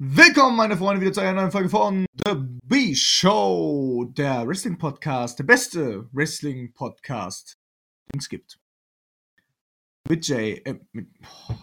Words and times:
Willkommen, 0.00 0.56
meine 0.56 0.76
Freunde, 0.76 1.00
wieder 1.00 1.12
zu 1.12 1.18
einer 1.20 1.32
neuen 1.32 1.50
Folge 1.50 1.68
von 1.68 2.06
The 2.24 2.34
B-Show, 2.36 4.04
der 4.16 4.46
Wrestling-Podcast, 4.46 5.40
der 5.40 5.44
beste 5.44 6.08
Wrestling-Podcast, 6.12 7.58
den 8.12 8.20
es 8.20 8.28
gibt. 8.28 8.60
Mit 10.08 10.28
Jay, 10.28 10.62
äh, 10.64 10.78
mit, 10.92 11.08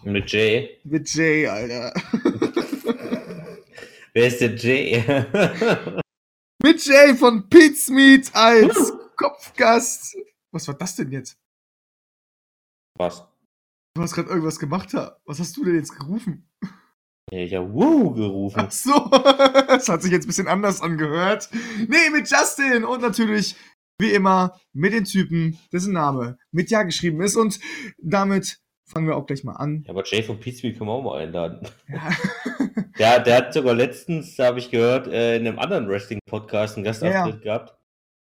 Mit 0.04 0.30
Jay. 0.30 0.78
mit 0.84 1.08
Jay, 1.14 1.46
Alter. 1.46 1.94
Wer 4.12 4.26
ist 4.26 4.42
der 4.42 4.54
Jay? 4.54 5.02
mit 6.62 6.84
Jay 6.84 7.14
von 7.16 7.48
Pete's 7.48 7.88
Meat 7.88 8.30
als 8.34 8.92
Kopfgast. 9.16 10.14
Was 10.52 10.68
war 10.68 10.74
das 10.74 10.94
denn 10.94 11.10
jetzt? 11.10 11.38
Was? 12.98 13.26
Du 13.94 14.02
hast 14.02 14.14
gerade 14.14 14.28
irgendwas 14.28 14.58
gemacht. 14.58 14.92
Was 14.92 15.40
hast 15.40 15.56
du 15.56 15.64
denn 15.64 15.76
jetzt 15.76 15.98
gerufen? 15.98 16.46
Ja, 17.30 17.40
ich 17.40 17.54
hab 17.54 17.72
Woo 17.72 18.12
gerufen. 18.12 18.62
Ach 18.66 18.70
so, 18.70 18.92
das 19.68 19.88
hat 19.88 20.02
sich 20.02 20.12
jetzt 20.12 20.24
ein 20.24 20.28
bisschen 20.28 20.48
anders 20.48 20.80
angehört. 20.80 21.48
Nee, 21.88 22.10
mit 22.12 22.30
Justin 22.30 22.84
und 22.84 23.02
natürlich, 23.02 23.56
wie 23.98 24.12
immer, 24.12 24.58
mit 24.72 24.92
den 24.92 25.04
Typen, 25.04 25.58
dessen 25.72 25.92
Name 25.92 26.38
mit 26.52 26.70
Ja 26.70 26.84
geschrieben 26.84 27.20
ist. 27.20 27.36
Und 27.36 27.58
damit 27.98 28.58
fangen 28.88 29.08
wir 29.08 29.16
auch 29.16 29.26
gleich 29.26 29.42
mal 29.42 29.54
an. 29.56 29.82
Ja, 29.86 29.90
aber 29.90 30.04
Jay 30.04 30.22
von 30.22 30.38
Pizza 30.38 30.70
können 30.70 30.88
wir 30.88 30.92
auch 30.92 31.02
mal 31.02 31.18
einladen. 31.20 31.66
Ja. 31.88 32.10
Der, 32.98 33.20
der 33.20 33.36
hat 33.36 33.52
sogar 33.52 33.74
letztens, 33.74 34.36
da 34.36 34.46
habe 34.46 34.58
ich 34.58 34.70
gehört, 34.70 35.06
äh, 35.06 35.36
in 35.36 35.46
einem 35.46 35.58
anderen 35.58 35.86
Wrestling-Podcast 35.86 36.76
einen 36.76 36.84
Gastauftritt 36.84 37.42
gehabt. 37.42 37.76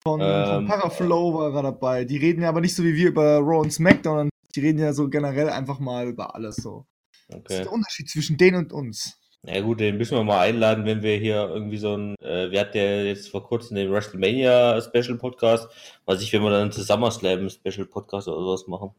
Von, 0.05 0.21
Ähm, 0.21 0.47
von 0.47 0.67
Paraflow 0.67 1.35
war 1.35 1.55
er 1.55 1.63
dabei. 1.63 2.05
Die 2.05 2.17
reden 2.17 2.43
ja 2.43 2.49
aber 2.49 2.61
nicht 2.61 2.75
so 2.75 2.85
wie 2.85 2.95
wir 2.95 3.09
über 3.09 3.39
Raw 3.39 3.59
und 3.59 3.73
SmackDown, 3.73 4.31
die 4.55 4.61
reden 4.61 4.79
ja 4.79 4.93
so 4.93 5.09
generell 5.09 5.49
einfach 5.49 5.81
mal 5.81 6.07
über 6.09 6.35
alles 6.37 6.57
so. 6.57 6.87
Das 7.33 7.41
ist 7.41 7.51
Okay. 7.51 7.63
der 7.65 7.73
Unterschied 7.73 8.09
zwischen 8.11 8.37
denen 8.37 8.57
und 8.59 8.73
uns. 8.73 9.19
Ja 9.45 9.61
gut, 9.61 9.81
den 9.81 9.97
müssen 9.99 10.17
wir 10.17 10.23
mal 10.23 10.41
einladen, 10.41 10.85
wenn 10.85 11.03
wir 11.03 11.17
hier 11.17 11.49
irgendwie 11.49 11.77
so 11.79 11.97
ein, 11.97 12.15
äh, 12.21 12.51
wir 12.53 12.61
hatten 12.61 12.77
ja 12.77 13.03
jetzt 13.03 13.29
vor 13.29 13.43
kurzem 13.45 13.75
den 13.77 13.91
WrestleMania 13.91 14.81
Special 14.81 15.19
Podcast, 15.19 15.69
weiß 16.07 16.23
ich, 16.23 16.33
wenn 16.33 16.43
wir 16.43 16.51
dann 16.51 16.71
zu 16.71 16.83
SummerSlam 16.83 17.49
Special 17.51 17.87
Podcast 17.87 18.29
oder 18.29 18.39
sowas 18.39 18.69
machen. 18.69 18.91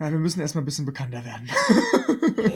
Ja, 0.00 0.10
wir 0.10 0.18
müssen 0.18 0.40
erstmal 0.40 0.62
ein 0.62 0.64
bisschen 0.64 0.86
bekannter 0.86 1.24
werden. 1.24 1.48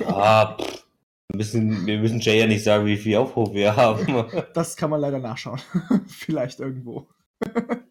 Ja, 0.00 0.56
pff, 0.60 0.86
wir 1.28 1.36
müssen, 1.36 1.86
wir 1.86 1.98
müssen 2.00 2.18
Jay 2.18 2.40
ja 2.40 2.48
nicht 2.48 2.64
sagen, 2.64 2.84
wie 2.86 2.96
viel 2.96 3.16
Aufruf 3.16 3.52
wir 3.54 3.76
haben. 3.76 4.04
Das 4.54 4.76
kann 4.76 4.90
man 4.90 5.00
leider 5.00 5.20
nachschauen. 5.20 5.60
Vielleicht 6.08 6.58
irgendwo. 6.58 7.06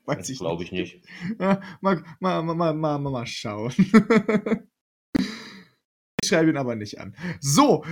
Weiß 0.05 0.27
ich 0.29 0.39
Glaube 0.39 0.63
ich 0.63 0.73
nicht. 0.73 1.01
Ja, 1.39 1.61
mal, 1.79 2.03
mal, 2.19 2.43
mal, 2.43 2.53
mal, 2.55 2.73
mal, 2.73 2.99
mal 2.99 3.25
schauen. 3.25 3.71
Schreibe 6.27 6.49
ihn 6.49 6.57
aber 6.57 6.75
nicht 6.75 6.99
an. 6.99 7.15
So, 7.39 7.83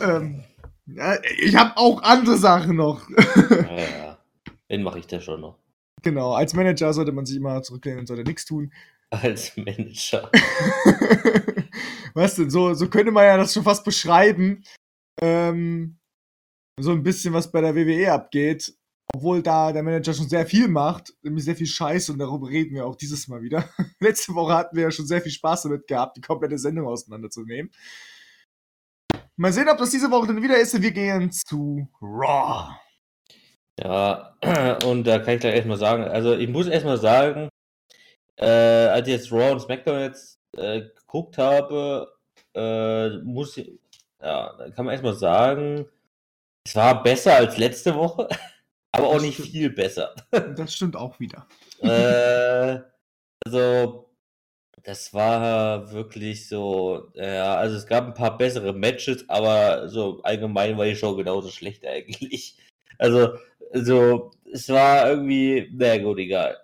ähm, 0.00 0.44
ja, 0.86 1.18
ich 1.38 1.56
habe 1.56 1.76
auch 1.76 2.02
andere 2.02 2.36
Sachen 2.36 2.76
noch. 2.76 3.08
Ja, 3.50 3.78
ja. 3.78 4.18
Den 4.68 4.82
mache 4.82 4.98
ich 5.00 5.06
da 5.06 5.20
schon 5.20 5.40
noch. 5.40 5.58
genau, 6.02 6.32
als 6.32 6.54
Manager 6.54 6.92
sollte 6.92 7.12
man 7.12 7.26
sich 7.26 7.36
immer 7.36 7.62
zurücklehnen 7.62 8.00
und 8.00 8.06
sollte 8.06 8.24
nichts 8.24 8.44
tun. 8.44 8.72
Als 9.10 9.56
Manager. 9.56 10.30
Was 12.14 12.36
denn, 12.36 12.50
so, 12.50 12.74
so 12.74 12.88
könnte 12.88 13.12
man 13.12 13.24
ja 13.24 13.36
das 13.36 13.52
schon 13.52 13.64
fast 13.64 13.84
beschreiben. 13.84 14.64
Ähm, 15.20 15.98
so 16.78 16.92
ein 16.92 17.02
bisschen, 17.02 17.34
was 17.34 17.50
bei 17.52 17.60
der 17.60 17.74
WWE 17.74 18.12
abgeht. 18.12 18.74
Obwohl 19.14 19.42
da 19.42 19.72
der 19.72 19.82
Manager 19.82 20.14
schon 20.14 20.28
sehr 20.28 20.46
viel 20.46 20.68
macht, 20.68 21.14
nämlich 21.22 21.44
sehr 21.44 21.56
viel 21.56 21.66
Scheiße 21.66 22.12
und 22.12 22.18
darüber 22.18 22.48
reden 22.48 22.74
wir 22.74 22.86
auch 22.86 22.96
dieses 22.96 23.28
Mal 23.28 23.42
wieder. 23.42 23.68
Letzte 24.00 24.34
Woche 24.34 24.54
hatten 24.54 24.76
wir 24.76 24.84
ja 24.84 24.90
schon 24.90 25.06
sehr 25.06 25.20
viel 25.20 25.32
Spaß 25.32 25.62
damit 25.62 25.86
gehabt, 25.86 26.16
die 26.16 26.20
komplette 26.20 26.58
Sendung 26.58 26.86
auseinanderzunehmen. 26.86 27.70
Mal 29.36 29.52
sehen, 29.52 29.68
ob 29.68 29.78
das 29.78 29.90
diese 29.90 30.10
Woche 30.10 30.28
dann 30.28 30.42
wieder 30.42 30.58
ist. 30.58 30.80
Wir 30.80 30.92
gehen 30.92 31.32
zu 31.32 31.88
Raw. 32.00 32.74
Ja, 33.82 34.36
und 34.84 35.04
da 35.04 35.18
kann 35.18 35.34
ich 35.34 35.40
gleich 35.40 35.54
erstmal 35.54 35.78
sagen, 35.78 36.04
also 36.04 36.34
ich 36.34 36.48
muss 36.48 36.68
erstmal 36.68 36.98
sagen, 36.98 37.48
äh, 38.36 38.46
als 38.46 39.08
ich 39.08 39.14
jetzt 39.14 39.32
Raw 39.32 39.52
und 39.52 39.60
SmackDown 39.60 40.00
jetzt 40.00 40.38
äh, 40.56 40.82
geguckt 40.82 41.38
habe, 41.38 42.12
äh, 42.54 43.18
muss 43.18 43.56
ich, 43.56 43.78
ja, 44.20 44.54
kann 44.74 44.84
man 44.84 44.92
erstmal 44.92 45.14
sagen, 45.14 45.86
es 46.66 46.76
war 46.76 47.02
besser 47.02 47.36
als 47.36 47.56
letzte 47.56 47.94
Woche, 47.94 48.28
aber 48.92 49.08
auch 49.08 49.20
nicht 49.20 49.34
stimmt. 49.34 49.50
viel 49.50 49.70
besser. 49.70 50.14
Das 50.56 50.74
stimmt 50.74 50.96
auch 50.96 51.18
wieder. 51.20 51.46
äh, 51.80 52.80
also, 53.44 54.10
das 54.82 55.12
war 55.12 55.92
wirklich 55.92 56.48
so, 56.48 57.10
ja, 57.14 57.56
also 57.56 57.76
es 57.76 57.86
gab 57.86 58.06
ein 58.06 58.14
paar 58.14 58.36
bessere 58.38 58.72
Matches, 58.72 59.28
aber 59.28 59.88
so 59.88 60.22
allgemein 60.22 60.76
war 60.78 60.86
die 60.86 60.96
Show 60.96 61.14
genauso 61.16 61.48
schlecht 61.50 61.86
eigentlich. 61.86 62.58
Also, 62.98 63.38
also 63.72 64.32
es 64.52 64.68
war 64.68 65.10
irgendwie, 65.10 65.70
naja 65.72 66.02
gut, 66.02 66.18
egal. 66.18 66.58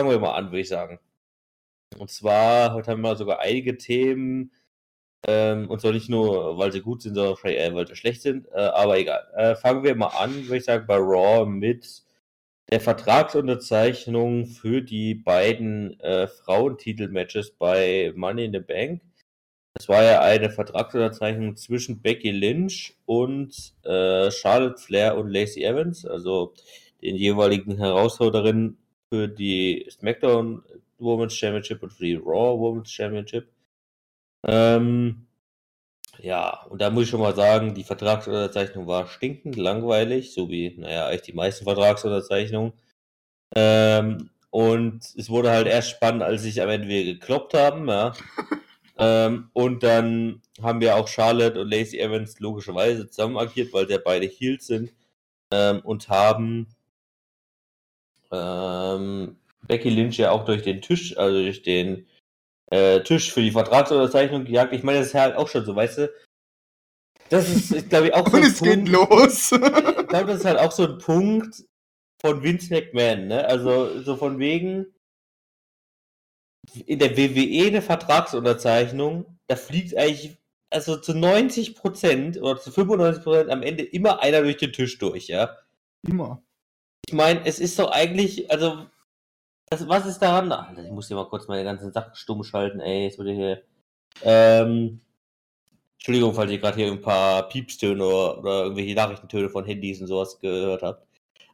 Fangen 0.00 0.12
wir 0.12 0.18
mal 0.20 0.34
an, 0.34 0.46
würde 0.46 0.60
ich 0.60 0.68
sagen. 0.68 0.98
Und 1.98 2.10
zwar, 2.10 2.74
heute 2.74 2.90
haben 2.90 3.02
wir 3.02 3.16
sogar 3.16 3.40
einige 3.40 3.76
Themen, 3.76 4.52
ähm, 5.26 5.70
und 5.70 5.80
zwar 5.80 5.92
nicht 5.92 6.08
nur, 6.08 6.58
weil 6.58 6.72
sie 6.72 6.80
gut 6.80 7.02
sind, 7.02 7.14
sondern 7.14 7.36
vielleicht 7.36 7.58
eher, 7.58 7.74
weil 7.74 7.86
sie 7.86 7.96
schlecht 7.96 8.22
sind, 8.22 8.48
äh, 8.52 8.58
aber 8.58 8.98
egal. 8.98 9.26
Äh, 9.36 9.54
fangen 9.54 9.84
wir 9.84 9.94
mal 9.94 10.08
an, 10.08 10.34
würde 10.46 10.56
ich 10.56 10.64
sagen, 10.64 10.86
bei 10.86 10.96
Raw 10.96 11.46
mit 11.46 12.02
der 12.70 12.80
Vertragsunterzeichnung 12.80 14.46
für 14.46 14.82
die 14.82 15.14
beiden 15.14 15.98
äh, 16.00 16.26
Frauentitel-Matches 16.26 17.52
bei 17.52 18.12
Money 18.16 18.46
in 18.46 18.52
the 18.52 18.60
Bank. 18.60 19.02
Das 19.74 19.88
war 19.88 20.02
ja 20.02 20.20
eine 20.20 20.50
Vertragsunterzeichnung 20.50 21.56
zwischen 21.56 22.02
Becky 22.02 22.30
Lynch 22.30 22.94
und 23.06 23.74
äh, 23.84 24.30
Charlotte 24.30 24.80
Flair 24.80 25.16
und 25.16 25.28
Lacey 25.28 25.64
Evans, 25.64 26.04
also 26.04 26.54
den 27.02 27.16
jeweiligen 27.16 27.76
Herausforderinnen 27.76 28.78
für 29.10 29.28
die 29.28 29.86
SmackDown 29.90 30.62
Women's 30.98 31.36
Championship 31.36 31.82
und 31.82 31.92
für 31.92 32.04
die 32.04 32.14
Raw 32.14 32.58
Women's 32.58 32.90
Championship. 32.90 33.51
Ähm, 34.44 35.26
ja, 36.18 36.64
und 36.68 36.80
da 36.80 36.90
muss 36.90 37.04
ich 37.04 37.10
schon 37.10 37.20
mal 37.20 37.34
sagen, 37.34 37.74
die 37.74 37.84
Vertragsunterzeichnung 37.84 38.86
war 38.86 39.06
stinkend 39.08 39.56
langweilig, 39.56 40.34
so 40.34 40.50
wie, 40.50 40.76
naja, 40.78 41.06
eigentlich 41.06 41.22
die 41.22 41.32
meisten 41.32 41.64
Vertragsunterzeichnungen. 41.64 42.72
Ähm, 43.54 44.30
und 44.50 45.00
es 45.16 45.30
wurde 45.30 45.50
halt 45.50 45.66
erst 45.66 45.90
spannend, 45.90 46.22
als 46.22 46.42
sich 46.42 46.60
am 46.62 46.68
Ende 46.68 46.88
wir 46.88 47.04
gekloppt 47.04 47.54
haben, 47.54 47.88
ja. 47.88 48.12
ähm, 48.98 49.50
und 49.54 49.82
dann 49.82 50.42
haben 50.62 50.80
wir 50.80 50.96
auch 50.96 51.08
Charlotte 51.08 51.60
und 51.60 51.70
Lacey 51.70 51.98
Evans 51.98 52.38
logischerweise 52.40 53.08
zusammen 53.08 53.38
agiert, 53.38 53.72
weil 53.72 53.86
sie 53.86 53.94
ja 53.94 54.00
beide 54.04 54.26
Heels 54.26 54.66
sind, 54.66 54.92
ähm, 55.52 55.80
und 55.84 56.08
haben 56.08 56.68
ähm, 58.32 59.36
Becky 59.66 59.90
Lynch 59.90 60.18
ja 60.18 60.30
auch 60.32 60.44
durch 60.44 60.62
den 60.62 60.82
Tisch, 60.82 61.16
also 61.16 61.38
durch 61.42 61.62
den 61.62 62.06
äh, 62.72 63.02
Tisch 63.02 63.32
für 63.32 63.42
die 63.42 63.50
Vertragsunterzeichnung 63.50 64.44
gejagt. 64.44 64.72
Ich 64.72 64.82
meine, 64.82 65.00
das 65.00 65.08
ist 65.08 65.14
halt 65.14 65.36
auch 65.36 65.48
schon 65.48 65.64
so, 65.64 65.76
weißt 65.76 65.98
du? 65.98 66.12
Das 67.28 67.48
ist, 67.48 67.90
glaube 67.90 68.08
ich, 68.08 68.14
auch 68.14 68.26
so 68.26 68.32
Und 68.36 68.44
ein 68.44 68.50
es 68.50 68.60
geht 68.60 68.88
los. 68.88 69.52
ich 69.52 70.08
glaube, 70.08 70.26
das 70.26 70.40
ist 70.40 70.44
halt 70.46 70.58
auch 70.58 70.72
so 70.72 70.84
ein 70.84 70.98
Punkt 70.98 71.64
von 72.20 72.42
Vince 72.42 72.72
McMahon, 72.72 73.26
ne? 73.26 73.44
Also 73.44 74.00
so 74.00 74.16
von 74.16 74.38
wegen 74.38 74.86
in 76.86 76.98
der 76.98 77.16
WWE 77.16 77.66
eine 77.66 77.82
Vertragsunterzeichnung, 77.82 79.38
da 79.48 79.56
fliegt 79.56 79.96
eigentlich 79.96 80.38
also 80.70 80.96
zu 80.96 81.12
90 81.12 81.74
Prozent 81.74 82.40
oder 82.40 82.58
zu 82.58 82.70
95 82.70 83.22
Prozent 83.22 83.50
am 83.50 83.62
Ende 83.62 83.82
immer 83.82 84.22
einer 84.22 84.40
durch 84.40 84.56
den 84.56 84.72
Tisch 84.72 84.98
durch, 84.98 85.26
ja? 85.28 85.58
Immer. 86.06 86.42
Ich 87.06 87.12
meine, 87.12 87.44
es 87.44 87.58
ist 87.58 87.78
doch 87.78 87.90
eigentlich, 87.90 88.50
also 88.50 88.86
das, 89.72 89.88
was 89.88 90.06
ist 90.06 90.18
daran? 90.18 90.52
Ach, 90.52 90.70
ich 90.76 90.90
muss 90.90 91.08
hier 91.08 91.16
mal 91.16 91.28
kurz 91.28 91.48
meine 91.48 91.64
ganzen 91.64 91.92
Sachen 91.92 92.14
stumm 92.14 92.44
schalten, 92.44 92.80
ey, 92.80 93.04
jetzt 93.04 93.18
wurde 93.18 93.32
hier. 93.32 93.62
Ähm, 94.22 95.00
Entschuldigung, 95.94 96.34
falls 96.34 96.50
ihr 96.50 96.58
gerade 96.58 96.76
hier 96.76 96.90
ein 96.90 97.00
paar 97.00 97.48
Piepstöne 97.48 98.04
oder, 98.04 98.38
oder 98.38 98.62
irgendwelche 98.64 98.94
Nachrichtentöne 98.94 99.48
von 99.48 99.64
Handys 99.64 100.00
und 100.00 100.08
sowas 100.08 100.38
gehört 100.40 100.82
habt. 100.82 101.06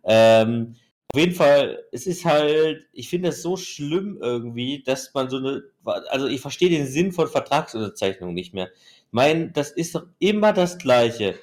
Ähm, 0.04 0.75
auf 1.12 1.20
jeden 1.20 1.34
Fall, 1.34 1.84
es 1.93 2.06
ist 2.06 2.25
halt, 2.25 2.87
ich 2.93 3.08
finde 3.08 3.28
das 3.28 3.43
so 3.43 3.56
schlimm 3.56 4.19
irgendwie, 4.20 4.82
dass 4.82 5.12
man 5.14 5.31
so 5.31 5.38
eine, 5.38 5.62
also 6.08 6.26
ich 6.26 6.40
verstehe 6.40 6.70
den 6.70 6.87
Sinn 6.87 7.12
von 7.12 7.28
Vertragsunterzeichnung 7.28 8.34
nicht 8.34 8.52
mehr. 8.52 8.70
Ich 8.75 9.12
meine, 9.12 9.50
das 9.50 9.70
ist 9.70 9.94
doch 9.94 10.06
immer 10.19 10.52
das 10.52 10.78
Gleiche. 10.78 11.38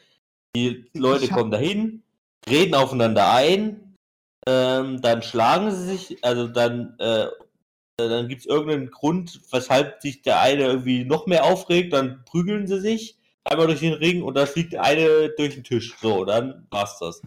Die 0.56 0.86
Leute 0.94 1.30
hab- 1.30 1.38
kommen 1.38 1.52
dahin, 1.52 2.04
reden 2.50 2.76
aufeinander 2.76 3.32
ein, 3.34 3.85
ähm, 4.48 5.02
dann 5.02 5.22
schlagen 5.22 5.72
sie 5.72 5.86
sich, 5.86 6.24
also 6.24 6.48
dann, 6.48 6.96
äh, 7.00 7.28
dann 7.98 8.28
gibt 8.28 8.42
es 8.42 8.48
irgendeinen 8.48 8.92
Grund, 8.92 9.42
weshalb 9.52 10.02
sich 10.02 10.22
der 10.22 10.42
eine 10.42 10.64
irgendwie 10.64 11.06
noch 11.06 11.28
mehr 11.28 11.46
aufregt, 11.46 11.94
dann 11.94 12.24
prügeln 12.26 12.68
sie 12.68 12.80
sich 12.80 13.18
einmal 13.44 13.68
durch 13.68 13.80
den 13.80 13.94
Ring 13.94 14.24
und 14.24 14.36
dann 14.36 14.48
fliegt 14.48 14.74
der 14.74 14.84
eine 14.84 15.30
durch 15.30 15.56
den 15.56 15.64
Tisch. 15.64 15.96
So, 16.02 16.26
dann 16.26 16.68
war's 16.70 16.98
das. 17.00 17.22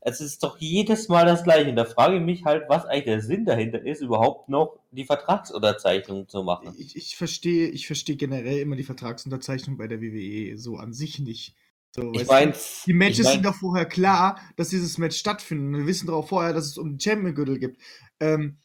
Es 0.00 0.20
ist 0.20 0.42
doch 0.42 0.58
jedes 0.58 1.08
Mal 1.08 1.26
das 1.26 1.44
Gleiche. 1.44 1.68
Und 1.68 1.76
da 1.76 1.84
frage 1.84 2.16
ich 2.16 2.22
mich 2.22 2.44
halt, 2.44 2.64
was 2.68 2.86
eigentlich 2.86 3.04
der 3.04 3.20
Sinn 3.20 3.44
dahinter 3.44 3.84
ist, 3.84 4.00
überhaupt 4.00 4.48
noch 4.48 4.78
die 4.90 5.04
Vertragsunterzeichnung 5.04 6.28
zu 6.28 6.42
machen. 6.42 6.74
Ich, 6.78 6.96
ich 6.96 7.16
verstehe 7.16 7.68
ich 7.68 7.86
verstehe 7.86 8.16
generell 8.16 8.58
immer 8.58 8.76
die 8.76 8.84
Vertragsunterzeichnung 8.84 9.76
bei 9.76 9.86
der 9.86 10.00
WWE 10.00 10.56
so 10.56 10.76
an 10.76 10.92
sich 10.92 11.18
nicht. 11.18 11.54
So, 11.94 12.12
Ich 12.12 12.26
meine, 12.26 12.54
die 12.86 12.92
Matches 12.92 13.18
ich 13.18 13.24
mein, 13.24 13.32
sind 13.34 13.46
doch 13.46 13.54
vorher 13.54 13.86
klar, 13.86 14.40
dass 14.56 14.68
dieses 14.68 14.98
Match 14.98 15.16
stattfindet. 15.16 15.80
Wir 15.80 15.86
wissen 15.86 16.06
doch 16.06 16.28
vorher, 16.28 16.52
dass 16.52 16.66
es 16.66 16.78
um 16.78 16.90
den 16.90 17.00
Champion-Gürtel 17.00 17.58
gibt. 17.58 17.80
Ähm, 18.20 18.58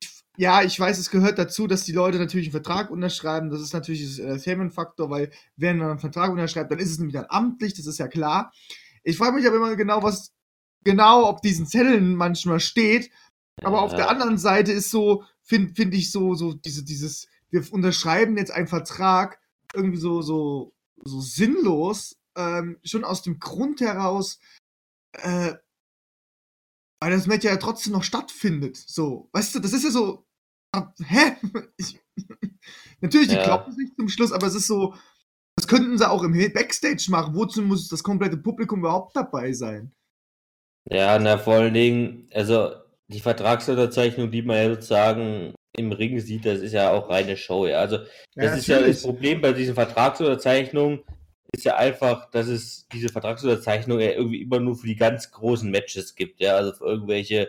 ich, 0.00 0.22
ja, 0.36 0.62
ich 0.62 0.78
weiß, 0.78 0.98
es 0.98 1.10
gehört 1.10 1.38
dazu, 1.38 1.66
dass 1.66 1.84
die 1.84 1.92
Leute 1.92 2.18
natürlich 2.18 2.46
einen 2.46 2.52
Vertrag 2.52 2.90
unterschreiben. 2.90 3.50
Das 3.50 3.60
ist 3.60 3.72
natürlich 3.72 4.04
das 4.04 4.18
Entertainment-Faktor, 4.18 5.10
weil 5.10 5.30
wer 5.56 5.70
einen 5.70 5.98
Vertrag 5.98 6.30
unterschreibt, 6.30 6.70
dann 6.70 6.78
ist 6.78 6.90
es 6.90 6.98
nämlich 6.98 7.14
dann 7.14 7.26
amtlich, 7.28 7.74
das 7.74 7.86
ist 7.86 7.98
ja 7.98 8.08
klar. 8.08 8.52
Ich 9.02 9.16
frage 9.16 9.36
mich 9.36 9.46
aber 9.46 9.56
immer 9.56 9.76
genau, 9.76 10.02
was 10.02 10.32
genau 10.84 11.24
auf 11.24 11.40
diesen 11.40 11.66
Zetteln 11.66 12.14
manchmal 12.14 12.60
steht. 12.60 13.10
Aber 13.62 13.82
auf 13.82 13.94
der 13.94 14.08
anderen 14.08 14.38
Seite 14.38 14.72
ist 14.72 14.90
so, 14.90 15.24
finde 15.42 15.74
find 15.74 15.94
ich 15.94 16.10
so, 16.10 16.34
so 16.34 16.54
diese, 16.54 16.84
dieses, 16.84 17.28
wir 17.50 17.62
unterschreiben 17.72 18.36
jetzt 18.36 18.50
einen 18.50 18.68
Vertrag 18.68 19.38
irgendwie 19.74 19.98
so, 19.98 20.22
so, 20.22 20.72
so 21.04 21.20
sinnlos, 21.20 22.18
ähm, 22.36 22.78
schon 22.84 23.04
aus 23.04 23.22
dem 23.22 23.38
Grund 23.38 23.80
heraus, 23.80 24.38
äh, 25.12 25.54
weil 27.02 27.10
das 27.12 27.26
Match 27.26 27.44
ja 27.44 27.56
trotzdem 27.56 27.92
noch 27.92 28.04
stattfindet. 28.04 28.76
So, 28.76 29.28
weißt 29.32 29.54
du, 29.54 29.60
das 29.60 29.72
ist 29.72 29.84
ja 29.84 29.90
so, 29.90 30.26
ah, 30.72 30.92
hä? 30.98 31.36
Ich, 31.78 31.98
natürlich, 33.00 33.28
die 33.28 33.34
Ja. 33.36 33.42
kloppen 33.42 33.74
sich 33.74 33.94
zum 33.96 34.08
Schluss, 34.08 34.32
aber 34.32 34.46
es 34.46 34.54
ist 34.54 34.66
so, 34.66 34.94
das 35.56 35.66
könnten 35.66 35.96
sie 35.98 36.08
auch 36.08 36.22
im 36.22 36.32
Backstage 36.52 37.06
machen. 37.10 37.34
Wozu 37.34 37.62
muss 37.62 37.88
das 37.88 38.02
komplette 38.02 38.36
Publikum 38.36 38.80
überhaupt 38.80 39.16
dabei 39.16 39.52
sein? 39.52 39.92
Ja, 40.90 41.18
na, 41.18 41.38
vor 41.38 41.54
allen 41.54 41.74
Dingen, 41.74 42.28
also 42.32 42.72
die 43.08 43.20
Vertragsunterzeichnung, 43.20 44.30
die 44.30 44.42
man 44.42 44.56
ja 44.56 44.74
sozusagen 44.74 45.54
im 45.76 45.92
Ring 45.92 46.20
sieht, 46.20 46.44
das 46.46 46.60
ist 46.60 46.72
ja 46.72 46.90
auch 46.92 47.08
reine 47.08 47.36
Show, 47.36 47.66
ja. 47.66 47.78
Also 47.78 47.98
das 48.34 48.58
ist 48.58 48.66
ja 48.66 48.80
das 48.80 49.02
Problem 49.02 49.40
bei 49.40 49.52
diesen 49.52 49.74
Vertragsunterzeichnungen, 49.74 51.00
ist 51.52 51.64
ja 51.64 51.76
einfach, 51.76 52.30
dass 52.30 52.46
es 52.48 52.86
diese 52.92 53.08
Vertragsunterzeichnung 53.08 54.00
ja 54.00 54.10
irgendwie 54.12 54.42
immer 54.42 54.60
nur 54.60 54.76
für 54.76 54.86
die 54.86 54.96
ganz 54.96 55.30
großen 55.30 55.70
Matches 55.70 56.14
gibt, 56.14 56.40
ja. 56.40 56.56
Also 56.56 56.72
für 56.72 56.84
irgendwelche 56.86 57.48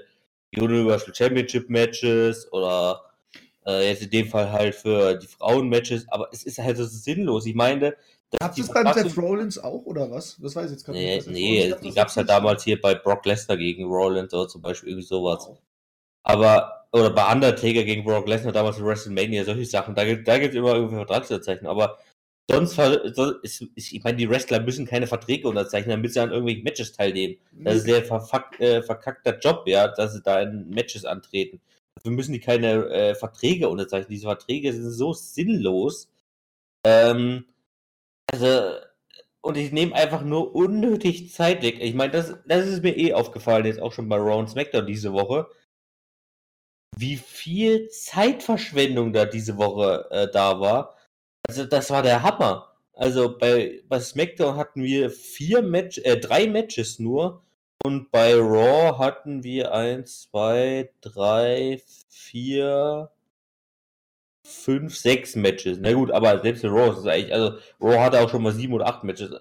Universal 0.56 1.14
Championship 1.16 1.70
Matches 1.70 2.52
oder 2.52 3.02
äh, 3.66 3.90
jetzt 3.90 4.04
in 4.04 4.10
dem 4.10 4.28
Fall 4.28 4.52
halt 4.52 4.76
für 4.76 5.16
die 5.16 5.28
Frauen-Matches, 5.28 6.08
aber 6.10 6.30
es 6.32 6.44
ist 6.44 6.60
halt 6.60 6.78
so 6.78 6.86
sinnlos. 6.86 7.46
Ich 7.46 7.56
meine, 7.56 7.96
Gab 8.40 8.58
es 8.58 8.70
beim 8.70 8.94
Seth 8.94 9.18
Rollins 9.18 9.58
auch, 9.60 9.86
oder 9.86 10.10
was? 10.10 10.38
Das 10.42 10.56
weiß 10.56 10.68
ich 10.68 10.72
jetzt 10.72 10.86
gar 10.86 10.94
Nee, 10.94 11.18
nicht. 11.18 11.28
Nee, 11.28 11.70
gab 11.70 11.82
die 11.82 11.92
gab 11.92 12.08
es 12.08 12.16
halt 12.16 12.28
nicht. 12.28 12.38
damals 12.38 12.64
hier 12.64 12.80
bei 12.80 12.96
Brock 12.96 13.26
Lesnar 13.26 13.58
gegen 13.58 13.86
Rollins 13.86 14.34
oder 14.34 14.48
zum 14.48 14.62
Beispiel 14.62 14.90
irgendwie 14.90 15.08
sowas. 15.08 15.48
Wow. 15.48 15.58
Aber, 16.24 16.81
oder 16.92 17.10
bei 17.10 17.32
Undertaker 17.32 17.84
gegen 17.84 18.04
Brock 18.04 18.28
Lesnar 18.28 18.54
damals 18.54 18.78
in 18.78 18.86
WrestleMania, 18.86 19.46
solche 19.46 19.66
Sachen, 19.66 19.96
da 19.96 20.04
gibt 20.04 20.28
da 20.28 20.38
gibt's 20.38 20.56
immer 20.56 20.76
irgendwie 20.76 20.96
Vertragsunterzeichnungen. 20.96 21.72
Aber 21.72 21.98
sonst, 22.50 22.78
ich 23.76 24.04
meine, 24.04 24.18
die 24.18 24.30
Wrestler 24.30 24.60
müssen 24.60 24.86
keine 24.86 25.08
Verträge 25.08 25.48
unterzeichnen, 25.48 25.92
damit 25.92 26.14
sie 26.14 26.20
an 26.20 26.32
irgendwelchen 26.32 26.64
Matches 26.64 26.92
teilnehmen. 26.92 27.38
Das 27.52 27.78
ist 27.78 27.88
der 27.88 28.04
verfuck, 28.04 28.60
äh, 28.60 28.82
verkackter 28.82 29.40
Job, 29.40 29.64
ja, 29.68 29.88
dass 29.88 30.14
sie 30.14 30.22
da 30.22 30.42
in 30.42 30.70
Matches 30.70 31.06
antreten. 31.06 31.62
Dafür 31.96 32.12
müssen 32.12 32.34
die 32.34 32.40
keine 32.40 32.90
äh, 32.90 33.16
Verträge 33.16 33.70
unterzeichnen. 33.70 34.10
Diese 34.10 34.28
Verträge 34.28 34.74
sind 34.74 34.90
so 34.90 35.14
sinnlos. 35.14 36.10
Ähm, 36.86 37.46
also, 38.32 38.76
und 39.42 39.58
ich 39.58 39.72
nehme 39.72 39.96
einfach 39.96 40.24
nur 40.24 40.56
unnötig 40.56 41.32
Zeit 41.32 41.64
weg. 41.64 41.78
Ich 41.80 41.94
meine, 41.94 42.12
das, 42.12 42.36
das 42.46 42.68
ist 42.68 42.84
mir 42.84 42.98
eh 42.98 43.14
aufgefallen, 43.14 43.66
jetzt 43.66 43.82
auch 43.82 43.94
schon 43.94 44.10
bei 44.10 44.18
Raw 44.18 44.40
und 44.40 44.50
SmackDown 44.50 44.86
diese 44.86 45.14
Woche. 45.14 45.48
Wie 46.98 47.18
viel 47.18 47.90
Zeitverschwendung 47.90 49.14
da 49.14 49.26
diese 49.26 49.58
Woche 49.58 50.08
äh, 50.12 50.28
da 50.32 50.60
war. 50.60 50.98
Also, 51.48 51.66
das 51.66 51.90
war 51.90 52.04
der 52.04 52.24
Hammer. 52.24 52.74
Also, 52.94 53.38
bei, 53.38 53.82
bei 53.88 54.00
SmackDown 54.00 54.58
hatten 54.58 54.84
wir 54.84 55.10
vier 55.10 55.62
Match, 55.62 56.00
äh, 56.00 56.18
drei 56.18 56.48
Matches 56.48 57.00
nur. 57.00 57.44
Und 57.84 58.12
bei 58.12 58.36
Raw 58.36 58.98
hatten 59.00 59.44
wir 59.44 59.74
eins, 59.74 60.30
zwei, 60.30 60.92
drei, 61.02 61.82
vier, 62.10 63.10
fünf, 64.46 64.96
sechs 64.98 65.36
Matches. 65.36 65.80
Na 65.82 65.94
gut, 65.94 66.12
aber 66.12 66.40
selbst 66.42 66.64
in 66.64 66.72
Raw 66.72 66.92
ist 66.92 67.00
es 67.00 67.08
eigentlich, 67.08 67.34
also 67.34 67.58
Raw 67.80 68.00
hatte 68.00 68.20
auch 68.20 68.30
schon 68.30 68.44
mal 68.44 68.54
sieben 68.54 68.74
oder 68.74 68.88
acht 68.88 69.04
Matches. 69.04 69.32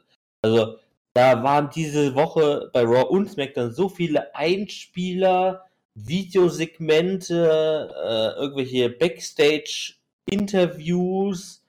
Also 0.43 0.79
da 1.15 1.43
waren 1.43 1.71
diese 1.75 2.15
Woche 2.15 2.71
bei 2.73 2.83
Raw 2.83 3.05
und 3.09 3.29
SmackDown 3.29 3.73
so 3.73 3.89
viele 3.89 4.35
Einspieler, 4.35 5.67
Videosegmente, 5.95 7.95
äh, 7.95 8.33
irgendwelche 8.41 8.91
Backstage-Interviews, 8.91 11.63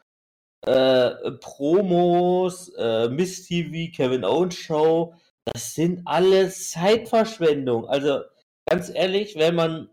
äh, 0.66 1.32
Promos, 1.40 2.70
äh, 2.78 3.10
Miss 3.10 3.48
TV, 3.48 3.92
Kevin 3.96 4.24
Owens 4.24 4.56
Show. 4.56 5.14
Das 5.46 5.74
sind 5.74 6.02
alles 6.06 6.70
Zeitverschwendung. 6.72 7.88
Also 7.88 8.22
ganz 8.66 8.92
ehrlich, 8.94 9.36
wenn 9.36 9.56
man 9.56 9.90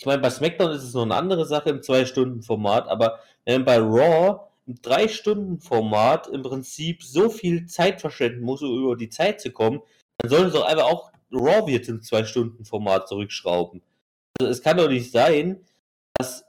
ich 0.00 0.06
meine, 0.06 0.22
bei 0.22 0.30
SmackDown 0.30 0.72
ist 0.72 0.82
es 0.82 0.94
noch 0.94 1.02
eine 1.02 1.14
andere 1.14 1.44
Sache 1.44 1.68
im 1.68 1.82
2-Stunden-Format, 1.82 2.88
aber 2.88 3.18
wenn 3.44 3.56
man 3.56 3.64
bei 3.66 3.76
Raw 3.76 4.40
im 4.66 4.76
3-Stunden-Format 4.76 6.28
im 6.28 6.42
Prinzip 6.42 7.02
so 7.02 7.28
viel 7.28 7.66
Zeit 7.66 8.00
verschwenden 8.00 8.40
muss, 8.40 8.62
um 8.62 8.82
über 8.82 8.96
die 8.96 9.10
Zeit 9.10 9.42
zu 9.42 9.50
kommen, 9.50 9.82
dann 10.16 10.30
sollte 10.30 10.46
es 10.46 10.52
doch 10.54 10.64
einfach 10.64 10.86
auch 10.86 11.12
Raw 11.32 11.70
jetzt 11.70 11.88
im 11.88 12.00
2-Stunden-Format 12.00 13.08
zurückschrauben. 13.08 13.82
Also 14.38 14.50
es 14.50 14.62
kann 14.62 14.76
doch 14.76 14.88
nicht 14.88 15.10
sein, 15.10 15.64
dass 16.14 16.44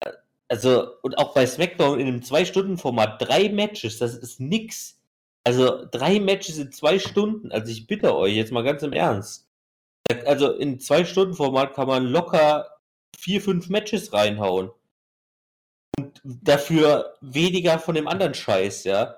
äh, 0.00 0.12
also, 0.48 0.94
und 1.02 1.18
auch 1.18 1.34
bei 1.34 1.46
SmackDown 1.46 2.00
in 2.00 2.08
einem 2.08 2.20
2-Stunden-Format 2.20 3.20
drei 3.22 3.48
Matches, 3.48 3.98
das 3.98 4.14
ist 4.14 4.40
nix. 4.40 4.98
Also 5.44 5.86
drei 5.90 6.20
Matches 6.20 6.58
in 6.58 6.72
zwei 6.72 6.98
Stunden. 6.98 7.52
Also 7.52 7.72
ich 7.72 7.86
bitte 7.86 8.14
euch, 8.14 8.34
jetzt 8.34 8.52
mal 8.52 8.64
ganz 8.64 8.82
im 8.82 8.92
Ernst. 8.92 9.48
Also 10.26 10.52
in 10.52 10.80
zwei 10.80 11.04
Stunden 11.04 11.34
Format 11.34 11.74
kann 11.74 11.88
man 11.88 12.06
locker 12.06 12.68
vier, 13.16 13.40
fünf 13.40 13.68
Matches 13.68 14.12
reinhauen. 14.12 14.70
Und 15.98 16.20
dafür 16.24 17.14
weniger 17.20 17.78
von 17.78 17.94
dem 17.94 18.08
anderen 18.08 18.34
Scheiß, 18.34 18.84
ja. 18.84 19.16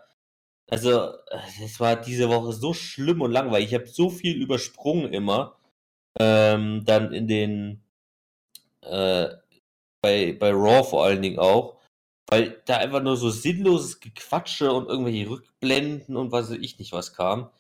Also, 0.70 1.14
es 1.62 1.80
war 1.80 1.96
diese 1.96 2.28
Woche 2.28 2.52
so 2.52 2.72
schlimm 2.72 3.20
und 3.22 3.32
langweilig. 3.32 3.68
Ich 3.68 3.74
habe 3.74 3.88
so 3.88 4.08
viel 4.08 4.40
übersprungen 4.40 5.12
immer. 5.12 5.56
Ähm, 6.18 6.84
dann 6.84 7.12
in 7.12 7.26
den 7.28 7.82
äh, 8.82 9.28
bei, 10.02 10.32
bei 10.32 10.50
Raw 10.52 10.84
vor 10.84 11.04
allen 11.04 11.22
Dingen 11.22 11.38
auch. 11.38 11.78
Weil 12.30 12.62
da 12.66 12.76
einfach 12.76 13.02
nur 13.02 13.16
so 13.16 13.30
sinnloses 13.30 13.98
Gequatsche 13.98 14.72
und 14.72 14.88
irgendwelche 14.88 15.28
Rückblenden 15.28 16.16
und 16.16 16.30
was 16.30 16.50
weiß 16.50 16.58
ich 16.58 16.78
nicht 16.78 16.92
was 16.92 17.12
kam. 17.12 17.50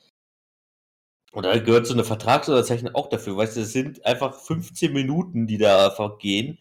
Und 1.32 1.44
da 1.44 1.58
gehört 1.58 1.86
so 1.86 1.94
eine 1.94 2.04
Vertragsunterzeichnung 2.04 2.94
auch 2.94 3.08
dafür, 3.08 3.36
weißt 3.36 3.56
du, 3.56 3.60
es 3.60 3.72
sind 3.72 4.04
einfach 4.04 4.34
15 4.34 4.92
Minuten, 4.92 5.46
die 5.46 5.58
da 5.58 5.90
vergehen, 5.90 6.58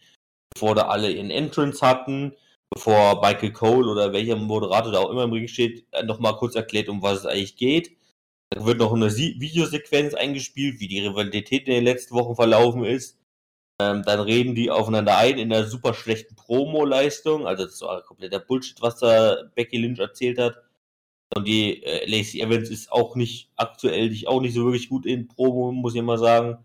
bevor 0.52 0.74
da 0.74 0.88
alle 0.88 1.10
ihren 1.10 1.30
Entrance 1.30 1.84
hatten, 1.84 2.36
bevor 2.70 3.20
Michael 3.20 3.52
Cole 3.52 3.88
oder 3.88 4.12
welcher 4.12 4.36
Moderator 4.36 4.92
da 4.92 4.98
auch 5.00 5.10
immer 5.10 5.24
im 5.24 5.32
Ring 5.32 5.48
steht, 5.48 5.84
nochmal 6.04 6.36
kurz 6.36 6.54
erklärt, 6.54 6.88
um 6.88 7.02
was 7.02 7.20
es 7.20 7.26
eigentlich 7.26 7.56
geht. 7.56 7.96
Dann 8.50 8.66
wird 8.66 8.78
noch 8.78 8.92
eine 8.92 9.14
Videosequenz 9.14 10.14
eingespielt, 10.14 10.80
wie 10.80 10.88
die 10.88 11.00
Rivalität 11.06 11.68
in 11.68 11.74
den 11.74 11.84
letzten 11.84 12.14
Wochen 12.14 12.34
verlaufen 12.34 12.84
ist. 12.84 13.18
Ähm, 13.80 14.02
dann 14.04 14.20
reden 14.20 14.54
die 14.54 14.70
aufeinander 14.70 15.16
ein 15.16 15.38
in 15.38 15.52
einer 15.52 15.66
super 15.66 15.94
schlechten 15.94 16.36
Promo-Leistung. 16.36 17.46
Also 17.46 17.64
das 17.64 17.80
war 17.80 18.02
kompletter 18.02 18.40
Bullshit, 18.40 18.80
was 18.82 18.98
da 18.98 19.36
Becky 19.54 19.78
Lynch 19.78 20.00
erzählt 20.00 20.38
hat. 20.38 20.56
Und 21.34 21.46
die 21.46 21.82
äh, 21.84 22.06
Lacey 22.10 22.40
Evans 22.40 22.70
ist 22.70 22.90
auch 22.92 23.16
nicht 23.16 23.50
aktuell 23.56 24.10
nicht, 24.10 24.26
auch 24.28 24.40
nicht 24.40 24.54
so 24.54 24.64
wirklich 24.64 24.88
gut 24.88 25.06
in 25.06 25.28
Promo, 25.28 25.72
muss 25.72 25.94
ich 25.94 26.02
mal 26.02 26.18
sagen. 26.18 26.58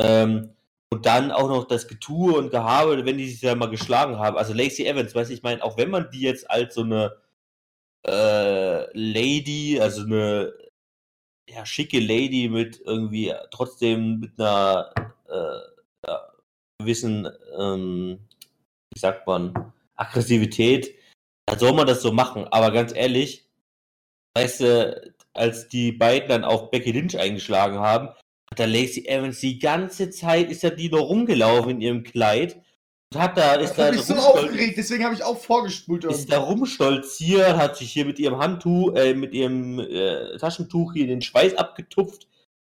Ähm, 0.00 0.53
und 0.94 1.06
dann 1.06 1.32
auch 1.32 1.48
noch 1.48 1.64
das 1.64 1.88
Getue 1.88 2.34
und 2.34 2.50
Gehabe, 2.50 3.04
wenn 3.04 3.18
die 3.18 3.28
sich 3.28 3.42
ja 3.42 3.56
mal 3.56 3.68
geschlagen 3.68 4.18
haben. 4.20 4.36
Also 4.36 4.54
Lacey 4.54 4.86
Evans, 4.86 5.12
weiß 5.14 5.30
ich 5.30 5.42
meine, 5.42 5.62
auch 5.64 5.76
wenn 5.76 5.90
man 5.90 6.08
die 6.12 6.20
jetzt 6.20 6.48
als 6.48 6.76
so 6.76 6.82
eine 6.82 7.16
äh, 8.06 8.86
Lady, 8.96 9.80
also 9.80 10.02
eine 10.04 10.52
ja, 11.50 11.66
schicke 11.66 11.98
Lady 11.98 12.48
mit 12.48 12.80
irgendwie 12.84 13.34
trotzdem 13.50 14.20
mit 14.20 14.38
einer 14.38 14.92
äh, 15.28 16.06
ja, 16.06 16.28
gewissen, 16.78 17.28
ähm, 17.58 18.20
wie 18.94 19.00
sagt 19.00 19.26
man, 19.26 19.72
Aggressivität, 19.96 20.94
dann 21.46 21.58
soll 21.58 21.72
man 21.72 21.88
das 21.88 22.02
so 22.02 22.12
machen. 22.12 22.46
Aber 22.52 22.70
ganz 22.70 22.94
ehrlich, 22.94 23.48
weißt 24.36 24.60
du, 24.60 25.14
als 25.32 25.66
die 25.68 25.90
beiden 25.90 26.28
dann 26.28 26.44
auf 26.44 26.70
Becky 26.70 26.92
Lynch 26.92 27.18
eingeschlagen 27.18 27.80
haben, 27.80 28.10
da 28.56 28.64
Lacey 28.64 29.06
Evans 29.06 29.40
die 29.40 29.58
ganze 29.58 30.10
Zeit, 30.10 30.50
ist 30.50 30.62
ja 30.62 30.70
die 30.70 30.88
noch 30.88 31.08
rumgelaufen 31.08 31.72
in 31.72 31.80
ihrem 31.80 32.02
Kleid 32.02 32.60
und 33.14 33.20
hat 33.20 33.36
da, 33.36 33.54
ist 33.54 33.74
da 33.74 33.90
mich 33.90 34.02
so 34.02 34.14
aufgeregt, 34.14 34.76
deswegen 34.76 35.04
habe 35.04 35.14
ich 35.14 35.22
auch 35.22 35.38
vorgespult. 35.38 36.04
ist 36.04 36.32
da 36.32 36.38
rumstolziert, 36.38 37.56
hat 37.56 37.76
sich 37.76 37.92
hier 37.92 38.04
mit 38.04 38.18
ihrem 38.18 38.38
Handtuch, 38.38 38.94
äh, 38.94 39.14
mit 39.14 39.34
ihrem 39.34 39.78
äh, 39.78 40.36
Taschentuch 40.38 40.92
hier 40.94 41.06
den 41.06 41.22
Schweiß 41.22 41.54
abgetupft. 41.54 42.26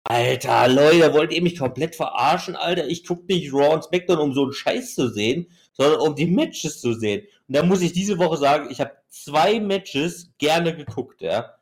Alter, 0.04 0.68
Leute, 0.68 1.12
wollt 1.12 1.32
ihr 1.32 1.42
mich 1.42 1.58
komplett 1.58 1.94
verarschen, 1.94 2.56
Alter? 2.56 2.88
Ich 2.88 3.04
guck 3.04 3.28
nicht 3.28 3.52
Raw 3.52 3.74
und 3.74 3.84
SmackDown, 3.84 4.18
um 4.18 4.32
so 4.32 4.44
einen 4.44 4.52
Scheiß 4.52 4.94
zu 4.94 5.08
sehen, 5.08 5.46
sondern 5.72 6.00
um 6.00 6.14
die 6.14 6.26
Matches 6.26 6.80
zu 6.80 6.94
sehen. 6.94 7.26
Und 7.46 7.56
da 7.56 7.62
muss 7.62 7.82
ich 7.82 7.92
diese 7.92 8.18
Woche 8.18 8.38
sagen, 8.38 8.68
ich 8.70 8.80
habe 8.80 8.92
zwei 9.08 9.60
Matches 9.60 10.30
gerne 10.38 10.74
geguckt, 10.74 11.20
ja. 11.20 11.54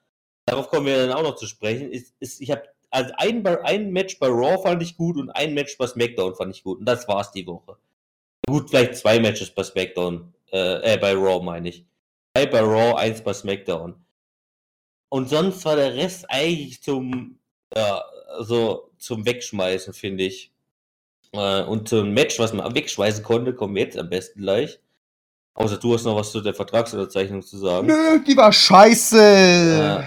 darauf 0.47 0.69
kommen 0.69 0.87
wir 0.87 0.97
dann 0.97 1.13
auch 1.13 1.23
noch 1.23 1.35
zu 1.35 1.47
sprechen, 1.47 1.91
ist, 1.91 2.15
ist 2.21 2.41
ich 2.41 2.51
habe 2.53 2.63
also 2.91 3.13
ein, 3.17 3.47
ein 3.47 3.91
Match 3.91 4.19
bei 4.19 4.29
Raw 4.29 4.63
fand 4.63 4.83
ich 4.83 4.97
gut 4.97 5.17
und 5.17 5.31
ein 5.31 5.55
Match 5.55 5.77
bei 5.77 5.87
SmackDown 5.87 6.35
fand 6.35 6.55
ich 6.55 6.63
gut. 6.63 6.79
Und 6.79 6.87
das 6.87 7.07
war's 7.09 7.33
die 7.33 7.47
Woche. 7.47 7.77
Gut, 8.47 8.71
vielleicht 8.71 8.97
zwei 8.97 9.21
Matches 9.21 9.51
bei 9.51 9.63
SmackDown, 9.63 10.33
äh, 10.53 10.95
äh 10.95 10.97
bei 10.97 11.13
Raw 11.13 11.45
meine 11.45 11.69
ich. 11.69 11.85
Zwei 12.35 12.47
bei 12.47 12.61
Raw, 12.61 12.97
eins 12.97 13.23
bei 13.23 13.33
SmackDown. 13.33 13.95
Und 15.11 15.29
sonst 15.29 15.65
war 15.65 15.77
der 15.77 15.95
Rest 15.95 16.27
eigentlich 16.29 16.83
zum, 16.83 17.39
ja, 17.75 18.03
so 18.41 18.91
zum 18.99 19.27
Wegschmeißen, 19.27 19.93
finde 19.93 20.25
ich. 20.25 20.53
Äh, 21.33 21.63
und 21.63 21.89
zum 21.89 22.13
Match, 22.13 22.39
was 22.39 22.53
man 22.53 22.75
wegschmeißen 22.75 23.23
konnte, 23.23 23.55
kommen 23.55 23.75
wir 23.75 23.83
jetzt 23.83 23.99
am 23.99 24.09
besten 24.09 24.41
gleich. 24.41 24.81
Außer 25.55 25.77
du 25.77 25.95
hast 25.95 26.05
noch 26.05 26.17
was 26.17 26.31
zu 26.31 26.41
der 26.41 26.55
Vertragsunterzeichnung 26.55 27.43
zu 27.43 27.59
sagen. 27.59 27.89
Nö, 27.89 28.21
die 28.25 28.37
war 28.37 28.53
scheiße. 28.53 29.77
Ja. 29.79 30.05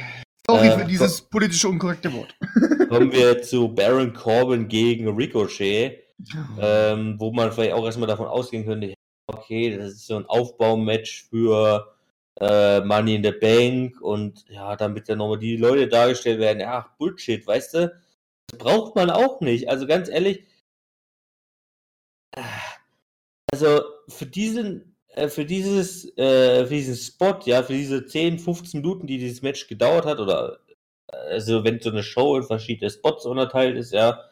Sorry 0.55 0.67
äh, 0.67 0.79
für 0.79 0.85
dieses 0.85 1.21
politische 1.21 1.69
unkorrekte 1.69 2.11
Wort. 2.13 2.35
Kommen 2.89 3.11
wir 3.11 3.41
zu 3.43 3.69
Baron 3.69 4.13
Corbin 4.13 4.67
gegen 4.67 5.07
Ricochet, 5.15 6.03
ähm, 6.59 7.15
wo 7.19 7.31
man 7.31 7.51
vielleicht 7.51 7.73
auch 7.73 7.85
erstmal 7.85 8.07
davon 8.07 8.27
ausgehen 8.27 8.65
könnte, 8.65 8.93
okay, 9.27 9.77
das 9.77 9.93
ist 9.93 10.07
so 10.07 10.17
ein 10.17 10.25
Aufbaumatch 10.25 11.27
für 11.29 11.95
äh, 12.39 12.81
Money 12.81 13.15
in 13.15 13.23
the 13.23 13.31
Bank 13.31 14.01
und 14.01 14.45
ja, 14.49 14.75
damit 14.75 15.09
dann 15.09 15.19
nochmal 15.19 15.39
die 15.39 15.57
Leute 15.57 15.87
dargestellt 15.87 16.39
werden. 16.39 16.59
Ja, 16.59 16.93
Bullshit, 16.97 17.45
weißt 17.45 17.73
du? 17.75 18.01
Das 18.47 18.59
braucht 18.59 18.95
man 18.95 19.09
auch 19.09 19.41
nicht. 19.41 19.69
Also 19.69 19.87
ganz 19.87 20.09
ehrlich, 20.09 20.43
also 23.51 23.81
für 24.07 24.25
diesen, 24.25 24.81
äh, 24.81 24.90
für 25.29 25.45
dieses, 25.45 26.05
äh, 26.17 26.65
für 26.65 26.73
diesen 26.73 26.95
Spot, 26.95 27.39
ja, 27.45 27.63
für 27.63 27.73
diese 27.73 28.05
10, 28.05 28.39
15 28.39 28.81
Minuten, 28.81 29.07
die 29.07 29.17
dieses 29.17 29.41
Match 29.41 29.67
gedauert 29.67 30.05
hat, 30.05 30.19
oder 30.19 30.59
also 31.11 31.63
wenn 31.63 31.79
so 31.79 31.89
eine 31.89 32.03
Show 32.03 32.37
in 32.37 32.43
verschiedene 32.43 32.89
Spots 32.89 33.25
unterteilt 33.25 33.77
ist, 33.77 33.91
ja, 33.93 34.23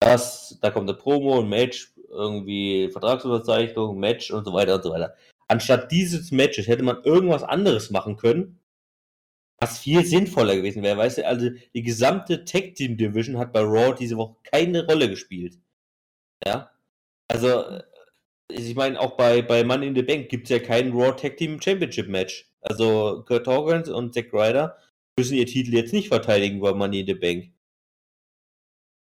das, 0.00 0.58
da 0.60 0.70
kommt 0.70 0.88
eine 0.88 0.98
Promo, 0.98 1.40
ein 1.40 1.48
Match, 1.48 1.92
irgendwie 2.10 2.88
Vertragsunterzeichnung, 2.90 3.98
Match 3.98 4.30
und 4.30 4.44
so 4.44 4.52
weiter 4.52 4.76
und 4.76 4.82
so 4.82 4.90
weiter. 4.90 5.14
Anstatt 5.48 5.90
dieses 5.90 6.30
Matches 6.30 6.66
hätte 6.68 6.82
man 6.82 7.02
irgendwas 7.04 7.42
anderes 7.42 7.90
machen 7.90 8.16
können, 8.16 8.60
was 9.58 9.78
viel 9.78 10.04
sinnvoller 10.04 10.56
gewesen 10.56 10.82
wäre. 10.82 10.98
Weißt 10.98 11.18
du, 11.18 11.26
also 11.26 11.50
die 11.74 11.82
gesamte 11.82 12.44
Tag 12.44 12.74
Team 12.74 12.96
Division 12.96 13.38
hat 13.38 13.52
bei 13.52 13.60
Raw 13.60 13.94
diese 13.98 14.16
Woche 14.16 14.36
keine 14.44 14.86
Rolle 14.86 15.08
gespielt. 15.08 15.58
Ja. 16.46 16.70
Also, 17.28 17.80
ich 18.50 18.74
meine, 18.74 18.98
auch 19.00 19.16
bei, 19.16 19.42
bei 19.42 19.64
Money 19.64 19.88
in 19.88 19.94
the 19.94 20.02
Bank 20.02 20.28
gibt 20.28 20.44
es 20.44 20.50
ja 20.50 20.58
kein 20.58 20.92
Raw 20.92 21.12
Tag 21.12 21.36
Team 21.36 21.60
Championship 21.60 22.08
Match. 22.08 22.50
Also 22.60 23.24
Kurt 23.26 23.46
Hawkins 23.46 23.88
und 23.88 24.14
Zack 24.14 24.32
Ryder 24.32 24.76
müssen 25.18 25.36
ihr 25.36 25.46
Titel 25.46 25.74
jetzt 25.74 25.92
nicht 25.92 26.08
verteidigen 26.08 26.60
bei 26.60 26.72
Money 26.72 27.00
in 27.00 27.06
the 27.06 27.14
Bank. 27.14 27.52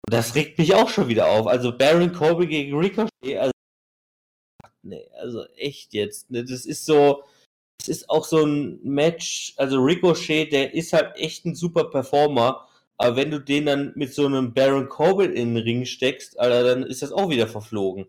Und 0.06 0.14
das 0.14 0.34
regt 0.34 0.58
mich 0.58 0.74
auch 0.74 0.88
schon 0.88 1.08
wieder 1.08 1.28
auf. 1.28 1.46
Also 1.46 1.76
Baron 1.76 2.12
Corbin 2.12 2.48
gegen 2.48 2.76
Ricochet, 2.76 3.38
also, 3.38 3.52
nee, 4.82 5.08
also 5.14 5.44
echt 5.56 5.94
jetzt. 5.94 6.30
Ne? 6.30 6.44
Das 6.44 6.66
ist 6.66 6.86
so, 6.86 7.24
das 7.78 7.88
ist 7.88 8.10
auch 8.10 8.24
so 8.24 8.44
ein 8.44 8.80
Match, 8.82 9.54
also 9.56 9.78
Ricochet, 9.80 10.52
der 10.52 10.74
ist 10.74 10.92
halt 10.92 11.16
echt 11.16 11.44
ein 11.46 11.54
super 11.54 11.84
Performer. 11.84 12.68
Aber 12.96 13.16
wenn 13.16 13.30
du 13.30 13.40
den 13.40 13.66
dann 13.66 13.92
mit 13.96 14.14
so 14.14 14.26
einem 14.26 14.54
Baron 14.54 14.88
Corbin 14.88 15.32
in 15.32 15.54
den 15.54 15.64
Ring 15.64 15.84
steckst, 15.84 16.38
Alter, 16.38 16.62
dann 16.62 16.82
ist 16.84 17.02
das 17.02 17.12
auch 17.12 17.30
wieder 17.30 17.48
verflogen. 17.48 18.06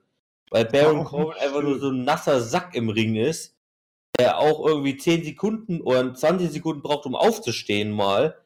Weil 0.54 0.66
Baron 0.66 1.04
Corbin 1.04 1.42
einfach 1.42 1.64
nur 1.64 1.80
so 1.80 1.90
ein 1.90 2.04
nasser 2.04 2.40
Sack 2.40 2.76
im 2.76 2.90
Ring 2.90 3.16
ist 3.16 3.54
der 4.20 4.40
auch 4.40 4.66
irgendwie 4.66 4.98
10 4.98 5.24
Sekunden 5.24 5.82
oder 5.82 6.14
20 6.14 6.52
Sekunden 6.52 6.82
braucht, 6.82 7.06
um 7.06 7.16
aufzustehen 7.16 7.92
mal. 7.92 8.38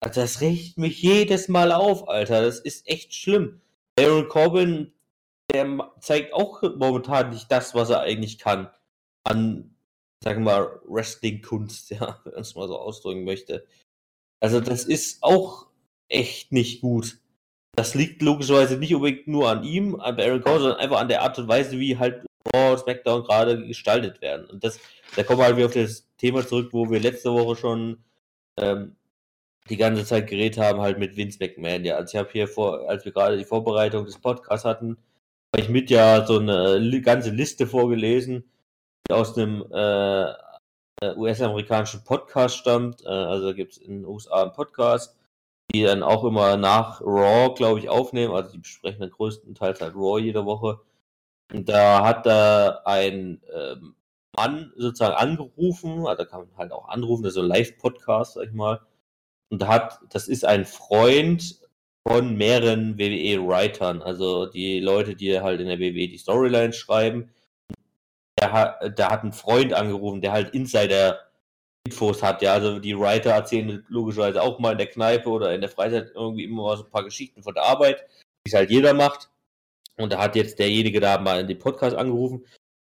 Also 0.00 0.20
das 0.20 0.40
regt 0.40 0.78
mich 0.78 1.02
jedes 1.02 1.48
Mal 1.48 1.72
auf, 1.72 2.08
Alter. 2.08 2.42
Das 2.42 2.58
ist 2.58 2.88
echt 2.88 3.14
schlimm. 3.14 3.60
Aaron 3.98 4.28
Corbin, 4.28 4.92
der 5.52 5.92
zeigt 6.00 6.32
auch 6.32 6.62
momentan 6.62 7.30
nicht 7.30 7.52
das, 7.52 7.74
was 7.74 7.90
er 7.90 8.00
eigentlich 8.00 8.38
kann. 8.38 8.70
An, 9.24 9.76
sagen 10.24 10.44
wir 10.44 10.52
mal, 10.52 10.80
Wrestling-Kunst, 10.86 11.90
ja, 11.90 12.20
wenn 12.24 12.32
man 12.32 12.42
es 12.42 12.54
mal 12.54 12.68
so 12.68 12.78
ausdrücken 12.78 13.24
möchte. 13.24 13.66
Also 14.40 14.60
das 14.60 14.84
ist 14.84 15.22
auch 15.22 15.66
echt 16.08 16.52
nicht 16.52 16.80
gut. 16.80 17.18
Das 17.74 17.94
liegt 17.94 18.20
logischerweise 18.20 18.76
nicht 18.76 18.94
unbedingt 18.94 19.28
nur 19.28 19.48
an 19.48 19.64
ihm, 19.64 19.98
an 19.98 20.20
Aaron 20.20 20.42
Corbin, 20.42 20.62
sondern 20.62 20.80
einfach 20.80 21.00
an 21.00 21.08
der 21.08 21.22
Art 21.22 21.38
und 21.38 21.48
Weise, 21.48 21.78
wie 21.78 21.98
halt 21.98 22.24
Raw, 22.54 22.76
SmackDown 22.76 23.24
gerade 23.24 23.66
gestaltet 23.66 24.20
werden. 24.20 24.46
Und 24.46 24.62
das, 24.62 24.78
da 25.16 25.22
kommen 25.22 25.38
wir 25.38 25.46
halt 25.46 25.56
wieder 25.56 25.66
auf 25.66 25.74
das 25.74 26.06
Thema 26.18 26.46
zurück, 26.46 26.68
wo 26.72 26.90
wir 26.90 27.00
letzte 27.00 27.32
Woche 27.32 27.56
schon 27.56 28.04
ähm, 28.58 28.96
die 29.68 29.76
ganze 29.76 30.04
Zeit 30.04 30.28
geredet 30.28 30.58
haben, 30.58 30.80
halt 30.80 30.98
mit 30.98 31.16
Vince 31.16 31.38
McMahon. 31.40 31.84
Ja, 31.84 31.96
also 31.96 32.12
ich 32.12 32.18
habe 32.18 32.30
hier 32.32 32.48
vor, 32.48 32.88
als 32.88 33.04
wir 33.04 33.12
gerade 33.12 33.38
die 33.38 33.44
Vorbereitung 33.44 34.04
des 34.04 34.18
Podcasts 34.18 34.64
hatten, 34.64 34.98
habe 35.54 35.62
ich 35.62 35.68
mit 35.68 35.90
ja 35.90 36.26
so 36.26 36.38
eine 36.38 37.00
ganze 37.02 37.30
Liste 37.30 37.66
vorgelesen, 37.66 38.44
die 39.08 39.14
aus 39.14 39.36
einem 39.36 39.64
äh, 39.72 40.30
äh 41.02 41.16
US-amerikanischen 41.16 42.04
Podcast 42.04 42.56
stammt. 42.56 43.04
Äh, 43.04 43.08
also 43.08 43.54
gibt 43.54 43.72
es 43.72 43.78
in 43.78 44.00
den 44.00 44.04
USA 44.06 44.42
einen 44.42 44.52
Podcast, 44.52 45.16
die 45.74 45.82
dann 45.82 46.02
auch 46.02 46.24
immer 46.24 46.56
nach 46.56 47.00
Raw, 47.00 47.54
glaube 47.54 47.78
ich, 47.78 47.88
aufnehmen. 47.88 48.34
Also 48.34 48.52
die 48.52 48.58
besprechen 48.58 49.00
dann 49.00 49.10
größtenteils 49.10 49.80
halt 49.80 49.94
Raw 49.94 50.20
jede 50.20 50.44
Woche. 50.44 50.80
Und 51.52 51.68
da 51.68 52.04
hat 52.04 52.26
da 52.26 52.82
ein 52.84 53.40
ähm, 53.54 53.94
Mann 54.36 54.72
sozusagen 54.76 55.14
angerufen, 55.14 56.06
also 56.06 56.22
da 56.22 56.24
kann 56.24 56.40
man 56.40 56.56
halt 56.56 56.72
auch 56.72 56.88
anrufen, 56.88 57.22
das 57.22 57.30
ist 57.30 57.34
so 57.34 57.42
ein 57.42 57.48
Live-Podcast, 57.48 58.34
sag 58.34 58.46
ich 58.46 58.52
mal. 58.52 58.80
Und 59.50 59.62
da 59.62 59.68
hat, 59.68 60.00
das 60.10 60.28
ist 60.28 60.44
ein 60.44 60.64
Freund 60.64 61.60
von 62.06 62.36
mehreren 62.36 62.98
WWE-Writern, 62.98 64.02
also 64.02 64.46
die 64.46 64.80
Leute, 64.80 65.14
die 65.14 65.40
halt 65.40 65.60
in 65.60 65.68
der 65.68 65.78
WWE 65.78 66.08
die 66.08 66.18
Storylines 66.18 66.76
schreiben. 66.76 67.30
Der 68.40 68.52
hat, 68.52 68.98
hat 68.98 69.22
einen 69.22 69.32
Freund 69.32 69.74
angerufen, 69.74 70.22
der 70.22 70.32
halt 70.32 70.54
Insider-Infos 71.84 72.22
hat, 72.22 72.42
ja, 72.42 72.54
also 72.54 72.78
die 72.78 72.98
Writer 72.98 73.30
erzählen 73.30 73.84
logischerweise 73.88 74.42
auch 74.42 74.58
mal 74.58 74.72
in 74.72 74.78
der 74.78 74.88
Kneipe 74.88 75.28
oder 75.28 75.54
in 75.54 75.60
der 75.60 75.70
Freizeit 75.70 76.12
irgendwie 76.14 76.44
immer 76.44 76.76
so 76.76 76.84
ein 76.84 76.90
paar 76.90 77.04
Geschichten 77.04 77.42
von 77.42 77.54
der 77.54 77.64
Arbeit, 77.64 78.06
wie 78.44 78.50
es 78.50 78.54
halt 78.54 78.70
jeder 78.70 78.94
macht. 78.94 79.30
Und 79.98 80.12
da 80.12 80.18
hat 80.18 80.36
jetzt 80.36 80.58
derjenige 80.58 81.00
da 81.00 81.18
mal 81.18 81.40
in 81.40 81.48
den 81.48 81.58
Podcast 81.58 81.96
angerufen, 81.96 82.44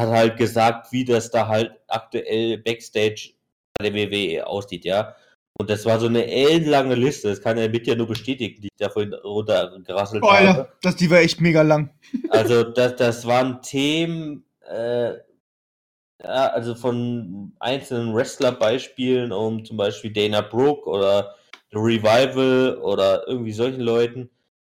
hat 0.01 0.11
halt 0.11 0.37
gesagt, 0.37 0.93
wie 0.93 1.05
das 1.05 1.31
da 1.31 1.47
halt 1.47 1.73
aktuell 1.87 2.59
Backstage 2.59 3.33
bei 3.79 3.89
der 3.89 3.95
WWE 3.95 4.47
aussieht, 4.47 4.85
ja. 4.85 5.15
Und 5.61 5.71
das 5.71 5.85
war 5.87 5.99
so 5.99 6.07
eine 6.07 6.25
ellenlange 6.27 6.95
Liste, 6.95 7.29
das 7.29 7.41
kann 7.41 7.59
er 7.59 7.69
mit 7.69 7.87
ja 7.87 7.97
nur 7.97 8.07
bestätigen, 8.07 8.61
die 8.61 8.69
ich 8.69 8.79
da 8.79 8.89
vorhin 8.91 9.13
runtergerasselt 9.13 10.23
oh, 10.23 10.31
habe. 10.31 10.73
das, 10.83 10.97
die 10.97 11.11
war 11.11 11.19
echt 11.19 11.41
mega 11.41 11.63
lang. 11.63 11.91
Also 12.31 12.63
das, 12.63 12.95
das 12.97 13.27
waren 13.27 13.61
Themen, 13.63 14.45
äh, 14.69 15.15
ja, 16.23 16.49
also 16.49 16.75
von 16.75 17.53
einzelnen 17.61 18.15
Wrestler-Beispielen, 18.15 19.33
um 19.33 19.65
zum 19.65 19.77
Beispiel 19.77 20.13
Dana 20.13 20.41
Brooke 20.41 20.89
oder 20.89 21.35
The 21.71 21.79
Revival 21.79 22.79
oder 22.79 23.27
irgendwie 23.29 23.53
solchen 23.53 23.81
Leuten 23.81 24.31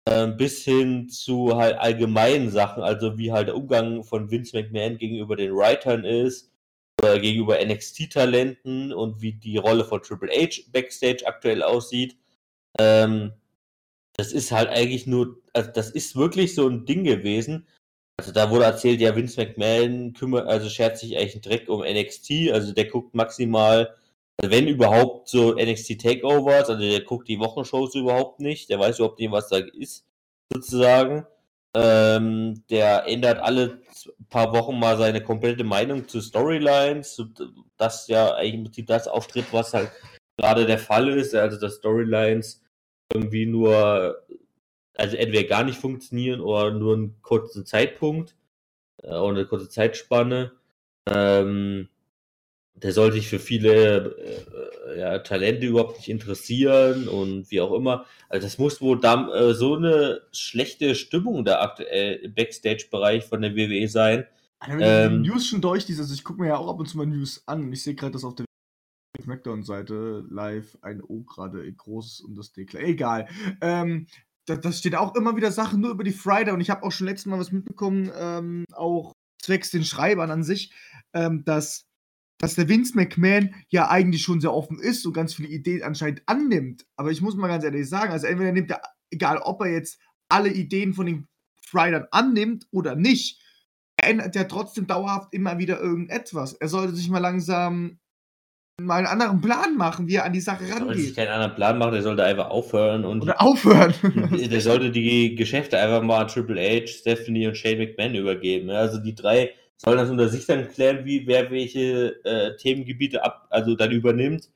ähm, 0.08 0.38
bis 0.38 0.64
hin 0.64 1.10
zu 1.10 1.56
halt 1.58 1.78
allgemeinen 1.78 2.50
Sachen, 2.50 2.84
also 2.84 3.18
wie 3.18 3.32
halt 3.32 3.48
der 3.48 3.56
Umgang 3.56 4.04
von 4.04 4.32
Vince 4.32 4.56
McMahon 4.58 4.98
gegenüber 4.98 5.36
den 5.36 5.54
Writern 5.54 6.04
ist 6.06 6.52
oder 7.02 7.20
gegenüber 7.20 7.64
NXT-Talenten 7.64 8.94
und 8.94 9.22
wie 9.22 9.34
die 9.34 9.58
Rolle 9.58 9.86
von 9.86 10.02
Triple 10.02 10.32
H 10.32 10.62
backstage 10.72 11.26
aktuell 11.26 11.64
aussieht. 11.64 12.18
Ähm, 12.80 13.34
das 14.14 14.34
ist 14.34 14.52
halt 14.52 14.70
eigentlich 14.70 15.08
nur, 15.08 15.42
also 15.54 15.72
das 15.72 15.92
ist 15.92 16.16
wirklich 16.16 16.56
so 16.56 16.68
ein 16.68 16.86
Ding 16.86 17.04
gewesen. 17.04 17.68
Also 18.22 18.32
da 18.32 18.50
wurde 18.50 18.66
erzählt, 18.66 19.02
ja, 19.02 19.16
Vince 19.16 19.40
McMahon 19.40 20.14
kümmert, 20.14 20.48
also 20.48 20.70
schert 20.70 20.98
sich 20.98 21.18
eigentlich 21.18 21.34
einen 21.34 21.42
Dreck 21.42 21.70
um 21.70 21.82
NXT, 21.82 22.52
also 22.52 22.74
der 22.74 22.86
guckt 22.86 23.16
maximal 23.16 23.96
also 24.42 24.52
wenn 24.52 24.68
überhaupt 24.68 25.30
so 25.30 25.54
NXT 25.54 26.02
Takeovers, 26.02 26.70
also 26.70 26.82
der 26.82 27.02
guckt 27.02 27.28
die 27.28 27.40
Wochenshows 27.40 27.94
überhaupt 27.94 28.40
nicht, 28.40 28.70
der 28.70 28.80
weiß 28.80 28.98
überhaupt 28.98 29.20
nicht, 29.20 29.32
was 29.32 29.50
da 29.50 29.58
ist, 29.58 30.06
sozusagen. 30.52 31.28
Ähm, 31.76 32.64
der 32.70 33.08
ändert 33.08 33.40
alle 33.40 33.80
paar 34.30 34.52
Wochen 34.54 34.78
mal 34.80 34.98
seine 34.98 35.22
komplette 35.22 35.64
Meinung 35.64 36.08
zu 36.08 36.20
Storylines, 36.22 37.24
das 37.78 38.08
ja 38.08 38.34
eigentlich 38.34 38.54
im 38.56 38.64
Prinzip 38.64 38.88
das 38.88 39.08
auftritt, 39.08 39.46
was 39.52 39.74
halt 39.74 39.92
gerade 40.38 40.66
der 40.66 40.80
Fall 40.80 41.10
ist, 41.10 41.36
also 41.36 41.60
dass 41.60 41.76
Storylines 41.76 42.64
irgendwie 43.14 43.46
nur, 43.46 44.24
also 44.96 45.16
entweder 45.18 45.48
gar 45.48 45.64
nicht 45.64 45.80
funktionieren 45.80 46.42
oder 46.42 46.72
nur 46.72 46.96
einen 46.96 47.22
kurzen 47.22 47.66
Zeitpunkt 47.66 48.36
äh, 49.04 49.08
oder 49.08 49.38
eine 49.38 49.46
kurze 49.46 49.70
Zeitspanne. 49.70 50.52
Ähm, 51.08 51.90
der 52.76 52.94
soll 52.94 53.12
sich 53.12 53.28
für 53.28 53.40
viele 53.40 54.16
äh, 54.16 55.00
ja, 55.00 55.20
Talente 55.20 55.68
überhaupt 55.68 55.98
nicht 55.98 56.10
interessieren 56.10 57.08
und 57.08 57.52
wie 57.52 57.62
auch 57.62 57.74
immer. 57.74 58.06
Also 58.30 58.48
das 58.48 58.58
muss 58.58 58.82
wohl 58.82 59.00
da, 59.00 59.30
äh, 59.34 59.54
so 59.54 59.76
eine 59.76 60.22
schlechte 60.32 60.96
Stimmung 60.96 61.46
da 61.46 61.62
aktuell 61.62 62.16
im 62.16 62.34
Backstage-Bereich 62.34 63.26
von 63.26 63.42
der 63.42 63.56
WWE 63.56 63.88
sein. 63.88 64.26
Also, 64.60 64.80
ähm, 64.80 65.24
die 65.24 65.30
News 65.30 65.48
schon 65.48 65.62
durch, 65.62 65.88
also 65.88 66.14
ich 66.14 66.24
gucke 66.24 66.42
mir 66.42 66.50
ja 66.50 66.58
auch 66.58 66.70
ab 66.70 66.80
und 66.80 66.88
zu 66.88 66.98
mal 66.98 67.06
News 67.06 67.44
an 67.46 67.64
und 67.64 67.74
ich 67.74 67.84
sehe 67.84 67.96
gerade, 67.96 68.14
dass 68.14 68.24
auf 68.24 68.36
der 68.36 68.46
Smackdown-Seite 69.22 70.26
live 70.30 70.78
ein 70.82 71.02
O 71.02 71.22
gerade 71.22 71.72
groß 71.72 72.22
und 72.22 72.36
das 72.36 72.52
D 72.52 72.66
klein. 72.66 72.86
Egal. 72.86 73.28
Ähm, 73.62 74.08
da, 74.46 74.56
das 74.56 74.80
steht 74.80 74.96
auch 74.96 75.16
immer 75.16 75.36
wieder 75.36 75.52
Sachen 75.52 75.82
nur 75.82 75.92
über 75.92 76.04
die 76.04 76.12
Friday 76.12 76.54
und 76.54 76.62
ich 76.62 76.70
habe 76.70 76.84
auch 76.84 76.92
schon 76.92 77.08
letztes 77.08 77.28
Mal 77.28 77.40
was 77.40 77.52
mitbekommen, 77.52 78.12
ähm, 78.16 78.66
auch 78.74 79.14
zwecks 79.42 79.72
den 79.72 79.84
Schreibern 79.84 80.32
an 80.32 80.44
sich, 80.44 80.74
ähm, 81.14 81.44
dass, 81.46 81.86
dass 82.40 82.56
der 82.56 82.70
Vince 82.70 82.96
McMahon 82.96 83.54
ja 83.70 83.90
eigentlich 83.90 84.24
schon 84.24 84.42
sehr 84.42 84.54
offen 84.54 84.80
ist 84.80 85.06
und 85.06 85.14
ganz 85.14 85.34
viele 85.34 85.50
Ideen 85.50 85.84
anscheinend 85.84 86.24
annimmt. 86.26 86.86
Aber 86.96 87.12
ich 87.12 87.22
muss 87.22 87.36
mal 87.36 87.48
ganz 87.48 87.64
ehrlich 87.64 87.88
sagen, 87.90 88.12
also 88.12 88.28
entweder 88.28 88.52
nimmt 88.52 88.72
er, 88.72 88.82
egal 89.12 89.38
ob 89.40 89.62
er 89.62 89.72
jetzt 89.72 90.00
alle 90.30 90.50
Ideen 90.50 90.94
von 90.94 91.06
den 91.06 91.28
Fridern 91.62 92.08
annimmt 92.12 92.68
oder 92.72 92.96
nicht, 92.96 93.42
er 93.98 94.10
ändert 94.10 94.36
ja 94.36 94.46
trotzdem 94.46 94.88
dauerhaft 94.88 95.34
immer 95.34 95.60
wieder 95.60 95.80
irgendetwas. 95.80 96.54
Er 96.54 96.68
sollte 96.68 96.96
sich 96.96 97.10
mal 97.10 97.20
langsam 97.20 98.00
mal 98.86 98.98
einen 98.98 99.08
anderen 99.08 99.42
Plan 99.42 99.78
machen, 99.78 100.08
wie 100.08 100.16
er 100.16 100.26
an 100.26 100.34
die 100.34 100.42
Sache 100.42 100.64
rangeht. 100.64 100.80
Sollte 100.80 101.02
sich 101.02 101.16
keinen 101.16 101.30
anderen 101.30 101.56
Plan 101.56 101.78
machen, 101.78 101.94
der 101.94 102.02
sollte 102.02 102.24
einfach 102.24 102.50
aufhören 102.50 103.06
und. 103.06 103.22
Oder 103.22 103.42
aufhören. 103.42 103.94
der 104.52 104.62
sollte 104.62 104.92
die 104.92 105.36
Geschäfte 105.36 105.80
einfach 105.80 106.02
mal 106.02 106.22
an 106.22 106.28
Triple 106.28 106.60
H, 106.60 106.88
Stephanie 106.88 107.48
und 107.48 107.58
Shane 107.58 107.78
McMahon 107.78 108.16
übergeben. 108.16 108.70
Also 108.70 109.00
die 109.00 109.16
drei 109.16 109.52
sollen 109.78 109.98
das 109.98 110.10
unter 110.10 110.30
sich 110.30 110.46
dann 110.46 110.68
klären, 110.70 111.06
wie 111.06 111.26
wer 111.26 111.50
welche 111.50 112.24
äh, 112.24 112.56
Themengebiete 112.58 113.24
ab, 113.24 113.48
also 113.50 113.76
dann 113.76 113.92
übernimmt. 113.92 114.50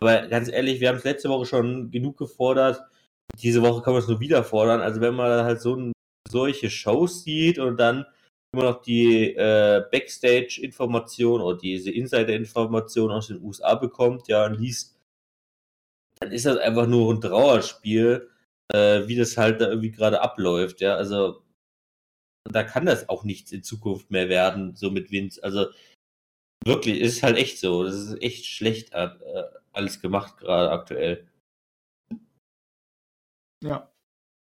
Aber 0.00 0.26
ganz 0.28 0.50
ehrlich, 0.50 0.80
wir 0.80 0.88
haben 0.88 0.96
es 0.96 1.04
letzte 1.04 1.28
Woche 1.28 1.44
schon 1.44 1.90
genug 1.90 2.16
gefordert. 2.16 2.80
Diese 3.42 3.62
Woche 3.62 3.82
kann 3.82 3.92
man 3.92 4.02
es 4.02 4.08
nur 4.08 4.20
wieder 4.20 4.42
fordern. 4.44 4.80
Also 4.80 5.00
wenn 5.00 5.14
man 5.14 5.44
halt 5.44 5.60
so 5.60 5.76
ein, 5.76 5.92
solche 6.28 6.70
Shows 6.70 7.24
sieht 7.24 7.58
und 7.58 7.78
dann 7.78 8.06
immer 8.52 8.64
noch 8.64 8.82
die 8.82 9.34
äh, 9.34 9.84
Backstage-Information 9.90 11.40
oder 11.40 11.58
diese 11.58 11.90
Insider-Information 11.90 13.10
aus 13.10 13.28
den 13.28 13.42
USA 13.42 13.74
bekommt, 13.74 14.28
ja, 14.28 14.46
und 14.46 14.58
liest, 14.58 14.98
dann 16.18 16.32
ist 16.32 16.46
das 16.46 16.58
einfach 16.58 16.86
nur 16.86 17.12
ein 17.12 17.20
Trauerspiel, 17.20 18.28
äh, 18.72 19.06
wie 19.06 19.16
das 19.16 19.36
halt 19.36 19.60
da 19.60 19.68
irgendwie 19.68 19.92
gerade 19.92 20.20
abläuft, 20.20 20.80
ja, 20.80 20.96
also 20.96 21.42
da 22.44 22.64
kann 22.64 22.86
das 22.86 23.08
auch 23.08 23.24
nichts 23.24 23.52
in 23.52 23.62
Zukunft 23.62 24.10
mehr 24.10 24.28
werden, 24.28 24.74
so 24.74 24.90
mit 24.90 25.10
Vince, 25.10 25.42
also 25.42 25.66
wirklich, 26.64 27.00
ist 27.00 27.22
halt 27.22 27.36
echt 27.36 27.58
so, 27.58 27.84
das 27.84 27.94
ist 27.94 28.22
echt 28.22 28.46
schlecht 28.46 28.92
äh, 28.92 29.10
alles 29.72 30.00
gemacht 30.00 30.38
gerade 30.38 30.70
aktuell. 30.72 31.28
Ja, 33.62 33.92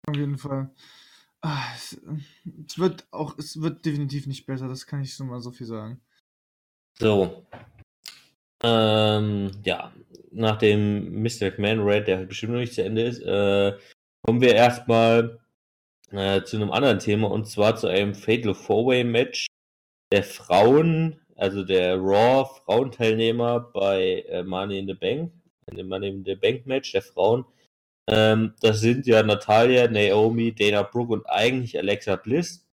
auf 0.06 0.16
jeden 0.16 0.36
Fall. 0.36 0.74
Ah, 1.46 1.74
es, 1.74 2.00
wird 2.78 3.06
auch, 3.10 3.36
es 3.36 3.60
wird 3.60 3.84
definitiv 3.84 4.26
nicht 4.26 4.46
besser, 4.46 4.66
das 4.66 4.86
kann 4.86 5.02
ich 5.02 5.14
so 5.14 5.24
mal 5.24 5.40
so 5.40 5.50
viel 5.50 5.66
sagen. 5.66 6.00
So. 6.98 7.44
Ähm, 8.62 9.50
ja, 9.62 9.92
nach 10.30 10.56
dem 10.56 11.22
Mr. 11.22 11.50
McMahon 11.50 11.80
Raid, 11.80 12.08
der 12.08 12.24
bestimmt 12.24 12.52
noch 12.52 12.60
nicht 12.60 12.72
zu 12.72 12.82
Ende 12.82 13.02
ist, 13.02 13.20
äh, 13.20 13.76
kommen 14.22 14.40
wir 14.40 14.54
erstmal 14.54 15.38
äh, 16.12 16.42
zu 16.44 16.56
einem 16.56 16.70
anderen 16.70 16.98
Thema 16.98 17.30
und 17.30 17.46
zwar 17.46 17.76
zu 17.76 17.88
einem 17.88 18.14
Fatal 18.14 18.54
Four-Way 18.54 19.04
Match 19.04 19.46
der 20.12 20.22
Frauen, 20.22 21.20
also 21.36 21.62
der 21.62 21.96
Raw 21.98 22.48
Frauenteilnehmer 22.64 23.60
bei 23.60 24.24
äh, 24.30 24.42
Money 24.44 24.78
in 24.78 24.86
the 24.86 24.94
Bank, 24.94 25.30
in 25.66 25.76
dem 25.76 25.88
Money 25.88 26.08
in 26.08 26.24
the 26.24 26.36
Bank 26.36 26.64
Match 26.64 26.92
der 26.92 27.02
Frauen 27.02 27.44
ähm, 28.08 28.54
das 28.60 28.80
sind 28.80 29.06
ja 29.06 29.22
Natalia, 29.22 29.88
Naomi, 29.88 30.54
Dana 30.54 30.82
Brooke 30.82 31.12
und 31.12 31.26
eigentlich 31.26 31.78
Alexa 31.78 32.16
Bliss. 32.16 32.66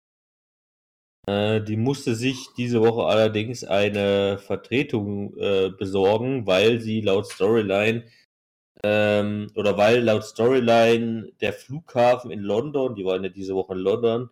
Äh, 1.29 1.61
die 1.63 1.77
musste 1.77 2.15
sich 2.15 2.49
diese 2.57 2.81
Woche 2.81 3.05
allerdings 3.07 3.65
eine 3.65 4.39
Vertretung 4.39 5.37
äh, 5.37 5.71
besorgen, 5.71 6.47
weil 6.47 6.81
sie 6.81 7.03
laut 7.03 7.27
Storyline 7.27 8.05
ähm, 8.83 9.49
oder 9.55 9.77
weil 9.77 10.03
laut 10.03 10.25
Storyline 10.25 11.33
der 11.41 11.53
Flughafen 11.53 12.31
in 12.31 12.41
London, 12.41 12.95
die 12.95 13.05
waren 13.05 13.25
ja 13.25 13.31
diese 13.31 13.55
Woche 13.55 13.75
in 13.75 13.81
London, 13.81 14.31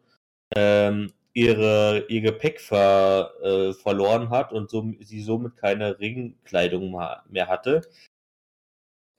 ähm, 0.54 1.13
ihre, 1.35 2.06
ihr 2.09 2.23
Gepäck 2.23 2.61
ver, 2.61 3.32
äh, 3.43 3.73
verloren 3.75 4.30
hat 4.30 4.52
und 4.52 4.71
so, 4.71 4.91
sie 5.00 5.23
somit 5.23 5.56
keine 5.56 5.99
Ringkleidung 5.99 6.99
mehr 7.28 7.49
hatte. 7.49 7.82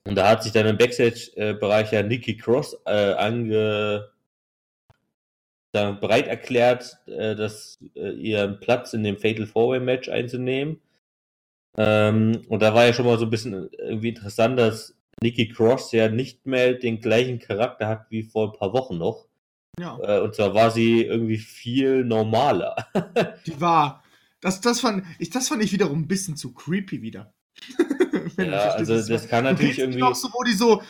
Und 0.08 0.14
da 0.14 0.30
hat 0.30 0.42
sich 0.42 0.52
dann 0.52 0.66
im 0.66 0.78
Backstage-Bereich 0.78 1.92
ja 1.92 2.02
Nikki 2.02 2.38
Cross 2.38 2.78
äh, 2.86 3.12
ange 3.12 4.08
bereit 5.72 6.26
erklärt, 6.26 6.96
äh, 7.06 7.36
dass, 7.36 7.78
äh, 7.94 8.12
ihren 8.12 8.58
Platz 8.58 8.94
in 8.94 9.04
dem 9.04 9.18
Fatal 9.18 9.46
Four-Way 9.46 9.80
Match 9.80 10.08
einzunehmen. 10.08 10.80
Ähm, 11.76 12.42
und 12.48 12.62
da 12.62 12.74
war 12.74 12.86
ja 12.86 12.94
schon 12.94 13.04
mal 13.04 13.18
so 13.18 13.26
ein 13.26 13.30
bisschen 13.30 13.68
irgendwie 13.78 14.08
interessant, 14.08 14.58
dass 14.58 14.96
Nikki 15.22 15.50
Cross 15.50 15.92
ja 15.92 16.08
nicht 16.08 16.46
mehr 16.46 16.72
den 16.72 17.02
gleichen 17.02 17.38
Charakter 17.38 17.86
hat 17.86 18.06
wie 18.08 18.22
vor 18.22 18.50
ein 18.50 18.58
paar 18.58 18.72
Wochen 18.72 18.96
noch. 18.96 19.26
Ja. 19.78 19.98
Äh, 20.02 20.20
und 20.22 20.34
zwar 20.34 20.54
war 20.54 20.70
sie 20.70 21.02
irgendwie 21.02 21.38
viel 21.38 22.02
normaler. 22.02 22.74
Die 23.46 23.60
war. 23.60 24.02
Das, 24.40 24.62
das, 24.62 24.80
fand, 24.80 25.04
ich, 25.18 25.28
das 25.30 25.48
fand 25.48 25.62
ich 25.62 25.72
wiederum 25.72 26.00
ein 26.00 26.08
bisschen 26.08 26.36
zu 26.36 26.54
creepy 26.54 27.02
wieder. 27.02 27.34
ja, 28.38 28.70
also 28.70 28.94
das, 28.94 29.06
das 29.06 29.28
kann 29.28 29.44
natürlich 29.44 29.78
irgendwie. 29.78 30.02
Auch 30.02 30.14
so, 30.14 30.28
wo 30.28 30.42
die 30.42 30.52
so, 30.52 30.82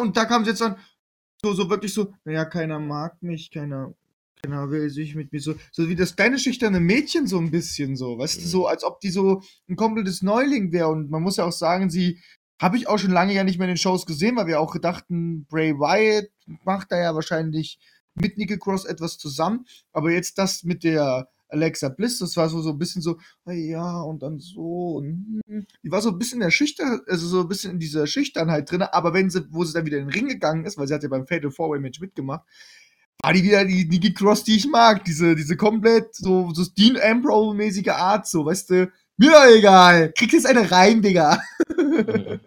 und 0.00 0.16
da 0.16 0.24
kam 0.24 0.42
es 0.42 0.48
jetzt 0.48 0.60
dann 0.60 0.76
so, 1.42 1.52
so 1.52 1.70
wirklich 1.70 1.92
so, 1.92 2.12
naja, 2.24 2.44
keiner 2.44 2.78
mag 2.78 3.22
mich, 3.22 3.50
keiner, 3.50 3.94
keiner 4.42 4.70
will 4.70 4.90
sich 4.90 5.14
mit 5.14 5.32
mir 5.32 5.40
so, 5.40 5.54
so 5.72 5.88
wie 5.88 5.96
das 5.96 6.16
kleine 6.16 6.38
schüchterne 6.38 6.80
Mädchen 6.80 7.26
so 7.26 7.38
ein 7.38 7.50
bisschen 7.50 7.96
so, 7.96 8.18
weißt 8.18 8.38
mhm. 8.38 8.42
du, 8.42 8.48
so 8.48 8.66
als 8.66 8.84
ob 8.84 9.00
die 9.00 9.10
so 9.10 9.42
ein 9.68 9.76
komplettes 9.76 10.22
Neuling 10.22 10.72
wäre 10.72 10.88
und 10.88 11.10
man 11.10 11.22
muss 11.22 11.36
ja 11.36 11.44
auch 11.44 11.52
sagen, 11.52 11.90
sie 11.90 12.20
habe 12.60 12.76
ich 12.76 12.88
auch 12.88 12.98
schon 12.98 13.10
lange 13.10 13.34
ja 13.34 13.44
nicht 13.44 13.58
mehr 13.58 13.68
in 13.68 13.74
den 13.74 13.78
Shows 13.78 14.06
gesehen, 14.06 14.36
weil 14.36 14.46
wir 14.46 14.60
auch 14.60 14.72
gedachten, 14.72 15.46
Bray 15.46 15.74
Wyatt 15.74 16.30
macht 16.64 16.90
da 16.90 16.98
ja 16.98 17.14
wahrscheinlich 17.14 17.78
mit 18.14 18.38
Nickel 18.38 18.58
Cross 18.58 18.86
etwas 18.86 19.18
zusammen, 19.18 19.66
aber 19.92 20.10
jetzt 20.10 20.38
das 20.38 20.62
mit 20.62 20.82
der 20.82 21.28
Alexa 21.48 21.88
Bliss, 21.88 22.18
das 22.18 22.36
war 22.36 22.48
so, 22.48 22.60
so 22.60 22.70
ein 22.70 22.78
bisschen 22.78 23.02
so, 23.02 23.18
ja, 23.46 24.00
und 24.02 24.22
dann 24.22 24.38
so, 24.38 24.96
und, 24.96 25.42
hm. 25.46 25.66
die 25.82 25.90
war 25.90 26.02
so 26.02 26.10
ein 26.10 26.18
bisschen 26.18 26.40
in 26.40 26.46
der 26.46 26.50
Schüchtern, 26.50 27.00
also 27.06 27.26
so 27.26 27.40
ein 27.40 27.48
bisschen 27.48 27.72
in 27.72 27.78
dieser 27.78 28.06
Schüchternheit 28.06 28.70
drin, 28.70 28.82
aber 28.82 29.14
wenn 29.14 29.30
sie, 29.30 29.46
wo 29.50 29.64
sie 29.64 29.72
dann 29.72 29.86
wieder 29.86 29.98
in 29.98 30.06
den 30.06 30.12
Ring 30.12 30.28
gegangen 30.28 30.64
ist, 30.64 30.78
weil 30.78 30.86
sie 30.88 30.94
hat 30.94 31.02
ja 31.02 31.08
beim 31.08 31.26
Fatal 31.26 31.50
Four 31.50 31.70
Way 31.70 31.80
Match 31.80 32.00
mitgemacht, 32.00 32.44
war 33.22 33.32
die 33.32 33.42
wieder 33.42 33.64
die 33.64 33.86
Nikki 33.86 34.12
Cross, 34.12 34.44
die 34.44 34.56
ich 34.56 34.66
mag, 34.68 35.04
diese, 35.04 35.34
diese 35.34 35.56
komplett 35.56 36.14
so, 36.14 36.50
so 36.52 36.64
Dean 36.76 36.96
Ambrose-mäßige 36.96 37.88
Art, 37.88 38.26
so, 38.26 38.44
weißt 38.44 38.70
du, 38.70 38.90
mir 39.16 39.30
doch 39.30 39.46
egal, 39.46 40.12
kriegst 40.12 40.34
jetzt 40.34 40.46
eine 40.46 40.70
rein, 40.70 41.02
Digga. 41.02 41.40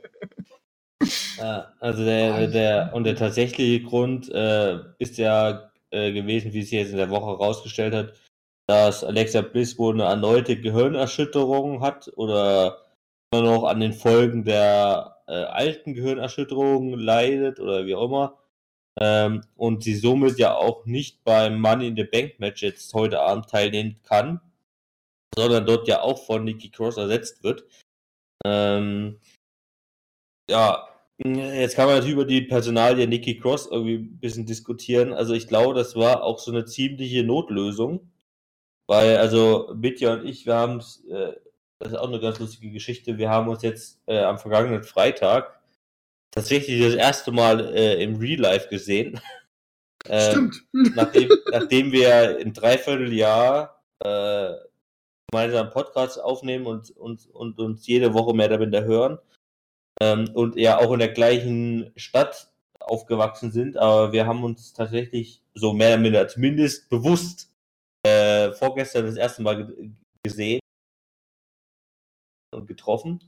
Ja, 1.38 1.72
also 1.80 2.04
der, 2.04 2.48
der, 2.48 2.92
und 2.94 3.06
der 3.06 3.16
tatsächliche 3.16 3.82
Grund 3.86 4.30
äh, 4.30 4.80
ist 4.98 5.18
ja 5.18 5.72
äh, 5.92 6.12
gewesen, 6.12 6.54
wie 6.54 6.60
es 6.60 6.72
jetzt 6.72 6.92
in 6.92 6.98
der 6.98 7.10
Woche 7.10 7.38
rausgestellt 7.38 7.94
hat, 7.94 8.14
dass 8.70 9.04
Alexa 9.04 9.42
Bliss 9.42 9.80
wohl 9.80 9.96
eine 9.96 10.04
erneute 10.04 10.56
Gehirnerschütterung 10.56 11.82
hat 11.82 12.12
oder 12.18 12.86
immer 13.34 13.42
noch 13.42 13.64
an 13.64 13.80
den 13.80 13.94
Folgen 13.94 14.44
der 14.44 15.24
äh, 15.26 15.32
alten 15.32 15.96
Gehirnerschütterung 15.96 16.94
leidet 16.94 17.60
oder 17.60 17.88
wie 17.88 17.96
auch 17.96 18.06
immer. 18.06 18.38
Ähm, 19.02 19.42
und 19.56 19.84
sie 19.84 19.96
somit 19.96 20.38
ja 20.38 20.54
auch 20.54 20.86
nicht 20.86 21.24
beim 21.24 21.60
Money 21.60 21.88
in 21.88 21.96
the 21.96 22.04
Bank 22.04 22.40
Match 22.40 22.62
jetzt 22.62 22.94
heute 22.94 23.22
Abend 23.22 23.50
teilnehmen 23.50 24.02
kann, 24.04 24.40
sondern 25.36 25.66
dort 25.66 25.88
ja 25.88 26.04
auch 26.04 26.24
von 26.24 26.44
Nikki 26.44 26.70
Cross 26.70 26.98
ersetzt 26.98 27.44
wird. 27.44 27.64
Ähm, 28.46 29.20
ja, 30.48 30.88
jetzt 31.18 31.76
kann 31.76 31.88
man 31.88 31.96
natürlich 31.96 32.14
über 32.14 32.26
die 32.26 32.42
Personalie 32.42 33.08
Nikki 33.08 33.40
Cross 33.40 33.68
irgendwie 33.72 33.96
ein 33.96 34.20
bisschen 34.20 34.46
diskutieren. 34.46 35.12
Also 35.12 35.34
ich 35.34 35.48
glaube, 35.48 35.74
das 35.74 35.96
war 35.96 36.22
auch 36.22 36.38
so 36.38 36.52
eine 36.52 36.66
ziemliche 36.66 37.24
Notlösung 37.24 38.12
weil, 38.90 39.18
also, 39.18 39.72
Mitja 39.76 40.14
und 40.14 40.26
ich, 40.26 40.48
wir 40.48 40.56
haben 40.56 40.78
es, 40.78 41.06
äh, 41.06 41.34
das 41.78 41.92
ist 41.92 41.98
auch 42.00 42.08
eine 42.08 42.20
ganz 42.20 42.40
lustige 42.40 42.72
Geschichte, 42.72 43.20
wir 43.20 43.30
haben 43.30 43.48
uns 43.48 43.62
jetzt 43.62 44.02
äh, 44.08 44.18
am 44.18 44.40
vergangenen 44.40 44.84
Freitag 44.84 45.62
tatsächlich 46.32 46.82
das 46.82 46.96
erste 46.96 47.32
Mal 47.32 47.72
äh, 47.76 48.04
im 48.04 48.16
Real 48.16 48.40
Life 48.42 48.68
gesehen. 48.70 49.22
Ähm, 50.08 50.54
Stimmt. 50.72 50.96
nachdem, 50.96 51.30
nachdem 51.52 51.92
wir 51.92 52.40
im 52.40 52.54
Dreivierteljahr 52.54 53.84
äh, 54.00 54.54
gemeinsam 55.30 55.72
Podcasts 55.72 56.18
aufnehmen 56.18 56.68
und, 56.68 56.96
und, 56.96 57.28
und 57.28 57.60
uns 57.60 57.86
jede 57.86 58.14
Woche 58.14 58.34
mehr 58.34 58.48
damit 58.48 58.74
hören 58.74 59.20
ähm, 60.02 60.30
und 60.34 60.56
ja 60.56 60.80
auch 60.80 60.94
in 60.94 61.00
der 61.00 61.10
gleichen 61.10 61.92
Stadt 61.98 62.50
aufgewachsen 62.80 63.52
sind, 63.52 63.76
aber 63.76 64.14
wir 64.14 64.26
haben 64.26 64.46
uns 64.46 64.72
tatsächlich 64.72 65.44
so 65.54 65.74
mehr 65.74 65.90
oder 65.90 66.02
minder 66.02 66.28
zumindest 66.30 66.90
bewusst 66.90 67.49
äh, 68.50 68.54
vorgestern 68.54 69.06
das 69.06 69.16
erste 69.16 69.42
Mal 69.42 69.68
gesehen 70.24 70.60
und 72.54 72.68
getroffen. 72.68 73.20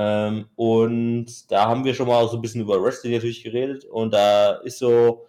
Ähm, 0.00 0.48
und 0.56 1.50
da 1.50 1.66
haben 1.68 1.84
wir 1.84 1.94
schon 1.94 2.08
mal 2.08 2.26
so 2.28 2.36
ein 2.36 2.42
bisschen 2.42 2.62
über 2.62 2.82
Wrestling 2.82 3.12
natürlich 3.12 3.44
geredet 3.44 3.84
und 3.84 4.12
da 4.14 4.52
ist 4.52 4.78
so 4.78 5.26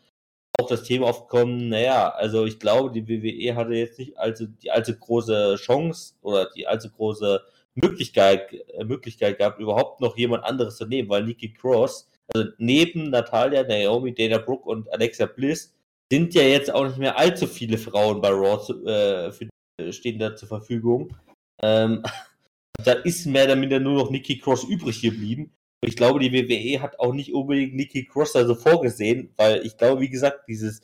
auch 0.60 0.68
das 0.68 0.84
Thema 0.84 1.08
aufgekommen, 1.08 1.70
naja, 1.70 2.10
also 2.10 2.46
ich 2.46 2.60
glaube, 2.60 2.92
die 2.92 3.08
WWE 3.08 3.56
hatte 3.56 3.74
jetzt 3.74 4.00
nicht 4.00 4.18
allzu, 4.18 4.48
die 4.48 4.72
allzu 4.72 4.96
große 4.98 5.56
Chance 5.58 6.16
oder 6.22 6.50
die 6.56 6.68
allzu 6.68 6.90
große 6.90 7.42
Möglichkeit, 7.76 8.54
äh, 8.54 8.84
Möglichkeit 8.84 9.38
gehabt, 9.38 9.60
überhaupt 9.60 10.02
noch 10.02 10.18
jemand 10.18 10.44
anderes 10.44 10.78
zu 10.78 10.86
nehmen, 10.86 11.10
weil 11.10 11.24
Nikki 11.24 11.54
Cross, 11.54 12.10
also 12.34 12.50
neben 12.58 13.10
Natalia, 13.10 13.64
Naomi, 13.64 14.14
Dana 14.14 14.38
Brooke 14.38 14.70
und 14.70 14.92
Alexa 14.94 15.26
Bliss, 15.26 15.74
sind 16.12 16.34
ja 16.34 16.42
jetzt 16.42 16.74
auch 16.74 16.86
nicht 16.86 16.98
mehr 16.98 17.18
allzu 17.18 17.48
viele 17.48 17.78
Frauen 17.78 18.20
bei 18.20 18.32
Raw 18.32 18.62
zu, 18.62 18.86
äh, 18.86 19.32
für, 19.32 19.48
stehen 19.94 20.20
da 20.20 20.36
zur 20.36 20.50
Verfügung. 20.50 21.16
Ähm, 21.64 22.04
da 22.84 22.92
ist 22.92 23.26
mehr 23.26 23.46
oder 23.46 23.56
minder 23.56 23.80
nur 23.80 23.96
noch 23.96 24.12
Nikki 24.12 24.38
Cross 24.38 24.66
übrig 24.66 25.02
geblieben. 25.02 25.54
Ich 25.84 25.96
glaube, 25.96 26.20
die 26.20 26.34
WWE 26.34 26.82
hat 26.82 27.00
auch 27.00 27.14
nicht 27.14 27.34
unbedingt 27.34 27.76
Nikki 27.76 28.06
Cross 28.06 28.34
da 28.34 28.46
so 28.46 28.56
vorgesehen, 28.56 29.34
weil 29.38 29.66
ich 29.66 29.78
glaube, 29.78 30.02
wie 30.02 30.10
gesagt, 30.10 30.50
dieses, 30.50 30.82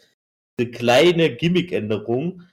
diese 0.57 0.71
kleine 0.71 1.35
Gimmick-Änderung 1.35 2.43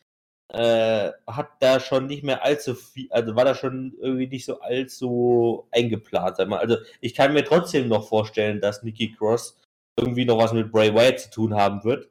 äh, 0.53 1.13
hat 1.29 1.51
da 1.61 1.79
schon 1.79 2.09
nicht 2.09 2.25
mehr 2.25 2.45
allzu 2.45 2.75
viel, 2.75 3.07
also 3.11 3.37
war 3.37 3.45
da 3.45 3.55
schon 3.55 3.95
irgendwie 4.01 4.27
nicht 4.27 4.47
so 4.47 4.61
allzu 4.61 5.69
eingeplant. 5.71 6.39
Sag 6.39 6.49
mal. 6.49 6.59
Also 6.59 6.77
ich 7.01 7.15
kann 7.15 7.35
mir 7.35 7.45
trotzdem 7.45 7.87
noch 7.87 8.09
vorstellen, 8.09 8.61
dass 8.61 8.83
Nikki 8.83 9.13
Cross 9.13 9.61
irgendwie 9.97 10.25
noch 10.25 10.39
was 10.39 10.53
mit 10.53 10.73
Bray 10.73 10.93
Wyatt 10.93 11.21
zu 11.21 11.31
tun 11.31 11.55
haben 11.55 11.85
wird. 11.85 12.11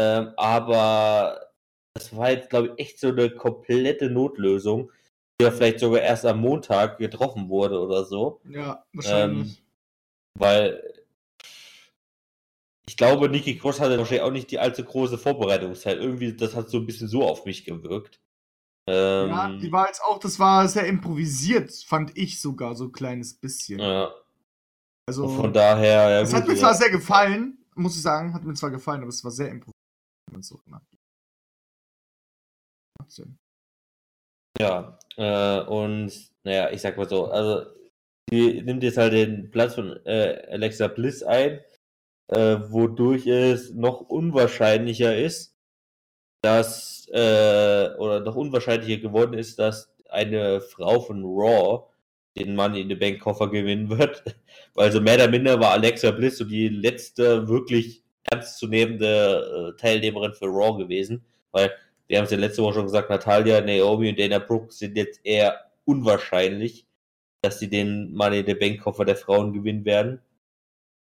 Ähm, 0.00 0.32
aber 0.36 1.40
das 1.94 2.14
war 2.16 2.30
jetzt, 2.30 2.50
glaube 2.50 2.68
ich, 2.68 2.86
echt 2.86 3.00
so 3.00 3.08
eine 3.08 3.30
komplette 3.30 4.10
Notlösung, 4.10 4.90
die 5.40 5.44
ja 5.44 5.50
vielleicht 5.50 5.80
sogar 5.80 6.00
erst 6.00 6.26
am 6.26 6.40
Montag 6.40 6.98
getroffen 6.98 7.48
wurde 7.48 7.80
oder 7.80 8.04
so. 8.04 8.40
Ja, 8.48 8.84
wahrscheinlich. 8.92 9.58
Ähm, 9.58 9.64
weil 10.38 10.82
ich 12.86 12.96
glaube, 12.96 13.28
Nikki 13.28 13.58
Cross 13.58 13.80
hatte 13.80 13.98
wahrscheinlich 13.98 14.22
auch 14.22 14.30
nicht 14.30 14.50
die 14.50 14.58
allzu 14.58 14.84
große 14.84 15.16
Vorbereitungszeit. 15.16 15.98
Irgendwie, 15.98 16.36
das 16.36 16.54
hat 16.54 16.68
so 16.68 16.78
ein 16.78 16.86
bisschen 16.86 17.08
so 17.08 17.24
auf 17.24 17.44
mich 17.44 17.64
gewirkt. 17.64 18.20
Ähm, 18.86 19.28
ja, 19.30 19.48
die 19.48 19.72
war 19.72 19.86
jetzt 19.86 20.02
auch, 20.02 20.18
das 20.18 20.38
war 20.38 20.68
sehr 20.68 20.86
improvisiert, 20.86 21.72
fand 21.86 22.16
ich 22.18 22.40
sogar 22.40 22.74
so 22.74 22.84
ein 22.84 22.92
kleines 22.92 23.32
bisschen. 23.32 23.80
Ja. 23.80 24.12
Also, 25.06 25.24
Und 25.24 25.36
von 25.36 25.52
daher, 25.52 26.10
ja. 26.10 26.20
Es 26.20 26.34
hat 26.34 26.46
mir 26.46 26.54
ja. 26.54 26.60
zwar 26.60 26.74
sehr 26.74 26.90
gefallen, 26.90 27.58
muss 27.74 27.96
ich 27.96 28.02
sagen, 28.02 28.34
hat 28.34 28.44
mir 28.44 28.54
zwar 28.54 28.70
gefallen, 28.70 29.00
aber 29.00 29.08
es 29.08 29.24
war 29.24 29.30
sehr 29.30 29.48
improvisiert. 29.48 29.72
So 30.40 30.60
ja, 34.60 34.98
äh, 35.16 35.60
und 35.66 36.12
naja, 36.44 36.70
ich 36.70 36.80
sag 36.80 36.96
mal 36.96 37.08
so, 37.08 37.26
also 37.26 37.66
die 38.30 38.62
nimmt 38.62 38.82
jetzt 38.82 38.98
halt 38.98 39.12
den 39.12 39.50
Platz 39.50 39.74
von 39.74 39.96
äh, 40.06 40.46
Alexa 40.50 40.88
Bliss 40.88 41.22
ein 41.22 41.60
äh, 42.28 42.58
wodurch 42.70 43.26
es 43.26 43.72
noch 43.74 44.00
unwahrscheinlicher 44.00 45.16
ist, 45.16 45.56
dass, 46.42 47.08
äh, 47.12 47.90
oder 47.98 48.20
noch 48.20 48.36
unwahrscheinlicher 48.36 48.98
geworden 49.00 49.34
ist, 49.34 49.58
dass 49.58 49.94
eine 50.10 50.60
Frau 50.60 51.00
von 51.00 51.24
Raw 51.24 51.88
den 52.36 52.56
Mann 52.56 52.74
in 52.74 52.88
den 52.88 52.98
Bankkoffer 52.98 53.50
gewinnen 53.50 53.90
wird. 53.90 54.24
Weil 54.74 54.92
so 54.92 55.00
mehr 55.00 55.16
oder 55.16 55.30
minder 55.30 55.60
war 55.60 55.72
Alexa 55.72 56.10
Bliss 56.12 56.38
so 56.38 56.44
die 56.44 56.68
letzte 56.68 57.48
wirklich 57.48 58.03
ernstzunehmende 58.30 59.74
äh, 59.74 59.80
Teilnehmerin 59.80 60.32
für 60.32 60.46
Raw 60.46 60.78
gewesen. 60.82 61.24
Weil 61.52 61.72
wir 62.06 62.18
haben 62.18 62.24
es 62.24 62.30
ja 62.30 62.38
letzte 62.38 62.62
Woche 62.62 62.74
schon 62.74 62.86
gesagt, 62.86 63.10
Natalia, 63.10 63.60
Naomi 63.60 64.10
und 64.10 64.18
Dana 64.18 64.38
Brooke 64.38 64.72
sind 64.72 64.96
jetzt 64.96 65.20
eher 65.24 65.70
unwahrscheinlich, 65.84 66.86
dass 67.42 67.58
sie 67.58 67.68
den 67.68 68.12
Mann 68.14 68.32
in 68.32 68.46
den 68.46 68.58
Bankkoffer 68.58 69.04
der 69.04 69.16
Frauen 69.16 69.52
gewinnen 69.52 69.84
werden. 69.84 70.20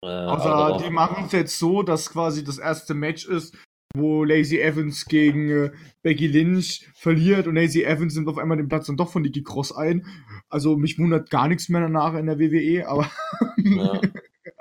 Äh, 0.04 0.08
also 0.08 0.84
die 0.84 0.92
machen 0.92 1.26
es 1.26 1.32
jetzt 1.32 1.60
so, 1.60 1.84
dass 1.84 2.10
quasi 2.10 2.44
das 2.44 2.58
erste 2.58 2.94
Match 2.94 3.26
ist, 3.26 3.56
wo 3.96 4.24
Lazy 4.24 4.60
Evans 4.60 5.06
gegen 5.06 5.50
äh, 5.50 5.72
Becky 6.04 6.28
Lynch 6.28 6.88
verliert 6.94 7.48
und 7.48 7.56
Lazy 7.56 7.84
Evans 7.84 8.16
nimmt 8.16 8.28
auf 8.28 8.38
einmal 8.38 8.58
den 8.58 8.68
Platz 8.68 8.88
dann 8.88 8.98
doch 8.98 9.10
von 9.10 9.22
Nikki 9.22 9.44
Cross 9.44 9.76
ein. 9.76 10.06
Also 10.50 10.78
mich 10.78 11.00
wundert 11.00 11.30
gar 11.30 11.48
nichts 11.48 11.70
mehr 11.70 11.82
danach 11.82 12.14
in 12.14 12.28
der 12.28 12.40
WWE, 12.40 12.88
aber 12.88 13.10
ja. 13.58 14.02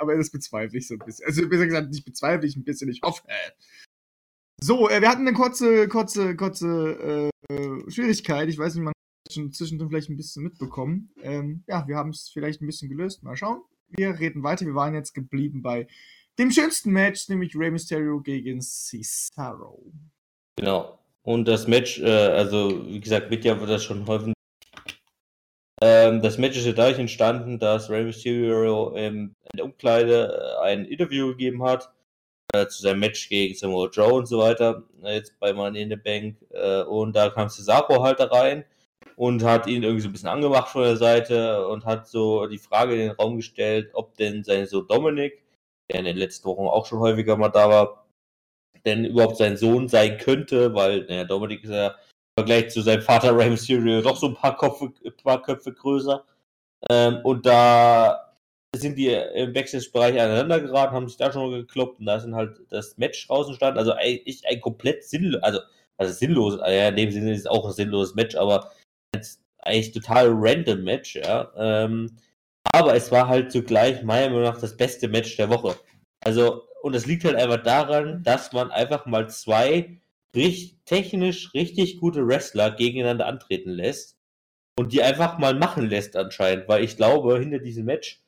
aber 0.06 0.16
das 0.16 0.30
bezweifle 0.30 0.78
ich 0.78 0.86
so 0.86 0.94
ein 0.94 1.00
bisschen. 1.04 1.26
Also 1.26 1.48
besser 1.48 1.66
gesagt, 1.66 1.90
nicht 1.90 2.04
bezweifle 2.04 2.46
ich 2.46 2.56
ein 2.56 2.64
bisschen, 2.64 2.88
ich 2.88 3.02
hoffe. 3.02 3.22
So, 4.62 4.88
äh, 4.88 5.00
wir 5.00 5.08
hatten 5.08 5.26
eine 5.26 5.36
kurze, 5.36 5.88
kurze, 5.88 6.34
kurze 6.36 7.30
äh, 7.50 7.90
Schwierigkeit. 7.90 8.48
Ich 8.48 8.58
weiß 8.58 8.74
nicht, 8.74 8.84
man 8.84 8.92
hat 8.92 9.32
schon 9.32 9.52
zwischendrin 9.52 9.88
vielleicht 9.88 10.08
ein 10.08 10.16
bisschen 10.16 10.42
mitbekommen. 10.42 11.10
Ähm, 11.22 11.64
ja, 11.66 11.86
wir 11.86 11.96
haben 11.96 12.10
es 12.10 12.30
vielleicht 12.32 12.62
ein 12.62 12.66
bisschen 12.66 12.88
gelöst. 12.88 13.22
Mal 13.22 13.36
schauen 13.36 13.62
wir 13.90 14.18
reden 14.18 14.42
weiter. 14.42 14.66
Wir 14.66 14.74
waren 14.74 14.94
jetzt 14.94 15.14
geblieben 15.14 15.62
bei 15.62 15.86
dem 16.38 16.50
schönsten 16.50 16.90
Match, 16.90 17.28
nämlich 17.28 17.56
Rey 17.56 17.70
Mysterio 17.70 18.20
gegen 18.20 18.60
Cesaro. 18.60 19.92
Genau. 20.56 20.98
Und 21.22 21.46
das 21.48 21.66
Match, 21.66 21.98
äh, 22.00 22.10
also 22.10 22.86
wie 22.86 23.00
gesagt, 23.00 23.30
wird 23.30 23.44
ja 23.44 23.54
das 23.54 23.84
schon 23.84 24.06
häufig. 24.06 24.32
Ähm, 25.82 26.22
das 26.22 26.38
Match 26.38 26.56
ist 26.56 26.66
ja 26.66 26.72
dadurch 26.72 26.98
entstanden, 26.98 27.58
dass 27.58 27.90
Rey 27.90 28.04
Mysterio 28.04 28.90
in 28.96 29.34
der 29.54 29.64
Umkleide 29.64 30.56
äh, 30.60 30.64
ein 30.64 30.84
Interview 30.86 31.28
gegeben 31.28 31.62
hat 31.62 31.92
äh, 32.54 32.66
zu 32.66 32.82
seinem 32.82 33.00
Match 33.00 33.28
gegen 33.28 33.54
Samoa 33.54 33.88
Joe 33.90 34.14
und 34.14 34.26
so 34.26 34.38
weiter, 34.38 34.84
äh, 35.02 35.16
jetzt 35.16 35.38
bei 35.38 35.52
Money 35.52 35.82
in 35.82 35.90
the 35.90 35.96
Bank. 35.96 36.36
Äh, 36.50 36.82
und 36.82 37.14
da 37.14 37.30
kam 37.30 37.48
Cesaro 37.50 38.02
halt 38.02 38.20
da 38.20 38.26
rein 38.26 38.64
und 39.16 39.44
hat 39.44 39.66
ihn 39.66 39.82
irgendwie 39.82 40.02
so 40.02 40.08
ein 40.08 40.12
bisschen 40.12 40.28
angemacht 40.28 40.68
von 40.70 40.82
der 40.82 40.96
Seite 40.96 41.66
und 41.68 41.84
hat 41.84 42.08
so 42.08 42.46
die 42.46 42.58
Frage 42.58 42.94
in 42.94 43.00
den 43.00 43.10
Raum 43.12 43.36
gestellt, 43.36 43.90
ob 43.94 44.16
denn 44.16 44.44
sein 44.44 44.66
Sohn 44.66 44.86
Dominik, 44.88 45.42
der 45.90 46.00
in 46.00 46.06
den 46.06 46.16
letzten 46.16 46.46
Wochen 46.48 46.66
auch 46.66 46.86
schon 46.86 47.00
häufiger 47.00 47.36
mal 47.36 47.48
da 47.50 47.68
war, 47.68 48.06
denn 48.84 49.04
überhaupt 49.04 49.36
sein 49.36 49.56
Sohn 49.56 49.88
sein 49.88 50.18
könnte, 50.18 50.74
weil 50.74 51.04
naja, 51.06 51.24
Dominik 51.24 51.64
ist 51.64 51.70
ja 51.70 51.96
Vergleich 52.38 52.70
zu 52.70 52.82
seinem 52.82 53.02
Vater 53.02 53.36
Rey 53.36 53.50
Mysterio 53.50 54.02
doch 54.02 54.16
so 54.16 54.28
ein 54.28 54.34
paar, 54.34 54.56
Kopfe, 54.56 54.92
paar 55.22 55.42
Köpfe 55.42 55.72
größer. 55.72 56.24
Ähm, 56.90 57.20
und 57.24 57.46
da 57.46 58.34
sind 58.74 58.96
die 58.98 59.08
im 59.08 59.52
Backstage-Bereich 59.52 60.20
aneinander 60.20 60.60
geraten, 60.60 60.94
haben 60.94 61.08
sich 61.08 61.16
da 61.16 61.32
schon 61.32 61.50
mal 61.50 61.60
gekloppt 61.60 61.98
und 61.98 62.06
da 62.06 62.20
sind 62.20 62.34
halt 62.34 62.60
das 62.68 62.98
Match 62.98 63.28
raus 63.30 63.48
entstanden. 63.48 63.78
Also 63.78 63.92
eigentlich 63.92 64.46
ein 64.46 64.60
komplett 64.60 65.04
sinnlos, 65.04 65.42
also, 65.42 65.60
also 65.96 66.12
sinnlos, 66.12 66.58
ja, 66.60 66.88
in 66.88 66.96
dem 66.96 67.10
Sinne 67.10 67.32
ist 67.32 67.40
es 67.40 67.46
auch 67.46 67.64
ein 67.66 67.72
sinnloses 67.72 68.14
Match, 68.14 68.36
aber 68.36 68.70
eigentlich 69.58 69.92
total 69.92 70.28
random 70.30 70.84
Match, 70.84 71.16
ja. 71.16 71.50
Ähm, 71.56 72.16
aber 72.72 72.94
es 72.94 73.10
war 73.10 73.28
halt 73.28 73.52
zugleich 73.52 74.02
meiner 74.02 74.28
Meinung 74.28 74.44
nach 74.44 74.60
das 74.60 74.76
beste 74.76 75.08
Match 75.08 75.36
der 75.36 75.48
Woche. 75.48 75.76
Also, 76.24 76.64
und 76.82 76.94
es 76.94 77.06
liegt 77.06 77.24
halt 77.24 77.36
einfach 77.36 77.62
daran, 77.62 78.22
dass 78.22 78.52
man 78.52 78.70
einfach 78.70 79.06
mal 79.06 79.28
zwei 79.28 80.00
richtig, 80.36 80.76
technisch 80.84 81.52
richtig 81.54 81.98
gute 81.98 82.26
Wrestler 82.26 82.70
gegeneinander 82.70 83.26
antreten 83.26 83.70
lässt 83.70 84.16
und 84.78 84.92
die 84.92 85.02
einfach 85.02 85.38
mal 85.38 85.54
machen 85.54 85.88
lässt 85.88 86.16
anscheinend, 86.16 86.68
weil 86.68 86.84
ich 86.84 86.96
glaube, 86.96 87.38
hinter 87.38 87.58
diesem 87.58 87.86
Match 87.86 88.22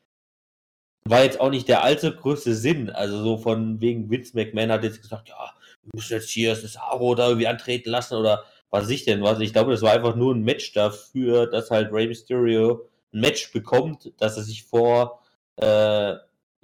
war 1.05 1.23
jetzt 1.23 1.40
auch 1.40 1.51
nicht 1.51 1.68
der 1.68 1.85
allzu 1.85 2.12
größte 2.12 2.55
Sinn. 2.55 2.90
Also 2.90 3.23
so 3.23 3.38
von 3.38 3.81
wegen 3.81 4.11
Vince 4.11 4.33
McMahon 4.35 4.73
hat 4.73 4.85
jetzt 4.85 5.01
gesagt, 5.01 5.29
ja, 5.29 5.55
wir 5.83 5.90
müssen 5.94 6.14
jetzt 6.14 6.31
hier 6.31 6.55
das 6.55 6.77
Aro 6.77 7.14
da 7.14 7.29
irgendwie 7.29 7.47
antreten 7.47 7.90
lassen 7.90 8.14
oder 8.14 8.44
was 8.71 8.90
ich 8.90 9.05
denn 9.05 9.23
was. 9.23 9.40
Ich 9.40 9.53
glaube, 9.53 9.71
das 9.71 9.83
war 9.83 9.92
einfach 9.92 10.16
nur 10.16 10.35
ein 10.35 10.42
Match 10.42 10.73
dafür, 10.73 11.47
dass 11.47 11.71
halt 11.71 11.92
Rey 11.92 12.07
Mysterio 12.07 12.88
ein 13.12 13.21
Match 13.21 13.53
bekommt, 13.53 14.12
dass 14.18 14.37
er 14.37 14.42
sich 14.42 14.64
vor 14.64 15.23
äh, 15.57 16.14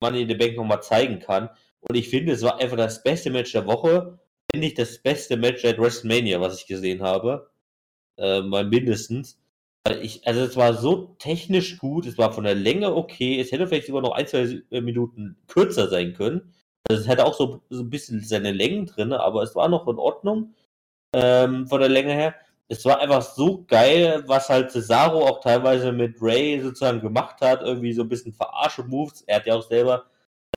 Money 0.00 0.22
in 0.22 0.28
the 0.28 0.34
Bank 0.34 0.56
nochmal 0.56 0.82
zeigen 0.82 1.20
kann. 1.20 1.48
Und 1.80 1.96
ich 1.96 2.08
finde, 2.08 2.32
es 2.32 2.42
war 2.42 2.60
einfach 2.60 2.76
das 2.76 3.02
beste 3.02 3.30
Match 3.30 3.52
der 3.52 3.66
Woche, 3.66 4.18
wenn 4.54 4.60
nicht 4.60 4.78
das 4.78 4.98
beste 4.98 5.36
Match 5.36 5.62
seit 5.62 5.78
WrestleMania, 5.78 6.40
was 6.40 6.60
ich 6.60 6.66
gesehen 6.66 7.02
habe. 7.02 7.50
Äh, 8.18 8.42
mal 8.42 8.64
mindestens. 8.64 9.40
Ich, 10.00 10.26
also 10.26 10.40
es 10.42 10.56
war 10.56 10.74
so 10.74 11.16
technisch 11.18 11.78
gut, 11.78 12.06
es 12.06 12.16
war 12.16 12.32
von 12.32 12.44
der 12.44 12.54
Länge 12.54 12.94
okay, 12.94 13.40
es 13.40 13.52
hätte 13.52 13.66
vielleicht 13.66 13.88
sogar 13.88 14.00
noch 14.00 14.12
ein, 14.12 14.26
zwei 14.26 14.62
Minuten 14.70 15.36
kürzer 15.48 15.88
sein 15.88 16.14
können. 16.14 16.54
Also 16.88 17.02
es 17.02 17.08
hätte 17.08 17.24
auch 17.26 17.34
so, 17.34 17.62
so 17.68 17.82
ein 17.82 17.90
bisschen 17.90 18.20
seine 18.20 18.52
Längen 18.52 18.86
drin, 18.86 19.12
aber 19.12 19.42
es 19.42 19.54
war 19.56 19.68
noch 19.68 19.88
in 19.88 19.98
Ordnung 19.98 20.54
ähm, 21.14 21.66
von 21.66 21.80
der 21.80 21.88
Länge 21.88 22.12
her. 22.12 22.34
Es 22.68 22.84
war 22.84 23.00
einfach 23.00 23.22
so 23.22 23.64
geil, 23.66 24.22
was 24.26 24.48
halt 24.48 24.70
Cesaro 24.70 25.26
auch 25.26 25.40
teilweise 25.40 25.92
mit 25.92 26.16
Ray 26.20 26.60
sozusagen 26.60 27.00
gemacht 27.00 27.40
hat. 27.42 27.62
Irgendwie 27.62 27.92
so 27.92 28.02
ein 28.02 28.08
bisschen 28.08 28.32
verarsche 28.32 28.84
Moves. 28.84 29.22
Er 29.22 29.36
hat 29.36 29.46
ja 29.46 29.54
auch 29.54 29.62
selber 29.68 30.06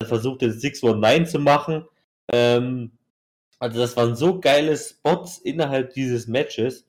versucht, 0.03 0.41
den 0.41 0.53
619 0.53 1.25
zu 1.25 1.39
machen. 1.39 1.85
Ähm, 2.31 2.96
also 3.59 3.79
das 3.79 3.97
waren 3.97 4.15
so 4.15 4.39
geile 4.39 4.77
Spots 4.77 5.39
innerhalb 5.39 5.93
dieses 5.93 6.27
Matches. 6.27 6.85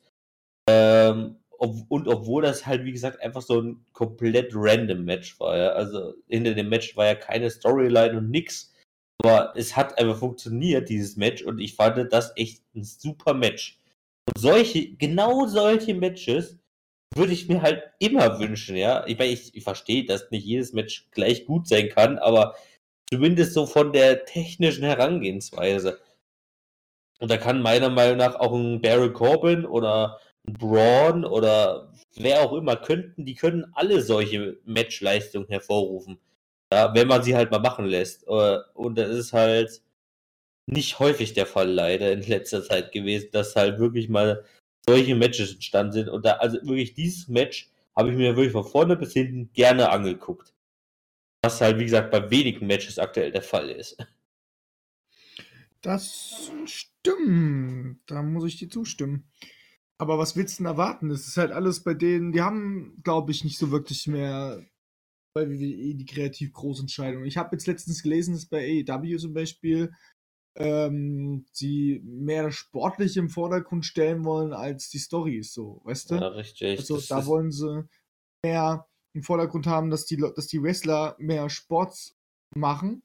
Ähm, 0.68 1.36
und 1.58 2.06
obwohl 2.06 2.42
das 2.42 2.66
halt, 2.66 2.84
wie 2.84 2.92
gesagt, 2.92 3.20
einfach 3.20 3.42
so 3.42 3.60
ein 3.60 3.84
komplett 3.92 4.52
random 4.54 5.04
Match 5.04 5.40
war. 5.40 5.56
Ja? 5.56 5.68
Also 5.70 6.14
hinter 6.28 6.54
dem 6.54 6.68
Match 6.68 6.96
war 6.96 7.06
ja 7.06 7.14
keine 7.16 7.50
Storyline 7.50 8.18
und 8.18 8.30
nix. 8.30 8.72
Aber 9.20 9.52
es 9.56 9.74
hat 9.74 9.98
einfach 9.98 10.18
funktioniert, 10.18 10.88
dieses 10.88 11.16
Match, 11.16 11.42
und 11.42 11.58
ich 11.58 11.74
fand 11.74 12.12
das 12.12 12.32
echt 12.36 12.62
ein 12.76 12.84
super 12.84 13.34
Match. 13.34 13.80
Und 14.28 14.38
solche, 14.38 14.94
genau 14.94 15.46
solche 15.46 15.94
Matches 15.94 16.58
würde 17.16 17.32
ich 17.32 17.48
mir 17.48 17.62
halt 17.62 17.82
immer 17.98 18.38
wünschen, 18.38 18.76
ja. 18.76 19.04
Ich 19.06 19.18
meine, 19.18 19.32
ich, 19.32 19.54
ich 19.56 19.64
verstehe, 19.64 20.04
dass 20.04 20.30
nicht 20.30 20.44
jedes 20.44 20.72
Match 20.72 21.08
gleich 21.10 21.46
gut 21.46 21.66
sein 21.66 21.88
kann, 21.88 22.18
aber 22.18 22.54
zumindest 23.10 23.54
so 23.54 23.66
von 23.66 23.92
der 23.92 24.24
technischen 24.24 24.84
Herangehensweise. 24.84 25.98
Und 27.18 27.30
da 27.30 27.36
kann 27.36 27.62
meiner 27.62 27.90
Meinung 27.90 28.18
nach 28.18 28.36
auch 28.36 28.52
ein 28.54 28.80
Barry 28.80 29.12
Corbin 29.12 29.64
oder 29.66 30.20
Braun 30.44 31.24
oder 31.24 31.92
wer 32.16 32.42
auch 32.42 32.52
immer 32.52 32.76
könnten, 32.76 33.24
die 33.24 33.34
können 33.34 33.70
alle 33.74 34.02
solche 34.02 34.58
Matchleistungen 34.64 35.48
hervorrufen. 35.48 36.18
Ja, 36.72 36.94
wenn 36.94 37.08
man 37.08 37.22
sie 37.22 37.34
halt 37.36 37.50
mal 37.50 37.60
machen 37.60 37.86
lässt. 37.86 38.26
Äh, 38.28 38.58
und 38.74 38.98
das 38.98 39.10
ist 39.10 39.32
halt 39.32 39.82
nicht 40.66 40.98
häufig 40.98 41.34
der 41.34 41.46
Fall 41.46 41.70
leider 41.70 42.12
in 42.12 42.22
letzter 42.22 42.62
Zeit 42.62 42.92
gewesen, 42.92 43.30
dass 43.32 43.56
halt 43.56 43.78
wirklich 43.78 44.08
mal 44.08 44.44
solche 44.86 45.14
Matches 45.14 45.54
entstanden 45.54 45.92
sind. 45.92 46.08
Und 46.08 46.24
da, 46.26 46.34
also 46.34 46.58
wirklich 46.62 46.94
dieses 46.94 47.28
Match 47.28 47.70
habe 47.96 48.10
ich 48.10 48.16
mir 48.16 48.36
wirklich 48.36 48.52
von 48.52 48.64
vorne 48.64 48.96
bis 48.96 49.12
hinten 49.14 49.50
gerne 49.52 49.90
angeguckt. 49.90 50.52
Was 51.42 51.60
halt, 51.60 51.78
wie 51.78 51.84
gesagt, 51.84 52.10
bei 52.10 52.30
wenigen 52.30 52.66
Matches 52.66 52.98
aktuell 52.98 53.32
der 53.32 53.42
Fall 53.42 53.70
ist. 53.70 53.96
Das 55.88 56.52
stimmt. 56.66 58.00
Da 58.08 58.22
muss 58.22 58.44
ich 58.44 58.58
dir 58.58 58.68
zustimmen. 58.68 59.30
Aber 59.96 60.18
was 60.18 60.36
willst 60.36 60.58
du 60.58 60.64
denn 60.64 60.70
erwarten? 60.70 61.08
Das 61.08 61.26
ist 61.26 61.38
halt 61.38 61.50
alles 61.50 61.82
bei 61.82 61.94
denen, 61.94 62.30
die 62.30 62.42
haben, 62.42 63.00
glaube 63.02 63.32
ich, 63.32 63.42
nicht 63.42 63.56
so 63.56 63.70
wirklich 63.70 64.06
mehr 64.06 64.62
bei 65.34 65.48
WWE 65.48 65.94
die 65.94 66.04
kreativ 66.04 66.52
große 66.52 66.82
Entscheidung. 66.82 67.24
Ich 67.24 67.38
habe 67.38 67.56
jetzt 67.56 67.66
letztens 67.66 68.02
gelesen, 68.02 68.34
dass 68.34 68.50
bei 68.50 68.84
AEW 68.86 69.16
zum 69.16 69.32
Beispiel 69.32 69.90
ähm, 70.58 71.46
sie 71.52 72.02
mehr 72.04 72.50
sportlich 72.50 73.16
im 73.16 73.30
Vordergrund 73.30 73.86
stellen 73.86 74.26
wollen 74.26 74.52
als 74.52 74.90
die 74.90 74.98
Stories, 74.98 75.54
so, 75.54 75.80
weißt 75.84 76.10
du? 76.10 76.14
Ja, 76.16 76.28
richtig. 76.28 76.80
Also 76.80 77.00
da 77.00 77.24
wollen 77.24 77.50
sie 77.50 77.88
mehr 78.44 78.86
im 79.14 79.22
Vordergrund 79.22 79.66
haben, 79.66 79.88
dass 79.88 80.04
die, 80.04 80.18
dass 80.18 80.48
die 80.48 80.62
Wrestler 80.62 81.16
mehr 81.18 81.48
Sport 81.48 82.14
machen. 82.54 83.02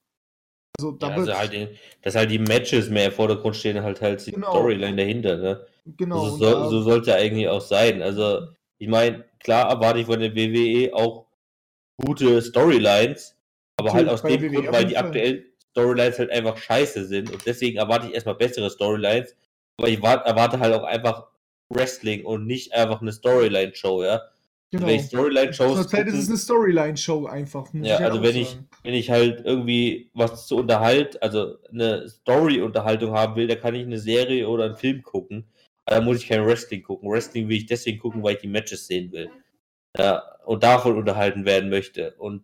Also, 0.77 0.91
da 0.91 1.09
ja, 1.09 1.15
also 1.15 1.33
halt, 1.33 1.77
dass 2.01 2.15
halt 2.15 2.31
die 2.31 2.39
Matches 2.39 2.89
mehr 2.89 3.05
im 3.05 3.11
Vordergrund 3.11 3.55
stehen, 3.55 3.83
halt 3.83 4.01
halt 4.01 4.25
die 4.25 4.31
genau. 4.31 4.49
Storyline 4.49 4.95
dahinter, 4.95 5.37
ne? 5.37 5.67
Genau. 5.97 6.29
So, 6.29 6.37
soll, 6.37 6.69
so 6.69 6.81
sollte 6.81 7.15
eigentlich 7.15 7.47
auch 7.47 7.61
sein. 7.61 8.01
Also, 8.01 8.47
ich 8.79 8.87
meine, 8.87 9.23
klar 9.39 9.69
erwarte 9.69 9.99
ich 9.99 10.07
von 10.07 10.19
der 10.19 10.35
WWE 10.35 10.93
auch 10.95 11.27
gute 12.03 12.41
Storylines, 12.41 13.35
aber 13.77 13.93
halt 13.93 14.09
aus 14.09 14.23
dem 14.23 14.41
WWE 14.41 14.49
Grund, 14.49 14.71
weil 14.71 14.85
die 14.85 14.97
aktuellen 14.97 15.45
Storylines 15.71 16.19
halt 16.19 16.31
einfach 16.31 16.57
scheiße 16.57 17.05
sind 17.05 17.31
und 17.31 17.45
deswegen 17.45 17.77
erwarte 17.77 18.07
ich 18.07 18.13
erstmal 18.13 18.35
bessere 18.35 18.69
Storylines, 18.69 19.35
aber 19.77 19.89
ich 19.89 20.01
erwarte 20.01 20.59
halt 20.59 20.73
auch 20.73 20.83
einfach 20.83 21.27
Wrestling 21.69 22.25
und 22.25 22.45
nicht 22.45 22.73
einfach 22.73 23.01
eine 23.01 23.11
Storyline-Show, 23.11 24.03
ja. 24.03 24.21
Genau. 24.73 24.87
Wenn 24.87 24.95
ich 24.95 25.03
Storyline-Shows. 25.03 25.75
Zurzeit 25.75 26.07
ist 26.07 26.15
es 26.15 26.29
eine 26.29 26.37
Storyline-Show 26.37 27.27
einfach. 27.27 27.67
Ja, 27.73 27.97
also 27.97 28.23
wenn 28.23 28.35
ich, 28.35 28.57
wenn 28.81 28.95
ich 28.95 29.11
halt 29.11 29.45
irgendwie 29.45 30.09
was 30.15 30.47
zu 30.47 30.57
unterhalten, 30.57 31.17
also 31.21 31.59
eine 31.71 32.09
Story-Unterhaltung 32.09 33.11
haben 33.11 33.35
will, 33.35 33.45
dann 33.45 33.59
kann 33.59 33.75
ich 33.75 33.85
eine 33.85 33.99
Serie 33.99 34.49
oder 34.49 34.65
einen 34.65 34.75
Film 34.75 35.03
gucken. 35.03 35.45
Aber 35.85 35.97
dann 35.97 36.05
muss 36.05 36.17
ich 36.17 36.27
kein 36.27 36.43
Wrestling 36.43 36.81
gucken. 36.81 37.07
Wrestling 37.07 37.47
will 37.49 37.57
ich 37.57 37.67
deswegen 37.67 37.99
gucken, 37.99 38.23
weil 38.23 38.33
ich 38.33 38.41
die 38.41 38.47
Matches 38.47 38.87
sehen 38.87 39.11
will. 39.11 39.29
Ja, 39.95 40.23
und 40.43 40.63
davon 40.63 40.97
unterhalten 40.97 41.45
werden 41.45 41.69
möchte. 41.69 42.15
Und 42.17 42.41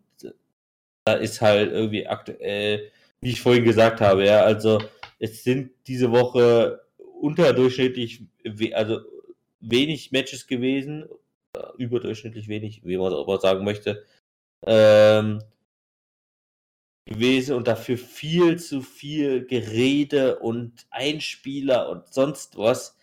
da 1.05 1.13
ist 1.13 1.41
halt 1.41 1.71
irgendwie 1.71 2.05
aktuell, 2.05 2.91
wie 3.21 3.31
ich 3.31 3.41
vorhin 3.41 3.63
gesagt 3.63 4.01
habe, 4.01 4.23
ja, 4.23 4.41
also 4.41 4.79
es 5.17 5.43
sind 5.43 5.71
diese 5.87 6.11
Woche 6.11 6.81
unterdurchschnittlich, 7.21 8.21
also 8.73 8.99
wenig 9.61 10.11
Matches 10.11 10.45
gewesen 10.45 11.05
äh, 11.05 11.07
überdurchschnittlich 11.77 12.47
wenig, 12.47 12.81
wie 12.83 12.97
man 12.97 13.13
auch 13.13 13.41
sagen 13.41 13.63
möchte, 13.63 14.05
ähm, 14.65 15.41
gewesen 17.05 17.55
und 17.55 17.67
dafür 17.67 17.97
viel 17.97 18.59
zu 18.59 18.81
viel 18.81 19.45
Gerede 19.45 20.39
und 20.39 20.85
Einspieler 20.91 21.89
und 21.89 22.13
sonst 22.13 22.57
was, 22.57 22.97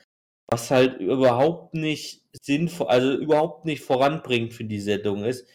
was 0.49 0.71
halt 0.71 1.01
überhaupt 1.01 1.75
nicht 1.75 2.23
sinnvoll, 2.41 2.87
also 2.87 3.15
überhaupt 3.15 3.65
nicht 3.65 3.83
voranbringt 3.83 4.55
für 4.55 4.65
die 4.65 4.81
Sendung 4.81 5.25
ist. 5.25 5.49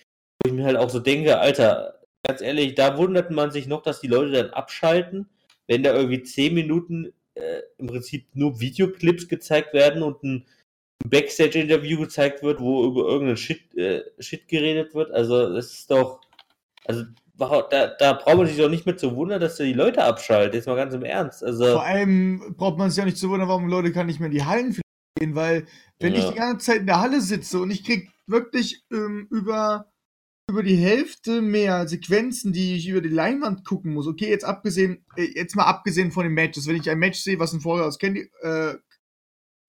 Wo 0.44 0.50
ich 0.50 0.54
mir 0.54 0.66
halt 0.66 0.78
auch 0.78 0.90
so 0.90 1.00
denke, 1.00 1.40
Alter, 1.40 2.02
ganz 2.28 2.42
ehrlich, 2.42 2.76
da 2.76 2.98
wundert 2.98 3.32
man 3.32 3.52
sich 3.52 3.68
noch, 3.68 3.84
dass 3.84 4.02
die 4.02 4.08
Leute 4.08 4.32
dann 4.32 4.50
abschalten, 4.50 5.30
wenn 5.68 5.84
da 5.84 5.94
irgendwie 5.94 6.24
10 6.24 6.54
Minuten 6.54 7.14
äh, 7.36 7.62
im 7.78 7.88
Prinzip 7.88 8.28
nur 8.34 8.60
Videoclips 8.60 9.30
gezeigt 9.30 9.74
werden 9.74 10.04
und 10.04 10.24
ein 10.24 10.46
Backstage-Interview 11.10 12.00
gezeigt 12.00 12.44
wird, 12.44 12.60
wo 12.60 12.86
über 12.86 13.02
irgendeinen 13.02 13.38
Shit, 13.38 13.76
äh, 13.76 14.04
Shit 14.20 14.48
geredet 14.48 14.94
wird. 14.94 15.12
Also, 15.12 15.54
das 15.54 15.72
ist 15.72 15.92
doch. 15.92 16.22
Also, 16.86 17.06
da, 17.38 17.88
da 17.88 18.14
braucht 18.14 18.38
man 18.38 18.48
sich 18.48 18.58
doch 18.58 18.70
nicht 18.70 18.86
mehr 18.86 18.98
zu 18.98 19.16
wundern, 19.16 19.42
dass 19.42 19.60
er 19.60 19.66
die 19.66 19.74
Leute 19.74 20.04
abschaltet. 20.04 20.54
Jetzt 20.54 20.68
mal 20.68 20.76
ganz 20.76 20.94
im 20.94 21.04
Ernst. 21.04 21.44
Also, 21.44 21.66
Vor 21.66 21.84
allem 21.84 22.56
braucht 22.58 22.78
man 22.78 22.90
sich 22.90 22.98
ja 22.98 23.06
nicht 23.06 23.18
zu 23.18 23.30
wundern, 23.30 23.50
warum 23.50 23.68
Leute 23.68 23.92
kann 23.92 24.08
nicht 24.08 24.20
mehr 24.20 24.30
in 24.30 24.36
die 24.36 24.46
Hallen 24.46 24.78
gehen, 25.20 25.36
weil, 25.36 25.66
wenn 26.00 26.14
ja. 26.14 26.20
ich 26.20 26.30
die 26.30 26.36
ganze 26.36 26.68
Zeit 26.68 26.82
in 26.82 26.88
der 26.88 27.02
Halle 27.02 27.22
sitze 27.22 27.60
und 27.60 27.72
ich 27.72 27.84
krieg 27.84 28.10
wirklich 28.28 28.84
ähm, 28.92 29.28
über 29.32 29.92
über 30.52 30.64
die 30.64 30.76
Hälfte 30.76 31.42
mehr 31.42 31.88
Sequenzen, 31.88 32.52
die 32.52 32.76
ich 32.76 32.88
über 32.88 33.02
die 33.02 33.10
Leinwand 33.10 33.66
gucken 33.66 33.94
muss. 33.94 34.06
Okay, 34.06 34.30
jetzt 34.30 34.44
abgesehen, 34.44 35.06
äh, 35.16 35.30
jetzt 35.34 35.56
mal 35.56 35.64
abgesehen 35.64 36.12
von 36.12 36.24
den 36.24 36.34
Matches. 36.34 36.68
Wenn 36.68 36.76
ich 36.76 36.90
ein 36.90 37.00
Match 37.00 37.22
sehe, 37.22 37.40
was 37.40 37.54
ein 37.54 37.62
Vorher 37.62 37.88
aus 37.88 37.98
Candy, 37.98 38.30
äh, 38.42 38.74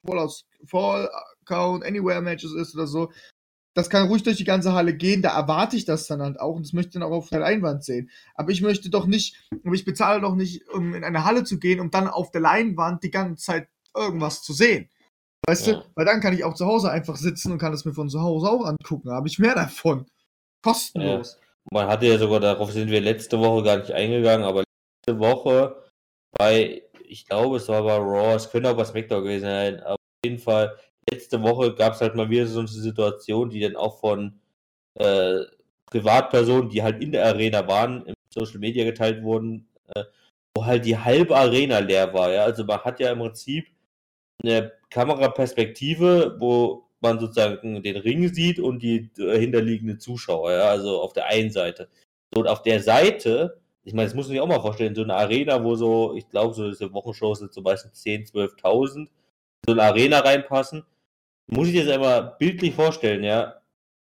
Fallout, 0.07 0.45
Fall 0.65 1.11
Count, 1.45 1.85
Anywhere 1.85 2.21
Matches 2.21 2.53
ist 2.53 2.75
oder 2.75 2.87
so. 2.87 3.13
Das 3.75 3.89
kann 3.89 4.09
ruhig 4.09 4.23
durch 4.23 4.37
die 4.37 4.45
ganze 4.45 4.75
Halle 4.75 4.95
gehen, 4.95 5.23
da 5.23 5.35
erwarte 5.35 5.77
ich 5.77 5.87
das 5.87 6.07
dann 6.07 6.21
halt 6.21 6.39
auch 6.39 6.57
und 6.57 6.67
das 6.67 6.75
möchte 6.75 6.89
ich 6.91 6.93
dann 6.95 7.03
auch 7.03 7.17
auf 7.17 7.31
der 7.31 7.41
Leinwand 7.41 7.83
sehen. 7.83 8.11
Aber 8.35 8.51
ich 8.51 8.61
möchte 8.61 8.91
doch 8.91 9.07
nicht, 9.07 9.49
aber 9.65 9.75
ich 9.75 9.87
bezahle 9.87 10.21
doch 10.21 10.35
nicht, 10.35 10.69
um 10.69 10.95
in 10.95 11.05
eine 11.05 11.25
Halle 11.25 11.45
zu 11.45 11.59
gehen, 11.59 11.81
um 11.81 11.91
dann 11.91 12.07
auf 12.07 12.31
der 12.31 12.43
Leinwand 12.43 13.03
die 13.03 13.11
ganze 13.11 13.43
Zeit 13.43 13.69
irgendwas 13.97 14.43
zu 14.43 14.53
sehen. 14.53 14.91
Weißt 15.47 15.67
ja. 15.67 15.75
du? 15.75 15.85
Weil 15.95 16.05
dann 16.05 16.21
kann 16.21 16.35
ich 16.35 16.45
auch 16.45 16.55
zu 16.55 16.67
Hause 16.67 16.91
einfach 16.91 17.17
sitzen 17.17 17.53
und 17.53 17.59
kann 17.59 17.73
es 17.73 17.85
mir 17.85 17.95
von 17.95 18.11
zu 18.11 18.21
Hause 18.21 18.49
auch 18.49 18.65
angucken. 18.65 19.09
Da 19.09 19.15
habe 19.15 19.29
ich 19.29 19.39
mehr 19.39 19.55
davon. 19.55 20.07
Kostenlos. 20.63 21.39
Ja. 21.41 21.47
Man 21.73 21.89
hatte 21.89 22.07
ja 22.07 22.19
sogar, 22.19 22.41
darauf 22.41 22.73
sind 22.73 22.91
wir 22.91 23.01
letzte 23.01 23.39
Woche 23.39 23.65
gar 23.65 23.79
nicht 23.79 23.93
eingegangen, 23.93 24.47
aber 24.47 24.65
letzte 25.07 25.19
Woche 25.19 25.83
bei 26.33 26.83
ich 27.13 27.27
glaube, 27.27 27.59
es 27.59 27.69
war 27.69 27.83
bei 27.83 27.97
Raw, 27.97 28.35
es 28.35 28.51
könnte 28.51 28.71
auch 28.71 28.77
bei 28.77 28.85
SmackDown 28.85 29.23
gewesen 29.23 29.45
sein, 29.45 29.81
aber 29.81 29.95
auf 29.95 30.25
jeden 30.25 30.39
Fall, 30.39 30.77
letzte 31.11 31.43
Woche 31.43 31.75
gab 31.75 31.95
es 31.95 32.01
halt 32.01 32.15
mal 32.15 32.31
wieder 32.31 32.47
so 32.47 32.61
eine 32.61 32.69
Situation, 32.69 33.51
die 33.51 33.61
dann 33.61 33.77
auch 33.77 34.01
von 34.01 34.41
äh, 34.95 35.41
Privatpersonen, 35.87 36.71
die 36.71 36.83
halt 36.83 37.03
in 37.03 37.13
der 37.13 37.27
Arena 37.27 37.67
waren, 37.69 38.07
im 38.07 38.15
Social 38.31 38.59
Media 38.59 38.85
geteilt 38.85 39.23
wurden, 39.23 39.69
äh, 39.95 40.05
wo 40.57 40.65
halt 40.65 40.85
die 40.87 40.97
halbe 40.97 41.37
Arena 41.37 41.79
leer 41.81 42.13
war. 42.15 42.33
Ja? 42.33 42.45
Also 42.45 42.65
man 42.65 42.81
hat 42.81 43.01
ja 43.01 43.13
im 43.13 43.19
Prinzip 43.19 43.67
eine 44.43 44.73
Kameraperspektive, 44.91 46.37
wo 46.39 46.89
man 47.01 47.19
sozusagen 47.19 47.83
den 47.83 47.97
Ring 47.97 48.33
sieht 48.33 48.59
und 48.59 48.83
die 48.83 49.13
dahinterliegenden 49.15 50.01
Zuschauer, 50.01 50.53
ja? 50.53 50.65
also 50.69 51.01
auf 51.01 51.13
der 51.13 51.27
einen 51.27 51.51
Seite. 51.51 51.89
So, 52.33 52.41
und 52.41 52.49
auf 52.49 52.63
der 52.63 52.83
Seite 52.83 53.62
ich 53.85 53.95
meine, 53.95 54.07
das 54.07 54.15
muss 54.15 54.27
man 54.27 54.33
sich 54.33 54.41
auch 54.41 54.47
mal 54.47 54.61
vorstellen, 54.61 54.95
so 54.95 55.03
eine 55.03 55.15
Arena, 55.15 55.63
wo 55.65 55.75
so, 55.75 56.15
ich 56.15 56.29
glaube, 56.29 56.55
so 56.55 56.69
diese 56.69 56.93
Wochenshows 56.93 57.41
sind 57.41 57.53
zum 57.53 57.65
Beispiel 57.65 57.91
10.000, 57.91 58.33
12.000, 58.33 59.09
so 59.67 59.73
eine 59.73 59.83
Arena 59.83 60.21
reinpassen. 60.21 60.85
Muss 61.49 61.69
ich 61.69 61.77
das 61.77 61.93
einmal 61.93 62.37
bildlich 62.39 62.75
vorstellen, 62.75 63.25
ja. 63.25 63.61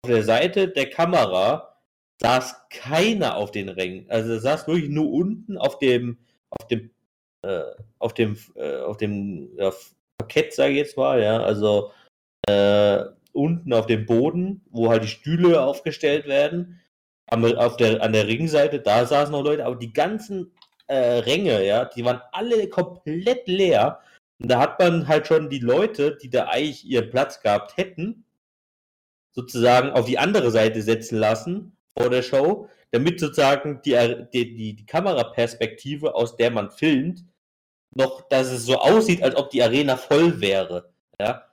Auf 0.02 0.10
der 0.10 0.22
Seite 0.22 0.68
der 0.68 0.90
Kamera 0.90 1.76
saß 2.22 2.68
keiner 2.70 3.36
auf 3.36 3.50
den 3.50 3.68
Rängen. 3.68 4.08
Also 4.10 4.38
saß 4.38 4.68
wirklich 4.68 4.90
nur 4.90 5.10
unten 5.10 5.58
auf 5.58 5.78
dem, 5.78 6.18
auf 6.50 6.68
dem, 6.68 6.90
äh, 7.42 7.62
auf 7.98 8.14
dem, 8.14 8.38
äh, 8.54 8.78
auf 8.78 8.96
dem 8.96 9.50
ja, 9.56 9.72
Parkett, 10.18 10.54
sage 10.54 10.72
ich 10.72 10.78
jetzt 10.78 10.96
mal, 10.96 11.20
ja. 11.20 11.42
Also 11.42 11.90
äh, 12.46 13.04
unten 13.32 13.72
auf 13.72 13.86
dem 13.86 14.06
Boden, 14.06 14.62
wo 14.70 14.90
halt 14.90 15.02
die 15.02 15.08
Stühle 15.08 15.62
aufgestellt 15.62 16.26
werden 16.26 16.80
auf 17.26 17.76
der, 17.76 18.02
an 18.02 18.12
der 18.12 18.26
Ringseite, 18.26 18.80
da 18.80 19.06
saßen 19.06 19.32
noch 19.32 19.42
Leute, 19.42 19.64
aber 19.64 19.76
die 19.76 19.92
ganzen 19.92 20.52
äh, 20.86 21.18
Ränge, 21.18 21.64
ja, 21.64 21.84
die 21.86 22.04
waren 22.04 22.20
alle 22.32 22.68
komplett 22.68 23.46
leer. 23.48 24.00
Und 24.38 24.50
da 24.50 24.60
hat 24.60 24.78
man 24.78 25.08
halt 25.08 25.26
schon 25.26 25.48
die 25.48 25.60
Leute, 25.60 26.16
die 26.16 26.28
da 26.28 26.46
eigentlich 26.48 26.84
ihren 26.84 27.10
Platz 27.10 27.40
gehabt 27.40 27.76
hätten, 27.76 28.24
sozusagen 29.32 29.90
auf 29.90 30.06
die 30.06 30.18
andere 30.18 30.50
Seite 30.50 30.82
setzen 30.82 31.18
lassen 31.18 31.76
vor 31.96 32.10
der 32.10 32.22
Show, 32.22 32.68
damit 32.90 33.20
sozusagen 33.20 33.80
die, 33.82 34.26
die, 34.32 34.54
die, 34.54 34.76
die 34.76 34.86
Kameraperspektive, 34.86 36.14
aus 36.14 36.36
der 36.36 36.50
man 36.50 36.70
filmt, 36.70 37.24
noch, 37.96 38.28
dass 38.28 38.48
es 38.48 38.66
so 38.66 38.76
aussieht, 38.76 39.22
als 39.22 39.36
ob 39.36 39.50
die 39.50 39.62
Arena 39.62 39.96
voll 39.96 40.40
wäre. 40.40 40.92
Ja, 41.20 41.46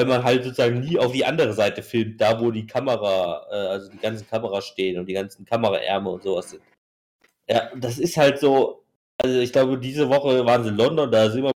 weil 0.00 0.06
man 0.06 0.24
halt 0.24 0.44
sozusagen 0.44 0.80
nie 0.80 0.98
auf 0.98 1.12
die 1.12 1.24
andere 1.26 1.52
Seite 1.52 1.82
filmt, 1.82 2.20
da 2.20 2.40
wo 2.40 2.50
die 2.50 2.66
Kamera, 2.66 3.46
äh, 3.50 3.68
also 3.68 3.90
die 3.90 3.98
ganzen 3.98 4.26
Kameras 4.26 4.66
stehen 4.66 4.98
und 4.98 5.06
die 5.06 5.12
ganzen 5.12 5.44
Kameraärme 5.44 6.08
und 6.08 6.22
sowas 6.22 6.50
sind. 6.50 6.62
Ja, 7.46 7.70
das 7.76 7.98
ist 7.98 8.16
halt 8.16 8.38
so, 8.38 8.82
also 9.18 9.38
ich 9.40 9.52
glaube, 9.52 9.78
diese 9.78 10.08
Woche 10.08 10.46
waren 10.46 10.62
sie 10.62 10.70
in 10.70 10.76
London, 10.76 11.10
da 11.10 11.28
sind 11.28 11.44
wir, 11.44 11.52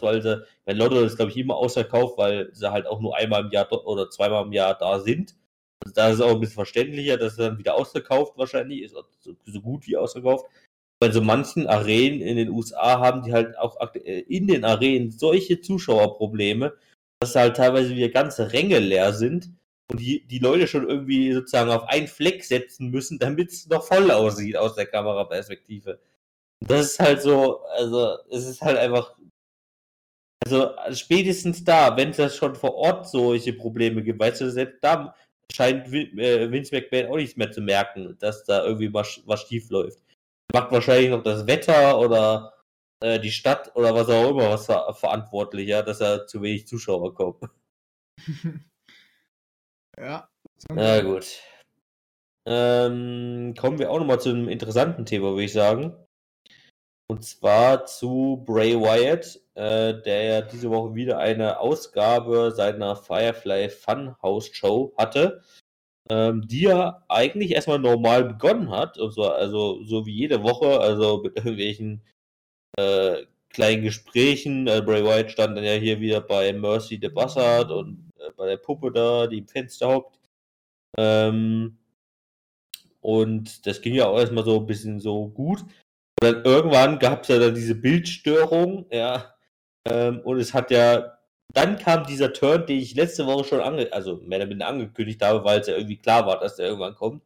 weil 0.00 0.20
sie, 0.20 0.42
weil 0.64 0.76
London 0.76 1.04
ist, 1.04 1.16
glaube 1.16 1.30
ich, 1.30 1.36
immer 1.36 1.56
ausverkauft, 1.56 2.18
weil 2.18 2.48
sie 2.52 2.70
halt 2.70 2.88
auch 2.88 3.00
nur 3.00 3.16
einmal 3.16 3.44
im 3.44 3.52
Jahr 3.52 3.70
oder 3.86 4.10
zweimal 4.10 4.44
im 4.44 4.52
Jahr 4.52 4.76
da 4.76 4.98
sind. 4.98 5.36
Also 5.84 5.94
da 5.94 6.08
ist 6.08 6.14
es 6.16 6.20
auch 6.22 6.30
ein 6.30 6.40
bisschen 6.40 6.54
verständlicher, 6.54 7.18
dass 7.18 7.32
es 7.32 7.38
dann 7.38 7.58
wieder 7.58 7.76
ausverkauft 7.76 8.36
wahrscheinlich 8.36 8.82
ist, 8.82 8.96
so, 9.20 9.36
so 9.44 9.60
gut 9.60 9.86
wie 9.86 9.96
ausverkauft. 9.96 10.46
Bei 10.98 11.12
so 11.12 11.20
manchen 11.20 11.68
Arenen 11.68 12.20
in 12.20 12.36
den 12.36 12.50
USA 12.50 12.98
haben 12.98 13.22
die 13.22 13.32
halt 13.32 13.56
auch 13.58 13.76
in 13.94 14.48
den 14.48 14.64
Arenen 14.64 15.12
solche 15.12 15.60
Zuschauerprobleme, 15.60 16.72
dass 17.20 17.34
halt 17.34 17.56
teilweise 17.56 17.94
wieder 17.94 18.08
ganze 18.08 18.52
Ränge 18.52 18.78
leer 18.78 19.12
sind 19.12 19.50
und 19.90 20.00
die, 20.00 20.26
die 20.26 20.38
Leute 20.38 20.66
schon 20.66 20.88
irgendwie 20.88 21.32
sozusagen 21.32 21.70
auf 21.70 21.84
einen 21.88 22.08
Fleck 22.08 22.44
setzen 22.44 22.90
müssen, 22.90 23.18
damit 23.18 23.52
es 23.52 23.66
noch 23.68 23.84
voll 23.84 24.10
aussieht 24.10 24.56
aus 24.56 24.74
der 24.74 24.86
Kameraperspektive. 24.86 26.00
Das 26.60 26.86
ist 26.86 27.00
halt 27.00 27.22
so, 27.22 27.60
also 27.66 28.16
es 28.30 28.46
ist 28.46 28.62
halt 28.62 28.78
einfach, 28.78 29.14
also 30.44 30.70
spätestens 30.92 31.64
da, 31.64 31.96
wenn 31.96 32.10
es 32.10 32.16
das 32.16 32.36
schon 32.36 32.54
vor 32.54 32.74
Ort 32.74 33.08
solche 33.08 33.52
Probleme 33.52 34.02
gibt, 34.02 34.20
weißt 34.20 34.40
du, 34.40 34.50
selbst 34.50 34.82
da 34.82 35.14
scheint 35.52 35.86
äh, 35.92 36.50
Vince 36.50 36.74
McMahon 36.74 37.12
auch 37.12 37.16
nichts 37.16 37.36
mehr 37.36 37.52
zu 37.52 37.60
merken, 37.60 38.16
dass 38.18 38.44
da 38.44 38.64
irgendwie 38.64 38.92
was, 38.92 39.22
was 39.26 39.42
schief 39.42 39.70
läuft. 39.70 39.98
Macht 40.52 40.72
wahrscheinlich 40.72 41.10
noch 41.10 41.22
das 41.22 41.46
Wetter 41.46 41.98
oder 41.98 42.55
äh, 43.00 43.20
die 43.20 43.30
Stadt 43.30 43.74
oder 43.76 43.94
was 43.94 44.08
auch 44.08 44.30
immer 44.30 44.50
was 44.50 44.66
ver 44.66 44.94
verantwortlich, 44.94 45.68
ja, 45.68 45.82
dass 45.82 46.00
er 46.00 46.26
zu 46.26 46.42
wenig 46.42 46.66
Zuschauer 46.66 47.14
kommt. 47.14 47.42
ja. 49.98 50.28
Na 50.70 51.00
gut. 51.02 51.40
Ähm, 52.48 53.54
kommen 53.58 53.78
wir 53.78 53.90
auch 53.90 53.98
nochmal 53.98 54.20
zu 54.20 54.30
einem 54.30 54.48
interessanten 54.48 55.04
Thema, 55.04 55.30
würde 55.30 55.44
ich 55.44 55.52
sagen. 55.52 55.94
Und 57.08 57.24
zwar 57.24 57.86
zu 57.86 58.42
Bray 58.46 58.74
Wyatt, 58.74 59.40
äh, 59.54 60.00
der 60.02 60.22
ja 60.24 60.40
diese 60.42 60.70
Woche 60.70 60.94
wieder 60.94 61.18
eine 61.18 61.60
Ausgabe 61.60 62.50
seiner 62.52 62.96
Firefly 62.96 63.68
Funhouse 63.68 64.48
Show 64.52 64.92
hatte, 64.96 65.42
ähm, 66.10 66.46
die 66.46 66.62
ja 66.62 67.04
eigentlich 67.08 67.52
erstmal 67.52 67.78
normal 67.78 68.24
begonnen 68.24 68.70
hat, 68.70 68.98
also, 68.98 69.30
also 69.30 69.84
so 69.84 70.06
wie 70.06 70.14
jede 70.14 70.42
Woche, 70.42 70.80
also 70.80 71.22
mit 71.22 71.36
irgendwelchen 71.36 72.02
äh, 72.76 73.24
kleinen 73.50 73.82
Gesprächen. 73.82 74.66
Äh, 74.66 74.82
Bray 74.82 75.04
Wyatt 75.04 75.30
stand 75.30 75.56
dann 75.56 75.64
ja 75.64 75.72
hier 75.72 76.00
wieder 76.00 76.20
bei 76.20 76.52
Mercy 76.52 76.98
the 77.00 77.08
Buzzard 77.08 77.70
und 77.70 78.12
äh, 78.18 78.30
bei 78.36 78.46
der 78.46 78.58
Puppe 78.58 78.92
da, 78.92 79.26
die 79.26 79.38
im 79.38 79.48
Fenster 79.48 79.88
hockt. 79.88 80.18
Ähm, 80.98 81.78
und 83.00 83.66
das 83.66 83.80
ging 83.80 83.94
ja 83.94 84.06
auch 84.06 84.18
erstmal 84.18 84.44
so 84.44 84.58
ein 84.58 84.66
bisschen 84.66 85.00
so 85.00 85.28
gut. 85.28 85.62
Und 85.62 86.22
dann 86.22 86.44
irgendwann 86.44 86.98
gab 86.98 87.22
es 87.22 87.28
ja 87.28 87.38
dann 87.38 87.54
diese 87.54 87.74
Bildstörung, 87.74 88.86
ja. 88.90 89.34
Ähm, 89.88 90.20
und 90.20 90.38
es 90.38 90.54
hat 90.54 90.70
ja, 90.70 91.18
dann 91.54 91.78
kam 91.78 92.06
dieser 92.06 92.32
Turn, 92.32 92.66
den 92.66 92.78
ich 92.78 92.94
letzte 92.94 93.26
Woche 93.26 93.44
schon 93.44 93.60
ange, 93.60 93.92
also 93.92 94.16
mehr 94.16 94.46
oder 94.46 94.66
angekündigt 94.66 95.22
habe, 95.22 95.44
weil 95.44 95.60
es 95.60 95.68
ja 95.68 95.76
irgendwie 95.76 95.98
klar 95.98 96.26
war, 96.26 96.40
dass 96.40 96.56
der 96.56 96.66
irgendwann 96.66 96.94
kommt. 96.94 97.22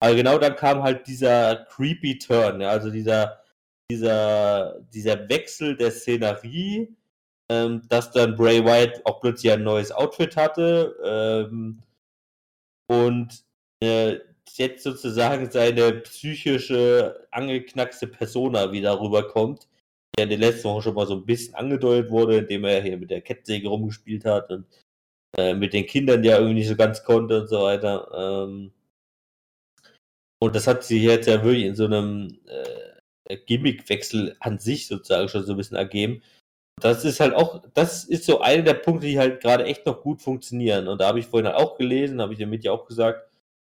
Aber 0.00 0.14
genau 0.14 0.38
dann 0.38 0.56
kam 0.56 0.82
halt 0.82 1.06
dieser 1.06 1.66
creepy 1.70 2.18
Turn, 2.18 2.60
ja, 2.60 2.70
also 2.70 2.90
dieser, 2.90 3.41
dieser, 3.92 4.80
dieser 4.94 5.28
Wechsel 5.28 5.76
der 5.76 5.90
Szenerie, 5.90 6.96
ähm, 7.50 7.82
dass 7.88 8.10
dann 8.10 8.36
Bray 8.36 8.64
Wyatt 8.64 9.02
auch 9.04 9.20
plötzlich 9.20 9.52
ein 9.52 9.62
neues 9.62 9.92
Outfit 9.92 10.36
hatte 10.36 10.96
ähm, 11.04 11.80
und 12.88 13.44
äh, 13.82 14.18
jetzt 14.56 14.84
sozusagen 14.84 15.50
seine 15.50 15.92
psychische, 16.00 17.26
angeknackste 17.30 18.06
Persona 18.06 18.72
wieder 18.72 19.00
rüberkommt, 19.00 19.68
die 20.16 20.22
in 20.22 20.30
den 20.30 20.40
letzten 20.40 20.64
Wochen 20.64 20.82
schon 20.82 20.94
mal 20.94 21.06
so 21.06 21.14
ein 21.16 21.26
bisschen 21.26 21.54
angedeutet 21.54 22.10
wurde, 22.10 22.38
indem 22.38 22.64
er 22.64 22.82
hier 22.82 22.96
mit 22.98 23.10
der 23.10 23.22
Kettsäge 23.22 23.68
rumgespielt 23.68 24.24
hat 24.24 24.50
und 24.50 24.66
äh, 25.36 25.54
mit 25.54 25.72
den 25.72 25.86
Kindern, 25.86 26.24
er 26.24 26.38
irgendwie 26.38 26.54
nicht 26.54 26.68
so 26.68 26.76
ganz 26.76 27.04
konnte 27.04 27.42
und 27.42 27.48
so 27.48 27.62
weiter. 27.62 28.08
Ähm, 28.14 28.72
und 30.42 30.54
das 30.54 30.66
hat 30.66 30.84
sich 30.84 31.02
jetzt 31.02 31.28
ja 31.28 31.42
wirklich 31.44 31.64
in 31.64 31.74
so 31.76 31.84
einem 31.84 32.38
äh, 32.46 32.92
Gimmickwechsel 33.46 34.36
an 34.40 34.58
sich 34.58 34.86
sozusagen 34.86 35.28
schon 35.28 35.44
so 35.44 35.52
ein 35.52 35.56
bisschen 35.56 35.76
ergeben. 35.76 36.22
Das 36.80 37.04
ist 37.04 37.20
halt 37.20 37.34
auch, 37.34 37.62
das 37.74 38.04
ist 38.04 38.24
so 38.24 38.40
einer 38.40 38.62
der 38.62 38.74
Punkte, 38.74 39.06
die 39.06 39.18
halt 39.18 39.40
gerade 39.40 39.64
echt 39.64 39.86
noch 39.86 40.02
gut 40.02 40.22
funktionieren. 40.22 40.88
Und 40.88 41.00
da 41.00 41.08
habe 41.08 41.18
ich 41.18 41.26
vorhin 41.26 41.46
halt 41.46 41.56
auch 41.56 41.76
gelesen, 41.76 42.20
habe 42.20 42.32
ich 42.32 42.38
damit 42.38 42.64
ja 42.64 42.72
auch 42.72 42.86
gesagt, 42.86 43.28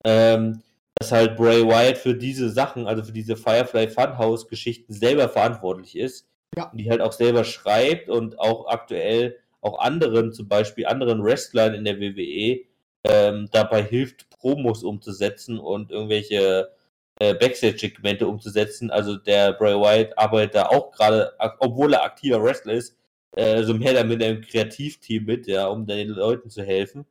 ähm, 0.06 0.62
dass 0.98 1.12
halt 1.12 1.36
Bray 1.36 1.64
Wyatt 1.64 1.98
für 1.98 2.16
diese 2.16 2.50
Sachen, 2.50 2.88
also 2.88 3.04
für 3.04 3.12
diese 3.12 3.36
Firefly 3.36 3.90
Funhouse 3.90 4.48
Geschichten 4.48 4.94
selber 4.94 5.30
verantwortlich 5.30 5.98
ist. 5.98 6.28
Ja. 6.56 6.70
Und 6.70 6.78
die 6.78 6.90
halt 6.90 7.02
auch 7.02 7.12
selber 7.12 7.44
schreibt 7.44 8.10
und 8.10 8.40
auch 8.40 8.68
aktuell 8.68 9.38
auch 9.62 9.80
anderen, 9.80 10.32
zum 10.32 10.48
Beispiel 10.48 10.86
anderen 10.86 11.24
Wrestlern 11.24 11.74
in 11.74 11.84
der 11.84 12.00
WWE, 12.00 12.66
ähm, 13.04 13.50
dabei 13.52 13.84
hilft, 13.84 14.30
Promos 14.30 14.84
umzusetzen 14.84 15.60
und 15.60 15.92
irgendwelche 15.92 16.70
äh, 17.20 17.34
Backstage-Segmente 17.34 18.28
umzusetzen. 18.28 18.92
Also 18.92 19.18
der 19.18 19.54
Bray 19.54 19.76
Wyatt 19.76 20.18
arbeitet 20.18 20.56
da 20.56 20.66
auch 20.68 20.92
gerade, 20.92 21.34
obwohl 21.60 21.94
er 21.94 22.04
aktiver 22.04 22.44
Wrestler 22.44 22.74
ist, 22.74 22.98
äh, 23.36 23.64
so 23.64 23.74
mehr 23.74 23.94
damit 23.94 24.22
im 24.22 24.42
Kreativteam 24.42 25.26
mit, 25.26 25.48
ja, 25.48 25.68
um 25.68 25.86
den 25.86 26.10
Leuten 26.10 26.50
zu 26.50 26.64
helfen. 26.64 27.06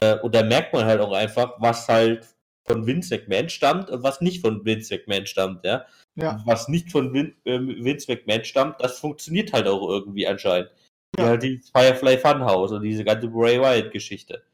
Äh, 0.00 0.18
und 0.20 0.34
da 0.34 0.42
merkt 0.42 0.72
man 0.72 0.84
halt 0.84 1.00
auch 1.00 1.12
einfach, 1.12 1.54
was 1.58 1.88
halt 1.88 2.26
von 2.66 2.86
Vince 2.86 3.14
McMahon 3.14 3.48
stammt 3.48 3.90
und 3.90 4.02
was 4.02 4.20
nicht 4.20 4.42
von 4.42 4.64
Vince 4.64 4.94
McMahon 4.94 5.26
stammt, 5.26 5.64
ja. 5.64 5.86
ja. 6.16 6.42
Was 6.44 6.68
nicht 6.68 6.92
von 6.92 7.12
Vin, 7.12 7.34
äh, 7.44 7.58
Vince 7.58 8.12
McMahon 8.12 8.44
stammt, 8.44 8.80
das 8.80 8.98
funktioniert 8.98 9.52
halt 9.52 9.66
auch 9.66 9.88
irgendwie 9.88 10.26
anscheinend. 10.26 10.70
Ja. 11.16 11.24
Wie 11.24 11.28
halt 11.28 11.42
die 11.42 11.62
Firefly 11.74 12.18
Funhouse 12.18 12.72
und 12.72 12.82
diese 12.82 13.04
ganze 13.04 13.28
Bray 13.28 13.58
Wyatt-Geschichte. 13.58 14.44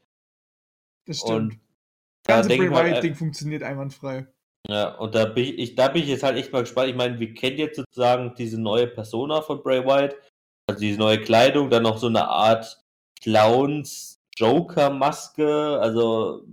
Das 1.05 1.19
stimmt. 1.19 1.35
Und 1.35 1.59
das 2.23 2.35
ganze 2.35 2.57
Bray 2.57 2.69
halt 2.69 2.71
Wyatt-Ding 2.71 3.11
halt, 3.11 3.17
funktioniert 3.17 3.63
einwandfrei. 3.63 4.27
Ja, 4.67 4.95
und 4.95 5.13
da 5.13 5.25
bin 5.25 5.59
ich, 5.59 5.75
da 5.75 5.89
bin 5.89 6.03
ich 6.03 6.09
jetzt 6.09 6.23
halt 6.23 6.37
echt 6.37 6.51
mal 6.51 6.61
gespannt. 6.61 6.89
Ich 6.89 6.95
meine, 6.95 7.19
wir 7.19 7.33
kennen 7.33 7.57
jetzt 7.57 7.75
sozusagen 7.75 8.33
diese 8.35 8.59
neue 8.59 8.87
Persona 8.87 9.41
von 9.41 9.61
Bray 9.61 9.85
Wyatt, 9.85 10.15
also 10.67 10.79
diese 10.79 10.99
neue 10.99 11.21
Kleidung, 11.21 11.69
dann 11.69 11.83
noch 11.83 11.97
so 11.97 12.07
eine 12.07 12.27
Art 12.27 12.81
Clowns 13.21 14.17
Joker-Maske, 14.37 15.79
also 15.79 16.43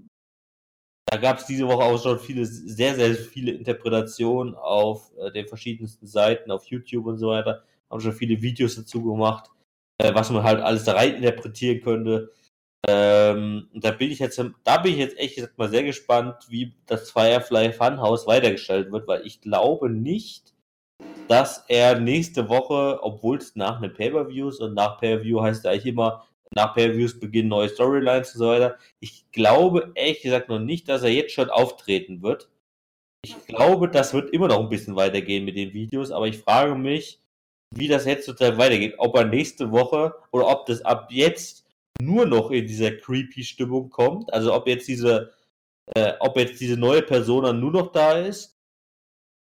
da 1.12 1.18
gab 1.18 1.38
es 1.38 1.46
diese 1.46 1.66
Woche 1.66 1.84
auch 1.84 2.02
schon 2.02 2.18
viele, 2.18 2.46
sehr, 2.46 2.94
sehr 2.94 3.14
viele 3.14 3.52
Interpretationen 3.52 4.54
auf 4.54 5.12
äh, 5.18 5.30
den 5.30 5.46
verschiedensten 5.46 6.06
Seiten, 6.06 6.50
auf 6.50 6.64
YouTube 6.64 7.04
und 7.04 7.18
so 7.18 7.28
weiter. 7.28 7.62
Haben 7.90 8.00
schon 8.00 8.14
viele 8.14 8.40
Videos 8.40 8.76
dazu 8.76 9.02
gemacht, 9.02 9.50
äh, 9.98 10.14
was 10.14 10.30
man 10.30 10.42
halt 10.42 10.60
alles 10.62 10.84
da 10.84 10.92
rein 10.92 11.16
interpretieren 11.16 11.82
könnte. 11.82 12.32
Ähm, 12.88 13.68
da 13.74 13.92
bin 13.92 14.10
ich 14.10 14.18
jetzt, 14.18 14.42
da 14.64 14.78
bin 14.78 14.92
ich 14.92 14.98
jetzt 14.98 15.18
echt 15.18 15.36
gesagt 15.36 15.56
mal 15.56 15.68
sehr 15.68 15.84
gespannt, 15.84 16.34
wie 16.48 16.74
das 16.86 17.10
Firefly 17.10 17.72
Funhouse 17.72 18.26
weitergestaltet 18.26 18.90
wird, 18.90 19.06
weil 19.06 19.24
ich 19.24 19.40
glaube 19.40 19.88
nicht, 19.88 20.52
dass 21.28 21.64
er 21.68 22.00
nächste 22.00 22.48
Woche, 22.48 22.98
obwohl 23.02 23.38
es 23.38 23.54
nach 23.54 23.76
einem 23.76 23.94
Pay-Per-Views 23.94 24.60
und 24.60 24.74
nach 24.74 24.98
Pay-Per-View 24.98 25.40
heißt 25.42 25.64
er 25.64 25.72
eigentlich 25.72 25.86
immer, 25.86 26.26
nach 26.54 26.74
Pay-Views 26.74 27.20
beginnen 27.20 27.48
neue 27.48 27.68
Storylines 27.68 28.34
und 28.34 28.38
so 28.38 28.48
weiter. 28.48 28.78
Ich 29.00 29.30
glaube 29.30 29.92
ehrlich 29.94 30.20
gesagt 30.20 30.48
noch 30.48 30.58
nicht, 30.58 30.88
dass 30.88 31.02
er 31.02 31.10
jetzt 31.10 31.32
schon 31.32 31.50
auftreten 31.50 32.22
wird. 32.22 32.50
Ich 33.24 33.46
glaube, 33.46 33.88
das 33.88 34.12
wird 34.12 34.30
immer 34.30 34.48
noch 34.48 34.58
ein 34.58 34.68
bisschen 34.68 34.96
weitergehen 34.96 35.44
mit 35.44 35.56
den 35.56 35.72
Videos, 35.72 36.10
aber 36.10 36.26
ich 36.26 36.38
frage 36.38 36.74
mich, 36.74 37.20
wie 37.74 37.88
das 37.88 38.04
jetzt 38.04 38.26
total 38.26 38.58
weitergeht. 38.58 38.96
Ob 38.98 39.16
er 39.16 39.24
nächste 39.24 39.70
Woche 39.70 40.14
oder 40.32 40.48
ob 40.48 40.66
das 40.66 40.84
ab 40.84 41.08
jetzt 41.10 41.61
nur 42.00 42.26
noch 42.26 42.50
in 42.50 42.66
dieser 42.66 42.92
creepy 42.92 43.44
Stimmung 43.44 43.90
kommt. 43.90 44.32
Also 44.32 44.54
ob 44.54 44.66
jetzt 44.66 44.88
diese, 44.88 45.32
äh, 45.94 46.14
ob 46.20 46.36
jetzt 46.36 46.60
diese 46.60 46.76
neue 46.76 47.02
Persona 47.02 47.52
nur 47.52 47.72
noch 47.72 47.92
da 47.92 48.18
ist 48.18 48.58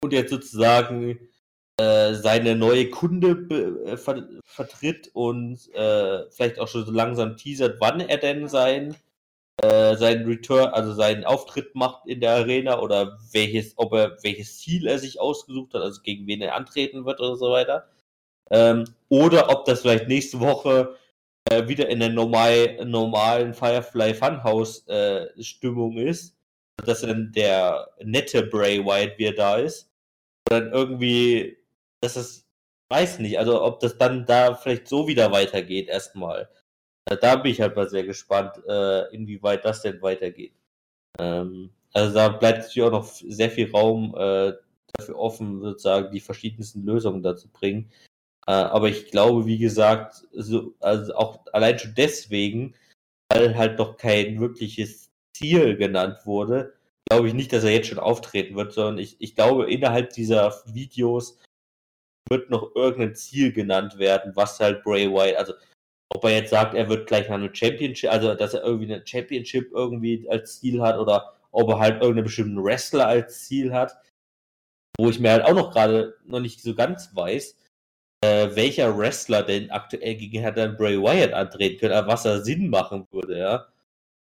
und 0.03 0.13
jetzt 0.13 0.31
sozusagen 0.31 1.19
äh, 1.79 2.13
seine 2.13 2.55
neue 2.55 2.89
Kunde 2.89 3.83
äh, 3.85 3.97
ver 3.97 4.27
vertritt 4.43 5.11
und 5.13 5.73
äh, 5.73 6.29
vielleicht 6.31 6.59
auch 6.59 6.67
schon 6.67 6.85
so 6.85 6.91
langsam 6.91 7.37
teasert, 7.37 7.77
wann 7.79 7.99
er 7.99 8.17
denn 8.17 8.47
sein 8.47 8.95
äh, 9.61 9.95
seinen 9.95 10.25
Return, 10.27 10.69
also 10.69 10.93
seinen 10.93 11.25
Auftritt 11.25 11.73
macht 11.75 12.05
in 12.07 12.21
der 12.21 12.31
Arena 12.35 12.79
oder 12.79 13.17
welches, 13.31 13.73
ob 13.77 13.93
er 13.93 14.17
welches 14.23 14.59
Ziel 14.59 14.87
er 14.87 14.99
sich 14.99 15.19
ausgesucht 15.19 15.73
hat, 15.73 15.81
also 15.81 16.01
gegen 16.01 16.27
wen 16.27 16.41
er 16.41 16.55
antreten 16.55 17.05
wird 17.05 17.19
oder 17.19 17.35
so 17.35 17.51
weiter. 17.51 17.87
Ähm, 18.51 18.85
oder 19.09 19.49
ob 19.49 19.65
das 19.65 19.81
vielleicht 19.81 20.07
nächste 20.07 20.39
Woche 20.39 20.95
äh, 21.51 21.67
wieder 21.67 21.89
in 21.89 21.99
der 21.99 22.09
normal, 22.09 22.85
normalen 22.85 23.53
Firefly 23.53 24.13
Funhouse 24.13 24.87
äh, 24.87 25.27
Stimmung 25.41 25.97
ist, 25.97 26.35
dass 26.85 27.01
dann 27.01 27.31
der 27.31 27.89
nette 28.03 28.43
Bray 28.43 28.83
Wyatt 28.85 29.17
wieder 29.17 29.33
da 29.33 29.57
ist. 29.57 29.91
Und 30.49 30.59
dann 30.59 30.71
irgendwie 30.71 31.57
das 32.01 32.17
ist, 32.17 32.47
weiß 32.89 33.19
nicht, 33.19 33.39
also 33.39 33.61
ob 33.63 33.79
das 33.79 33.97
dann 33.97 34.25
da 34.25 34.55
vielleicht 34.55 34.87
so 34.87 35.07
wieder 35.07 35.31
weitergeht 35.31 35.89
erstmal. 35.89 36.49
Äh, 37.05 37.17
da 37.17 37.35
bin 37.37 37.51
ich 37.51 37.61
halt 37.61 37.75
mal 37.75 37.89
sehr 37.89 38.03
gespannt, 38.03 38.61
äh, 38.67 39.13
inwieweit 39.13 39.65
das 39.65 39.81
denn 39.81 40.01
weitergeht. 40.01 40.53
Ähm, 41.19 41.71
also 41.93 42.13
da 42.13 42.29
bleibt 42.29 42.59
natürlich 42.59 42.83
auch 42.83 42.91
noch 42.91 43.05
sehr 43.05 43.51
viel 43.51 43.71
Raum 43.71 44.15
äh, 44.17 44.53
dafür 44.93 45.17
offen, 45.17 45.61
sozusagen 45.61 46.11
die 46.11 46.19
verschiedensten 46.19 46.85
Lösungen 46.85 47.23
dazu 47.23 47.49
bringen. 47.49 47.91
Äh, 48.47 48.51
aber 48.51 48.89
ich 48.89 49.11
glaube, 49.11 49.45
wie 49.45 49.57
gesagt, 49.57 50.25
so, 50.31 50.73
also 50.79 51.13
auch 51.15 51.45
allein 51.53 51.77
schon 51.79 51.93
deswegen, 51.95 52.75
weil 53.31 53.57
halt 53.57 53.77
noch 53.77 53.97
kein 53.97 54.39
wirkliches 54.39 55.11
Ziel 55.35 55.75
genannt 55.77 56.19
wurde, 56.25 56.73
glaube 57.09 57.27
ich 57.27 57.33
nicht, 57.33 57.53
dass 57.53 57.63
er 57.63 57.71
jetzt 57.71 57.87
schon 57.87 57.99
auftreten 57.99 58.55
wird, 58.55 58.73
sondern 58.73 58.97
ich, 58.99 59.17
ich 59.19 59.35
glaube, 59.35 59.71
innerhalb 59.71 60.11
dieser 60.11 60.61
Videos 60.65 61.39
wird 62.29 62.49
noch 62.49 62.75
irgendein 62.75 63.15
Ziel 63.15 63.53
genannt 63.53 63.97
werden, 63.97 64.35
was 64.35 64.59
halt 64.59 64.83
Bray 64.83 65.09
Wyatt, 65.09 65.37
also 65.37 65.53
ob 66.13 66.23
er 66.23 66.31
jetzt 66.31 66.51
sagt, 66.51 66.73
er 66.73 66.89
wird 66.89 67.07
gleich 67.07 67.27
nach 67.27 67.35
einem 67.35 67.53
Championship, 67.53 68.11
also 68.11 68.33
dass 68.33 68.53
er 68.53 68.63
irgendwie 68.63 68.93
eine 68.93 69.05
Championship 69.05 69.71
irgendwie 69.73 70.29
als 70.29 70.59
Ziel 70.59 70.81
hat 70.81 70.97
oder 70.97 71.33
ob 71.51 71.69
er 71.69 71.79
halt 71.79 72.01
irgendeinen 72.01 72.25
bestimmten 72.25 72.63
Wrestler 72.63 73.07
als 73.07 73.45
Ziel 73.45 73.73
hat, 73.73 73.97
wo 74.97 75.09
ich 75.09 75.19
mir 75.19 75.31
halt 75.31 75.43
auch 75.43 75.53
noch 75.53 75.71
gerade 75.71 76.15
noch 76.25 76.39
nicht 76.39 76.61
so 76.61 76.75
ganz 76.75 77.15
weiß, 77.15 77.55
äh, 78.21 78.55
welcher 78.55 78.97
Wrestler 78.97 79.43
denn 79.43 79.71
aktuell 79.71 80.15
gegen 80.15 80.41
Herrn 80.41 80.77
Bray 80.77 81.01
Wyatt 81.01 81.33
antreten 81.33 81.79
könnte, 81.79 82.07
was 82.07 82.25
er 82.25 82.41
Sinn 82.41 82.69
machen 82.69 83.07
würde, 83.11 83.37
ja. 83.37 83.67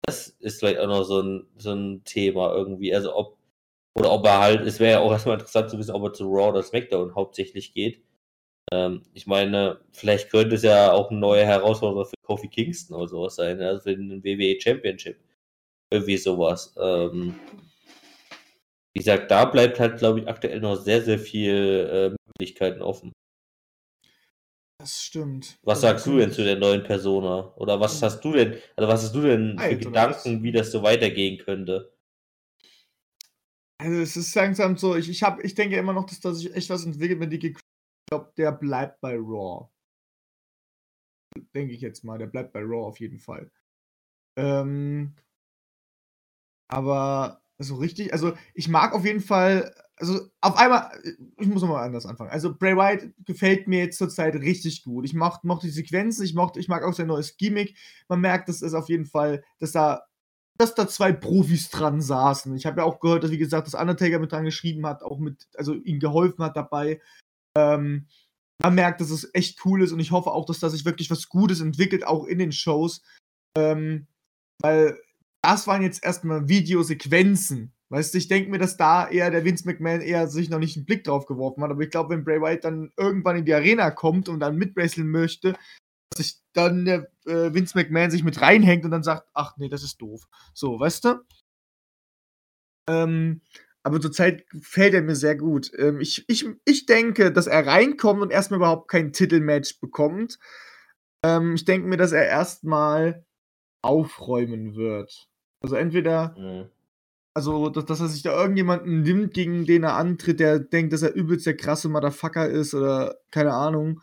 Das 0.02 0.28
ist 0.40 0.60
vielleicht 0.60 0.80
auch 0.80 0.86
noch 0.88 1.04
so 1.04 1.20
ein, 1.22 1.46
so 1.58 1.72
ein 1.72 2.04
Thema 2.04 2.52
irgendwie. 2.54 2.94
Also 2.94 3.14
ob, 3.14 3.38
oder 3.98 4.12
ob 4.12 4.26
er 4.26 4.40
halt, 4.40 4.62
es 4.62 4.80
wäre 4.80 4.92
ja 4.92 5.00
auch 5.00 5.12
erstmal 5.12 5.34
interessant 5.34 5.70
zu 5.70 5.78
wissen, 5.78 5.92
ob 5.92 6.04
er 6.04 6.12
zu 6.12 6.24
Raw 6.24 6.50
oder 6.50 6.62
SmackDown 6.62 7.14
hauptsächlich 7.14 7.74
geht. 7.74 8.02
Ähm, 8.72 9.02
ich 9.14 9.26
meine, 9.26 9.80
vielleicht 9.92 10.30
könnte 10.30 10.56
es 10.56 10.62
ja 10.62 10.92
auch 10.92 11.10
eine 11.10 11.20
neue 11.20 11.44
Herausforderung 11.46 12.06
für 12.06 12.14
Kofi 12.22 12.48
Kingston 12.48 12.96
oder 12.96 13.08
sowas 13.08 13.36
sein, 13.36 13.60
also 13.62 13.82
für 13.82 13.96
den 13.96 14.24
WWE 14.24 14.60
Championship. 14.60 15.18
Irgendwie 15.92 16.16
sowas. 16.18 16.74
Ähm, 16.80 17.36
wie 18.94 19.00
gesagt, 19.00 19.30
da 19.30 19.44
bleibt 19.44 19.80
halt, 19.80 19.98
glaube 19.98 20.20
ich, 20.20 20.28
aktuell 20.28 20.60
noch 20.60 20.76
sehr, 20.76 21.02
sehr 21.02 21.18
viel 21.18 22.14
äh, 22.14 22.16
Möglichkeiten 22.38 22.82
offen. 22.82 23.12
Das 24.80 25.02
stimmt. 25.02 25.58
Was 25.62 25.82
das 25.82 25.90
sagst 25.90 26.06
du 26.06 26.16
denn 26.16 26.32
zu 26.32 26.42
der 26.42 26.56
neuen 26.56 26.82
Persona? 26.82 27.52
Oder 27.56 27.78
was 27.80 28.02
hast 28.02 28.24
du 28.24 28.32
denn, 28.32 28.58
also 28.76 28.88
was 28.88 29.02
hast 29.02 29.14
du 29.14 29.20
denn 29.20 29.58
für 29.58 29.64
Alter, 29.64 29.76
Gedanken, 29.76 30.42
wie 30.42 30.52
das 30.52 30.72
so 30.72 30.82
weitergehen 30.82 31.38
könnte? 31.38 31.92
Also 33.78 34.00
es 34.00 34.16
ist 34.16 34.34
langsam 34.34 34.78
so, 34.78 34.96
ich, 34.96 35.10
ich, 35.10 35.22
hab, 35.22 35.44
ich 35.44 35.54
denke 35.54 35.76
immer 35.76 35.92
noch, 35.92 36.06
dass 36.06 36.20
da 36.20 36.32
sich 36.32 36.54
echt 36.54 36.70
was 36.70 36.86
entwickelt 36.86 37.18
mit 37.18 37.30
Dickie. 37.30 37.48
Ich 37.48 37.56
glaube, 38.10 38.32
der 38.38 38.52
bleibt 38.52 39.02
bei 39.02 39.16
Raw. 39.16 39.68
Denke 41.54 41.74
ich 41.74 41.82
jetzt 41.82 42.02
mal, 42.02 42.16
der 42.16 42.26
bleibt 42.26 42.54
bei 42.54 42.60
Raw 42.60 42.86
auf 42.86 43.00
jeden 43.00 43.18
Fall. 43.18 43.50
Ähm, 44.38 45.14
aber 46.68 47.42
so 47.58 47.76
richtig, 47.76 48.14
also 48.14 48.34
ich 48.54 48.68
mag 48.68 48.94
auf 48.94 49.04
jeden 49.04 49.20
Fall 49.20 49.74
also 50.00 50.20
auf 50.40 50.56
einmal, 50.56 50.90
ich 51.38 51.46
muss 51.46 51.62
nochmal 51.62 51.84
anders 51.84 52.06
anfangen. 52.06 52.30
Also 52.30 52.54
Bray 52.54 52.74
Wyatt 52.74 53.10
gefällt 53.24 53.68
mir 53.68 53.80
jetzt 53.80 53.98
zurzeit 53.98 54.34
richtig 54.34 54.82
gut. 54.82 55.04
Ich 55.04 55.14
mochte, 55.14 55.46
mochte 55.46 55.66
die 55.66 55.72
Sequenzen, 55.72 56.24
ich, 56.24 56.34
mochte, 56.34 56.58
ich 56.58 56.68
mag 56.68 56.82
auch 56.82 56.94
sein 56.94 57.06
neues 57.06 57.36
Gimmick. 57.36 57.76
Man 58.08 58.20
merkt, 58.20 58.48
dass 58.48 58.62
es 58.62 58.74
auf 58.74 58.88
jeden 58.88 59.04
Fall, 59.04 59.44
dass 59.58 59.72
da, 59.72 60.02
dass 60.58 60.74
da 60.74 60.88
zwei 60.88 61.12
Profis 61.12 61.68
dran 61.68 62.00
saßen. 62.00 62.56
Ich 62.56 62.66
habe 62.66 62.80
ja 62.80 62.84
auch 62.84 63.00
gehört, 63.00 63.24
dass, 63.24 63.30
wie 63.30 63.38
gesagt, 63.38 63.66
das 63.66 63.74
Undertaker 63.74 64.18
mit 64.18 64.32
dran 64.32 64.44
geschrieben 64.44 64.86
hat, 64.86 65.02
auch 65.02 65.18
mit, 65.18 65.46
also 65.54 65.74
ihm 65.74 66.00
geholfen 66.00 66.42
hat 66.42 66.56
dabei. 66.56 67.00
Ähm, 67.56 68.06
man 68.62 68.74
merkt, 68.74 69.00
dass 69.00 69.10
es 69.10 69.28
echt 69.34 69.64
cool 69.64 69.82
ist 69.82 69.92
und 69.92 70.00
ich 70.00 70.10
hoffe 70.10 70.30
auch, 70.30 70.46
dass 70.46 70.60
da 70.60 70.68
sich 70.70 70.84
wirklich 70.84 71.10
was 71.10 71.28
Gutes 71.28 71.60
entwickelt, 71.60 72.06
auch 72.06 72.24
in 72.24 72.38
den 72.38 72.52
Shows. 72.52 73.02
Ähm, 73.56 74.06
weil 74.62 74.98
das 75.42 75.66
waren 75.66 75.82
jetzt 75.82 76.04
erstmal 76.04 76.48
Videosequenzen. 76.48 77.72
Weißt 77.90 78.14
du, 78.14 78.18
ich 78.18 78.28
denke 78.28 78.50
mir, 78.50 78.58
dass 78.58 78.76
da 78.76 79.08
eher 79.08 79.32
der 79.32 79.44
Vince 79.44 79.66
McMahon 79.66 80.00
eher 80.00 80.28
sich 80.28 80.48
noch 80.48 80.60
nicht 80.60 80.76
einen 80.76 80.86
Blick 80.86 81.02
drauf 81.02 81.26
geworfen 81.26 81.62
hat. 81.62 81.72
Aber 81.72 81.82
ich 81.82 81.90
glaube, 81.90 82.10
wenn 82.10 82.22
Bray 82.22 82.40
Wyatt 82.40 82.64
dann 82.64 82.92
irgendwann 82.96 83.36
in 83.36 83.44
die 83.44 83.52
Arena 83.52 83.90
kommt 83.90 84.28
und 84.28 84.38
dann 84.38 84.56
mitwresteln 84.56 85.08
möchte, 85.08 85.54
dass 86.10 86.24
sich 86.24 86.40
dann 86.52 86.84
der 86.84 87.10
äh, 87.26 87.52
Vince 87.52 87.76
McMahon 87.76 88.12
sich 88.12 88.22
mit 88.22 88.40
reinhängt 88.40 88.84
und 88.84 88.92
dann 88.92 89.02
sagt, 89.02 89.28
ach 89.34 89.56
nee, 89.56 89.68
das 89.68 89.82
ist 89.82 90.00
doof. 90.00 90.28
So, 90.54 90.78
weißt 90.78 91.04
du? 91.04 91.14
Ähm, 92.88 93.40
aber 93.82 94.00
zurzeit 94.00 94.44
fällt 94.62 94.94
er 94.94 95.02
mir 95.02 95.16
sehr 95.16 95.34
gut. 95.34 95.72
Ähm, 95.76 96.00
ich, 96.00 96.24
ich, 96.28 96.46
ich 96.64 96.86
denke, 96.86 97.32
dass 97.32 97.48
er 97.48 97.66
reinkommt 97.66 98.22
und 98.22 98.30
erstmal 98.30 98.58
überhaupt 98.58 98.88
kein 98.88 99.12
Titelmatch 99.12 99.80
bekommt. 99.80 100.38
Ähm, 101.24 101.54
ich 101.56 101.64
denke 101.64 101.88
mir, 101.88 101.96
dass 101.96 102.12
er 102.12 102.26
erstmal 102.26 103.24
aufräumen 103.82 104.76
wird. 104.76 105.28
Also 105.60 105.74
entweder 105.74 106.36
mhm 106.38 106.70
also, 107.34 107.68
dass, 107.68 107.84
dass 107.84 108.00
er 108.00 108.08
sich 108.08 108.22
da 108.22 108.40
irgendjemanden 108.40 109.02
nimmt, 109.02 109.34
gegen 109.34 109.64
den 109.64 109.84
er 109.84 109.96
antritt, 109.96 110.40
der 110.40 110.58
denkt, 110.58 110.92
dass 110.92 111.02
er 111.02 111.14
übelst 111.14 111.46
der 111.46 111.56
krasse 111.56 111.88
Motherfucker 111.88 112.48
ist 112.48 112.74
oder 112.74 113.16
keine 113.30 113.52
Ahnung. 113.52 114.00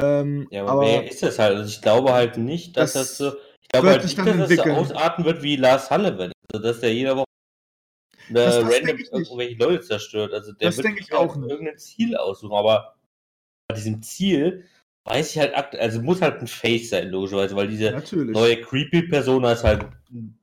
Ähm, 0.00 0.48
ja, 0.50 0.62
aber, 0.62 0.72
aber 0.72 0.82
wer 0.82 1.10
ist 1.10 1.22
das 1.22 1.38
halt? 1.38 1.56
Also 1.56 1.68
ich 1.68 1.82
glaube 1.82 2.12
halt 2.12 2.36
nicht, 2.36 2.76
dass 2.76 2.94
das, 2.94 3.08
das 3.08 3.18
so. 3.18 3.38
Ich 3.60 3.68
glaube 3.68 3.90
halt 3.90 4.02
nicht, 4.02 4.18
dass 4.18 4.48
das 4.48 4.56
so 4.56 4.62
ausarten 4.62 5.24
wird 5.24 5.42
wie 5.42 5.56
Lars 5.56 5.88
Sullivan. 5.88 6.32
Also, 6.52 6.66
dass 6.66 6.80
der 6.80 6.94
jede 6.94 7.16
Woche 7.16 7.26
äh, 8.32 8.38
random 8.38 8.98
irgendwelche 8.98 9.56
Leute 9.56 9.80
zerstört. 9.82 10.32
Also, 10.32 10.52
der 10.52 10.68
das 10.68 10.78
wird 10.78 10.98
ich 10.98 11.12
auch 11.12 11.36
nicht. 11.36 11.50
irgendein 11.50 11.78
Ziel 11.78 12.16
aussuchen, 12.16 12.54
aber 12.54 12.96
bei 13.68 13.76
diesem 13.76 14.02
Ziel 14.02 14.64
weiß 15.04 15.30
ich 15.30 15.38
halt 15.38 15.54
aktuell, 15.54 15.82
also 15.82 16.00
muss 16.00 16.22
halt 16.22 16.40
ein 16.40 16.46
Face 16.46 16.90
sein, 16.90 17.10
logischerweise, 17.10 17.54
weil 17.56 17.68
diese 17.68 17.90
Natürlich. 17.90 18.34
neue 18.34 18.60
Creepy-Persona 18.60 19.52
ist 19.52 19.64
halt 19.64 19.84
ein 20.06 20.38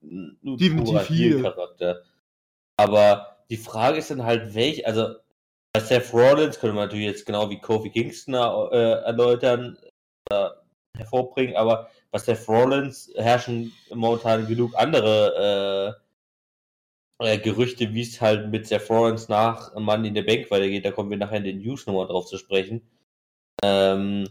Charakter. 1.42 2.04
Aber 2.82 3.38
die 3.52 3.58
Frage 3.58 4.00
ist 4.00 4.10
dann 4.10 4.24
halt, 4.24 4.56
welch, 4.56 4.88
also 4.88 5.16
bei 5.74 5.80
Seth 5.80 6.12
Rollins 6.14 6.60
könnte 6.60 6.76
man 6.76 6.86
natürlich 6.86 7.06
jetzt 7.06 7.26
genau 7.26 7.50
wie 7.50 7.60
Kofi 7.60 7.92
Kingston 7.92 8.34
äh, 8.34 9.04
erläutern, 9.04 9.78
äh, 10.32 10.50
hervorbringen, 10.98 11.56
aber 11.56 11.90
bei 12.10 12.18
Seth 12.18 12.48
Rollins 12.48 13.12
herrschen 13.16 13.72
momentan 13.94 14.48
genug 14.48 14.74
andere 14.76 15.96
äh, 17.20 17.34
äh, 17.34 17.38
Gerüchte, 17.38 17.94
wie 17.94 18.02
es 18.02 18.20
halt 18.20 18.50
mit 18.50 18.68
Seth 18.68 18.90
Rollins 18.90 19.30
nach 19.30 19.76
Mann 19.76 20.06
in 20.06 20.16
der 20.16 20.24
Bank 20.24 20.50
weitergeht. 20.50 20.84
Da 20.84 20.92
kommen 20.92 21.12
wir 21.12 21.18
nachher 21.18 21.38
in 21.38 21.44
den 21.44 21.62
News 21.62 21.86
nochmal 21.86 22.08
drauf 22.08 22.26
zu 22.26 22.38
sprechen. 22.38 22.82
Ähm, 23.64 24.28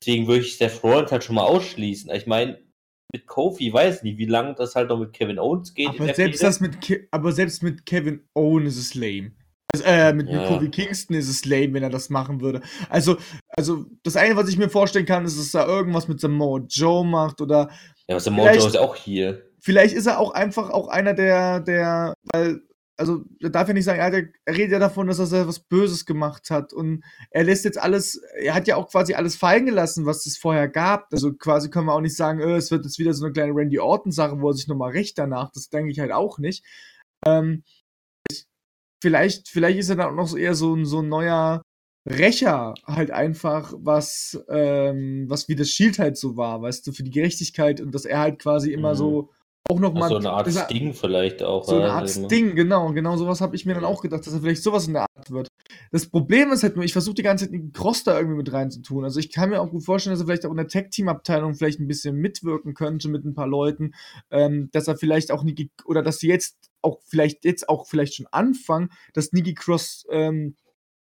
deswegen 0.00 0.26
würde 0.26 0.40
ich 0.40 0.56
Seth 0.56 0.82
Rollins 0.82 1.12
halt 1.12 1.22
schon 1.22 1.36
mal 1.36 1.44
ausschließen. 1.44 2.10
Ich 2.12 2.26
meine, 2.26 2.58
mit 3.12 3.26
Kofi, 3.26 3.72
weiß 3.72 4.02
nicht, 4.02 4.18
wie 4.18 4.26
lange 4.26 4.54
das 4.54 4.74
halt 4.74 4.88
noch 4.88 4.98
mit 4.98 5.12
Kevin 5.12 5.38
Owens 5.38 5.74
geht. 5.74 5.88
Aber, 5.88 6.12
selbst, 6.14 6.42
das 6.42 6.60
mit 6.60 6.80
Ke 6.80 7.08
aber 7.10 7.32
selbst 7.32 7.62
mit 7.62 7.86
Kevin 7.86 8.22
Owens 8.34 8.76
ist 8.76 8.78
es 8.78 8.94
lame. 8.94 9.32
Also, 9.72 9.84
äh, 9.84 10.12
mit, 10.12 10.28
ja. 10.28 10.46
Kofi 10.46 10.68
Kingston 10.68 11.16
ist 11.16 11.28
es 11.28 11.44
lame, 11.44 11.74
wenn 11.74 11.82
er 11.82 11.90
das 11.90 12.10
machen 12.10 12.40
würde. 12.40 12.60
Also, 12.88 13.16
also 13.48 13.84
das 14.02 14.16
eine, 14.16 14.36
was 14.36 14.48
ich 14.48 14.58
mir 14.58 14.68
vorstellen 14.68 15.06
kann, 15.06 15.24
ist, 15.24 15.38
dass 15.38 15.54
er 15.54 15.68
irgendwas 15.68 16.08
mit 16.08 16.20
Samoa 16.20 16.60
Joe 16.68 17.04
macht 17.04 17.40
oder. 17.40 17.70
Ja, 18.08 18.18
Samoa 18.18 18.52
Joe 18.52 18.66
ist 18.66 18.78
auch 18.78 18.96
hier. 18.96 19.42
Vielleicht 19.60 19.94
ist 19.94 20.06
er 20.06 20.18
auch 20.18 20.32
einfach 20.32 20.70
auch 20.70 20.88
einer 20.88 21.14
der, 21.14 21.60
der, 21.60 22.14
weil 22.32 22.62
also 23.00 23.24
da 23.40 23.48
darf 23.48 23.66
ja 23.66 23.72
nicht 23.72 23.86
sagen, 23.86 23.98
er, 23.98 24.12
er, 24.44 24.54
redet 24.54 24.72
ja 24.72 24.78
davon, 24.78 25.06
dass 25.06 25.32
er 25.32 25.48
was 25.48 25.58
Böses 25.58 26.04
gemacht 26.04 26.50
hat 26.50 26.74
und 26.74 27.02
er 27.30 27.44
lässt 27.44 27.64
jetzt 27.64 27.80
alles, 27.80 28.20
er 28.38 28.54
hat 28.54 28.68
ja 28.68 28.76
auch 28.76 28.90
quasi 28.90 29.14
alles 29.14 29.36
fallen 29.36 29.64
gelassen, 29.64 30.04
was 30.04 30.26
es 30.26 30.36
vorher 30.36 30.68
gab. 30.68 31.10
Also 31.10 31.32
quasi 31.32 31.70
können 31.70 31.86
wir 31.86 31.94
auch 31.94 32.02
nicht 32.02 32.16
sagen, 32.16 32.40
äh, 32.40 32.56
es 32.56 32.70
wird 32.70 32.84
jetzt 32.84 32.98
wieder 32.98 33.14
so 33.14 33.24
eine 33.24 33.32
kleine 33.32 33.54
Randy 33.54 33.78
Orton-Sache, 33.78 34.40
wo 34.42 34.50
er 34.50 34.54
sich 34.54 34.68
nochmal 34.68 34.90
rächt 34.90 35.16
danach. 35.16 35.50
Das 35.50 35.70
denke 35.70 35.90
ich 35.90 35.98
halt 35.98 36.12
auch 36.12 36.38
nicht. 36.38 36.62
Ähm, 37.26 37.64
ich, 38.30 38.46
vielleicht, 39.02 39.48
vielleicht 39.48 39.78
ist 39.78 39.88
er 39.88 39.96
dann 39.96 40.10
auch 40.10 40.16
noch 40.16 40.28
so 40.28 40.36
eher 40.36 40.54
so, 40.54 40.74
ein, 40.74 40.84
so 40.84 41.00
ein 41.00 41.08
neuer 41.08 41.62
Rächer 42.06 42.74
halt 42.86 43.10
einfach, 43.12 43.72
was, 43.78 44.44
ähm, 44.50 45.24
was 45.28 45.48
wie 45.48 45.56
das 45.56 45.70
Shield 45.70 45.98
halt 45.98 46.18
so 46.18 46.36
war, 46.36 46.60
weißt 46.60 46.86
du, 46.86 46.92
für 46.92 47.02
die 47.02 47.10
Gerechtigkeit 47.10 47.80
und 47.80 47.94
dass 47.94 48.04
er 48.04 48.20
halt 48.20 48.38
quasi 48.38 48.72
immer 48.74 48.92
mhm. 48.92 48.98
so 48.98 49.30
auch 49.68 49.78
noch 49.78 49.92
mal. 49.92 50.08
So 50.08 50.16
eine 50.16 50.30
Art 50.30 50.46
er, 50.46 50.64
Sting 50.64 50.94
vielleicht 50.94 51.42
auch. 51.42 51.64
So 51.64 51.76
eine 51.76 51.92
Art 51.92 52.02
also. 52.02 52.24
Sting, 52.24 52.54
genau. 52.54 52.92
Genau 52.92 53.16
sowas 53.16 53.40
habe 53.40 53.56
ich 53.56 53.66
mir 53.66 53.74
dann 53.74 53.84
auch 53.84 54.02
gedacht, 54.02 54.26
dass 54.26 54.32
er 54.32 54.40
vielleicht 54.40 54.62
sowas 54.62 54.86
in 54.86 54.94
der 54.94 55.02
Art 55.02 55.30
wird. 55.30 55.48
Das 55.92 56.06
Problem 56.06 56.50
ist 56.50 56.62
halt 56.62 56.76
nur, 56.76 56.84
ich 56.84 56.92
versuche 56.92 57.14
die 57.14 57.22
ganze 57.22 57.44
Zeit 57.44 57.52
den 57.52 57.72
Cross 57.72 58.04
da 58.04 58.16
irgendwie 58.16 58.38
mit 58.38 58.52
reinzutun. 58.52 59.04
Also 59.04 59.20
ich 59.20 59.32
kann 59.32 59.50
mir 59.50 59.60
auch 59.60 59.70
gut 59.70 59.84
vorstellen, 59.84 60.14
dass 60.14 60.20
er 60.20 60.26
vielleicht 60.26 60.46
auch 60.46 60.50
in 60.50 60.56
der 60.56 60.68
Tech-Team-Abteilung 60.68 61.54
vielleicht 61.54 61.80
ein 61.80 61.88
bisschen 61.88 62.16
mitwirken 62.16 62.74
könnte 62.74 63.08
mit 63.08 63.24
ein 63.24 63.34
paar 63.34 63.46
Leuten. 63.46 63.92
Ähm, 64.30 64.70
dass 64.72 64.88
er 64.88 64.96
vielleicht 64.96 65.30
auch 65.30 65.44
Niki, 65.44 65.70
oder 65.84 66.02
dass 66.02 66.18
sie 66.18 66.28
jetzt 66.28 66.56
auch 66.82 67.00
vielleicht 67.04 67.44
jetzt 67.44 67.68
auch 67.68 67.86
vielleicht 67.86 68.14
schon 68.14 68.26
anfangen, 68.30 68.90
dass 69.12 69.32
Niki 69.32 69.54
Cross 69.54 70.06
ähm, 70.10 70.56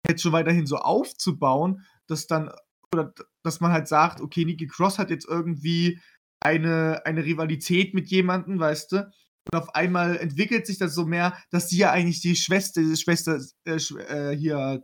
jetzt 0.07 0.21
schon 0.21 0.31
weiterhin 0.31 0.65
so 0.65 0.77
aufzubauen, 0.77 1.85
dass 2.07 2.27
dann, 2.27 2.51
oder 2.93 3.13
dass 3.43 3.61
man 3.61 3.71
halt 3.71 3.87
sagt, 3.87 4.21
okay, 4.21 4.45
Niki 4.45 4.67
Cross 4.67 4.99
hat 4.99 5.09
jetzt 5.09 5.27
irgendwie 5.27 5.99
eine, 6.39 7.05
eine 7.05 7.23
Rivalität 7.25 7.93
mit 7.93 8.09
jemandem, 8.09 8.59
weißt 8.59 8.91
du? 8.91 9.11
Und 9.51 9.59
auf 9.59 9.75
einmal 9.75 10.17
entwickelt 10.17 10.67
sich 10.67 10.77
das 10.77 10.93
so 10.93 11.05
mehr, 11.05 11.37
dass 11.49 11.69
sie 11.69 11.77
ja 11.77 11.91
eigentlich 11.91 12.21
die 12.21 12.35
Schwester, 12.35 12.81
die 12.81 12.95
Schwester 12.95 13.39
äh, 13.65 13.75
äh, 13.75 14.35
hier 14.35 14.83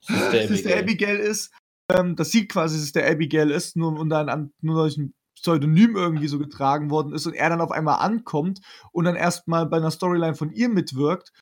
Sister 0.00 0.70
Abigail. 0.70 0.78
Abigail 0.78 1.16
ist. 1.18 1.52
Ähm, 1.92 2.14
dass 2.16 2.30
sie 2.30 2.46
quasi 2.46 2.78
Sister 2.78 3.04
Abigail 3.04 3.50
ist, 3.50 3.76
nur, 3.76 3.98
und 3.98 4.10
dann 4.10 4.52
nur 4.60 4.82
durch 4.82 4.96
ein 4.96 5.12
Pseudonym 5.34 5.96
irgendwie 5.96 6.28
so 6.28 6.38
getragen 6.38 6.90
worden 6.90 7.14
ist 7.14 7.26
und 7.26 7.34
er 7.34 7.48
dann 7.48 7.60
auf 7.60 7.72
einmal 7.72 7.98
ankommt 8.00 8.60
und 8.92 9.04
dann 9.06 9.16
erstmal 9.16 9.66
bei 9.66 9.78
einer 9.78 9.90
Storyline 9.90 10.34
von 10.34 10.52
ihr 10.52 10.68
mitwirkt, 10.68 11.32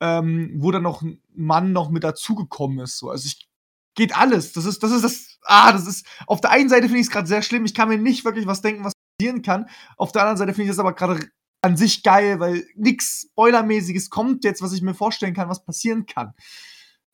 ähm, 0.00 0.52
wo 0.56 0.70
dann 0.72 0.82
noch 0.82 1.02
ein 1.02 1.22
Mann 1.34 1.72
noch 1.72 1.90
mit 1.90 2.04
dazugekommen 2.04 2.80
ist. 2.80 2.98
So. 2.98 3.10
Also 3.10 3.26
ich 3.26 3.48
geht 3.94 4.16
alles. 4.16 4.52
Das 4.52 4.64
ist, 4.64 4.82
das 4.82 4.92
ist 4.92 5.02
das. 5.04 5.38
Ah, 5.42 5.72
das 5.72 5.86
ist. 5.86 6.06
Auf 6.26 6.40
der 6.40 6.50
einen 6.50 6.68
Seite 6.68 6.86
finde 6.86 7.00
ich 7.00 7.06
es 7.06 7.12
gerade 7.12 7.28
sehr 7.28 7.42
schlimm. 7.42 7.64
Ich 7.64 7.74
kann 7.74 7.88
mir 7.88 7.98
nicht 7.98 8.24
wirklich 8.24 8.46
was 8.46 8.62
denken, 8.62 8.84
was 8.84 8.92
passieren 9.18 9.42
kann. 9.42 9.68
Auf 9.96 10.12
der 10.12 10.22
anderen 10.22 10.38
Seite 10.38 10.52
finde 10.52 10.64
ich 10.64 10.70
das 10.70 10.78
aber 10.78 10.94
gerade 10.94 11.28
an 11.62 11.76
sich 11.76 12.02
geil, 12.02 12.40
weil 12.40 12.66
nichts 12.76 13.28
Spoilermäßiges 13.30 14.10
kommt 14.10 14.44
jetzt, 14.44 14.62
was 14.62 14.72
ich 14.72 14.82
mir 14.82 14.94
vorstellen 14.94 15.34
kann, 15.34 15.48
was 15.48 15.64
passieren 15.64 16.06
kann. 16.06 16.34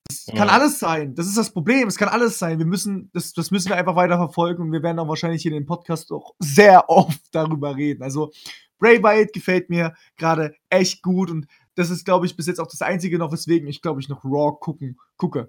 Es 0.09 0.27
kann 0.27 0.49
Ja. 0.49 0.55
alles 0.55 0.79
sein. 0.81 1.15
Das 1.15 1.27
ist 1.29 1.37
das 1.37 1.53
Problem. 1.53 1.87
Es 1.87 1.97
kann 1.97 2.09
alles 2.09 2.39
sein. 2.39 2.59
Wir 2.59 2.67
müssen, 2.67 3.11
das, 3.13 3.33
das 3.33 3.51
müssen 3.53 3.69
wir 3.69 3.77
einfach 3.77 3.95
weiter 3.95 4.17
verfolgen 4.17 4.63
und 4.65 4.73
wir 4.73 4.83
werden 4.83 4.99
auch 4.99 5.07
wahrscheinlich 5.09 5.43
hier 5.43 5.53
in 5.53 5.59
dem 5.63 5.67
Podcast 5.67 6.11
auch 6.11 6.35
sehr 6.41 6.89
oft 6.91 7.21
darüber 7.33 7.77
reden. 7.77 8.03
Also, 8.03 8.33
Bray 8.79 9.03
Wyatt 9.03 9.33
gefällt 9.33 9.71
mir 9.71 9.95
gerade 10.17 10.55
echt 10.69 11.03
gut 11.03 11.31
und 11.31 11.47
das 11.77 11.91
ist, 11.91 12.05
glaube 12.05 12.27
ich, 12.27 12.37
bis 12.37 12.47
jetzt 12.47 12.59
auch 12.59 12.67
das 12.67 12.83
Einzige 12.83 13.19
noch, 13.19 13.31
weswegen 13.31 13.69
ich, 13.69 13.83
glaube 13.83 14.01
ich, 14.01 14.09
noch 14.09 14.25
Raw 14.25 14.57
gucken, 14.59 14.99
gucke. 15.17 15.49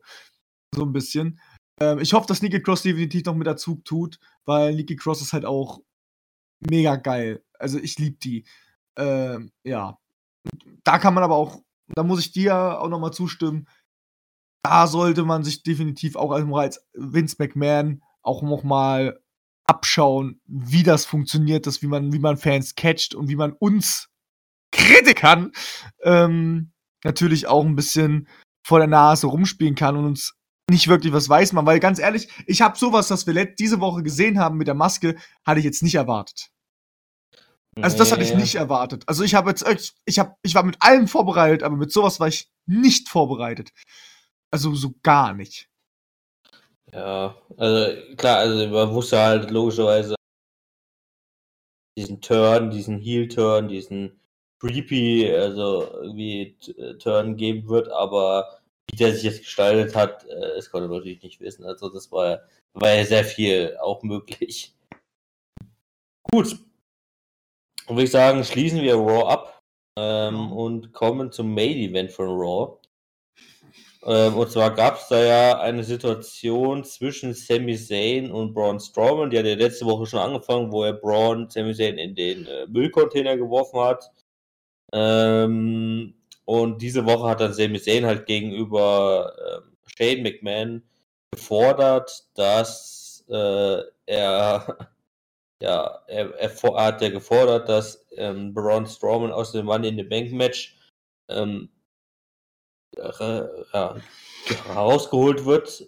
So 0.74 0.84
ein 0.84 0.94
bisschen. 0.94 1.40
Ähm, 1.80 2.00
ich 2.00 2.14
hoffe, 2.14 2.28
dass 2.28 2.42
Nikki 2.42 2.62
Cross 2.62 2.84
definitiv 2.84 3.26
noch 3.26 3.36
mit 3.36 3.48
dazu 3.48 3.82
tut, 3.84 4.20
weil 4.46 4.76
Nikki 4.76 4.96
Cross 4.96 5.22
ist 5.22 5.34
halt 5.34 5.46
auch 5.46 5.82
mega 6.60 6.96
geil. 6.96 7.44
Also, 7.60 7.80
ich 7.80 7.98
liebe 7.98 8.18
die. 8.18 8.46
Ähm, 8.98 9.52
ja. 9.64 9.98
Da 10.84 10.98
kann 10.98 11.14
man 11.14 11.24
aber 11.24 11.36
auch, 11.36 11.62
da 11.94 12.04
muss 12.04 12.20
ich 12.20 12.32
dir 12.32 12.80
auch 12.80 12.90
noch 12.90 13.00
mal 13.00 13.12
zustimmen, 13.12 13.68
da 14.64 14.88
sollte 14.88 15.24
man 15.24 15.44
sich 15.44 15.64
definitiv 15.64 16.16
auch 16.16 16.32
als, 16.32 16.84
Vince 16.94 17.36
McMahon 17.40 18.04
auch 18.22 18.42
noch 18.42 18.64
mal 18.64 19.20
abschauen, 19.66 20.42
wie 20.46 20.84
das 20.84 21.06
funktioniert, 21.06 21.68
das, 21.68 21.82
wie 21.82 21.88
man, 21.88 22.14
wie 22.14 22.20
man 22.20 22.38
Fans 22.38 22.76
catcht 22.76 23.16
und 23.16 23.30
wie 23.30 23.36
man 23.36 23.54
uns 23.54 24.10
Kritikern 24.72 25.52
ähm, 26.04 26.72
natürlich 27.04 27.48
auch 27.48 27.66
ein 27.66 27.76
bisschen 27.76 28.28
vor 28.64 28.80
der 28.80 28.88
Nase 28.88 29.28
rumspielen 29.28 29.76
kann 29.76 29.96
und 29.96 30.06
uns 30.06 30.36
nicht 30.72 30.88
wirklich 30.88 31.14
was 31.14 31.30
weiß 31.30 31.54
man, 31.54 31.66
weil 31.66 31.80
ganz 31.80 32.00
ehrlich, 32.00 32.30
ich 32.48 32.62
habe 32.62 32.78
sowas, 32.78 33.12
was 33.12 33.28
wir 33.28 33.46
diese 33.46 33.80
Woche 33.80 34.02
gesehen 34.02 34.40
haben 34.40 34.58
mit 34.58 34.68
der 34.68 34.74
Maske, 34.74 35.18
hatte 35.46 35.60
ich 35.60 35.66
jetzt 35.66 35.84
nicht 35.84 35.96
erwartet. 35.96 36.50
Also 37.76 37.98
das 37.98 38.12
hatte 38.12 38.24
ich 38.24 38.34
nicht 38.34 38.56
erwartet. 38.56 39.04
Also 39.08 39.24
ich 39.24 39.34
habe 39.34 39.50
jetzt, 39.50 39.66
ich, 39.68 39.94
ich 40.06 40.20
habe, 40.20 40.36
ich 40.42 40.56
war 40.56 40.64
mit 40.64 40.78
allem 40.82 41.08
vorbereitet, 41.08 41.64
aber 41.64 41.78
mit 41.78 41.92
sowas 41.92 42.20
war 42.20 42.28
ich 42.28 42.52
nicht 42.66 43.08
vorbereitet. 43.08 43.72
Also 44.52 44.74
so 44.76 44.94
gar 45.04 45.34
nicht. 45.34 45.70
Ja, 46.92 47.36
also 47.58 48.16
klar, 48.18 48.40
also 48.40 48.68
man 48.68 48.92
wusste 48.94 49.20
halt 49.20 49.52
logischerweise 49.52 50.16
diesen 51.98 52.20
Turn, 52.22 52.70
diesen 52.72 52.98
Heel-Turn, 52.98 53.70
diesen 53.70 54.20
Creepy, 54.60 55.34
also 55.34 55.90
irgendwie 56.02 56.58
Turn 57.00 57.38
geben 57.38 57.70
wird, 57.70 57.90
aber 57.90 58.61
wie 58.92 58.98
der 58.98 59.14
sich 59.14 59.24
jetzt 59.24 59.44
gestaltet 59.44 59.96
hat, 59.96 60.26
äh, 60.26 60.56
das 60.56 60.70
konnte 60.70 60.88
man 60.88 60.98
natürlich 60.98 61.24
nicht 61.24 61.40
wissen. 61.40 61.66
Also 61.66 61.90
das 61.90 62.12
war, 62.12 62.42
war 62.74 62.94
ja 62.94 63.06
sehr 63.06 63.26
viel 63.26 63.78
auch 63.82 64.04
möglich. 64.04 64.74
Gut. 66.32 66.58
Und 67.88 67.96
würde 67.96 68.04
ich 68.04 68.12
sagen, 68.12 68.44
schließen 68.44 68.82
wir 68.82 68.96
Raw 68.96 69.28
ab 69.28 69.62
ähm, 69.98 70.52
und 70.52 70.94
kommen 70.94 71.32
zum 71.32 71.54
Main 71.54 71.78
Event 71.78 72.12
von 72.12 72.28
Raw. 72.28 72.78
Ähm, 74.04 74.36
und 74.36 74.50
zwar 74.50 74.74
gab 74.74 74.98
es 74.98 75.08
da 75.10 75.22
ja 75.22 75.60
eine 75.60 75.84
Situation 75.84 76.84
zwischen 76.84 77.34
Sami 77.34 77.78
Zayn 77.78 78.32
und 78.32 78.54
Braun 78.54 78.80
Strowman. 78.80 79.30
Die 79.30 79.38
hat 79.38 79.46
ja 79.46 79.56
letzte 79.56 79.86
Woche 79.86 80.06
schon 80.06 80.20
angefangen, 80.20 80.72
wo 80.72 80.84
er 80.84 80.94
Braun 80.94 81.50
Sami 81.50 81.74
Zayn 81.76 81.98
in 81.98 82.16
den 82.16 82.46
äh, 82.48 82.66
Müllcontainer 82.68 83.38
geworfen 83.38 83.80
hat. 83.80 84.12
Ähm, 84.94 86.16
und 86.46 86.82
diese 86.82 87.06
Woche 87.06 87.30
hat 87.30 87.42
dann 87.42 87.54
Sami 87.54 87.80
Zayn 87.80 88.06
halt 88.06 88.26
gegenüber 88.26 89.34
ähm, 89.64 89.78
Shane 89.98 90.24
McMahon 90.24 90.84
gefordert, 91.32 92.28
dass 92.36 93.24
äh, 93.30 93.82
er 94.06 94.78
ja, 95.62 96.02
er, 96.08 96.34
er, 96.36 96.50
for- 96.50 96.82
hat 96.82 97.02
ja 97.02 97.10
gefordert, 97.10 97.70
dass 97.70 98.06
ähm, 98.18 98.54
Braun 98.54 98.86
Strowman 98.86 99.32
aus 99.32 99.52
dem 99.52 99.66
Money 99.68 99.90
in 99.90 99.98
the 99.98 100.04
Bank 100.04 100.32
Match 100.32 100.78
ähm, 101.30 101.70
äh, 102.98 103.44
ja, 103.74 103.96
herausgeholt 104.66 105.46
wird 105.46 105.88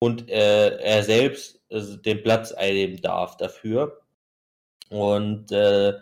und 0.00 0.28
äh, 0.28 0.76
er 0.78 1.02
selbst 1.04 1.60
äh, 1.70 1.80
den 1.98 2.22
Platz 2.22 2.52
einnehmen 2.52 3.00
darf 3.00 3.36
dafür. 3.36 4.00
Und 4.90 5.52
äh, 5.52 5.94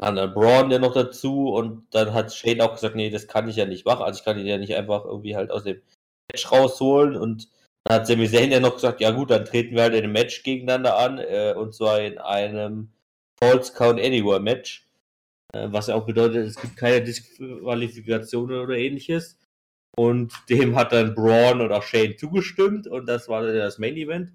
dann 0.00 0.18
hat 0.18 0.34
Braun 0.34 0.70
ja 0.70 0.78
noch 0.78 0.94
dazu 0.94 1.48
und 1.50 1.86
dann 1.90 2.12
hat 2.12 2.32
Shane 2.32 2.60
auch 2.60 2.74
gesagt, 2.74 2.94
nee, 2.94 3.10
das 3.10 3.26
kann 3.26 3.48
ich 3.48 3.56
ja 3.56 3.66
nicht 3.66 3.84
machen. 3.86 4.02
Also 4.02 4.18
ich 4.18 4.24
kann 4.24 4.38
ihn 4.38 4.46
ja 4.46 4.58
nicht 4.58 4.74
einfach 4.76 5.04
irgendwie 5.04 5.36
halt 5.36 5.50
aus 5.50 5.64
dem 5.64 5.80
Match 6.30 6.50
rausholen 6.50 7.16
und 7.16 7.48
dann 7.84 8.00
hat 8.00 8.06
Sami 8.06 8.28
Zayn 8.28 8.50
ja 8.50 8.60
noch 8.60 8.74
gesagt, 8.74 9.00
ja 9.00 9.10
gut, 9.10 9.30
dann 9.30 9.44
treten 9.44 9.74
wir 9.74 9.82
halt 9.82 9.94
in 9.94 10.04
einem 10.04 10.12
Match 10.12 10.42
gegeneinander 10.42 10.98
an 10.98 11.18
äh, 11.18 11.54
und 11.56 11.74
zwar 11.74 12.00
in 12.00 12.18
einem 12.18 12.90
False 13.38 13.72
Count 13.72 14.00
Anywhere 14.00 14.40
Match. 14.40 14.86
Äh, 15.54 15.68
was 15.70 15.86
ja 15.86 15.94
auch 15.94 16.06
bedeutet, 16.06 16.46
es 16.46 16.60
gibt 16.60 16.76
keine 16.76 17.02
Disqualifikationen 17.02 18.60
oder 18.60 18.76
ähnliches. 18.76 19.38
Und 19.96 20.32
dem 20.48 20.76
hat 20.76 20.92
dann 20.92 21.14
Braun 21.14 21.60
und 21.60 21.72
auch 21.72 21.82
Shane 21.82 22.16
zugestimmt 22.16 22.86
und 22.86 23.06
das 23.06 23.28
war 23.28 23.42
dann 23.42 23.56
das 23.56 23.78
Main 23.78 23.96
Event. 23.96 24.32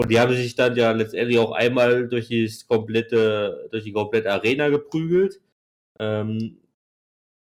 Und 0.00 0.10
die 0.10 0.20
haben 0.20 0.34
sich 0.34 0.54
dann 0.54 0.76
ja 0.76 0.92
letztendlich 0.92 1.38
auch 1.38 1.52
einmal 1.52 2.08
durch 2.08 2.28
die 2.28 2.50
komplette, 2.68 3.68
durch 3.70 3.84
die 3.84 3.92
komplette 3.92 4.32
Arena 4.32 4.68
geprügelt. 4.68 5.40
Ähm, 5.98 6.58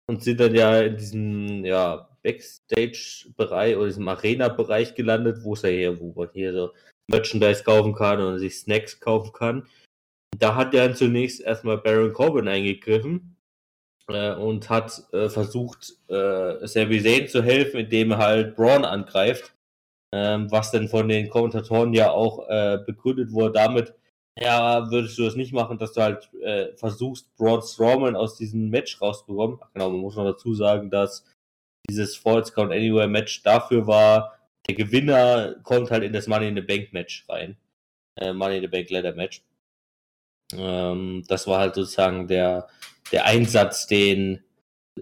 und 0.08 0.24
sind 0.24 0.40
dann 0.40 0.54
ja 0.54 0.82
in 0.82 0.98
diesem 0.98 1.64
ja, 1.66 2.10
Backstage-Bereich 2.24 3.78
oder 3.78 3.88
diesem 3.88 4.08
Arena-Bereich 4.08 4.96
gelandet, 4.96 5.44
wo 5.44 5.54
es 5.54 5.62
ja 5.62 5.70
hier, 5.70 6.00
wo 6.00 6.14
man 6.14 6.30
hier 6.34 6.54
so 6.54 6.72
Merchandise 7.08 7.64
kaufen 7.64 7.94
kann 7.94 8.20
und 8.20 8.40
sich 8.40 8.58
Snacks 8.58 9.00
kaufen 9.00 9.32
kann. 9.32 9.68
Da 10.38 10.56
hat 10.56 10.74
dann 10.74 10.96
zunächst 10.96 11.42
erstmal 11.42 11.78
Baron 11.78 12.14
Corbin 12.14 12.48
eingegriffen 12.48 13.36
äh, 14.08 14.34
und 14.34 14.70
hat 14.70 15.04
äh, 15.14 15.30
versucht, 15.30 15.94
äh, 16.08 16.68
Sami 16.68 17.02
Zayn 17.02 17.28
zu 17.28 17.44
helfen, 17.44 17.82
indem 17.82 18.12
er 18.12 18.18
halt 18.18 18.56
Braun 18.56 18.86
angreift. 18.86 19.54
Ähm, 20.14 20.52
was 20.52 20.72
dann 20.72 20.90
von 20.90 21.08
den 21.08 21.30
Kommentatoren 21.30 21.94
ja 21.94 22.12
auch 22.12 22.48
äh, 22.50 22.80
begründet 22.86 23.32
wurde 23.32 23.54
damit, 23.54 23.94
ja, 24.38 24.90
würdest 24.90 25.18
du 25.18 25.24
das 25.24 25.36
nicht 25.36 25.54
machen, 25.54 25.78
dass 25.78 25.94
du 25.94 26.02
halt 26.02 26.30
äh, 26.42 26.74
versuchst, 26.76 27.36
Braun 27.36 27.62
Strowman 27.62 28.16
aus 28.16 28.38
diesem 28.38 28.70
Match 28.70 29.02
rauszubekommen. 29.02 29.60
Ach 29.62 29.72
genau, 29.74 29.90
man 29.90 30.00
muss 30.00 30.16
noch 30.16 30.26
dazu 30.26 30.54
sagen, 30.54 30.90
dass 30.90 31.26
dieses 31.90 32.16
Falls 32.16 32.54
Count 32.54 32.72
Anywhere 32.72 33.08
Match 33.08 33.44
dafür 33.44 33.88
war, 33.88 34.38
der 34.68 34.76
Gewinner 34.76 35.56
kommt 35.64 35.92
halt 35.92 36.04
in 36.04 36.14
das 36.14 36.28
Money 36.28 36.48
in 36.48 36.56
the 36.56 36.62
Bank 36.62 36.94
Match 36.94 37.26
rein. 37.28 37.58
Äh, 38.20 38.34
Money 38.34 38.58
in 38.58 38.62
the 38.62 38.68
Bank 38.68 38.90
Ladder 38.90 39.14
Match. 39.14 39.44
Ähm, 40.54 41.24
das 41.28 41.48
war 41.48 41.60
halt 41.60 41.76
sozusagen 41.76 42.28
der, 42.28 42.68
der 43.12 43.26
Einsatz, 43.26 43.88
den 43.88 44.44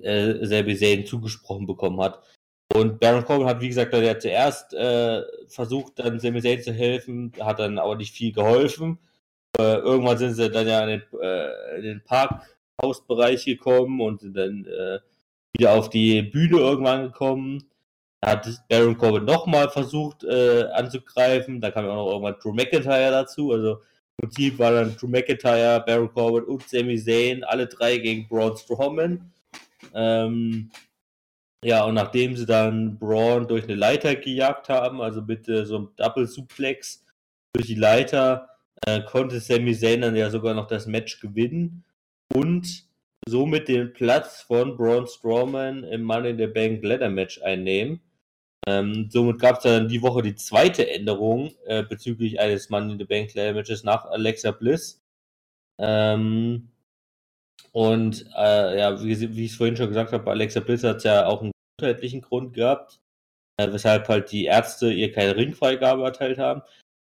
äh, 0.01 0.45
Sami 0.45 0.75
Zayn 0.75 1.05
zugesprochen 1.05 1.67
bekommen 1.67 2.01
hat. 2.01 2.23
Und 2.75 2.99
Baron 2.99 3.25
Corbin 3.25 3.47
hat, 3.47 3.61
wie 3.61 3.67
gesagt, 3.67 3.93
ja 3.93 4.19
zuerst 4.19 4.73
äh, 4.73 5.23
versucht, 5.47 5.97
dann 5.97 6.19
Sami 6.19 6.41
Zayn 6.41 6.61
zu 6.61 6.71
helfen, 6.71 7.31
hat 7.39 7.59
dann 7.59 7.79
aber 7.79 7.95
nicht 7.95 8.13
viel 8.13 8.31
geholfen. 8.31 8.99
Äh, 9.57 9.77
irgendwann 9.77 10.17
sind 10.19 10.35
sie 10.35 10.49
dann 10.51 10.67
ja 10.67 10.83
in 10.83 11.01
den, 11.01 11.19
äh, 11.19 11.81
den 11.81 12.03
Parkhausbereich 12.03 13.45
gekommen 13.45 13.99
und 14.01 14.21
sind 14.21 14.37
dann 14.37 14.65
äh, 14.65 14.99
wieder 15.57 15.73
auf 15.73 15.89
die 15.89 16.21
Bühne 16.21 16.57
irgendwann 16.57 17.05
gekommen. 17.05 17.63
Da 18.21 18.31
hat 18.31 18.47
Baron 18.69 18.97
Corbin 18.97 19.25
nochmal 19.25 19.69
versucht 19.69 20.23
äh, 20.23 20.65
anzugreifen. 20.73 21.61
Da 21.61 21.71
kam 21.71 21.85
ja 21.85 21.91
auch 21.91 22.05
noch 22.05 22.11
irgendwann 22.11 22.35
Drew 22.39 22.53
McIntyre 22.53 23.11
dazu. 23.11 23.51
Also 23.51 23.81
im 24.17 24.29
Prinzip 24.29 24.59
war 24.59 24.73
dann 24.73 24.95
Drew 24.95 25.07
McIntyre, 25.07 25.83
Baron 25.85 26.13
Corbin 26.13 26.43
und 26.43 26.69
Sami 26.69 26.97
Zayn, 26.97 27.43
alle 27.43 27.65
drei 27.67 27.97
gegen 27.97 28.27
Braun 28.27 28.55
Strowman. 28.57 29.31
Ähm, 29.95 30.69
ja, 31.63 31.83
und 31.83 31.95
nachdem 31.95 32.37
sie 32.37 32.45
dann 32.45 32.97
Braun 32.97 33.47
durch 33.47 33.65
eine 33.65 33.75
Leiter 33.75 34.15
gejagt 34.15 34.69
haben, 34.69 35.01
also 35.01 35.21
mit 35.21 35.49
äh, 35.49 35.65
so 35.65 35.75
einem 35.75 35.89
Double 35.97 36.25
Suplex 36.25 37.05
durch 37.53 37.67
die 37.67 37.75
Leiter, 37.75 38.49
äh, 38.85 39.01
konnte 39.03 39.39
Sami 39.39 39.75
Zayn 39.75 40.01
dann 40.01 40.15
ja 40.15 40.29
sogar 40.29 40.53
noch 40.53 40.67
das 40.67 40.87
Match 40.87 41.19
gewinnen 41.19 41.83
und 42.33 42.85
somit 43.27 43.67
den 43.67 43.91
Platz 43.93 44.41
von 44.41 44.77
Braun 44.77 45.07
Strowman 45.07 45.83
im 45.83 46.03
Money 46.03 46.29
in 46.29 46.37
the 46.37 46.47
Bank 46.47 46.83
Ladder 46.83 47.09
Match 47.09 47.41
einnehmen. 47.41 47.99
Ähm, 48.67 49.09
somit 49.11 49.39
gab 49.39 49.57
es 49.57 49.63
dann 49.63 49.89
die 49.89 50.01
Woche 50.01 50.21
die 50.21 50.35
zweite 50.35 50.89
Änderung 50.89 51.51
äh, 51.65 51.83
bezüglich 51.83 52.39
eines 52.39 52.69
Money 52.69 52.93
in 52.93 52.99
the 52.99 53.05
Bank 53.05 53.33
Ladder 53.33 53.53
Matches 53.53 53.83
nach 53.83 54.05
Alexa 54.05 54.51
Bliss. 54.51 55.01
Ähm, 55.77 56.68
und 57.71 58.25
äh, 58.35 58.79
ja, 58.79 59.01
wie, 59.03 59.35
wie 59.35 59.45
ich 59.45 59.51
es 59.51 59.57
vorhin 59.57 59.77
schon 59.77 59.89
gesagt 59.89 60.11
habe, 60.11 60.29
Alexa 60.29 60.59
Bliss 60.59 60.83
hat 60.83 61.03
ja 61.03 61.25
auch 61.25 61.41
einen 61.41 61.51
gesundheitlichen 61.77 62.21
Grund 62.21 62.53
gehabt, 62.53 62.99
äh, 63.57 63.71
weshalb 63.71 64.07
halt 64.07 64.31
die 64.31 64.45
Ärzte 64.45 64.91
ihr 64.91 65.11
keine 65.11 65.35
Ringfreigabe 65.35 66.03
erteilt 66.03 66.39
haben. 66.39 66.61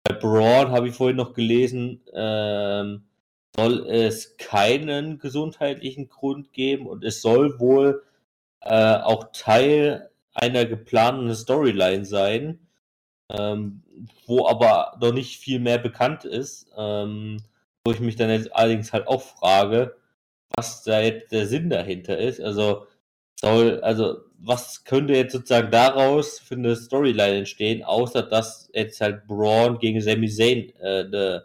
Bei 0.05 0.15
Braun 0.15 0.71
habe 0.71 0.89
ich 0.89 0.95
vorhin 0.95 1.17
noch 1.17 1.35
gelesen, 1.35 2.03
ähm, 2.13 3.05
soll 3.57 3.87
es 3.89 4.37
keinen 4.37 5.19
gesundheitlichen 5.19 6.09
Grund 6.09 6.53
geben 6.53 6.87
und 6.87 7.05
es 7.05 7.23
soll 7.23 7.59
wohl 7.59 8.05
äh, 8.61 8.97
auch 8.97 9.33
Teil 9.33 10.11
einer 10.35 10.65
geplanten 10.67 11.35
Storyline 11.35 12.05
sein, 12.05 12.61
ähm, 13.31 13.83
wo 14.27 14.47
aber 14.47 14.97
noch 15.01 15.13
nicht 15.13 15.41
viel 15.41 15.59
mehr 15.59 15.79
bekannt 15.79 16.25
ist, 16.25 16.71
ähm, 16.77 17.39
wo 17.85 17.93
ich 17.93 18.01
mich 18.01 18.17
dann 18.17 18.31
jetzt 18.31 18.55
allerdings 18.55 18.93
halt 18.93 19.09
auch 19.09 19.23
frage, 19.23 19.97
was 20.57 20.83
da 20.85 21.01
jetzt 21.01 21.33
der 21.33 21.47
Sinn 21.47 21.71
dahinter 21.71 22.19
ist. 22.19 22.41
Also 22.41 22.87
soll, 23.41 23.81
also 23.81 24.19
was 24.39 24.85
könnte 24.85 25.15
jetzt 25.15 25.33
sozusagen 25.33 25.71
daraus 25.71 26.39
für 26.39 26.55
eine 26.55 26.77
Storyline 26.77 27.39
entstehen, 27.39 27.83
außer 27.83 28.23
dass 28.23 28.71
jetzt 28.73 29.01
halt 29.01 29.27
Braun 29.27 29.79
gegen 29.79 30.01
Sami 30.01 30.29
Zayn 30.29 30.73
äh, 30.81 31.05
eine, 31.05 31.45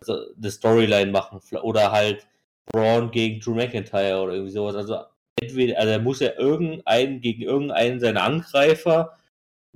also 0.00 0.26
eine 0.36 0.50
Storyline 0.50 1.10
machen 1.10 1.40
oder 1.62 1.92
halt 1.92 2.26
Braun 2.66 3.10
gegen 3.10 3.40
Drew 3.40 3.54
McIntyre 3.54 4.20
oder 4.20 4.34
irgendwie 4.34 4.52
sowas. 4.52 4.76
Also 4.76 5.04
entweder, 5.40 5.78
also 5.78 5.90
er 5.90 5.98
muss 6.00 6.20
ja 6.20 6.32
irgendeinen 6.38 7.20
gegen 7.20 7.42
irgendeinen 7.42 8.00
seiner 8.00 8.22
Angreifer 8.22 9.16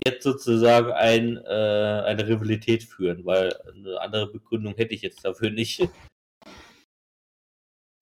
jetzt 0.05 0.23
sozusagen 0.25 0.93
ein, 0.93 1.37
äh, 1.37 2.03
eine 2.07 2.27
Rivalität 2.27 2.85
führen, 2.85 3.25
weil 3.27 3.55
eine 3.69 4.01
andere 4.01 4.27
Begründung 4.29 4.75
hätte 4.77 4.95
ich 4.95 5.03
jetzt 5.03 5.25
dafür 5.25 5.51
nicht. 5.51 5.89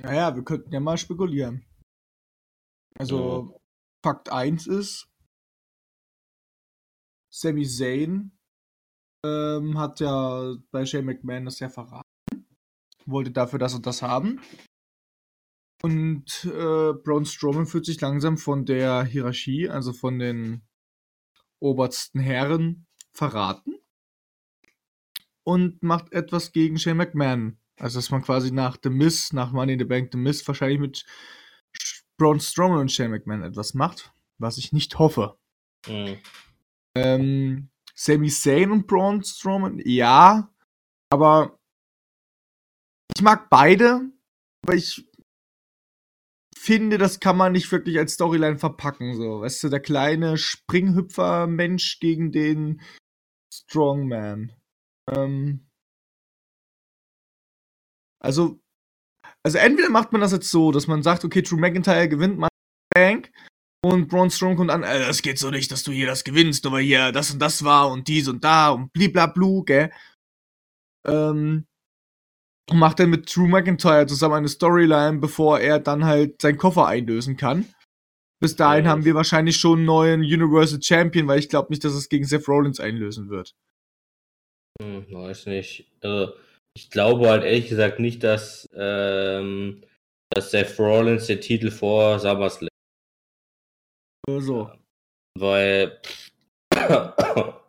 Naja, 0.00 0.34
wir 0.34 0.44
könnten 0.44 0.72
ja 0.72 0.80
mal 0.80 0.96
spekulieren. 0.96 1.64
Also, 2.98 3.50
ja. 3.52 3.60
Fakt 4.04 4.30
1 4.30 4.66
ist, 4.66 5.08
Sami 7.30 7.66
Zayn 7.66 8.32
ähm, 9.24 9.78
hat 9.78 10.00
ja 10.00 10.56
bei 10.70 10.86
Shane 10.86 11.04
McMahon 11.04 11.44
das 11.44 11.60
ja 11.60 11.68
verraten. 11.68 12.02
Wollte 13.06 13.30
dafür 13.30 13.58
das 13.58 13.74
und 13.74 13.86
das 13.86 14.02
haben. 14.02 14.40
Und 15.82 16.44
äh, 16.44 16.92
Braun 16.92 17.24
Strowman 17.24 17.66
fühlt 17.66 17.86
sich 17.86 18.00
langsam 18.00 18.36
von 18.36 18.64
der 18.64 19.04
Hierarchie, 19.04 19.68
also 19.68 19.92
von 19.92 20.18
den 20.18 20.62
obersten 21.60 22.20
Herren, 22.20 22.86
verraten. 23.12 23.78
Und 25.44 25.82
macht 25.82 26.12
etwas 26.12 26.52
gegen 26.52 26.78
Shane 26.78 26.96
McMahon. 26.96 27.60
Also, 27.78 27.98
dass 27.98 28.10
man 28.10 28.22
quasi 28.22 28.50
nach 28.50 28.76
The 28.82 28.90
Miss, 28.90 29.32
nach 29.32 29.52
Money 29.52 29.74
in 29.74 29.78
the 29.78 29.84
Bank 29.84 30.10
The 30.12 30.18
Miss 30.18 30.46
wahrscheinlich 30.46 30.80
mit 30.80 31.06
Braun 32.18 32.40
Strowman 32.40 32.80
und 32.80 32.92
Shane 32.92 33.10
McMahon 33.10 33.42
etwas 33.42 33.74
macht, 33.74 34.12
was 34.38 34.58
ich 34.58 34.72
nicht 34.72 34.98
hoffe. 34.98 35.38
Mhm. 35.86 36.18
Ähm, 36.96 37.70
Sami 37.94 38.28
Zayn 38.28 38.72
und 38.72 38.86
Braun 38.86 39.22
Strowman, 39.22 39.80
ja, 39.84 40.52
aber 41.10 41.58
ich 43.14 43.22
mag 43.22 43.48
beide, 43.50 44.10
aber 44.62 44.74
ich 44.74 45.08
finde, 46.56 46.98
das 46.98 47.20
kann 47.20 47.36
man 47.36 47.52
nicht 47.52 47.70
wirklich 47.70 47.98
als 47.98 48.14
Storyline 48.14 48.58
verpacken. 48.58 49.14
So, 49.14 49.40
weißt 49.40 49.62
du, 49.62 49.68
der 49.68 49.80
kleine 49.80 50.36
Springhüpfer-Mensch 50.36 52.00
gegen 52.00 52.32
den 52.32 52.80
Strongman. 53.52 54.52
Ähm, 55.10 55.67
also, 58.22 58.60
also 59.44 59.58
entweder 59.58 59.90
macht 59.90 60.12
man 60.12 60.20
das 60.20 60.32
jetzt 60.32 60.50
so, 60.50 60.72
dass 60.72 60.86
man 60.86 61.02
sagt, 61.02 61.24
okay, 61.24 61.42
Drew 61.42 61.56
McIntyre 61.56 62.08
gewinnt 62.08 62.38
mal 62.38 62.48
Bank 62.94 63.30
und 63.84 64.08
Braun 64.08 64.30
Strowman 64.30 64.56
kommt 64.56 64.70
an, 64.70 64.82
äh, 64.82 65.00
das 65.00 65.22
geht 65.22 65.38
so 65.38 65.50
nicht, 65.50 65.70
dass 65.70 65.84
du 65.84 65.92
hier 65.92 66.06
das 66.06 66.24
gewinnst, 66.24 66.70
weil 66.70 66.82
hier 66.82 67.12
das 67.12 67.30
und 67.30 67.38
das 67.38 67.64
war 67.64 67.90
und 67.90 68.08
dies 68.08 68.28
und 68.28 68.42
da 68.44 68.70
und 68.70 68.92
bliblablu, 68.92 69.62
gell? 69.64 69.92
Ähm, 71.06 71.66
und 72.70 72.78
macht 72.78 73.00
dann 73.00 73.10
mit 73.10 73.34
Drew 73.34 73.46
McIntyre 73.46 74.06
zusammen 74.06 74.34
eine 74.34 74.48
Storyline, 74.48 75.18
bevor 75.18 75.60
er 75.60 75.78
dann 75.78 76.04
halt 76.04 76.42
seinen 76.42 76.58
Koffer 76.58 76.86
einlösen 76.86 77.36
kann. 77.36 77.66
Bis 78.40 78.56
dahin 78.56 78.84
ja, 78.84 78.90
haben 78.90 79.04
wir 79.04 79.14
wahrscheinlich 79.14 79.56
schon 79.56 79.78
einen 79.78 79.86
neuen 79.86 80.20
Universal 80.20 80.80
Champion, 80.82 81.26
weil 81.26 81.38
ich 81.38 81.48
glaube 81.48 81.70
nicht, 81.70 81.82
dass 81.82 81.94
es 81.94 82.08
gegen 82.08 82.24
Seth 82.24 82.46
Rollins 82.46 82.78
einlösen 82.78 83.30
wird. 83.30 83.54
Hm, 84.80 85.06
weiß 85.10 85.46
nicht. 85.46 85.90
Also, 86.00 86.34
ich 86.78 86.90
glaube 86.90 87.28
halt 87.28 87.42
ehrlich 87.42 87.68
gesagt 87.68 87.98
nicht, 87.98 88.22
dass, 88.22 88.68
ähm, 88.72 89.82
dass 90.30 90.52
Seth 90.52 90.78
Rollins 90.78 91.26
den 91.26 91.40
Titel 91.40 91.72
vor 91.72 92.20
SummerSlam. 92.20 92.68
So. 94.38 94.70
Weil. 95.36 96.00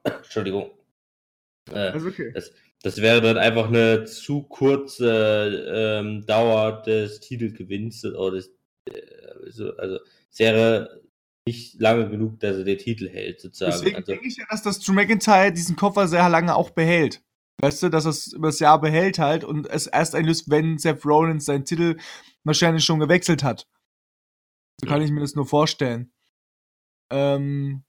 Entschuldigung. 0.04 0.70
Äh, 1.72 1.98
okay. 1.98 2.32
das, 2.34 2.52
das 2.84 3.02
wäre 3.02 3.22
dann 3.22 3.40
einfach 3.40 3.68
eine 3.68 4.06
zu 4.06 4.44
kurze 4.44 5.66
ähm, 5.74 6.26
Dauer 6.28 6.84
des 6.84 7.20
Titelgewinns 7.20 8.06
oder 8.06 8.38
des, 8.38 8.54
äh, 8.88 9.02
also 9.78 10.00
es 10.32 10.40
wäre 10.40 11.02
nicht 11.48 11.80
lange 11.80 12.08
genug, 12.10 12.40
dass 12.40 12.58
er 12.58 12.64
den 12.64 12.78
Titel 12.78 13.10
hält, 13.10 13.42
sozusagen. 13.42 13.72
Deswegen 13.72 13.96
also, 13.96 14.12
denke 14.12 14.28
ich 14.28 14.38
ja, 14.38 14.46
dass 14.52 14.62
das 14.62 14.80
Drew 14.80 14.94
McIntyre 14.94 15.52
diesen 15.52 15.76
Koffer 15.76 16.08
sehr 16.08 16.30
lange 16.30 16.56
auch 16.56 16.70
behält. 16.70 17.24
Weißt 17.62 17.84
du, 17.84 17.90
dass 17.90 18.06
er 18.06 18.12
es 18.12 18.32
über 18.32 18.48
das 18.48 18.60
Jahr 18.60 18.80
behält 18.80 19.20
halt 19.20 19.44
und 19.44 19.68
es 19.68 19.88
erst 19.88 20.16
einlöst, 20.16 20.50
wenn 20.50 20.78
Seth 20.78 21.06
Rollins 21.06 21.46
seinen 21.46 21.66
Titel 21.66 21.98
wahrscheinlich 22.44 22.86
schon 22.86 23.00
gewechselt 23.00 23.44
hat. 23.44 23.68
So 24.80 24.88
kann 24.88 25.02
ich 25.02 25.12
mir 25.12 25.20
das 25.20 25.36
nur 25.36 25.46
vorstellen. 25.46 26.14
Ähm, 27.12 27.84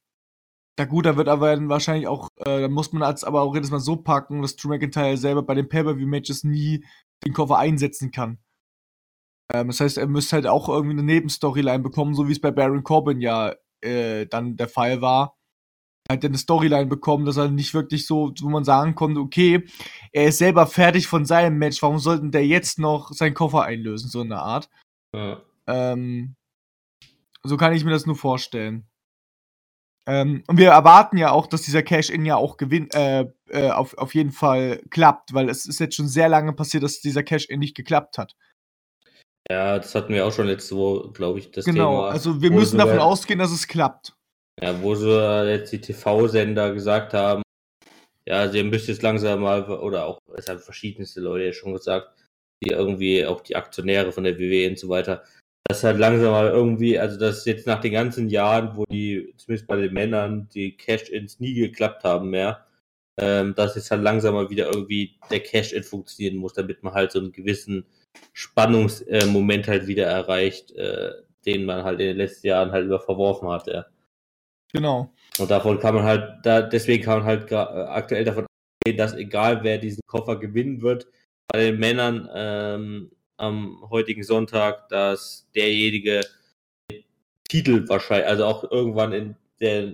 na 0.77 0.87
gut, 0.87 1.07
da 1.07 1.17
wird 1.17 1.29
aber 1.29 1.55
dann 1.55 1.69
wahrscheinlich 1.69 2.09
auch, 2.09 2.29
äh, 2.39 2.63
da 2.63 2.69
muss 2.69 2.93
man 2.93 3.03
als 3.03 3.23
aber 3.23 3.43
auch 3.43 3.55
jedes 3.55 3.71
Mal 3.71 3.81
so 3.81 3.97
packen, 3.97 4.43
dass 4.43 4.57
Drew 4.57 4.71
McIntyre 4.71 5.17
selber 5.17 5.43
bei 5.43 5.55
den 5.55 5.69
Pay-Per-View-Matches 5.69 6.43
nie 6.43 6.85
den 7.25 7.33
Koffer 7.33 7.59
einsetzen 7.59 8.11
kann. 8.11 8.39
Ähm, 9.53 9.69
das 9.69 9.81
heißt, 9.81 9.99
er 9.99 10.09
müsste 10.09 10.37
halt 10.37 10.47
auch 10.47 10.69
irgendwie 10.69 10.99
eine 10.99 11.05
Nebenstoryline 11.05 11.83
bekommen, 11.83 12.15
so 12.15 12.27
wie 12.29 12.33
es 12.33 12.41
bei 12.41 12.51
Baron 12.51 12.83
Corbin 12.83 13.21
ja 13.21 13.55
äh, 13.83 14.27
dann 14.27 14.57
der 14.57 14.69
Fall 14.69 15.01
war 15.01 15.40
halt 16.11 16.25
eine 16.25 16.37
Storyline 16.37 16.87
bekommen, 16.87 17.25
dass 17.25 17.37
er 17.37 17.49
nicht 17.49 17.73
wirklich 17.73 18.07
so, 18.07 18.33
wo 18.41 18.49
man 18.51 18.65
sagen 18.65 18.95
konnte, 18.95 19.21
okay, 19.21 19.65
er 20.13 20.27
ist 20.27 20.39
selber 20.39 20.67
fertig 20.67 21.07
von 21.07 21.25
seinem 21.25 21.59
Match, 21.59 21.81
warum 21.83 21.99
sollten 21.99 22.31
der 22.31 22.47
jetzt 22.47 22.79
noch 22.79 23.13
seinen 23.13 23.35
Koffer 23.35 23.63
einlösen, 23.63 24.11
so 24.11 24.21
eine 24.21 24.41
Art. 24.41 24.69
Ja. 25.15 25.41
Ähm, 25.67 26.35
so 27.43 27.57
kann 27.57 27.73
ich 27.73 27.85
mir 27.85 27.93
das 27.93 28.07
nur 28.07 28.17
vorstellen. 28.17 28.87
Ähm, 30.07 30.43
und 30.47 30.59
wir 30.59 30.71
erwarten 30.71 31.17
ja 31.17 31.31
auch, 31.31 31.47
dass 31.47 31.63
dieser 31.63 31.83
Cash-In 31.83 32.25
ja 32.25 32.37
auch 32.37 32.57
gewinnt, 32.57 32.95
äh, 32.95 33.27
äh, 33.49 33.71
auf, 33.71 33.97
auf 33.97 34.15
jeden 34.15 34.33
Fall 34.33 34.83
klappt, 34.91 35.35
weil 35.35 35.49
es 35.49 35.67
ist 35.67 35.79
jetzt 35.79 35.95
schon 35.95 36.09
sehr 36.09 36.29
lange 36.29 36.53
passiert, 36.53 36.83
dass 36.83 37.01
dieser 37.01 37.23
Cash-In 37.23 37.61
nicht 37.61 37.77
geklappt 37.77 38.19
hat. 38.19 38.35
Ja, 39.51 39.79
das 39.79 39.95
hatten 39.95 40.13
wir 40.13 40.27
auch 40.27 40.33
schon 40.33 40.47
letzte 40.47 40.77
Woche, 40.77 41.13
glaube 41.13 41.39
ich, 41.39 41.51
das 41.51 41.65
genau, 41.65 41.77
Thema. 41.77 41.91
Genau, 41.91 42.03
also 42.05 42.43
wir 42.43 42.51
müssen 42.51 42.79
davon 42.79 42.99
ausgehen, 42.99 43.39
dass 43.39 43.51
es 43.51 43.69
klappt. 43.69 44.17
Ja, 44.59 44.83
wo 44.83 44.95
sie 44.95 45.47
jetzt 45.49 45.73
die 45.73 45.81
TV-Sender 45.81 46.73
gesagt 46.73 47.15
haben, 47.15 47.43
ja, 48.27 48.49
sie 48.49 48.63
müssen 48.63 48.91
jetzt 48.91 49.03
langsam 49.03 49.41
mal, 49.41 49.69
oder 49.69 50.07
auch, 50.07 50.21
es 50.37 50.49
haben 50.49 50.61
verschiedenste 50.61 51.21
Leute 51.21 51.47
ja 51.47 51.53
schon 51.53 51.73
gesagt, 51.73 52.13
die 52.63 52.71
irgendwie 52.71 53.25
auch 53.27 53.41
die 53.41 53.57
Aktionäre 53.57 54.13
von 54.13 54.25
der 54.25 54.39
WWE 54.39 54.69
und 54.71 54.79
so 54.79 54.89
weiter, 54.89 55.25
dass 55.69 55.85
halt 55.85 55.99
langsam 55.99 56.33
mal 56.33 56.49
irgendwie, 56.49 56.99
also 56.99 57.19
dass 57.19 57.45
jetzt 57.45 57.67
nach 57.67 57.81
den 57.81 57.93
ganzen 57.93 58.29
Jahren, 58.29 58.77
wo 58.77 58.85
die, 58.87 59.35
zumindest 59.37 59.69
bei 59.69 59.77
den 59.77 59.93
Männern, 59.95 60.49
die 60.55 60.77
Cash-Ins 60.77 61.41
nie 61.41 61.55
geklappt 61.55 62.05
haben 62.05 62.31
mehr, 62.31 62.67
ähm, 63.21 63.55
dass 63.55 63.77
jetzt 63.77 63.91
halt 63.91 64.03
langsam 64.03 64.35
mal 64.35 64.51
wieder 64.51 64.67
irgendwie 64.67 65.19
der 65.31 65.41
Cash-In 65.41 65.85
funktionieren 65.85 66.37
muss, 66.37 66.55
damit 66.55 66.83
man 66.83 66.95
halt 66.95 67.13
so 67.13 67.21
einen 67.21 67.33
gewissen 67.33 67.87
Spannungsmoment 68.33 69.69
halt 69.69 69.87
wieder 69.87 70.07
erreicht, 70.07 70.73
äh, 70.73 71.13
den 71.47 71.65
man 71.65 71.85
halt 71.85 72.01
in 72.01 72.09
den 72.09 72.17
letzten 72.17 72.49
Jahren 72.49 72.73
halt 72.73 72.87
über 72.87 73.01
verworfen 73.01 73.49
hat, 73.49 73.67
ja. 73.67 73.87
Genau. 74.73 75.13
Und 75.39 75.51
davon 75.51 75.79
kann 75.79 75.95
man 75.95 76.05
halt, 76.05 76.45
da, 76.45 76.63
deswegen 76.63 77.05
kann 77.05 77.19
man 77.21 77.27
halt 77.27 77.51
äh, 77.51 77.55
aktuell 77.55 78.25
davon 78.25 78.47
ausgehen, 78.47 78.99
dass 78.99 79.15
egal 79.15 79.63
wer 79.65 79.79
diesen 79.79 80.03
Koffer 80.07 80.37
gewinnen 80.37 80.83
wird, 80.83 81.07
bei 81.49 81.59
den 81.59 81.79
Männern 81.79 82.29
ähm, 82.33 83.11
am 83.37 83.89
heutigen 83.91 84.23
Sonntag, 84.23 84.89
dass 84.89 85.49
derjenige 85.55 86.21
Titel 87.49 87.89
wahrscheinlich, 87.89 88.29
also 88.29 88.45
auch 88.45 88.71
irgendwann 88.71 89.13
in 89.13 89.37
der 89.61 89.93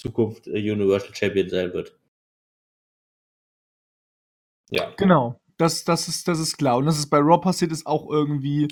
Zukunft 0.00 0.46
Universal 0.46 1.14
Champion 1.14 1.48
sein 1.48 1.72
wird. 1.72 1.94
Ja. 4.70 4.90
Genau. 4.96 5.38
Das, 5.58 5.84
das, 5.84 6.08
ist, 6.08 6.26
das 6.26 6.40
ist 6.40 6.56
klar. 6.56 6.78
Und 6.78 6.86
dass 6.86 6.98
es 6.98 7.08
bei 7.08 7.18
Raw 7.18 7.38
passiert, 7.38 7.72
ist 7.72 7.86
auch 7.86 8.08
irgendwie 8.10 8.68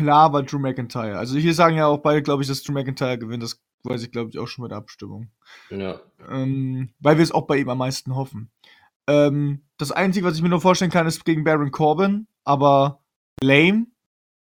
klar 0.00 0.32
war 0.32 0.42
Drew 0.42 0.58
McIntyre. 0.58 1.18
Also 1.18 1.38
hier 1.38 1.54
sagen 1.54 1.76
ja 1.76 1.86
auch 1.86 1.98
beide, 1.98 2.22
glaube 2.22 2.42
ich, 2.42 2.48
dass 2.48 2.62
Drew 2.62 2.72
McIntyre 2.72 3.18
gewinnt. 3.18 3.42
Das 3.42 3.60
weiß 3.84 4.02
ich, 4.02 4.10
glaube 4.10 4.30
ich, 4.30 4.38
auch 4.38 4.46
schon 4.46 4.62
mit 4.62 4.70
der 4.70 4.78
Abstimmung. 4.78 5.30
Ja. 5.70 6.00
Ähm, 6.28 6.90
weil 7.00 7.18
wir 7.18 7.22
es 7.22 7.32
auch 7.32 7.46
bei 7.46 7.58
ihm 7.58 7.68
am 7.68 7.78
meisten 7.78 8.14
hoffen. 8.14 8.50
Ähm, 9.06 9.62
das 9.76 9.92
Einzige, 9.92 10.26
was 10.26 10.36
ich 10.36 10.42
mir 10.42 10.48
nur 10.48 10.60
vorstellen 10.60 10.90
kann, 10.90 11.06
ist 11.06 11.24
gegen 11.24 11.44
Baron 11.44 11.70
Corbin, 11.70 12.26
aber 12.44 13.02
lame. 13.42 13.86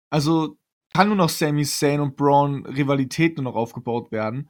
Also 0.10 0.58
kann 0.94 1.08
nur 1.08 1.18
noch 1.18 1.30
Sami 1.30 1.66
Zayn 1.66 2.00
und 2.00 2.16
Braun 2.16 2.66
Rivalität 2.66 3.38
nur 3.38 3.44
noch 3.44 3.56
aufgebaut 3.56 4.12
werden. 4.12 4.50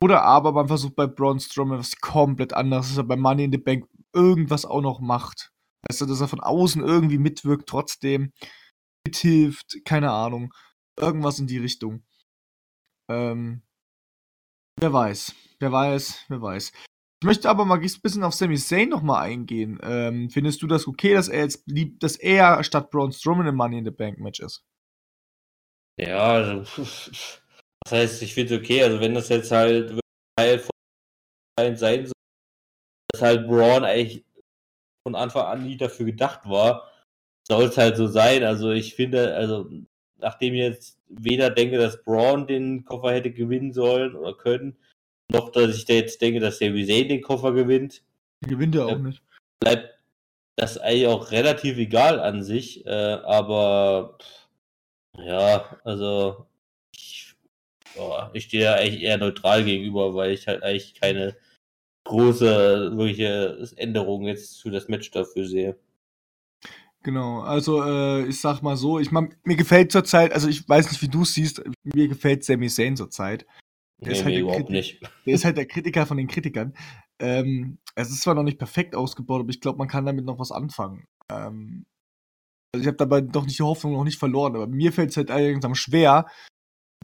Oder 0.00 0.22
aber 0.22 0.52
man 0.52 0.68
versucht 0.68 0.96
bei 0.96 1.06
Braun 1.06 1.38
Strowman 1.38 1.78
was 1.78 2.00
komplett 2.00 2.52
anderes, 2.54 2.88
dass 2.88 2.96
er 2.96 3.04
bei 3.04 3.16
Money 3.16 3.44
in 3.44 3.52
the 3.52 3.58
Bank 3.58 3.86
irgendwas 4.12 4.64
auch 4.64 4.80
noch 4.80 5.00
macht. 5.00 5.52
Weißt 5.88 6.00
du, 6.00 6.06
dass 6.06 6.20
er 6.20 6.28
von 6.28 6.40
außen 6.40 6.82
irgendwie 6.82 7.18
mitwirkt 7.18 7.68
trotzdem 7.68 8.32
mithilft, 9.06 9.84
keine 9.84 10.10
Ahnung. 10.10 10.52
Irgendwas 10.98 11.38
in 11.38 11.46
die 11.46 11.58
Richtung. 11.58 12.04
Ähm, 13.10 13.62
wer 14.80 14.92
weiß, 14.92 15.34
wer 15.60 15.72
weiß, 15.72 16.24
wer 16.28 16.40
weiß. 16.40 16.72
Ich 17.22 17.26
möchte 17.26 17.48
aber 17.48 17.64
mal 17.64 17.78
ein 17.78 18.00
bisschen 18.02 18.22
auf 18.22 18.34
Sami 18.34 18.56
Zayn 18.56 18.88
nochmal 18.88 19.24
eingehen. 19.24 19.78
Ähm, 19.82 20.30
findest 20.30 20.62
du 20.62 20.66
das 20.66 20.86
okay, 20.86 21.14
dass 21.14 21.28
er 21.28 21.40
jetzt 21.40 21.64
liebt, 21.66 22.02
dass 22.02 22.16
er 22.16 22.62
statt 22.64 22.90
Braun 22.90 23.12
Strowman 23.12 23.46
im 23.46 23.56
Money 23.56 23.78
in 23.78 23.84
the 23.84 23.90
Bank 23.90 24.18
Match 24.18 24.40
ist? 24.40 24.64
Ja, 25.98 26.34
also, 26.34 26.60
das 26.82 27.40
heißt, 27.90 28.22
ich 28.22 28.34
finde 28.34 28.54
es 28.54 28.60
okay, 28.60 28.82
also 28.82 29.00
wenn 29.00 29.14
das 29.14 29.28
jetzt 29.28 29.50
halt 29.50 29.98
Teil 30.36 30.58
von 30.58 30.70
sein 31.56 32.06
soll, 32.06 32.12
dass 33.12 33.22
halt 33.22 33.46
Braun 33.46 33.84
eigentlich 33.84 34.24
von 35.06 35.14
Anfang 35.14 35.46
an 35.46 35.62
nie 35.62 35.76
dafür 35.76 36.06
gedacht 36.06 36.48
war, 36.48 36.90
soll 37.46 37.64
es 37.64 37.76
halt 37.76 37.96
so 37.96 38.06
sein. 38.06 38.44
Also 38.44 38.70
ich 38.70 38.94
finde, 38.94 39.34
also 39.34 39.70
nachdem 40.18 40.54
ich 40.54 40.60
jetzt 40.60 40.98
weder 41.08 41.50
denke, 41.50 41.78
dass 41.78 42.02
Braun 42.02 42.46
den 42.46 42.84
Koffer 42.84 43.12
hätte 43.12 43.30
gewinnen 43.30 43.72
sollen 43.72 44.14
oder 44.14 44.34
können, 44.34 44.76
noch 45.30 45.50
dass 45.50 45.76
ich 45.76 45.84
da 45.84 45.94
jetzt 45.94 46.20
denke, 46.20 46.40
dass 46.40 46.58
der 46.58 46.72
Zayn 46.74 47.08
den 47.08 47.22
Koffer 47.22 47.52
gewinnt. 47.52 48.02
Gewinnt 48.40 48.74
er 48.74 48.86
auch 48.86 48.98
nicht. 48.98 49.22
Bleibt 49.60 49.98
das 50.56 50.78
eigentlich 50.78 51.06
auch 51.06 51.30
relativ 51.30 51.78
egal 51.78 52.20
an 52.20 52.42
sich, 52.42 52.86
äh, 52.86 52.90
aber 52.90 54.18
ja, 55.18 55.78
also 55.84 56.46
ich, 56.94 57.34
oh, 57.96 58.18
ich 58.32 58.44
stehe 58.44 58.64
da 58.64 58.74
eigentlich 58.74 59.02
eher 59.02 59.18
neutral 59.18 59.64
gegenüber, 59.64 60.14
weil 60.14 60.32
ich 60.32 60.46
halt 60.46 60.62
eigentlich 60.62 60.94
keine 60.94 61.36
große 62.04 62.96
wirkliche 62.96 63.58
Änderung 63.76 64.26
jetzt 64.26 64.62
für 64.62 64.70
das 64.70 64.88
Match 64.88 65.10
dafür 65.10 65.46
sehe. 65.46 65.76
Genau, 67.04 67.40
also 67.40 67.84
äh, 67.84 68.26
ich 68.26 68.40
sag 68.40 68.62
mal 68.62 68.78
so, 68.78 68.98
ich 68.98 69.12
mein, 69.12 69.34
mir 69.44 69.56
gefällt 69.56 69.92
zurzeit, 69.92 70.32
also 70.32 70.48
ich 70.48 70.66
weiß 70.66 70.90
nicht, 70.90 71.02
wie 71.02 71.08
du 71.08 71.22
es 71.22 71.34
siehst, 71.34 71.62
mir 71.82 72.08
gefällt 72.08 72.44
Sami 72.44 72.68
Zayn 72.68 72.96
zurzeit. 72.96 73.46
Der, 73.98 74.08
nee, 74.08 74.18
ist 74.18 74.24
halt 74.24 74.36
überhaupt 74.36 74.70
nicht. 74.70 75.02
der 75.26 75.34
ist 75.34 75.44
halt 75.44 75.58
der 75.58 75.66
Kritiker 75.66 76.06
von 76.06 76.16
den 76.16 76.28
Kritikern. 76.28 76.74
Ähm, 77.20 77.78
es 77.94 78.08
ist 78.08 78.22
zwar 78.22 78.34
noch 78.34 78.42
nicht 78.42 78.58
perfekt 78.58 78.94
ausgebaut, 78.96 79.40
aber 79.40 79.50
ich 79.50 79.60
glaube, 79.60 79.78
man 79.78 79.86
kann 79.86 80.06
damit 80.06 80.24
noch 80.24 80.38
was 80.38 80.50
anfangen. 80.50 81.04
Ähm, 81.30 81.84
also 82.72 82.80
ich 82.82 82.86
habe 82.86 82.96
dabei 82.96 83.20
doch 83.20 83.44
nicht 83.44 83.58
die 83.58 83.62
Hoffnung 83.62 83.92
noch 83.92 84.04
nicht 84.04 84.18
verloren, 84.18 84.56
aber 84.56 84.66
mir 84.66 84.90
fällt 84.90 85.10
es 85.10 85.18
halt 85.18 85.28
langsam 85.28 85.74
schwer, 85.74 86.26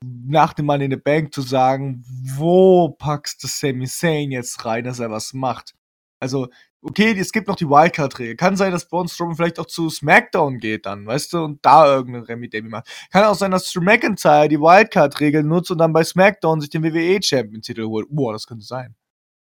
nach 0.03 0.55
dem 0.55 0.65
Mann 0.65 0.81
in 0.81 0.91
the 0.91 0.97
Bank 0.97 1.35
zu 1.35 1.43
sagen, 1.43 2.03
wo 2.39 2.89
packst 2.89 3.43
du 3.45 3.49
Sami 3.49 3.87
Zayn 3.87 4.31
jetzt 4.31 4.65
rein, 4.65 4.85
dass 4.85 4.99
er 4.99 5.11
was 5.11 5.35
macht. 5.35 5.75
Also, 6.21 6.49
okay, 6.83 7.17
es 7.19 7.33
gibt 7.33 7.49
noch 7.49 7.57
die 7.57 7.69
Wildcard-Regel. 7.69 8.37
Kann 8.37 8.57
sein, 8.57 8.73
dass 8.73 8.89
Braun 8.89 9.09
Strowman 9.09 9.37
vielleicht 9.37 9.59
auch 9.59 9.67
zu 9.67 9.91
SmackDown 9.91 10.59
geht 10.59 10.87
dann, 10.87 11.07
weißt 11.07 11.33
du, 11.33 11.45
und 11.45 11.65
da 11.65 11.97
irgendeine 11.97 12.29
Remi-Demi 12.29 12.69
macht. 12.69 12.89
Kann 13.11 13.25
auch 13.25 13.35
sein, 13.35 13.51
dass 13.51 13.71
Drew 13.71 13.81
McIntyre 13.83 14.49
die 14.49 14.61
Wildcard-Regel 14.61 15.43
nutzt 15.43 15.71
und 15.71 15.79
dann 15.79 15.93
bei 15.93 16.05
SmackDown 16.05 16.61
sich 16.61 16.71
den 16.71 16.83
WWE-Champion-Titel 16.83 17.85
holt. 17.85 18.07
Boah, 18.11 18.33
das 18.33 18.47
könnte 18.47 18.65
sein. 18.65 18.95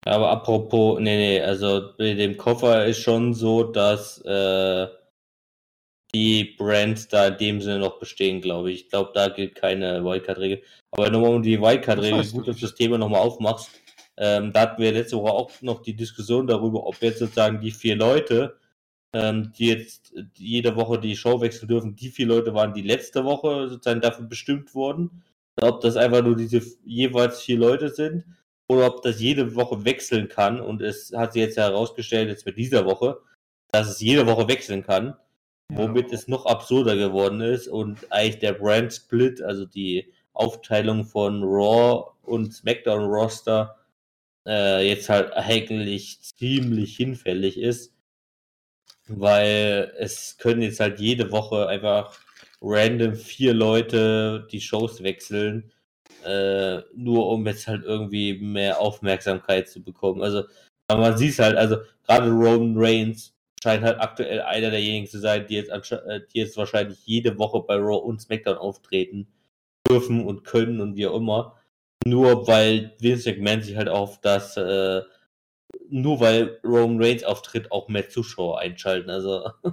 Aber 0.06 0.30
apropos, 0.30 0.98
nee, 0.98 1.16
nee, 1.16 1.40
also 1.40 1.92
bei 1.98 2.14
dem 2.14 2.36
Koffer 2.36 2.86
ist 2.86 3.00
schon 3.00 3.34
so, 3.34 3.64
dass 3.64 4.18
äh, 4.24 4.86
die 6.14 6.56
Brands 6.56 7.08
da 7.08 7.28
in 7.28 7.36
dem 7.36 7.60
Sinne 7.60 7.80
noch 7.80 7.98
bestehen, 7.98 8.40
glaube 8.40 8.72
ich. 8.72 8.84
Ich 8.84 8.88
glaube, 8.88 9.10
da 9.14 9.28
gilt 9.28 9.54
keine 9.54 10.02
Wildcard-Regel. 10.04 10.62
Aber 10.92 11.10
nochmal 11.10 11.34
um 11.34 11.42
die 11.42 11.60
Wildcard-Regel, 11.60 12.26
gut, 12.32 12.48
dass 12.48 12.56
du 12.56 12.62
das 12.62 12.74
Thema 12.74 12.98
nochmal 12.98 13.20
aufmachst. 13.20 13.70
Ähm, 14.20 14.52
da 14.52 14.60
hatten 14.60 14.82
wir 14.82 14.92
letzte 14.92 15.16
Woche 15.16 15.32
auch 15.32 15.50
noch 15.62 15.80
die 15.80 15.96
Diskussion 15.96 16.46
darüber, 16.46 16.86
ob 16.86 17.00
jetzt 17.00 17.20
sozusagen 17.20 17.62
die 17.62 17.70
vier 17.70 17.96
Leute, 17.96 18.58
ähm, 19.14 19.52
die 19.56 19.68
jetzt 19.68 20.12
jede 20.36 20.76
Woche 20.76 21.00
die 21.00 21.16
Show 21.16 21.40
wechseln 21.40 21.68
dürfen, 21.68 21.96
die 21.96 22.10
vier 22.10 22.26
Leute 22.26 22.52
waren, 22.52 22.74
die 22.74 22.82
letzte 22.82 23.24
Woche 23.24 23.70
sozusagen 23.70 24.02
dafür 24.02 24.26
bestimmt 24.26 24.74
wurden. 24.74 25.22
Ob 25.60 25.80
das 25.80 25.96
einfach 25.96 26.22
nur 26.22 26.36
diese 26.36 26.60
jeweils 26.84 27.40
vier 27.40 27.58
Leute 27.58 27.88
sind 27.88 28.24
oder 28.68 28.86
ob 28.88 29.02
das 29.02 29.20
jede 29.20 29.54
Woche 29.56 29.86
wechseln 29.86 30.28
kann. 30.28 30.60
Und 30.60 30.82
es 30.82 31.12
hat 31.16 31.32
sich 31.32 31.40
jetzt 31.40 31.56
herausgestellt, 31.56 32.28
jetzt 32.28 32.46
mit 32.46 32.58
dieser 32.58 32.84
Woche, 32.84 33.20
dass 33.72 33.88
es 33.88 34.00
jede 34.00 34.26
Woche 34.26 34.48
wechseln 34.48 34.82
kann, 34.82 35.16
womit 35.70 36.10
ja. 36.10 36.14
es 36.14 36.28
noch 36.28 36.44
absurder 36.44 36.94
geworden 36.96 37.40
ist 37.40 37.68
und 37.68 37.98
eigentlich 38.10 38.38
der 38.40 38.52
Brand 38.52 38.92
Split, 38.92 39.40
also 39.42 39.64
die 39.64 40.12
Aufteilung 40.34 41.04
von 41.04 41.42
Raw 41.42 42.10
und 42.22 42.52
SmackDown 42.52 43.04
Roster, 43.04 43.79
äh, 44.46 44.86
jetzt 44.88 45.08
halt 45.08 45.32
eigentlich 45.34 46.20
ziemlich 46.22 46.96
hinfällig 46.96 47.58
ist, 47.58 47.94
weil 49.08 49.92
es 49.98 50.38
können 50.38 50.62
jetzt 50.62 50.80
halt 50.80 51.00
jede 51.00 51.30
Woche 51.32 51.68
einfach 51.68 52.18
random 52.62 53.14
vier 53.14 53.54
Leute 53.54 54.46
die 54.50 54.60
Shows 54.60 55.02
wechseln 55.02 55.72
äh, 56.24 56.82
nur 56.94 57.28
um 57.28 57.46
jetzt 57.46 57.66
halt 57.66 57.84
irgendwie 57.84 58.34
mehr 58.38 58.80
Aufmerksamkeit 58.80 59.68
zu 59.68 59.82
bekommen. 59.82 60.22
Also, 60.22 60.44
man 60.88 61.16
sieht 61.16 61.38
halt, 61.38 61.56
also 61.56 61.76
gerade 62.06 62.30
Roman 62.30 62.74
Reigns 62.76 63.34
scheint 63.62 63.84
halt 63.84 64.00
aktuell 64.00 64.40
einer 64.42 64.70
derjenigen 64.70 65.06
zu 65.06 65.20
sein, 65.20 65.46
die 65.46 65.54
jetzt, 65.54 65.70
äh, 65.70 66.20
die 66.32 66.38
jetzt 66.38 66.56
wahrscheinlich 66.56 67.06
jede 67.06 67.38
Woche 67.38 67.60
bei 67.60 67.76
Raw 67.76 67.98
und 68.04 68.20
SmackDown 68.20 68.56
auftreten 68.56 69.28
dürfen 69.88 70.24
und 70.26 70.44
können 70.44 70.80
und 70.80 70.96
wie 70.96 71.06
auch 71.06 71.16
immer. 71.16 71.59
Nur 72.06 72.46
weil 72.46 72.94
Vince 72.98 73.30
McMahon 73.30 73.62
sich 73.62 73.76
halt 73.76 73.88
auf 73.88 74.20
das, 74.20 74.56
äh, 74.56 75.02
nur 75.88 76.20
weil 76.20 76.58
Roman 76.64 77.02
Reigns 77.02 77.24
auftritt, 77.24 77.70
auch 77.70 77.88
mehr 77.88 78.08
Zuschauer 78.08 78.58
einschalten. 78.58 79.10
Also. 79.10 79.50
ja, 79.64 79.72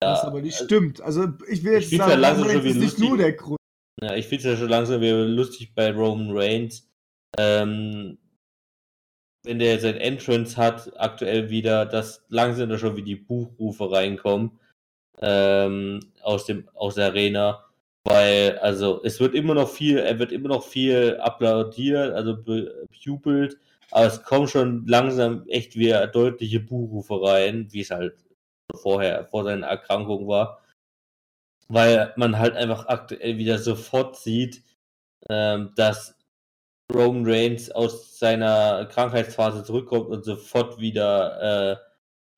das 0.00 0.24
aber 0.24 0.42
nicht 0.42 0.54
also, 0.54 0.64
stimmt. 0.64 1.00
Also 1.00 1.28
ich 1.48 1.64
will 1.64 1.74
jetzt 1.74 1.92
ich 1.92 1.98
sagen, 1.98 2.12
Roman 2.22 2.42
Reigns 2.42 2.64
ist 2.64 2.76
nicht 2.76 2.98
nur 2.98 3.16
der 3.16 3.32
Grund. 3.32 3.58
Ja, 4.02 4.14
ich 4.16 4.26
finde 4.26 4.48
es 4.48 4.50
ja 4.50 4.56
schon 4.56 4.68
langsam 4.68 5.00
wieder 5.00 5.24
lustig 5.24 5.74
bei 5.74 5.90
Roman 5.92 6.36
Reigns. 6.36 6.88
Ähm, 7.38 8.18
wenn 9.44 9.58
der 9.58 9.78
sein 9.78 9.96
Entrance 9.96 10.56
hat, 10.56 10.92
aktuell 10.98 11.50
wieder, 11.50 11.86
dass 11.86 12.24
langsam 12.28 12.68
da 12.70 12.78
schon 12.78 12.96
wie 12.96 13.02
die 13.02 13.16
Buchrufe 13.16 13.90
reinkommen 13.90 14.58
ähm, 15.20 16.00
aus 16.22 16.46
dem 16.46 16.68
aus 16.74 16.96
der 16.96 17.06
Arena, 17.06 17.64
weil 18.04 18.58
also 18.58 19.02
es 19.04 19.20
wird 19.20 19.34
immer 19.34 19.54
noch 19.54 19.68
viel, 19.68 19.98
er 19.98 20.18
wird 20.18 20.32
immer 20.32 20.48
noch 20.48 20.64
viel 20.64 21.18
applaudiert, 21.20 22.12
also 22.14 22.36
bejubelt, 22.42 23.58
aber 23.90 24.06
es 24.06 24.22
kommen 24.22 24.48
schon 24.48 24.86
langsam 24.86 25.46
echt 25.48 25.76
wieder 25.76 26.06
deutliche 26.06 26.60
Buchrufe 26.60 27.22
rein, 27.22 27.68
wie 27.72 27.80
es 27.80 27.90
halt 27.90 28.14
vorher 28.74 29.26
vor 29.26 29.44
seiner 29.44 29.66
Erkrankung 29.66 30.26
war 30.28 30.64
weil 31.68 32.12
man 32.16 32.38
halt 32.38 32.54
einfach 32.56 32.86
aktuell 32.86 33.38
wieder 33.38 33.58
sofort 33.58 34.16
sieht, 34.16 34.62
ähm, 35.28 35.72
dass 35.76 36.16
Roman 36.92 37.24
Reigns 37.26 37.70
aus 37.70 38.18
seiner 38.18 38.86
Krankheitsphase 38.86 39.64
zurückkommt 39.64 40.08
und 40.10 40.24
sofort 40.24 40.78
wieder 40.78 41.72
äh, 41.72 41.76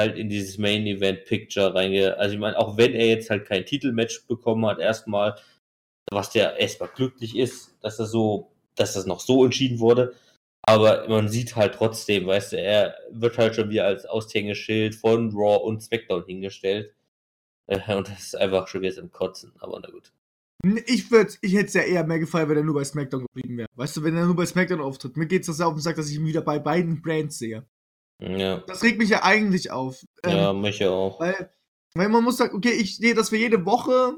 halt 0.01 0.17
in 0.17 0.29
dieses 0.29 0.59
Main 0.59 0.87
Event 0.87 1.25
Picture 1.25 1.75
reingeht. 1.75 2.15
Also 2.15 2.35
ich 2.35 2.41
meine, 2.41 2.59
auch 2.59 2.77
wenn 2.77 2.93
er 2.95 3.07
jetzt 3.07 3.31
halt 3.31 3.47
kein 3.47 3.67
Titelmatch 3.67 4.27
bekommen 4.27 4.67
hat, 4.67 4.79
erstmal, 4.79 5.37
was 6.11 6.31
der 6.31 6.57
erstmal 6.59 6.91
glücklich 6.95 7.37
ist, 7.37 7.77
dass 7.83 7.97
das 7.97 8.11
so, 8.11 8.53
dass 8.75 8.95
das 8.95 9.07
noch 9.07 9.21
so 9.21 9.45
entschieden 9.45 9.79
wurde. 9.79 10.15
Aber 10.63 11.09
man 11.09 11.29
sieht 11.29 11.55
halt 11.55 11.75
trotzdem, 11.75 12.27
weißt 12.27 12.53
du, 12.53 12.61
er 12.61 12.97
wird 13.11 13.39
halt 13.39 13.55
schon 13.55 13.71
wieder 13.71 13.85
als 13.85 14.05
Aushängeschild 14.05 14.97
von 14.97 15.31
Raw 15.33 15.65
und 15.65 15.83
SmackDown 15.83 16.25
hingestellt. 16.27 16.93
Äh, 17.69 17.95
und 17.95 18.09
das 18.09 18.19
ist 18.21 18.37
einfach 18.37 18.67
schon 18.69 18.83
wieder 18.83 18.95
zum 18.95 19.13
Kotzen, 19.13 19.53
aber 19.59 19.81
na 19.81 19.91
gut. 19.91 20.13
Ich, 20.87 21.11
würd, 21.11 21.39
ich 21.43 21.55
hätte 21.55 21.67
es 21.67 21.75
ja 21.75 21.83
eher 21.83 22.05
mehr 22.05 22.19
gefallen, 22.19 22.49
wenn 22.49 22.57
er 22.57 22.65
nur 22.65 22.75
bei 22.75 22.85
SmackDown 22.85 23.27
geblieben 23.27 23.59
wäre. 23.59 23.69
Weißt 23.75 23.97
du, 23.97 24.03
wenn 24.03 24.17
er 24.17 24.27
nur 24.27 24.35
bei 24.35 24.47
SmackDown 24.47 24.81
auftritt. 24.81 25.17
Mir 25.17 25.27
geht 25.27 25.43
es 25.43 25.47
das 25.47 25.59
ja 25.59 25.67
auf 25.67 25.75
den 25.75 25.83
Sack, 25.83 25.97
dass 25.97 26.09
ich 26.09 26.17
ihn 26.17 26.27
wieder 26.27 26.41
bei 26.41 26.59
beiden 26.59 27.03
Brands 27.03 27.39
sehe. 27.39 27.65
Ja. 28.21 28.59
Das 28.67 28.83
regt 28.83 28.99
mich 28.99 29.11
ja 29.11 29.23
eigentlich 29.23 29.71
auf. 29.71 30.05
Ähm, 30.25 30.37
ja, 30.37 30.53
mich 30.53 30.79
ja 30.79 30.91
auch. 30.91 31.21
Weil, 31.21 31.51
weil 31.95 32.09
man 32.09 32.25
muss 32.25 32.39
sagen, 32.39 32.57
okay, 32.57 32.73
ich 32.73 32.97
sehe, 32.97 33.15
dass 33.15 33.31
wir 33.31 33.39
jede 33.39 33.65
Woche, 33.67 34.15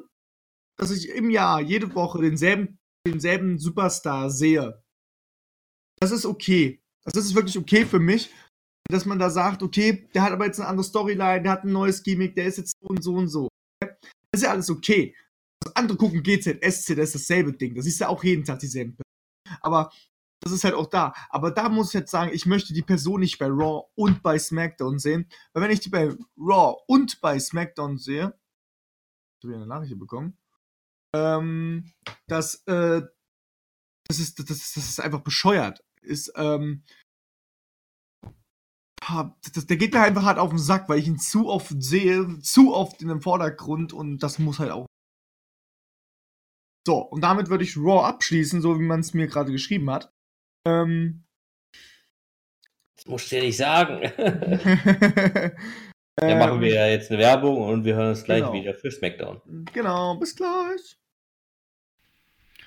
dass 0.79 0.91
ich 0.91 1.11
im 1.11 1.31
Jahr, 1.31 1.61
jede 1.61 1.95
Woche 1.95 2.20
denselben, 2.22 2.79
denselben 3.07 3.59
Superstar 3.59 4.31
sehe. 4.31 4.83
Das 6.01 6.11
ist 6.11 6.24
okay. 6.24 6.83
Das 7.05 7.16
ist 7.16 7.35
wirklich 7.35 7.59
okay 7.59 7.85
für 7.85 7.99
mich 7.99 8.31
dass 8.89 9.05
man 9.05 9.18
da 9.18 9.31
sagt, 9.31 9.62
okay, 9.62 10.09
der 10.14 10.22
hat 10.22 10.33
aber 10.33 10.47
jetzt 10.47 10.59
eine 10.59 10.68
andere 10.68 10.85
Storyline, 10.85 11.43
der 11.43 11.53
hat 11.53 11.64
ein 11.64 11.72
neues 11.72 12.03
Gimmick, 12.03 12.35
der 12.35 12.47
ist 12.47 12.59
jetzt 12.59 12.74
so 12.81 12.89
und 12.89 13.03
so 13.03 13.14
und 13.14 13.29
so. 13.29 13.49
Das 13.81 13.91
ist 14.33 14.43
ja 14.43 14.51
alles 14.51 14.70
okay. 14.70 15.14
Das 15.61 15.76
andere 15.76 15.99
gucken 15.99 16.22
GZSC, 16.22 16.95
das 16.95 17.14
ist 17.14 17.14
dasselbe 17.14 17.53
Ding. 17.53 17.74
Das 17.74 17.87
ist 17.87 18.01
ja 18.01 18.09
auch 18.09 18.24
jeden 18.24 18.45
Tag 18.45 18.61
dieselben. 18.61 18.97
Aber 19.61 19.93
das 20.41 20.53
ist 20.53 20.64
halt 20.64 20.74
auch 20.74 20.87
da. 20.87 21.12
Aber 21.29 21.51
da 21.51 21.68
muss 21.68 21.89
ich 21.89 21.95
jetzt 21.95 22.11
sagen, 22.11 22.31
ich 22.33 22.47
möchte 22.47 22.72
die 22.72 22.83
Person 22.83 23.20
nicht 23.20 23.39
bei 23.39 23.47
Raw 23.47 23.89
und 23.95 24.22
bei 24.22 24.39
SmackDown 24.39 24.99
sehen. 24.99 25.29
Weil 25.53 25.64
wenn 25.64 25.70
ich 25.70 25.81
die 25.81 25.91
bei 25.91 26.14
Raw 26.39 26.76
und 26.87 27.20
bei 27.20 27.39
SmackDown 27.39 27.99
sehe, 27.99 28.39
ich 29.41 29.49
habe 29.49 29.57
eine 29.57 29.66
Nachricht 29.66 29.99
bekommen, 29.99 30.39
ähm, 31.14 31.92
dass, 32.26 32.62
äh, 32.66 33.02
das 34.06 34.18
ist, 34.18 34.38
das, 34.38 34.50
ist, 34.50 34.76
das 34.76 34.88
ist 34.88 35.00
einfach 35.00 35.20
bescheuert. 35.20 35.84
Ist, 36.02 36.32
ähm, 36.36 36.82
das, 39.54 39.66
der 39.66 39.76
geht 39.76 39.94
mir 39.94 40.02
einfach 40.02 40.24
hart 40.24 40.38
auf 40.38 40.50
den 40.50 40.59
Sack, 40.59 40.88
weil 40.88 40.98
ich 40.98 41.06
ihn 41.06 41.18
zu 41.18 41.48
oft 41.48 41.72
sehe, 41.82 42.40
zu 42.40 42.74
oft 42.74 43.00
in 43.00 43.09
dem 43.09 43.22
Vordergrund 43.22 43.92
und 43.92 44.18
das 44.18 44.38
muss 44.38 44.59
halt 44.59 44.70
auch. 44.70 44.86
So, 46.86 46.98
und 46.98 47.22
damit 47.22 47.48
würde 47.48 47.64
ich 47.64 47.76
Raw 47.76 48.04
abschließen, 48.06 48.61
so 48.61 48.78
wie 48.78 48.84
man 48.84 49.00
es 49.00 49.14
mir 49.14 49.26
gerade 49.26 49.52
geschrieben 49.52 49.90
hat. 49.90 50.12
Ähm, 50.66 51.24
das 52.96 53.06
musst 53.06 53.30
du 53.30 53.36
ja 53.36 53.42
nicht 53.42 53.56
sagen. 53.56 54.02
Dann 56.21 56.31
ähm, 56.31 56.39
machen 56.39 56.61
wir 56.61 56.75
ja 56.75 56.87
jetzt 56.87 57.11
eine 57.11 57.21
Werbung 57.21 57.59
und 57.59 57.85
wir 57.85 57.95
hören 57.95 58.11
uns 58.11 58.25
gleich 58.25 58.41
genau. 58.41 58.53
wieder 58.53 58.75
für 58.75 58.91
SmackDown. 58.91 59.41
Genau, 59.73 60.16
bis 60.16 60.35
gleich. 60.35 60.99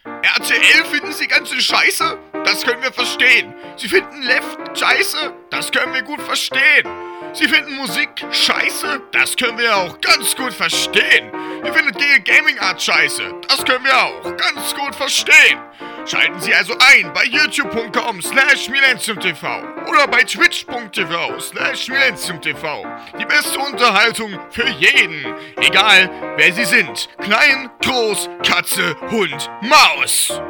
RTL 0.04 0.86
finden 0.86 1.12
Sie 1.12 1.28
ganze 1.28 1.60
Scheiße? 1.60 2.18
Das 2.43 2.64
können 2.64 2.82
wir 2.82 2.91
verstehen. 2.91 3.54
Sie 3.76 3.88
finden 3.88 4.24
Left 4.24 4.78
Scheiße? 4.78 5.34
Das 5.52 5.72
können 5.72 5.93
wir 5.93 6.02
gut 6.02 6.22
verstehen. 6.22 6.88
Sie 7.34 7.47
finden 7.47 7.75
Musik 7.75 8.09
scheiße? 8.32 9.01
Das 9.11 9.38
können 9.38 9.57
wir 9.57 9.75
auch 9.75 9.99
ganz 10.01 10.36
gut 10.36 10.53
verstehen. 10.53 11.32
Ihr 11.63 11.73
findet 11.73 11.97
gege 11.97 12.21
Gaming 12.21 12.59
Art 12.59 12.82
scheiße? 12.82 13.23
Das 13.47 13.63
können 13.63 13.86
wir 13.86 13.97
auch 13.97 14.23
ganz 14.36 14.75
gut 14.75 14.93
verstehen. 14.95 15.59
Schalten 16.05 16.39
Sie 16.41 16.53
also 16.53 16.73
ein 16.79 17.13
bei 17.13 17.25
youtube.com 17.25 18.21
slash 18.21 18.67
millenniumtv 18.69 19.43
oder 19.88 20.07
bei 20.07 20.23
twitch.tv 20.23 21.39
slash 21.39 21.88
millenniumtv. 21.88 22.86
Die 23.19 23.25
beste 23.25 23.59
Unterhaltung 23.59 24.38
für 24.49 24.67
jeden, 24.67 25.34
egal 25.57 26.09
wer 26.38 26.51
Sie 26.53 26.65
sind. 26.65 27.07
Klein, 27.19 27.69
groß, 27.82 28.29
Katze, 28.43 28.95
Hund, 29.09 29.49
Maus. 29.61 30.41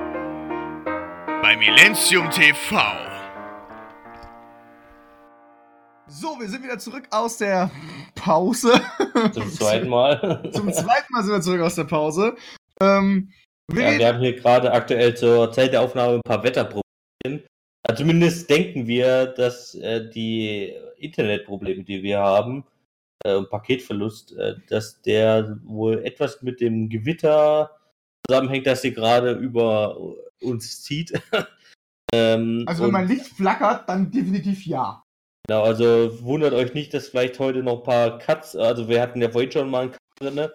Bei 1.42 1.56
Millennium 1.58 2.30
TV. 2.32 3.11
So, 6.14 6.38
wir 6.42 6.50
sind 6.50 6.62
wieder 6.62 6.78
zurück 6.78 7.08
aus 7.10 7.38
der 7.38 7.72
Pause. 8.16 8.74
Zum 9.32 9.50
zweiten 9.50 9.88
Mal. 9.88 10.44
Zum 10.52 10.72
zweiten 10.74 11.14
Mal 11.14 11.24
sind 11.24 11.32
wir 11.32 11.42
zurück 11.42 11.62
aus 11.62 11.76
der 11.76 11.86
Pause. 11.86 12.36
Ähm, 12.82 13.32
wir, 13.72 13.94
Ja, 13.94 13.98
wir 13.98 14.08
haben 14.08 14.20
hier 14.20 14.36
gerade 14.36 14.74
aktuell 14.74 15.16
zur 15.16 15.54
Zeit 15.54 15.72
der 15.72 15.82
Aufnahme 15.82 16.16
ein 16.16 16.22
paar 16.22 16.44
Wetterprobleme. 16.44 16.84
Ja, 17.88 17.96
zumindest 17.96 18.50
denken 18.50 18.88
wir, 18.88 19.28
dass 19.28 19.74
äh, 19.76 20.10
die 20.10 20.74
Internetprobleme, 20.98 21.86
die 21.86 22.04
wir 22.04 22.20
haben, 22.20 22.66
äh, 23.24 23.36
und 23.36 23.50
Paketverlust, 23.50 24.34
äh, 24.34 24.56
dass 24.68 25.02
der 25.02 25.60
wohl 25.64 26.04
etwas 26.04 26.42
mit 26.42 26.60
dem 26.60 26.90
Gewitter 26.90 27.72
zusammenhängt, 28.28 28.68
das 28.68 28.82
hier 28.82 28.92
gerade 28.92 29.32
über 29.32 29.98
uns 30.42 30.82
zieht. 30.82 31.14
ähm, 32.14 32.66
also 32.68 32.84
wenn 32.84 32.92
mein 32.92 33.08
Licht 33.08 33.28
flackert, 33.28 33.88
dann 33.88 34.12
definitiv 34.12 34.66
ja. 34.66 35.02
Genau, 35.48 35.64
also 35.64 36.24
wundert 36.24 36.54
euch 36.54 36.74
nicht, 36.74 36.94
dass 36.94 37.10
vielleicht 37.10 37.40
heute 37.40 37.64
noch 37.64 37.80
ein 37.80 37.84
paar 37.84 38.20
Cuts, 38.20 38.56
also 38.56 38.88
wir 38.88 39.02
hatten 39.02 39.22
ja 39.22 39.30
vorhin 39.30 39.52
schon 39.52 39.70
mal 39.70 39.82
einen 39.82 39.92
Cut 39.92 40.00
drin. 40.20 40.50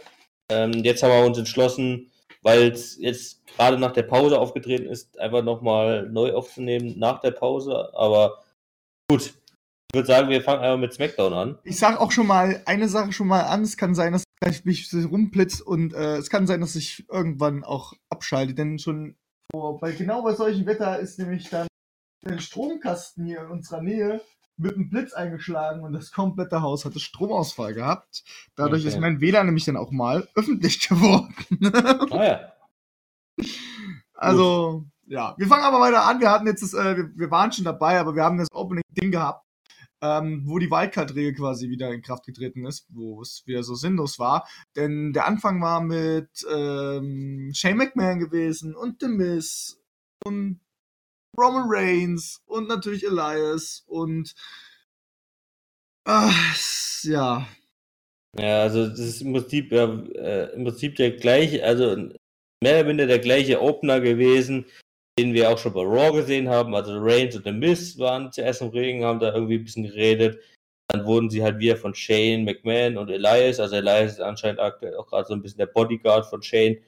Ähm, 0.50 0.72
jetzt 0.84 1.02
haben 1.02 1.10
wir 1.10 1.26
uns 1.26 1.38
entschlossen, 1.38 2.10
weil 2.42 2.70
es 2.70 2.96
jetzt 2.98 3.44
gerade 3.48 3.78
nach 3.78 3.92
der 3.92 4.04
Pause 4.04 4.38
aufgetreten 4.38 4.86
ist, 4.86 5.18
einfach 5.18 5.42
nochmal 5.42 6.08
neu 6.08 6.32
aufzunehmen 6.32 6.98
nach 6.98 7.20
der 7.20 7.32
Pause. 7.32 7.90
Aber 7.94 8.44
gut, 9.10 9.34
ich 9.90 9.94
würde 9.94 10.06
sagen, 10.06 10.28
wir 10.28 10.42
fangen 10.42 10.62
einfach 10.62 10.78
mit 10.78 10.92
SmackDown 10.92 11.32
an. 11.32 11.58
Ich 11.64 11.78
sag 11.78 12.00
auch 12.00 12.12
schon 12.12 12.26
mal 12.26 12.62
eine 12.66 12.88
Sache 12.88 13.12
schon 13.12 13.26
mal 13.26 13.42
an. 13.42 13.62
Es 13.62 13.76
kann 13.76 13.94
sein, 13.94 14.12
dass 14.12 14.24
gleich 14.40 14.64
mich 14.64 14.92
rumblitzt 14.94 15.62
und 15.62 15.94
äh, 15.94 16.16
es 16.16 16.30
kann 16.30 16.46
sein, 16.46 16.60
dass 16.60 16.76
ich 16.76 17.08
irgendwann 17.08 17.64
auch 17.64 17.94
abschalte, 18.08 18.54
denn 18.54 18.78
schon 18.78 19.16
vor, 19.50 19.78
bei 19.78 19.92
genau 19.92 20.22
bei 20.22 20.34
solchem 20.34 20.66
Wetter 20.66 20.98
ist 20.98 21.18
nämlich 21.18 21.48
dann 21.48 21.66
der 22.24 22.38
Stromkasten 22.38 23.24
hier 23.24 23.42
in 23.42 23.50
unserer 23.50 23.82
Nähe 23.82 24.20
mit 24.58 24.74
einem 24.74 24.88
Blitz 24.88 25.12
eingeschlagen 25.12 25.82
und 25.82 25.92
das 25.92 26.12
komplette 26.12 26.62
Haus 26.62 26.84
hatte 26.84 27.00
Stromausfall 27.00 27.74
gehabt. 27.74 28.24
Dadurch 28.54 28.82
Okay. 28.82 28.88
ist 28.88 29.00
mein 29.00 29.20
WLAN 29.20 29.46
nämlich 29.46 29.64
dann 29.64 29.76
auch 29.76 29.90
mal 29.90 30.26
öffentlich 30.34 30.80
geworden. 30.88 31.34
Ah 32.10 32.24
ja. 32.24 32.52
Also, 34.14 34.84
ja. 35.06 35.34
Wir 35.36 35.46
fangen 35.46 35.64
aber 35.64 35.80
weiter 35.80 36.04
an. 36.04 36.20
Wir 36.20 36.30
hatten 36.30 36.46
jetzt 36.46 36.62
das, 36.62 36.74
äh, 36.74 36.96
wir, 36.96 37.10
wir 37.14 37.30
waren 37.30 37.52
schon 37.52 37.64
dabei, 37.64 38.00
aber 38.00 38.14
wir 38.14 38.24
haben 38.24 38.38
das 38.38 38.48
Opening-Ding 38.50 39.10
gehabt, 39.10 39.44
ähm, 40.00 40.42
wo 40.46 40.58
die 40.58 40.70
Wildcard-Regel 40.70 41.34
quasi 41.34 41.68
wieder 41.68 41.92
in 41.92 42.02
Kraft 42.02 42.24
getreten 42.24 42.64
ist, 42.66 42.86
wo 42.88 43.20
es 43.20 43.42
wieder 43.46 43.62
so 43.62 43.74
sinnlos 43.74 44.18
war. 44.18 44.48
Denn 44.74 45.12
der 45.12 45.26
Anfang 45.26 45.60
war 45.60 45.80
mit 45.82 46.30
ähm, 46.50 47.50
Shane 47.54 47.76
McMahon 47.76 48.18
gewesen 48.20 48.74
und 48.74 49.00
The 49.00 49.08
Miz 49.08 49.78
und 50.24 50.60
Roman 51.38 51.66
Reigns 51.68 52.42
und 52.46 52.68
natürlich 52.68 53.04
Elias 53.04 53.84
und 53.86 54.34
ah, 56.06 56.32
ja, 57.02 57.46
Ja, 58.38 58.62
also 58.62 58.88
das 58.88 58.98
ist 58.98 59.22
im 59.22 59.32
Prinzip, 59.32 59.72
äh, 59.72 60.44
im 60.54 60.64
Prinzip 60.64 60.96
der 60.96 61.12
gleiche, 61.12 61.64
also 61.64 61.96
mehr 62.62 62.80
oder 62.80 62.84
minder 62.84 63.06
der 63.06 63.18
gleiche 63.18 63.60
Opener 63.60 64.00
gewesen, 64.00 64.66
den 65.18 65.32
wir 65.34 65.50
auch 65.50 65.58
schon 65.58 65.72
bei 65.72 65.82
Raw 65.82 66.12
gesehen 66.12 66.48
haben. 66.48 66.74
Also 66.74 66.98
Reigns 66.98 67.36
und 67.36 67.44
The 67.44 67.52
Miz 67.52 67.98
waren 67.98 68.32
zuerst 68.32 68.62
im 68.62 68.68
Ring, 68.68 69.04
haben 69.04 69.20
da 69.20 69.34
irgendwie 69.34 69.56
ein 69.56 69.64
bisschen 69.64 69.84
geredet. 69.84 70.38
Dann 70.88 71.04
wurden 71.06 71.30
sie 71.30 71.42
halt 71.42 71.58
wieder 71.58 71.76
von 71.76 71.94
Shane, 71.94 72.44
McMahon 72.44 72.96
und 72.96 73.10
Elias, 73.10 73.58
also 73.58 73.76
Elias 73.76 74.12
ist 74.12 74.20
anscheinend 74.20 74.60
aktuell 74.60 74.96
auch 74.96 75.06
gerade 75.08 75.26
so 75.26 75.34
ein 75.34 75.42
bisschen 75.42 75.58
der 75.58 75.66
Bodyguard 75.66 76.26
von 76.26 76.42
Shane, 76.42 76.78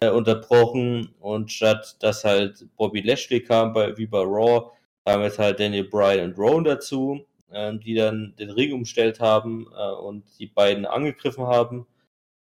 äh, 0.00 0.10
unterbrochen. 0.10 1.14
Und 1.20 1.52
statt 1.52 1.96
dass 2.00 2.24
halt 2.24 2.66
Bobby 2.76 3.00
Lashley 3.00 3.42
kam, 3.42 3.72
bei, 3.72 3.96
wie 3.96 4.06
bei 4.06 4.20
Raw, 4.20 4.70
kamen 5.04 5.24
jetzt 5.24 5.38
halt 5.38 5.60
Daniel 5.60 5.84
Bryan 5.84 6.30
und 6.30 6.38
Rowan 6.38 6.64
dazu 6.64 7.24
ähm, 7.52 7.80
die 7.80 7.94
dann 7.94 8.34
den 8.38 8.50
Ring 8.50 8.72
umstellt 8.72 9.20
haben 9.20 9.66
äh, 9.76 9.90
und 9.92 10.24
die 10.38 10.46
beiden 10.46 10.86
angegriffen 10.86 11.46
haben. 11.46 11.86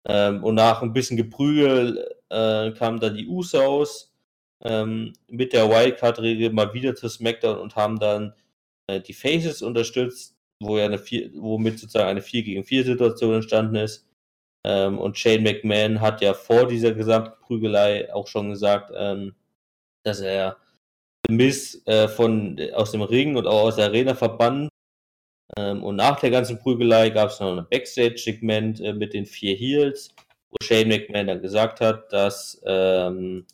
Ähm, 0.05 0.43
und 0.43 0.55
nach 0.55 0.81
ein 0.81 0.93
bisschen 0.93 1.17
Geprügel 1.17 2.15
äh, 2.29 2.71
kamen 2.71 2.99
dann 2.99 3.15
die 3.15 3.27
Usos 3.27 4.13
ähm, 4.63 5.13
mit 5.27 5.53
der 5.53 5.69
Wildcard-Regel 5.69 6.51
mal 6.51 6.73
wieder 6.73 6.95
zu 6.95 7.07
SmackDown 7.09 7.59
und 7.59 7.75
haben 7.75 7.99
dann 7.99 8.33
äh, 8.87 8.99
die 9.01 9.13
Faces 9.13 9.61
unterstützt, 9.61 10.35
wo 10.59 10.77
ja 10.77 10.85
eine 10.85 10.97
vier, 10.99 11.31
womit 11.35 11.79
sozusagen 11.79 12.09
eine 12.09 12.21
4 12.21 12.43
gegen 12.43 12.63
4 12.63 12.85
Situation 12.85 13.35
entstanden 13.35 13.75
ist. 13.75 14.07
Ähm, 14.63 14.99
und 14.99 15.17
Shane 15.17 15.43
McMahon 15.43 16.01
hat 16.01 16.21
ja 16.21 16.33
vor 16.33 16.67
dieser 16.67 16.93
gesamten 16.93 17.39
Prügelei 17.41 18.13
auch 18.13 18.27
schon 18.27 18.49
gesagt, 18.49 18.91
ähm, 18.95 19.35
dass 20.03 20.21
er 20.21 20.57
Miss 21.29 21.81
äh, 21.87 22.07
von 22.07 22.59
aus 22.73 22.91
dem 22.91 23.01
Ring 23.01 23.35
und 23.35 23.47
auch 23.47 23.63
aus 23.63 23.75
der 23.77 23.85
Arena 23.85 24.15
verbannt. 24.15 24.69
Ähm, 25.57 25.83
und 25.83 25.95
nach 25.95 26.19
der 26.19 26.31
ganzen 26.31 26.59
Prügelei 26.59 27.09
gab 27.09 27.29
es 27.29 27.39
noch 27.39 27.57
ein 27.57 27.67
Backstage-Segment 27.69 28.81
äh, 28.81 28.93
mit 28.93 29.13
den 29.13 29.25
vier 29.25 29.55
Heels, 29.55 30.13
wo 30.49 30.57
Shane 30.63 30.87
McMahon 30.87 31.27
dann 31.27 31.41
gesagt 31.41 31.81
hat, 31.81 32.11
dass 32.13 32.61
ähm, 32.65 33.45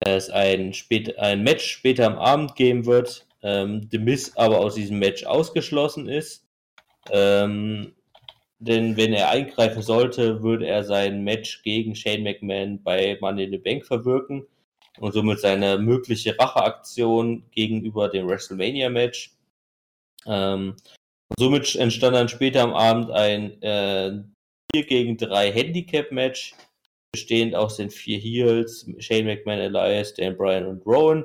es 0.00 0.30
ein, 0.30 0.72
spät, 0.72 1.18
ein 1.18 1.42
Match 1.42 1.64
später 1.64 2.06
am 2.06 2.18
Abend 2.18 2.56
geben 2.56 2.86
wird, 2.86 3.26
ähm, 3.42 3.88
The 3.90 3.98
Miz 3.98 4.32
aber 4.36 4.58
aus 4.58 4.74
diesem 4.74 4.98
Match 4.98 5.24
ausgeschlossen 5.24 6.08
ist. 6.08 6.46
Ähm, 7.10 7.94
denn 8.60 8.96
wenn 8.96 9.14
er 9.14 9.30
eingreifen 9.30 9.82
sollte, 9.82 10.42
würde 10.42 10.66
er 10.66 10.84
sein 10.84 11.24
Match 11.24 11.62
gegen 11.62 11.96
Shane 11.96 12.22
McMahon 12.22 12.82
bei 12.82 13.16
Money 13.20 13.44
in 13.44 13.52
the 13.52 13.58
Bank 13.58 13.86
verwirken 13.86 14.46
und 14.98 15.12
somit 15.12 15.40
seine 15.40 15.78
mögliche 15.78 16.38
Racheaktion 16.38 17.42
gegenüber 17.52 18.08
dem 18.10 18.28
WrestleMania-Match. 18.28 19.32
Ähm, 20.26 20.76
somit 21.38 21.74
entstand 21.76 22.14
dann 22.14 22.28
später 22.28 22.62
am 22.62 22.74
Abend 22.74 23.10
ein 23.10 23.62
äh, 23.62 24.22
4 24.74 24.86
gegen 24.86 25.16
3 25.16 25.52
Handicap-Match, 25.52 26.54
bestehend 27.12 27.54
aus 27.54 27.78
den 27.78 27.88
vier 27.88 28.18
Heels, 28.18 28.86
Shane 28.98 29.24
McMahon, 29.24 29.58
Elias, 29.58 30.12
Dan 30.12 30.36
Bryan 30.36 30.66
und 30.66 30.86
Rowan, 30.86 31.24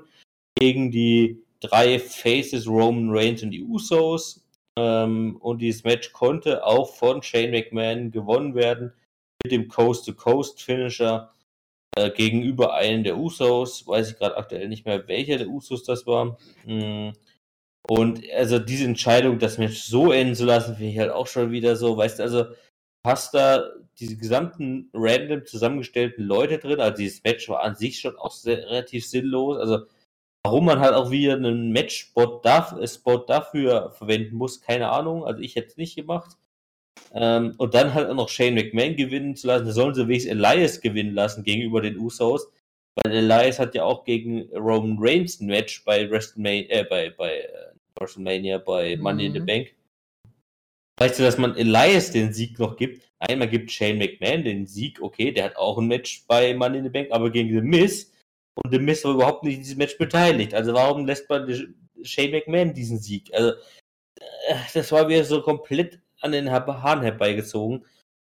gegen 0.57 0.89
die 0.89 1.43
drei 1.59 1.99
Faces, 1.99 2.65
Roman 2.65 3.09
Reigns 3.09 3.43
und 3.43 3.51
die 3.51 3.63
Usos. 3.63 4.44
Ähm, 4.77 5.37
und 5.37 5.59
dieses 5.59 5.83
Match 5.83 6.11
konnte 6.11 6.65
auch 6.65 6.93
von 6.95 7.21
Shane 7.23 7.51
McMahon 7.51 8.11
gewonnen 8.11 8.55
werden 8.55 8.93
mit 9.43 9.51
dem 9.51 9.67
Coast-to-Coast-Finisher 9.67 11.31
äh, 11.95 12.11
gegenüber 12.11 12.73
einem 12.73 13.03
der 13.03 13.17
Usos. 13.17 13.87
Weiß 13.87 14.11
ich 14.11 14.17
gerade 14.17 14.37
aktuell 14.37 14.67
nicht 14.67 14.85
mehr, 14.85 15.07
welcher 15.07 15.37
der 15.37 15.47
Usos 15.47 15.83
das 15.83 16.05
war. 16.05 16.37
Mm. 16.65 17.11
Und 17.87 18.23
also 18.33 18.57
diese 18.59 18.85
Entscheidung, 18.85 19.37
das 19.37 19.57
Match 19.59 19.83
so 19.83 20.11
enden 20.11 20.35
zu 20.35 20.45
lassen, 20.45 20.75
finde 20.75 20.91
ich 20.91 20.97
halt 20.97 21.11
auch 21.11 21.27
schon 21.27 21.51
wieder 21.51 21.75
so, 21.75 21.95
weißt 21.95 22.17
du, 22.19 22.23
also 22.23 22.45
hast 23.05 23.35
da 23.35 23.63
diese 23.99 24.17
gesamten 24.17 24.89
random 24.93 25.45
zusammengestellten 25.45 26.25
Leute 26.25 26.57
drin, 26.57 26.81
also 26.81 26.97
dieses 26.97 27.23
Match 27.23 27.47
war 27.47 27.61
an 27.61 27.75
sich 27.75 27.99
schon 27.99 28.17
auch 28.17 28.31
sehr, 28.31 28.57
relativ 28.65 29.05
sinnlos, 29.05 29.57
also 29.57 29.85
warum 30.45 30.65
man 30.65 30.79
halt 30.79 30.93
auch 30.93 31.09
wieder 31.09 31.33
einen 31.33 31.71
Match-Spot 31.71 32.39
darf, 32.43 32.73
äh, 32.73 32.87
Spot 32.87 33.17
dafür 33.17 33.89
verwenden 33.97 34.35
muss, 34.35 34.61
keine 34.61 34.89
Ahnung, 34.91 35.25
also 35.25 35.41
ich 35.41 35.55
hätte 35.55 35.69
es 35.69 35.77
nicht 35.77 35.95
gemacht. 35.95 36.37
Ähm, 37.13 37.55
und 37.57 37.73
dann 37.73 37.95
halt 37.95 38.07
auch 38.07 38.13
noch 38.13 38.29
Shane 38.29 38.53
McMahon 38.53 38.95
gewinnen 38.95 39.35
zu 39.35 39.47
lassen, 39.47 39.65
da 39.65 39.71
sollen 39.71 39.95
sie 39.95 40.07
wenigstens 40.07 40.33
Elias 40.33 40.81
gewinnen 40.81 41.15
lassen 41.15 41.43
gegenüber 41.43 41.81
den 41.81 41.97
Usos, 41.97 42.47
weil 42.95 43.11
Elias 43.11 43.57
hat 43.57 43.73
ja 43.73 43.85
auch 43.85 44.03
gegen 44.03 44.43
Roman 44.53 44.97
Reigns 44.99 45.41
ein 45.41 45.47
Match 45.47 45.83
bei 45.83 46.07
WrestleMania, 46.09 46.67
äh, 46.69 46.83
bei, 46.83 47.09
bei 47.09 47.39
äh, 47.39 47.49
WrestleMania, 47.99 48.59
bei 48.59 48.97
Money 48.97 49.25
in 49.25 49.33
the 49.33 49.39
Mhm. 49.39 49.45
Bank. 49.47 49.75
Weißt 50.99 51.17
du, 51.17 51.23
dass 51.23 51.39
man 51.39 51.55
Elias 51.57 52.11
den 52.11 52.33
Sieg 52.33 52.59
noch 52.59 52.77
gibt? 52.77 53.09
Einmal 53.17 53.49
gibt 53.49 53.71
Shane 53.71 53.97
McMahon 53.97 54.43
den 54.43 54.67
Sieg, 54.67 55.01
okay, 55.01 55.31
der 55.31 55.45
hat 55.45 55.55
auch 55.57 55.79
ein 55.79 55.87
Match 55.87 56.23
bei 56.27 56.53
Money 56.53 56.77
in 56.77 56.83
the 56.83 56.89
Bank, 56.91 57.07
aber 57.09 57.31
gegen 57.31 57.49
The 57.49 57.61
Miz. 57.61 58.11
Und 58.55 58.71
The 58.71 58.79
Miz 58.79 59.03
war 59.03 59.13
überhaupt 59.13 59.43
nicht 59.43 59.57
in 59.57 59.63
diesem 59.63 59.77
Match 59.77 59.97
beteiligt. 59.97 60.53
Also 60.53 60.73
warum 60.73 61.05
lässt 61.05 61.29
man 61.29 61.47
Shane 62.03 62.31
McMahon 62.31 62.73
diesen 62.73 62.99
Sieg? 62.99 63.33
Also, 63.33 63.51
äh, 64.47 64.55
das 64.73 64.91
war 64.91 65.07
wieder 65.09 65.23
so 65.23 65.41
komplett 65.41 65.99
an 66.21 66.31
den 66.31 66.49
Haaren 66.51 67.01
herbeigezogen. 67.01 67.85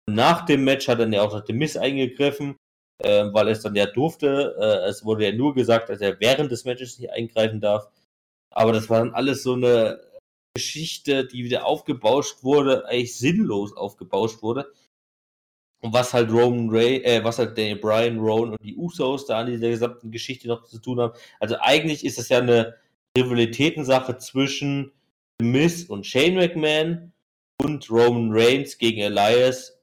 Nach 0.09 0.45
dem 0.45 0.65
Match 0.65 0.89
hat 0.89 1.01
dann 1.01 1.13
ja 1.13 1.23
auch 1.23 1.33
noch 1.33 1.47
The 1.47 1.53
Miz 1.53 1.77
eingegriffen 1.77 2.57
äh, 2.99 3.25
weil 3.33 3.49
es 3.49 3.63
dann 3.63 3.75
ja 3.75 3.87
durfte. 3.87 4.57
Äh, 4.59 4.89
es 4.89 5.05
wurde 5.05 5.27
ja 5.27 5.33
nur 5.33 5.55
gesagt, 5.55 5.89
dass 5.89 6.01
er 6.01 6.19
während 6.21 6.51
des 6.51 6.65
Matches 6.65 6.99
nicht 6.99 7.11
eingreifen 7.13 7.61
darf. 7.61 7.89
Aber 8.51 8.73
das 8.73 8.89
war 8.89 9.01
dann 9.01 9.15
alles 9.15 9.43
so 9.43 9.55
eine 9.55 10.01
Geschichte, 10.55 11.27
die 11.27 11.45
wieder 11.45 11.67
aufgebauscht 11.67 12.43
wurde, 12.43 12.87
eigentlich 12.87 13.17
sinnlos 13.19 13.77
aufgebauscht 13.77 14.43
wurde. 14.43 14.73
Und 15.83 15.93
was 15.93 16.15
halt 16.15 16.31
Roman 16.31 16.71
Ray, 16.71 17.03
äh, 17.05 17.23
was 17.23 17.39
halt 17.39 17.57
Daniel 17.57 17.77
Bryan, 17.77 18.19
Rowan 18.19 18.51
und 18.51 18.63
die 18.63 18.77
Usos 18.77 19.27
da 19.27 19.41
an 19.41 19.47
dieser 19.47 19.69
gesamten 19.69 20.11
Geschichte 20.11 20.49
noch 20.49 20.65
zu 20.65 20.81
tun 20.81 21.01
haben. 21.01 21.13
Also 21.39 21.57
eigentlich 21.61 22.05
ist 22.05 22.19
es 22.19 22.29
ja 22.29 22.39
eine 22.39 22.75
Rivalitätensache 23.17 24.17
zwischen 24.19 24.93
The 25.39 25.47
Miz 25.47 25.85
und 25.85 26.07
Shane 26.07 26.35
McMahon 26.35 27.13
und 27.63 27.91
Roman 27.91 28.31
Reigns 28.33 28.79
gegen 28.79 29.01
Elias 29.01 29.79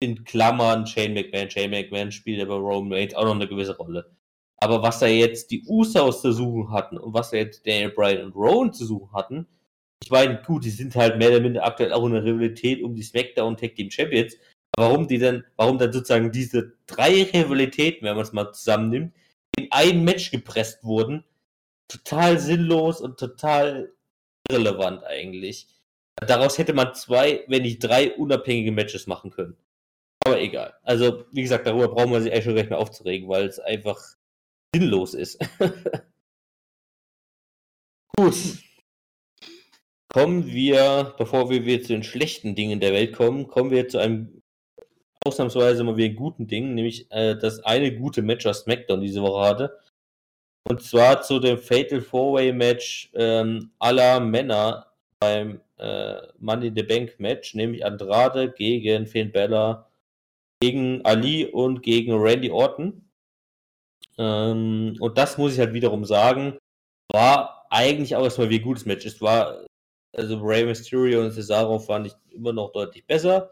in 0.00 0.24
Klammern 0.24 0.86
Shane 0.86 1.14
McMahon. 1.14 1.50
Shane 1.50 1.70
McMahon 1.70 2.12
spielt 2.12 2.40
aber 2.40 2.56
Roman 2.56 2.92
Reigns 2.92 3.14
auch 3.14 3.24
noch 3.24 3.34
eine 3.34 3.48
gewisse 3.48 3.76
Rolle. 3.76 4.10
Aber 4.58 4.82
was 4.82 5.00
da 5.00 5.06
jetzt 5.06 5.50
die 5.50 5.64
Usos 5.66 6.22
zu 6.22 6.32
suchen 6.32 6.70
hatten 6.70 6.96
und 6.96 7.12
was 7.12 7.30
da 7.30 7.38
jetzt 7.38 7.66
Daniel 7.66 7.90
Bryan 7.90 8.24
und 8.24 8.34
Rowan 8.34 8.72
zu 8.72 8.86
suchen 8.86 9.12
hatten, 9.12 9.46
ich 10.02 10.10
meine, 10.10 10.40
gut, 10.42 10.64
die 10.64 10.70
sind 10.70 10.94
halt 10.96 11.18
mehr 11.18 11.30
oder 11.30 11.40
minder 11.40 11.64
aktuell 11.64 11.92
auch 11.92 12.04
in 12.06 12.12
der 12.12 12.24
Rivalität 12.24 12.82
um 12.82 12.94
die 12.94 13.02
SmackDown 13.02 13.56
Tag 13.56 13.74
Team 13.74 13.90
Champions. 13.90 14.36
Warum 14.76 15.06
die 15.08 15.18
dann, 15.18 15.44
warum 15.56 15.78
dann 15.78 15.92
sozusagen 15.92 16.32
diese 16.32 16.72
drei 16.86 17.22
Rivalitäten, 17.22 18.06
wenn 18.06 18.16
man 18.16 18.24
es 18.24 18.32
mal 18.32 18.52
zusammennimmt, 18.52 19.14
in 19.56 19.68
ein 19.70 20.04
Match 20.04 20.30
gepresst 20.30 20.82
wurden, 20.84 21.24
total 21.88 22.38
sinnlos 22.38 23.00
und 23.00 23.18
total 23.18 23.92
irrelevant 24.48 25.04
eigentlich. 25.04 25.68
Daraus 26.16 26.58
hätte 26.58 26.72
man 26.72 26.94
zwei, 26.94 27.44
wenn 27.48 27.62
nicht 27.62 27.78
drei 27.80 28.14
unabhängige 28.16 28.72
Matches 28.72 29.06
machen 29.06 29.30
können. 29.30 29.56
Aber 30.24 30.40
egal. 30.40 30.74
Also, 30.82 31.24
wie 31.32 31.42
gesagt, 31.42 31.66
darüber 31.66 31.88
brauchen 31.88 32.12
wir 32.12 32.22
sich 32.22 32.32
eigentlich 32.32 32.44
schon 32.44 32.54
gar 32.54 32.62
nicht 32.62 32.70
mehr 32.70 32.78
aufzuregen, 32.78 33.28
weil 33.28 33.46
es 33.46 33.58
einfach 33.58 34.00
sinnlos 34.74 35.14
ist. 35.14 35.38
Gut. 38.16 38.34
Kommen 40.08 40.46
wir, 40.46 41.14
bevor 41.18 41.50
wir 41.50 41.82
zu 41.82 41.88
den 41.88 42.04
schlechten 42.04 42.54
Dingen 42.54 42.78
der 42.80 42.92
Welt 42.92 43.14
kommen, 43.14 43.48
kommen 43.48 43.72
wir 43.72 43.88
zu 43.88 43.98
einem 43.98 44.43
ausnahmsweise 45.26 45.84
mal 45.84 45.96
wieder 45.96 46.14
guten 46.14 46.46
Ding, 46.46 46.74
nämlich 46.74 47.10
äh, 47.10 47.34
das 47.36 47.60
eine 47.64 47.94
gute 47.96 48.22
Match, 48.22 48.44
was 48.44 48.60
SmackDown 48.60 49.00
diese 49.00 49.22
Woche 49.22 49.48
hatte. 49.48 49.80
Und 50.68 50.82
zwar 50.82 51.22
zu 51.22 51.40
dem 51.40 51.58
Fatal 51.58 52.00
Four-Way 52.00 52.52
Match 52.52 53.10
ähm, 53.14 53.70
aller 53.78 54.20
Männer 54.20 54.86
beim 55.18 55.60
äh, 55.78 56.16
Money 56.38 56.68
in 56.68 56.76
the 56.76 56.82
Bank 56.82 57.18
Match, 57.18 57.54
nämlich 57.54 57.84
Andrade 57.84 58.52
gegen 58.52 59.06
Finn 59.06 59.32
Bella, 59.32 59.88
gegen 60.60 61.04
Ali 61.04 61.46
und 61.46 61.82
gegen 61.82 62.14
Randy 62.14 62.50
Orton. 62.50 63.08
Ähm, 64.18 64.96
und 65.00 65.18
das 65.18 65.38
muss 65.38 65.54
ich 65.54 65.58
halt 65.58 65.72
wiederum 65.72 66.04
sagen, 66.04 66.58
war 67.12 67.66
eigentlich 67.70 68.14
auch 68.14 68.24
erstmal 68.24 68.50
wie 68.50 68.58
ein 68.58 68.64
gutes 68.64 68.86
Match. 68.86 69.04
Es 69.06 69.20
war, 69.20 69.66
also 70.14 70.38
Rey 70.40 70.64
Mysterio 70.64 71.22
und 71.22 71.32
Cesaro 71.32 71.78
fand 71.78 72.08
ich 72.08 72.14
immer 72.30 72.52
noch 72.52 72.72
deutlich 72.72 73.06
besser. 73.06 73.50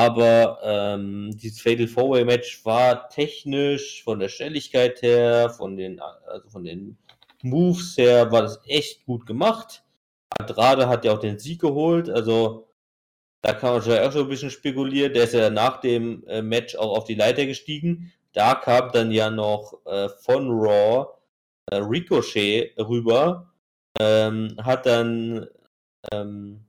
Aber 0.00 0.58
ähm, 0.62 1.30
dieses 1.36 1.60
Fatal 1.60 1.86
Four 1.86 2.10
Way 2.12 2.24
Match 2.24 2.64
war 2.64 3.10
technisch, 3.10 4.02
von 4.02 4.18
der 4.18 4.30
Schnelligkeit 4.30 5.02
her, 5.02 5.50
von 5.50 5.76
den, 5.76 6.00
also 6.00 6.48
von 6.48 6.64
den 6.64 6.96
Moves 7.42 7.98
her, 7.98 8.32
war 8.32 8.40
das 8.40 8.58
echt 8.66 9.04
gut 9.04 9.26
gemacht. 9.26 9.84
Andrade 10.38 10.88
hat 10.88 11.04
ja 11.04 11.12
auch 11.12 11.18
den 11.18 11.38
Sieg 11.38 11.60
geholt, 11.60 12.08
also 12.08 12.66
da 13.42 13.52
kann 13.52 13.74
man 13.74 13.82
schon 13.82 13.98
auch 13.98 14.10
schon 14.10 14.22
ein 14.22 14.28
bisschen 14.30 14.50
spekulieren. 14.50 15.12
Der 15.12 15.24
ist 15.24 15.34
ja 15.34 15.50
nach 15.50 15.82
dem 15.82 16.24
äh, 16.28 16.40
Match 16.40 16.76
auch 16.76 16.96
auf 16.96 17.04
die 17.04 17.14
Leiter 17.14 17.44
gestiegen. 17.44 18.10
Da 18.32 18.54
kam 18.54 18.90
dann 18.92 19.10
ja 19.10 19.28
noch 19.28 19.84
äh, 19.84 20.08
von 20.08 20.48
Raw 20.48 21.08
äh, 21.70 21.76
Ricochet 21.76 22.72
rüber, 22.78 23.52
ähm, 23.98 24.56
hat 24.62 24.86
dann 24.86 25.46
ähm, 26.10 26.64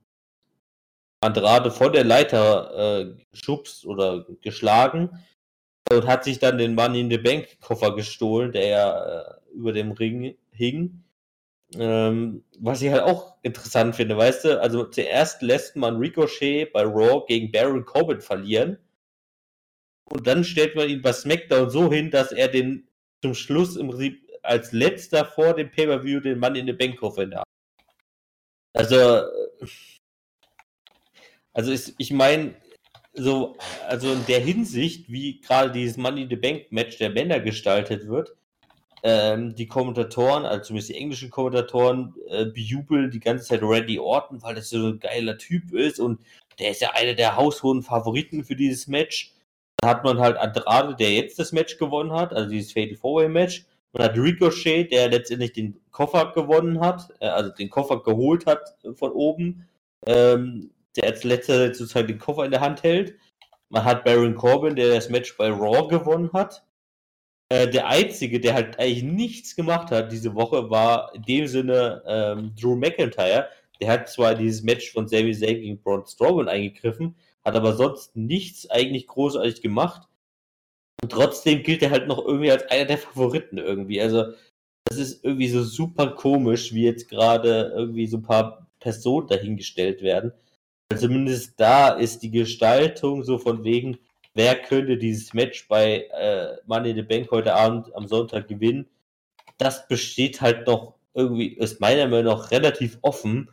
Andrade 1.22 1.72
von 1.72 1.94
der 1.94 2.04
Leiter 2.04 3.00
äh, 3.00 3.16
geschubst 3.32 3.86
oder 3.86 4.26
geschlagen 4.42 5.10
und 5.92 6.08
hat 6.08 6.24
sich 6.24 6.40
dann 6.40 6.58
den 6.58 6.76
Money 6.76 7.02
in 7.02 7.12
the 7.12 7.18
Bank 7.18 7.60
Koffer 7.62 7.96
gestohlen, 7.96 8.52
der 8.52 8.68
ja 8.68 9.22
äh, 9.22 9.34
über 9.54 9.72
dem 9.72 9.92
Ring 9.92 10.36
hing. 10.52 11.04
Ähm, 11.76 12.44
was 12.60 12.82
ich 12.82 12.92
halt 12.92 13.04
auch 13.04 13.36
interessant 13.44 13.96
finde, 13.96 14.18
weißt 14.18 14.46
du, 14.46 14.62
also 14.62 14.84
zuerst 14.86 15.42
lässt 15.42 15.76
man 15.76 15.98
Ricochet 15.98 16.74
bei 16.74 16.84
Raw 16.84 17.24
gegen 17.28 17.52
Baron 17.52 17.86
Corbin 17.86 18.20
verlieren 18.20 18.78
und 20.12 20.28
dann 20.28 20.44
stellt 20.44 20.76
man 20.76 20.90
ihn 20.90 21.02
bei 21.02 21.14
SmackDown 21.14 21.70
so 21.70 21.90
hin, 21.90 22.12
dass 22.12 22.32
er 22.32 22.50
den 22.50 22.90
zum 23.22 23.34
Schluss 23.34 23.78
im 23.78 23.90
Prinzip 23.90 24.22
als 24.44 24.72
letzter 24.72 25.24
vor 25.24 25.54
dem 25.54 25.72
Pay-Per-View 25.72 26.20
den 26.20 26.40
Mann 26.40 26.56
in 26.56 26.66
the 26.66 26.74
Bank 26.74 26.98
Koffer 26.98 27.24
in 27.24 27.30
der 27.30 27.40
Hand. 27.40 27.48
Also 28.74 28.96
also 31.54 31.72
ist, 31.72 31.96
ich 31.98 32.12
meine, 32.12 32.56
so, 33.14 33.58
also 33.88 34.14
in 34.14 34.26
der 34.26 34.40
Hinsicht, 34.40 35.12
wie 35.12 35.42
gerade 35.42 35.72
dieses 35.72 35.98
Money 35.98 36.24
in 36.24 36.30
the 36.30 36.36
Bank 36.36 36.72
Match 36.72 36.98
der 36.98 37.10
Männer 37.10 37.40
gestaltet 37.40 38.08
wird, 38.08 38.36
ähm, 39.04 39.56
die 39.56 39.68
Kommentatoren, 39.68 40.46
also 40.46 40.66
zumindest 40.66 40.90
die 40.90 40.98
englischen 40.98 41.30
Kommentatoren, 41.30 42.14
äh, 42.30 42.46
bejubeln 42.46 43.12
die 43.12 43.20
ganze 43.20 43.46
Zeit 43.46 43.64
Randy 43.64 44.00
Orton, 44.00 44.42
weil 44.42 44.56
das 44.56 44.70
so 44.70 44.88
ein 44.88 45.00
geiler 45.00 45.38
Typ 45.38 45.74
ist 45.74 46.00
und 46.00 46.22
der 46.60 46.72
ist 46.72 46.82
ja 46.82 46.92
einer 46.94 47.16
der 47.16 47.36
haushohen 47.36 47.82
Favoriten 47.82 48.44
für 48.44 48.56
dieses 48.56 48.88
Match. 48.88 49.34
Dann 49.78 49.90
hat 49.90 50.04
man 50.04 50.20
halt 50.20 50.38
Andrade, 50.38 50.96
der 50.96 51.12
jetzt 51.12 51.40
das 51.40 51.52
Match 51.52 51.78
gewonnen 51.78 52.14
hat, 52.14 52.34
also 52.34 52.50
dieses 52.50 52.74
Fatal 52.74 52.96
Four 52.96 53.22
Way 53.22 53.30
Match. 53.30 53.66
Man 53.94 54.04
hat 54.04 54.18
Ricochet, 54.18 54.92
der 54.92 55.10
letztendlich 55.10 55.54
den 55.54 55.80
Koffer 55.92 56.32
gewonnen 56.34 56.80
hat, 56.80 57.10
äh, 57.20 57.28
also 57.28 57.50
den 57.52 57.70
Koffer 57.70 58.02
geholt 58.04 58.46
hat 58.46 58.76
von 58.94 59.12
oben. 59.12 59.68
Ähm, 60.06 60.72
der 60.96 61.06
als 61.06 61.24
letzter 61.24 61.74
sozusagen 61.74 62.08
den 62.08 62.20
Koffer 62.20 62.46
in 62.46 62.52
der 62.52 62.62
Hand 62.62 62.84
hält. 62.84 63.16
Man 63.70 63.86
hat 63.86 64.04
Baron 64.04 64.36
Corbin, 64.36 64.76
der 64.76 64.94
das 64.94 65.10
Match 65.10 65.38
bei 65.38 65.50
Raw 65.50 65.88
gewonnen 65.88 66.32
hat. 66.34 66.64
Äh, 67.50 67.70
der 67.70 67.88
einzige, 67.88 68.40
der 68.40 68.54
halt 68.54 68.80
eigentlich 68.80 69.04
nichts 69.04 69.56
gemacht 69.56 69.92
hat 69.92 70.12
diese 70.12 70.36
Woche, 70.36 70.70
war 70.70 71.14
in 71.14 71.24
dem 71.24 71.48
Sinne 71.48 72.02
ähm, 72.06 72.54
Drew 72.60 72.76
McIntyre. 72.76 73.50
Der 73.82 73.92
hat 73.92 74.10
zwar 74.10 74.36
dieses 74.36 74.64
Match 74.64 74.92
von 74.92 75.08
Sami 75.08 75.34
Zayn 75.34 75.62
gegen 75.62 75.82
Braun 75.82 76.06
Strowman 76.06 76.48
eingegriffen, 76.48 77.16
hat 77.44 77.56
aber 77.56 77.74
sonst 77.74 78.16
nichts 78.16 78.70
eigentlich 78.70 79.08
großartig 79.08 79.62
gemacht. 79.62 80.08
Und 81.02 81.12
trotzdem 81.12 81.64
gilt 81.64 81.82
er 81.82 81.92
halt 81.92 82.08
noch 82.08 82.24
irgendwie 82.26 82.52
als 82.52 82.64
einer 82.70 82.86
der 82.86 82.98
Favoriten 83.00 83.58
irgendwie. 83.58 84.02
Also, 84.02 84.34
das 84.86 84.98
ist 84.98 85.24
irgendwie 85.24 85.50
so 85.50 85.64
super 85.64 86.12
komisch, 86.12 86.74
wie 86.74 86.84
jetzt 86.86 87.10
gerade 87.10 87.74
irgendwie 87.76 88.08
so 88.08 88.18
ein 88.18 88.24
paar 88.24 88.68
Personen 88.80 89.28
dahingestellt 89.28 90.02
werden. 90.02 90.32
Zumindest 90.98 91.60
da 91.60 91.90
ist 91.90 92.24
die 92.24 92.32
Gestaltung 92.32 93.24
so 93.24 93.38
von 93.38 93.64
wegen, 93.64 93.98
wer 94.34 94.56
könnte 94.56 94.98
dieses 94.98 95.34
Match 95.34 95.68
bei 95.68 96.08
äh, 96.14 96.58
Money 96.66 96.92
in 96.92 96.96
the 96.98 97.02
Bank 97.02 97.32
heute 97.32 97.54
Abend 97.54 97.94
am 97.96 98.08
Sonntag 98.08 98.48
gewinnen. 98.48 98.88
Das 99.58 99.88
besteht 99.88 100.42
halt 100.42 100.68
noch 100.68 100.96
irgendwie, 101.14 101.48
ist 101.48 101.82
meiner 101.82 102.08
Meinung 102.08 102.36
nach 102.36 102.52
relativ 102.52 102.98
offen, 103.02 103.50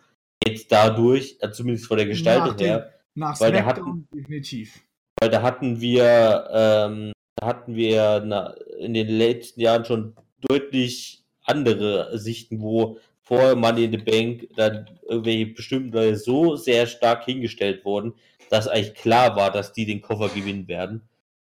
jetzt 0.47 0.71
dadurch, 0.71 1.37
äh, 1.41 1.51
zumindest 1.51 1.87
von 1.87 1.97
der 1.97 2.07
Gestaltung 2.07 2.55
nach 2.55 2.61
her. 2.61 2.95
nach 3.15 3.41
weil 3.41 3.53
da 3.53 3.65
hatten, 3.65 4.09
definitiv. 4.13 4.81
Weil 5.21 5.31
da 5.31 5.43
hatten 5.43 5.81
wir, 5.81 6.49
ähm, 6.53 7.13
da 7.37 7.47
hatten 7.47 7.75
wir 7.75 8.23
na, 8.25 8.55
in 8.79 8.95
den 8.95 9.09
letzten 9.09 9.61
Jahren 9.61 9.85
schon 9.85 10.15
deutlich 10.41 11.25
andere 11.43 12.17
Sichten, 12.19 12.61
wo 12.61 12.99
vor 13.29 13.55
Money 13.57 13.85
in 13.85 13.93
the 13.93 13.99
Bank 13.99 14.49
dann 14.57 14.89
irgendwelche 15.07 15.47
bestimmten 15.53 15.93
Leute 15.93 16.17
so 16.17 16.57
sehr 16.57 16.87
stark 16.87 17.27
hingestellt 17.27 17.85
wurden, 17.85 18.15
dass 18.49 18.69
eigentlich 18.69 18.95
klar 18.95 19.37
war, 19.37 19.53
dass 19.53 19.75
die 19.75 19.85
den 19.85 20.01
Koffer 20.01 20.31
gewinnen 20.31 20.67
werden. 20.67 21.03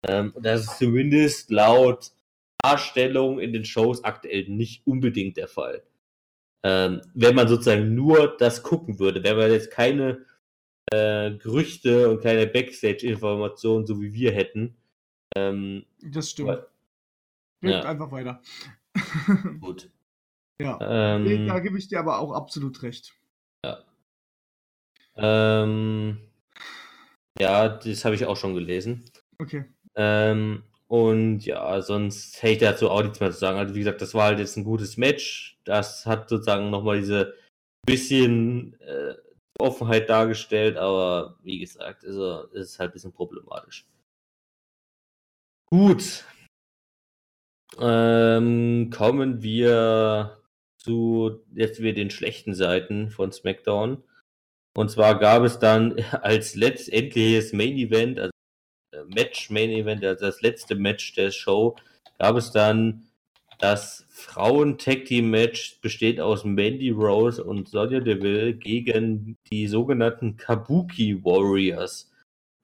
Ähm, 0.06 0.32
das 0.40 0.62
ist 0.62 0.78
zumindest 0.78 1.50
laut 1.50 2.12
Darstellung 2.62 3.40
in 3.40 3.52
den 3.52 3.64
Shows 3.64 4.04
aktuell 4.04 4.48
nicht 4.48 4.86
unbedingt 4.86 5.36
der 5.36 5.48
Fall. 5.48 5.82
Ähm, 6.62 7.02
wenn 7.12 7.34
man 7.34 7.48
sozusagen 7.48 7.92
nur 7.92 8.36
das 8.38 8.62
gucken 8.62 9.00
würde, 9.00 9.24
wenn 9.24 9.36
man 9.36 9.50
jetzt 9.50 9.72
keine 9.72 10.24
äh, 10.92 11.32
Gerüchte 11.32 12.08
und 12.08 12.22
keine 12.22 12.46
Backstage-Informationen, 12.46 13.84
so 13.84 14.00
wie 14.00 14.14
wir 14.14 14.30
hätten. 14.30 14.76
Ähm, 15.34 15.86
das 16.00 16.30
stimmt. 16.30 16.50
Weil, 16.50 16.66
ja. 17.72 17.82
einfach 17.82 18.12
weiter. 18.12 18.40
Gut. 19.60 19.90
Ja, 20.60 20.78
ähm, 20.80 21.46
da 21.46 21.58
gebe 21.58 21.78
ich 21.78 21.88
dir 21.88 21.98
aber 21.98 22.18
auch 22.18 22.32
absolut 22.32 22.82
recht. 22.82 23.12
Ja. 23.64 23.84
Ähm, 25.16 26.20
ja, 27.38 27.68
das 27.68 28.04
habe 28.04 28.14
ich 28.14 28.24
auch 28.24 28.36
schon 28.36 28.54
gelesen. 28.54 29.04
Okay. 29.38 29.64
Ähm, 29.96 30.62
und 30.86 31.44
ja, 31.44 31.80
sonst 31.82 32.42
hätte 32.42 32.52
ich 32.52 32.58
dazu 32.60 32.90
auch 32.90 33.02
nichts 33.02 33.20
mehr 33.20 33.32
zu 33.32 33.38
sagen. 33.38 33.58
Also 33.58 33.74
wie 33.74 33.80
gesagt, 33.80 34.00
das 34.00 34.14
war 34.14 34.26
halt 34.26 34.38
jetzt 34.38 34.56
ein 34.56 34.64
gutes 34.64 34.96
Match. 34.96 35.58
Das 35.64 36.06
hat 36.06 36.28
sozusagen 36.28 36.70
nochmal 36.70 37.00
diese 37.00 37.34
bisschen 37.84 38.78
äh, 38.80 39.14
Offenheit 39.58 40.08
dargestellt, 40.08 40.76
aber 40.76 41.36
wie 41.42 41.58
gesagt, 41.58 42.04
es 42.04 42.16
ist 42.52 42.78
halt 42.78 42.90
ein 42.90 42.92
bisschen 42.92 43.12
problematisch. 43.12 43.86
Gut, 45.66 46.24
Ähm, 47.80 48.90
kommen 48.90 49.42
wir 49.42 50.38
zu 50.84 51.40
jetzt 51.54 51.80
wieder 51.80 51.94
den 51.94 52.10
schlechten 52.10 52.54
Seiten 52.54 53.10
von 53.10 53.32
SmackDown. 53.32 54.02
Und 54.76 54.90
zwar 54.90 55.18
gab 55.18 55.42
es 55.42 55.58
dann 55.58 55.96
als 56.22 56.54
letztendliches 56.54 57.52
Main 57.52 57.76
Event, 57.78 58.18
also 58.18 58.30
äh, 58.92 59.04
Match 59.14 59.50
Main 59.50 59.70
Event, 59.70 60.04
also 60.04 60.26
das 60.26 60.42
letzte 60.42 60.74
Match 60.74 61.14
der 61.14 61.30
Show, 61.30 61.76
gab 62.18 62.36
es 62.36 62.52
dann 62.52 63.08
das 63.58 64.04
Frauen 64.10 64.76
Tag 64.78 65.06
Team 65.06 65.30
Match 65.30 65.80
besteht 65.80 66.20
aus 66.20 66.44
Mandy 66.44 66.90
Rose 66.90 67.42
und 67.42 67.68
Sonja 67.68 68.00
Deville 68.00 68.52
gegen 68.52 69.38
die 69.50 69.68
sogenannten 69.68 70.36
Kabuki 70.36 71.24
Warriors. 71.24 72.10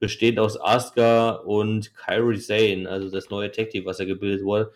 Besteht 0.00 0.38
aus 0.38 0.60
Asuka 0.60 1.30
und 1.30 1.94
Kyrie 1.94 2.36
Sane, 2.36 2.88
also 2.88 3.08
das 3.08 3.30
neue 3.30 3.50
Tag 3.50 3.70
Team, 3.70 3.84
was 3.86 3.98
ja 3.98 4.04
gebildet 4.04 4.44
wurde. 4.44 4.72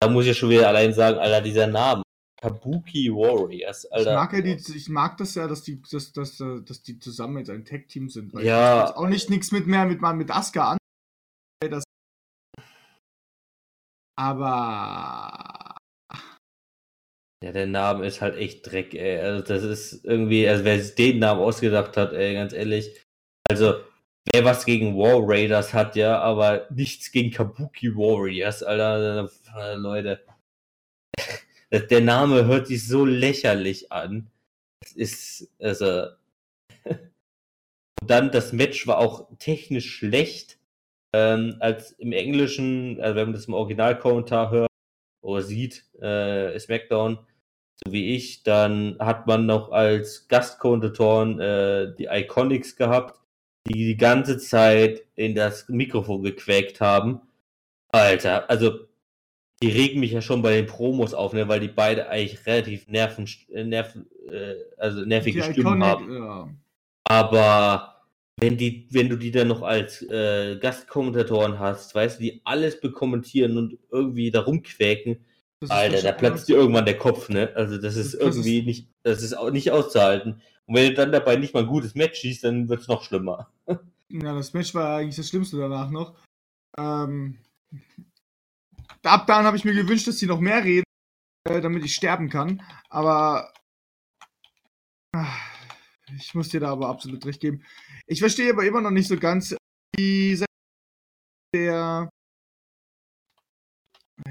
Da 0.00 0.08
muss 0.08 0.26
ich 0.26 0.36
schon 0.36 0.50
wieder 0.50 0.68
allein 0.68 0.92
sagen, 0.92 1.18
Alter, 1.18 1.40
dieser 1.40 1.66
Name. 1.66 2.03
Kabuki 2.44 3.10
Warriors, 3.10 3.86
Alter. 3.86 4.10
Ich 4.10 4.16
mag, 4.16 4.32
ja 4.34 4.40
die, 4.42 4.76
ich 4.76 4.88
mag 4.90 5.16
das 5.16 5.34
ja, 5.34 5.48
dass 5.48 5.62
die, 5.62 5.80
dass, 5.80 6.12
dass, 6.12 6.36
dass 6.36 6.82
die 6.82 6.98
zusammen 6.98 7.38
jetzt 7.38 7.48
ein 7.48 7.64
Tag-Team 7.64 8.10
sind. 8.10 8.34
Weil 8.34 8.44
Ja. 8.44 8.84
ich 8.90 8.96
auch 8.96 9.08
nicht 9.08 9.30
nichts 9.30 9.50
mit 9.50 9.66
mehr 9.66 9.86
mit, 9.86 10.02
mit 10.02 10.30
Asuka 10.30 10.72
an. 10.72 10.78
Das 11.70 11.84
aber 14.16 15.74
Ja, 17.42 17.52
der 17.52 17.66
Name 17.66 18.06
ist 18.06 18.20
halt 18.20 18.36
echt 18.36 18.70
Dreck, 18.70 18.94
ey. 18.94 19.20
Also 19.20 19.42
das 19.42 19.62
ist 19.62 20.04
irgendwie, 20.04 20.46
also 20.46 20.64
wer 20.64 20.80
sich 20.82 20.94
den 20.94 21.20
Namen 21.20 21.40
ausgedacht 21.40 21.96
hat, 21.96 22.12
ey, 22.12 22.34
ganz 22.34 22.52
ehrlich. 22.52 23.02
Also, 23.50 23.80
wer 24.32 24.44
was 24.44 24.64
gegen 24.66 24.96
War 24.96 25.20
Raiders 25.22 25.72
hat, 25.74 25.96
ja, 25.96 26.20
aber 26.20 26.66
nichts 26.70 27.10
gegen 27.10 27.30
Kabuki 27.30 27.94
Warriors, 27.94 28.62
Alter, 28.62 29.30
Leute. 29.76 30.24
Das- 31.74 31.88
Der 31.88 32.00
Name 32.02 32.44
hört 32.46 32.68
sich 32.68 32.86
so 32.86 33.04
lächerlich 33.04 33.90
an. 33.90 34.30
Es 34.84 34.92
ist, 34.92 35.50
also. 35.58 36.06
Und 36.84 37.00
dann, 38.06 38.30
das 38.30 38.52
Match 38.52 38.86
war 38.86 38.98
auch 38.98 39.28
technisch 39.40 39.90
schlecht. 39.92 40.60
Ähm, 41.12 41.56
als 41.58 41.90
im 41.92 42.12
Englischen, 42.12 43.00
also 43.00 43.16
wenn 43.16 43.26
man 43.26 43.32
das 43.34 43.46
im 43.46 43.54
Originalkommentar 43.54 44.50
hört 44.52 44.70
oder 45.20 45.42
sieht, 45.42 45.84
äh, 46.00 46.56
SmackDown, 46.60 47.18
so 47.84 47.92
wie 47.92 48.14
ich, 48.14 48.44
dann 48.44 48.96
hat 49.00 49.26
man 49.26 49.46
noch 49.46 49.72
als 49.72 50.28
Gastkommentatoren 50.28 51.40
äh, 51.40 51.94
die 51.96 52.06
Iconics 52.06 52.76
gehabt, 52.76 53.20
die 53.66 53.74
die 53.86 53.96
ganze 53.96 54.38
Zeit 54.38 55.02
in 55.16 55.34
das 55.34 55.68
Mikrofon 55.68 56.22
gequäkt 56.22 56.80
haben. 56.80 57.20
Alter, 57.92 58.48
also 58.48 58.86
die 59.64 59.70
regen 59.72 60.00
mich 60.00 60.12
ja 60.12 60.20
schon 60.20 60.42
bei 60.42 60.56
den 60.56 60.66
Promos 60.66 61.14
auf, 61.14 61.32
ne, 61.32 61.48
weil 61.48 61.60
die 61.60 61.68
beide 61.68 62.08
eigentlich 62.08 62.44
relativ 62.46 62.86
nerven, 62.88 63.28
äh, 63.50 63.64
nerven 63.64 64.06
äh, 64.30 64.54
also 64.78 65.00
nervige 65.04 65.40
die 65.40 65.52
Stimmen 65.52 65.80
Iconic, 65.80 65.84
haben. 65.86 66.12
ja. 66.12 66.48
Aber 67.08 68.00
wenn 68.40 68.56
die, 68.56 68.86
wenn 68.90 69.08
du 69.08 69.16
die 69.16 69.30
dann 69.30 69.48
noch 69.48 69.62
als 69.62 70.02
äh, 70.02 70.56
Gastkommentatoren 70.58 71.58
hast, 71.58 71.94
weißt 71.94 72.18
du, 72.18 72.22
die 72.24 72.40
alles 72.44 72.80
bekommentieren 72.80 73.56
und 73.56 73.78
irgendwie 73.90 74.30
da 74.30 74.40
rumquäken, 74.40 75.24
ist 75.60 75.70
Alter, 75.70 76.02
da 76.02 76.12
platzt 76.12 76.48
dir 76.48 76.56
irgendwann 76.56 76.84
der 76.84 76.98
Kopf, 76.98 77.28
ne? 77.28 77.50
Also 77.54 77.78
das 77.78 77.96
ist 77.96 78.14
Das- 78.14 78.20
irgendwie 78.20 78.62
nicht, 78.62 78.88
das 79.02 79.22
ist 79.22 79.34
auch 79.34 79.50
nicht 79.50 79.70
auszuhalten. 79.70 80.40
Und 80.66 80.74
wenn 80.74 80.88
du 80.88 80.94
dann 80.94 81.12
dabei 81.12 81.36
nicht 81.36 81.54
mal 81.54 81.60
ein 81.60 81.68
gutes 81.68 81.94
Match 81.94 82.20
schießt, 82.20 82.44
dann 82.44 82.68
wird's 82.68 82.88
noch 82.88 83.02
schlimmer. 83.02 83.50
Ja, 84.10 84.34
das 84.34 84.52
Match 84.52 84.74
war 84.74 84.98
eigentlich 84.98 85.16
das 85.16 85.28
Schlimmste 85.28 85.56
danach 85.56 85.90
noch. 85.90 86.14
Ähm, 86.78 87.38
ab 89.04 89.26
dann 89.26 89.44
habe 89.44 89.56
ich 89.56 89.64
mir 89.64 89.74
gewünscht, 89.74 90.06
dass 90.06 90.18
sie 90.18 90.26
noch 90.26 90.40
mehr 90.40 90.64
reden, 90.64 90.84
äh, 91.48 91.60
damit 91.60 91.84
ich 91.84 91.94
sterben 91.94 92.28
kann. 92.28 92.62
Aber 92.88 93.52
ah, 95.14 95.36
ich 96.16 96.34
muss 96.34 96.48
dir 96.48 96.60
da 96.60 96.70
aber 96.70 96.88
absolut 96.88 97.24
recht 97.26 97.40
geben. 97.40 97.64
Ich 98.06 98.20
verstehe 98.20 98.52
aber 98.52 98.64
immer 98.64 98.80
noch 98.80 98.90
nicht 98.90 99.08
so 99.08 99.18
ganz 99.18 99.56
Seite 99.96 100.46
der. 101.54 102.10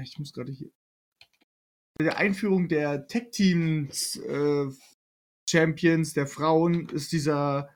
Ich 0.00 0.18
muss 0.18 0.32
gerade 0.32 0.52
hier. 0.52 0.70
Der 2.00 2.16
Einführung 2.18 2.68
der 2.68 3.06
Tech 3.06 3.30
Teams 3.30 4.16
äh, 4.16 4.66
Champions 5.48 6.12
der 6.12 6.26
Frauen 6.26 6.88
ist 6.88 7.12
dieser 7.12 7.70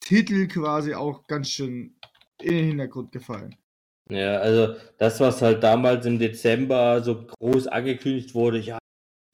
Titel 0.00 0.46
quasi 0.48 0.94
auch 0.94 1.26
ganz 1.26 1.48
schön 1.48 1.96
in 2.40 2.54
den 2.54 2.66
Hintergrund 2.66 3.12
gefallen. 3.12 3.56
Ja, 4.10 4.38
also 4.38 4.76
das, 4.98 5.20
was 5.20 5.40
halt 5.40 5.62
damals 5.62 6.04
im 6.04 6.18
Dezember 6.18 7.02
so 7.02 7.24
groß 7.26 7.68
angekündigt 7.68 8.34
wurde, 8.34 8.58
ja, 8.58 8.78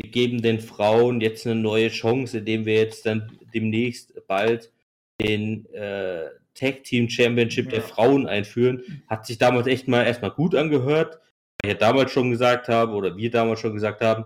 wir 0.01 0.11
geben 0.11 0.43
den 0.43 0.61
Frauen 0.61 1.21
jetzt 1.21 1.47
eine 1.47 1.61
neue 1.61 1.89
Chance, 1.89 2.39
indem 2.39 2.65
wir 2.67 2.75
jetzt 2.75 3.05
dann 3.05 3.39
demnächst 3.53 4.15
bald 4.27 4.73
den 5.21 5.67
äh, 5.75 6.31
Tag 6.55 6.85
Team 6.85 7.09
Championship 7.09 7.69
der 7.71 7.81
Ja. 7.81 7.85
Frauen 7.85 8.27
einführen, 8.27 9.03
hat 9.09 9.27
sich 9.27 9.39
damals 9.39 9.67
echt 9.67 9.89
mal 9.89 10.05
erstmal 10.05 10.31
gut 10.31 10.55
angehört. 10.55 11.21
Weil 11.63 11.73
ich 11.73 11.73
ja 11.73 11.79
damals 11.79 12.13
schon 12.13 12.31
gesagt 12.31 12.69
habe, 12.69 12.93
oder 12.93 13.17
wir 13.17 13.31
damals 13.31 13.61
schon 13.61 13.75
gesagt 13.75 14.01
haben, 14.01 14.25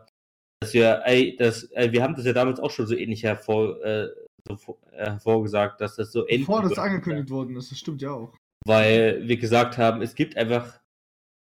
dass 0.61 0.72
wir, 0.74 1.03
ey, 1.05 1.36
das, 1.36 1.64
äh, 1.72 1.90
wir 1.90 2.03
haben 2.03 2.14
das 2.14 2.24
ja 2.24 2.32
damals 2.32 2.61
auch 2.61 2.70
schon 2.70 2.86
so 2.86 2.95
ähnlich 2.95 3.22
hervor, 3.22 3.82
äh, 3.84 4.09
so, 4.47 4.78
äh, 4.92 5.05
hervorgesagt, 5.05 5.80
dass 5.80 5.97
das 5.97 6.12
so 6.12 6.24
Bevor 6.26 6.62
das 6.62 6.78
angekündigt 6.78 7.30
worden 7.30 7.57
ist, 7.57 7.70
das 7.70 7.78
stimmt 7.78 8.03
ja 8.03 8.12
auch. 8.12 8.34
Weil 8.66 9.26
wir 9.28 9.36
gesagt 9.36 9.78
haben, 9.78 10.02
es 10.02 10.14
gibt 10.14 10.36
einfach 10.36 10.80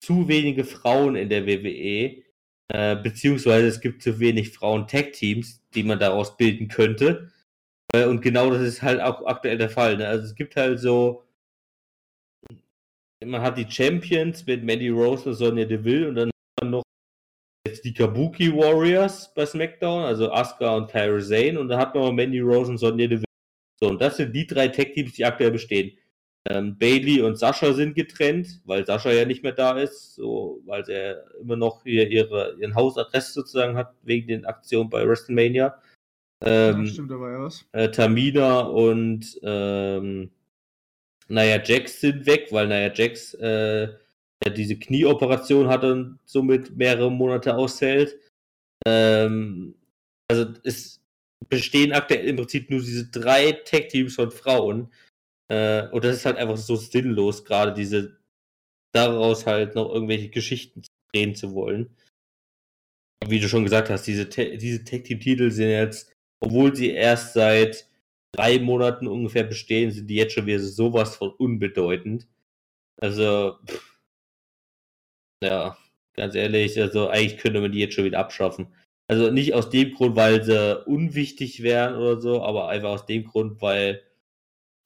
zu 0.00 0.28
wenige 0.28 0.64
Frauen 0.64 1.16
in 1.16 1.28
der 1.28 1.46
WWE, 1.46 2.22
äh, 2.68 2.96
beziehungsweise 2.96 3.68
es 3.68 3.80
gibt 3.80 4.02
zu 4.02 4.18
wenig 4.18 4.50
Frauen-Tag-Teams, 4.50 5.62
die 5.74 5.82
man 5.84 5.98
daraus 5.98 6.36
bilden 6.36 6.68
könnte. 6.68 7.30
Äh, 7.94 8.06
und 8.06 8.22
genau 8.22 8.50
das 8.50 8.62
ist 8.62 8.82
halt 8.82 9.00
auch 9.00 9.24
aktuell 9.26 9.58
der 9.58 9.70
Fall. 9.70 9.96
Ne? 9.96 10.06
Also 10.08 10.26
es 10.26 10.34
gibt 10.34 10.56
halt 10.56 10.80
so, 10.80 11.24
man 13.24 13.42
hat 13.42 13.58
die 13.58 13.70
Champions 13.70 14.46
mit 14.46 14.64
Mandy 14.64 14.88
Rose 14.88 15.28
und 15.28 15.34
Sonja 15.34 15.64
Deville 15.64 16.08
und 16.08 16.14
dann 16.16 16.28
hat 16.28 16.62
man 16.62 16.70
noch 16.70 16.82
jetzt 17.66 17.84
die 17.84 17.94
Kabuki 17.94 18.52
Warriors 18.52 19.32
bei 19.34 19.46
SmackDown, 19.46 20.04
also 20.04 20.32
Asuka 20.32 20.76
und 20.76 20.90
Kairi 20.90 21.22
Sane 21.22 21.60
und 21.60 21.68
dann 21.68 21.78
hat 21.78 21.94
man 21.94 22.04
noch 22.04 22.12
Mandy 22.12 22.40
Rose 22.40 22.70
und 22.70 22.78
Sonja 22.78 23.06
Deville. 23.06 23.24
So, 23.80 23.88
und 23.88 24.00
das 24.00 24.16
sind 24.16 24.32
die 24.32 24.46
drei 24.46 24.68
Tag-Teams, 24.68 25.12
die 25.12 25.24
aktuell 25.24 25.50
bestehen. 25.52 25.96
Ähm, 26.48 26.76
Bailey 26.76 27.22
und 27.22 27.36
Sascha 27.36 27.72
sind 27.72 27.94
getrennt, 27.94 28.60
weil 28.64 28.84
Sascha 28.84 29.12
ja 29.12 29.24
nicht 29.24 29.44
mehr 29.44 29.52
da 29.52 29.78
ist, 29.78 30.16
so, 30.16 30.60
weil 30.64 30.82
er 30.90 31.24
immer 31.40 31.56
noch 31.56 31.84
hier 31.84 32.08
ihre, 32.08 32.56
ihren 32.58 32.74
Hausarrest 32.74 33.34
sozusagen 33.34 33.76
hat, 33.76 33.94
wegen 34.02 34.26
den 34.26 34.44
Aktionen 34.44 34.90
bei 34.90 35.06
WrestleMania. 35.06 35.80
Ähm, 36.44 36.84
ja, 36.84 36.90
stimmt, 36.90 37.10
da 37.12 37.20
war 37.20 37.30
ja 37.30 37.44
was. 37.44 37.64
äh, 37.70 37.88
Tamina 37.90 38.60
und 38.60 39.38
ähm, 39.44 40.32
naja, 41.28 41.62
Jax 41.62 42.00
sind 42.00 42.26
weg, 42.26 42.48
weil 42.50 42.66
naja, 42.66 42.92
Jax 42.92 43.34
äh, 43.34 43.88
diese 44.56 44.76
Knieoperation 44.76 45.68
hatte 45.68 45.92
und 45.92 46.18
somit 46.24 46.76
mehrere 46.76 47.10
Monate 47.12 47.54
ausfällt. 47.56 48.18
Ähm, 48.84 49.76
also 50.28 50.46
es 50.64 51.00
bestehen 51.48 51.92
aktuell 51.92 52.26
im 52.26 52.36
Prinzip 52.36 52.68
nur 52.70 52.80
diese 52.80 53.08
drei 53.08 53.52
Tag-Teams 53.52 54.16
von 54.16 54.32
Frauen. 54.32 54.92
Äh, 55.52 55.88
und 55.90 56.04
das 56.04 56.16
ist 56.16 56.26
halt 56.26 56.38
einfach 56.38 56.56
so 56.56 56.76
sinnlos, 56.76 57.44
gerade 57.44 57.74
diese 57.74 58.16
daraus 58.94 59.46
halt 59.46 59.74
noch 59.74 59.92
irgendwelche 59.92 60.30
Geschichten 60.30 60.82
drehen 61.12 61.34
zu 61.34 61.54
wollen. 61.54 61.96
Wie 63.26 63.40
du 63.40 63.48
schon 63.48 63.64
gesagt 63.64 63.90
hast, 63.90 64.06
diese, 64.06 64.26
diese 64.26 64.84
Tag-Team-Titel 64.84 65.50
sind 65.50 65.70
jetzt 65.70 66.12
obwohl 66.42 66.74
sie 66.74 66.90
erst 66.90 67.34
seit 67.34 67.88
drei 68.32 68.58
Monaten 68.58 69.06
ungefähr 69.06 69.44
bestehen, 69.44 69.92
sind 69.92 70.08
die 70.08 70.16
jetzt 70.16 70.34
schon 70.34 70.46
wieder 70.46 70.58
sowas 70.58 71.16
von 71.16 71.30
unbedeutend. 71.30 72.26
Also, 73.00 73.58
pff, 73.66 74.00
ja, 75.42 75.76
ganz 76.14 76.34
ehrlich, 76.34 76.80
also 76.80 77.08
eigentlich 77.08 77.38
könnte 77.38 77.60
man 77.60 77.72
die 77.72 77.78
jetzt 77.78 77.94
schon 77.94 78.04
wieder 78.04 78.18
abschaffen. 78.18 78.74
Also 79.08 79.30
nicht 79.30 79.54
aus 79.54 79.70
dem 79.70 79.94
Grund, 79.94 80.16
weil 80.16 80.42
sie 80.42 80.82
unwichtig 80.84 81.62
wären 81.62 81.96
oder 81.96 82.20
so, 82.20 82.42
aber 82.42 82.68
einfach 82.68 82.90
aus 82.90 83.06
dem 83.06 83.24
Grund, 83.24 83.60
weil 83.62 84.02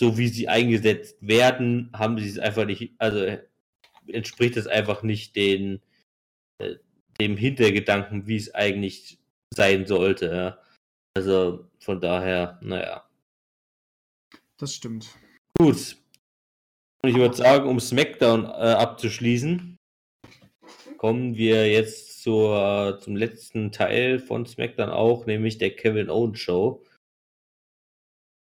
so 0.00 0.18
wie 0.18 0.28
sie 0.28 0.48
eingesetzt 0.48 1.16
werden, 1.20 1.90
haben 1.92 2.18
sie 2.18 2.28
es 2.28 2.38
einfach 2.38 2.66
nicht, 2.66 2.94
also 2.98 3.38
entspricht 4.06 4.56
es 4.56 4.66
einfach 4.66 5.02
nicht 5.02 5.36
den, 5.36 5.80
äh, 6.58 6.76
dem 7.20 7.36
Hintergedanken, 7.36 8.26
wie 8.26 8.36
es 8.36 8.54
eigentlich 8.54 9.18
sein 9.54 9.86
sollte. 9.86 10.26
Ja. 10.26 10.58
Also 11.16 11.70
von 11.80 12.00
daher, 12.00 12.58
naja. 12.62 13.08
Das 14.58 14.74
stimmt. 14.74 15.08
Gut. 15.58 15.96
Und 17.02 17.10
ich 17.10 17.16
würde 17.16 17.36
sagen, 17.36 17.68
um 17.68 17.80
SmackDown 17.80 18.44
äh, 18.44 18.48
abzuschließen, 18.48 19.76
kommen 20.98 21.36
wir 21.36 21.70
jetzt 21.70 22.22
zur, 22.22 22.98
zum 23.00 23.16
letzten 23.16 23.70
Teil 23.70 24.18
von 24.18 24.46
SmackDown 24.46 24.90
auch, 24.90 25.26
nämlich 25.26 25.58
der 25.58 25.70
Kevin 25.76 26.10
Owens 26.10 26.40
Show. 26.40 26.84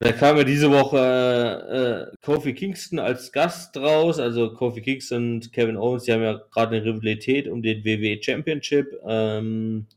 Da 0.01 0.13
kam 0.13 0.37
ja 0.37 0.45
diese 0.45 0.71
Woche 0.71 2.11
äh, 2.13 2.17
Kofi 2.25 2.53
Kingston 2.53 2.99
als 2.99 3.33
Gast 3.33 3.75
raus. 3.75 4.17
Also 4.17 4.53
Kofi 4.53 4.81
Kingston 4.81 5.35
und 5.35 5.51
Kevin 5.51 5.75
Owens, 5.75 6.03
die 6.05 6.13
haben 6.13 6.23
ja 6.23 6.35
gerade 6.51 6.77
eine 6.77 6.85
Rivalität 6.85 7.49
um 7.49 7.61
den 7.61 7.83
WWE 7.83 8.21
Championship. 8.23 8.97
Ähm, 9.05 9.87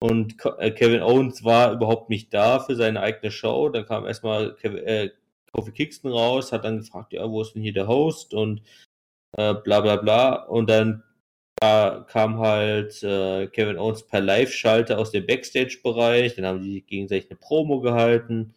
und 0.00 0.36
äh, 0.58 0.70
Kevin 0.72 1.02
Owens 1.02 1.44
war 1.44 1.72
überhaupt 1.72 2.10
nicht 2.10 2.34
da 2.34 2.60
für 2.60 2.76
seine 2.76 3.00
eigene 3.00 3.30
Show. 3.30 3.70
Dann 3.70 3.86
kam 3.86 4.04
erstmal 4.04 4.54
Kevin, 4.56 4.84
äh, 4.84 5.10
Kofi 5.52 5.72
Kingston 5.72 6.12
raus, 6.12 6.52
hat 6.52 6.64
dann 6.64 6.80
gefragt, 6.80 7.14
ja, 7.14 7.30
wo 7.30 7.40
ist 7.42 7.54
denn 7.54 7.62
hier 7.62 7.72
der 7.72 7.88
Host 7.88 8.34
und 8.34 8.62
äh, 9.38 9.54
bla 9.54 9.80
bla 9.80 9.96
bla. 9.96 10.34
Und 10.44 10.68
dann 10.68 11.04
äh, 11.62 12.00
kam 12.08 12.38
halt 12.38 13.02
äh, 13.02 13.46
Kevin 13.48 13.78
Owens 13.78 14.02
per 14.06 14.20
Live-Schalter 14.20 14.98
aus 14.98 15.10
dem 15.10 15.26
Backstage-Bereich. 15.26 16.36
Dann 16.36 16.46
haben 16.46 16.62
die 16.62 16.82
gegenseitig 16.82 17.30
eine 17.30 17.38
Promo 17.38 17.80
gehalten. 17.80 18.54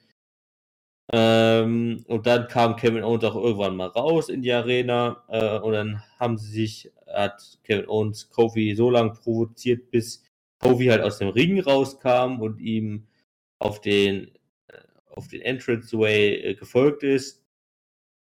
Ähm, 1.13 2.03
und 2.07 2.25
dann 2.25 2.47
kam 2.47 2.75
Kevin 2.75 3.03
Owens 3.03 3.23
auch 3.23 3.35
irgendwann 3.35 3.75
mal 3.75 3.87
raus 3.87 4.29
in 4.29 4.41
die 4.41 4.51
Arena 4.51 5.23
äh, 5.27 5.59
und 5.59 5.73
dann 5.73 6.01
haben 6.19 6.37
sie 6.37 6.51
sich, 6.51 6.91
hat 7.07 7.59
Kevin 7.63 7.87
Owens 7.87 8.29
Kofi 8.29 8.75
so 8.75 8.89
lange 8.89 9.11
provoziert, 9.11 9.91
bis 9.91 10.23
Kofi 10.59 10.85
halt 10.87 11.01
aus 11.01 11.19
dem 11.19 11.29
Ring 11.29 11.59
rauskam 11.59 12.41
und 12.41 12.59
ihm 12.59 13.07
auf 13.59 13.81
den, 13.81 14.33
äh, 14.67 14.79
auf 15.05 15.27
den 15.27 15.41
Entranceway 15.41 16.37
äh, 16.37 16.55
gefolgt 16.55 17.03
ist. 17.03 17.43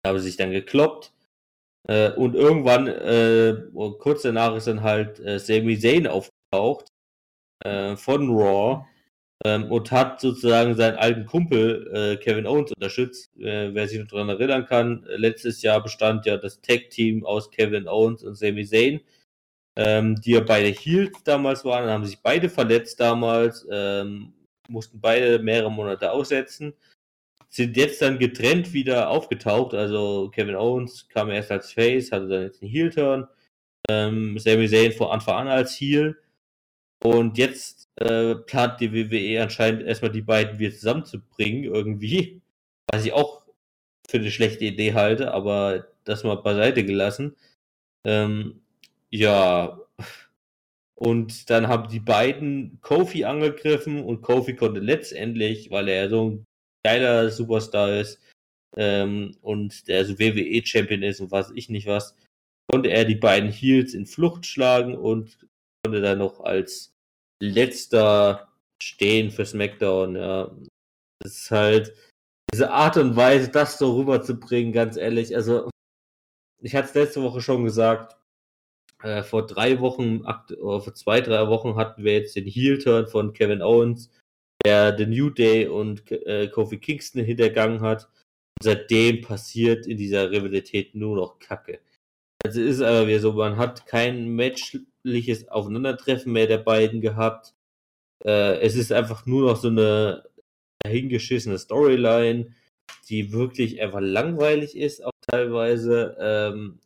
Da 0.02 0.10
haben 0.10 0.20
sie 0.20 0.26
sich 0.26 0.38
dann 0.38 0.52
gekloppt. 0.52 1.14
Äh, 1.88 2.12
und 2.14 2.34
irgendwann, 2.36 2.88
äh, 2.88 3.56
kurz 4.00 4.24
danach 4.24 4.56
ist 4.56 4.68
dann 4.68 4.82
halt 4.82 5.20
äh, 5.20 5.40
Sami 5.40 5.78
Zayn 5.80 6.08
aufgetaucht 6.08 6.88
von 7.96 8.30
Raw 8.30 8.86
ähm, 9.46 9.72
und 9.72 9.92
hat 9.92 10.22
sozusagen 10.22 10.76
seinen 10.76 10.98
alten 10.98 11.26
Kumpel 11.26 11.92
äh, 11.94 12.18
Kevin 12.18 12.48
Owens 12.48 12.72
unterstützt. 12.72 13.36
Äh, 13.38 13.74
wer 13.74 13.88
sich 13.88 14.00
noch 14.00 14.08
daran 14.08 14.30
erinnern 14.30 14.66
kann, 14.66 15.06
letztes 15.08 15.62
Jahr 15.62 15.84
bestand 15.84 16.26
ja 16.26 16.38
das 16.38 16.62
Tag-Team 16.62 17.26
aus 17.26 17.52
Kevin 17.52 17.88
Owens 17.88 18.24
und 18.24 18.36
Sami 18.36 18.66
Zayn, 18.66 19.02
ähm, 19.76 20.20
die 20.22 20.32
ja 20.32 20.40
beide 20.42 20.70
Heels 20.70 21.24
damals 21.24 21.66
waren, 21.66 21.90
haben 21.90 22.06
sich 22.06 22.22
beide 22.22 22.50
verletzt 22.50 23.00
damals, 23.00 23.68
ähm, 23.70 24.34
mussten 24.70 25.02
beide 25.02 25.40
mehrere 25.40 25.72
Monate 25.72 26.12
aussetzen, 26.12 26.74
sind 27.50 27.78
jetzt 27.78 28.02
dann 28.02 28.20
getrennt 28.20 28.74
wieder 28.74 29.10
aufgetaucht. 29.10 29.74
Also 29.76 30.32
Kevin 30.34 30.56
Owens 30.56 31.08
kam 31.10 31.30
erst 31.30 31.52
als 31.52 31.72
Face, 31.72 32.12
hatte 32.12 32.28
dann 32.28 32.44
jetzt 32.44 32.62
einen 32.62 32.72
Heel-Turn. 32.72 33.28
Ähm, 33.90 34.40
Sami 34.40 34.70
Zayn 34.70 34.94
vor 34.94 35.14
Anfang 35.14 35.36
an 35.36 35.48
als 35.50 35.76
Heel. 35.76 36.18
Und 37.04 37.38
jetzt 37.38 37.90
äh, 37.98 38.36
plant 38.36 38.80
die 38.80 38.94
WWE 38.94 39.44
anscheinend 39.44 39.84
erstmal 39.84 40.12
die 40.12 40.22
beiden 40.22 40.58
wieder 40.58 40.74
zusammenzubringen, 40.74 41.66
irgendwie. 41.66 42.42
Was 42.92 43.06
ich 43.06 43.14
auch 43.14 43.44
für 44.08 44.18
eine 44.18 44.32
schlechte 44.32 44.66
Idee 44.66 44.94
halte, 44.94 45.34
aber 45.34 45.88
das 46.06 46.24
mal 46.24 46.36
beiseite 46.36 46.86
gelassen. 46.86 47.36
Ähm, 48.06 48.62
ja. 49.10 49.80
Und 50.96 51.50
dann 51.50 51.68
haben 51.68 51.90
die 51.90 52.00
beiden 52.00 52.80
Kofi 52.82 53.26
angegriffen 53.26 54.04
und 54.04 54.22
Kofi 54.22 54.56
konnte 54.56 54.80
letztendlich, 54.80 55.72
weil 55.72 55.90
er 55.90 56.10
so 56.10 56.30
ein 56.30 56.46
geiler 56.86 57.30
Superstar 57.30 58.00
ist 58.00 58.22
ähm, 58.78 59.36
und 59.42 59.88
der 59.88 60.06
so 60.06 60.20
WWE-Champion 60.20 61.04
ist 61.04 61.20
und 61.20 61.32
was 61.32 61.52
ich 61.56 61.70
nicht 61.70 61.88
was, 61.88 62.16
konnte 62.72 62.90
er 62.90 63.06
die 63.06 63.16
beiden 63.16 63.52
Heels 63.52 63.94
in 63.94 64.06
Flucht 64.06 64.46
schlagen 64.46 64.96
und 64.96 65.38
konnte 65.84 66.02
dann 66.02 66.20
noch 66.20 66.40
als 66.42 66.93
letzter 67.44 68.48
stehen 68.82 69.32
für 69.32 69.46
SmackDown. 69.46 70.16
Ja. 70.16 70.52
Das 71.20 71.36
ist 71.36 71.52
halt 71.52 71.94
diese 72.54 72.72
Art 72.72 72.98
und 72.98 73.16
Weise, 73.16 73.50
das 73.50 73.78
so 73.78 73.96
rüberzubringen, 73.96 74.74
ganz 74.74 74.98
ehrlich. 74.98 75.36
Also, 75.36 75.70
ich 76.62 76.76
hatte 76.76 76.88
es 76.90 76.94
letzte 76.94 77.24
Woche 77.24 77.42
schon 77.42 77.64
gesagt. 77.64 78.18
Äh, 79.02 79.24
vor 79.24 79.46
drei 79.46 79.80
Wochen, 79.80 80.22
oder 80.22 80.82
vor 80.82 80.94
zwei, 80.94 81.20
drei 81.20 81.48
Wochen 81.48 81.76
hatten 81.76 82.04
wir 82.04 82.14
jetzt 82.14 82.36
den 82.36 82.46
Heel-Turn 82.46 83.08
von 83.08 83.34
Kevin 83.34 83.62
Owens, 83.62 84.10
der 84.66 84.98
The 84.98 85.06
New 85.06 85.30
Day 85.30 85.68
und 85.68 86.10
äh, 86.12 86.48
Kofi 86.48 86.78
Kingston 86.78 87.24
hintergangen 87.24 87.82
hat. 87.82 88.06
Und 88.06 88.64
seitdem 88.64 89.22
passiert 89.22 89.88
in 89.88 89.98
dieser 89.98 90.32
Rivalität 90.32 90.96
nur 90.96 91.18
noch 91.18 91.40
Kacke. 91.40 91.80
Also 92.46 92.62
ist 92.62 92.82
aber 92.82 93.08
wie 93.08 93.18
so, 93.20 93.34
man 93.34 93.58
hat 93.58 93.86
kein 93.86 94.30
menschliches 95.04 95.48
Aufeinandertreffen 95.50 96.32
mehr 96.32 96.48
der 96.48 96.60
beiden 96.60 97.02
gehabt. 97.02 97.54
Äh, 98.26 98.60
es 98.62 98.76
ist 98.76 98.92
einfach 98.92 99.26
nur 99.26 99.50
noch 99.50 99.58
so 99.58 99.70
eine 99.70 100.24
hingeschissene 100.86 101.58
Storyline, 101.58 102.54
die 103.10 103.32
wirklich 103.34 103.82
einfach 103.82 104.02
langweilig 104.02 104.78
ist, 104.78 105.04
auch 105.04 105.12
teilweise. 105.30 106.16
Ähm, 106.20 106.80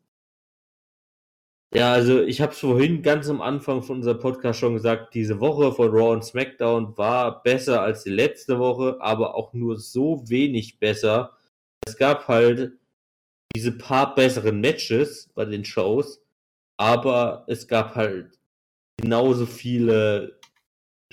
ja, 1.73 1.91
also 1.91 2.22
ich 2.23 2.39
habe 2.41 2.53
es 2.53 2.60
vorhin 2.60 3.03
ganz 3.03 3.30
am 3.30 3.41
Anfang 3.41 3.84
von 3.84 3.98
unserem 3.98 4.19
Podcast 4.19 4.60
schon 4.60 4.73
gesagt, 4.73 5.14
diese 5.14 5.39
Woche 5.41 5.73
von 5.73 5.89
Raw 5.89 6.14
und 6.14 6.23
SmackDown 6.23 6.98
war 6.98 7.44
besser 7.44 7.81
als 7.81 8.03
die 8.03 8.10
letzte 8.10 8.57
Woche, 8.57 8.98
aber 9.02 9.35
auch 9.35 9.53
nur 9.53 9.77
so 9.77 10.23
wenig 10.30 10.80
besser. 10.80 11.38
Es 11.85 11.98
gab 11.98 12.27
halt 12.30 12.80
diese 13.56 13.77
paar 13.77 14.15
besseren 14.15 14.61
Matches 14.61 15.30
bei 15.35 15.44
den 15.45 15.65
Shows, 15.65 16.22
aber 16.78 17.45
es 17.48 17.68
gab 17.68 17.95
halt 17.95 18.40
genauso 18.98 19.45
viele 19.45 20.40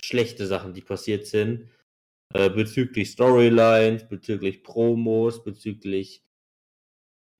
schlechte 0.01 0.47
Sachen, 0.47 0.73
die 0.73 0.81
passiert 0.81 1.25
sind. 1.25 1.69
Äh, 2.33 2.49
bezüglich 2.49 3.11
Storylines, 3.11 4.07
bezüglich 4.07 4.63
Promos, 4.63 5.43
bezüglich 5.43 6.23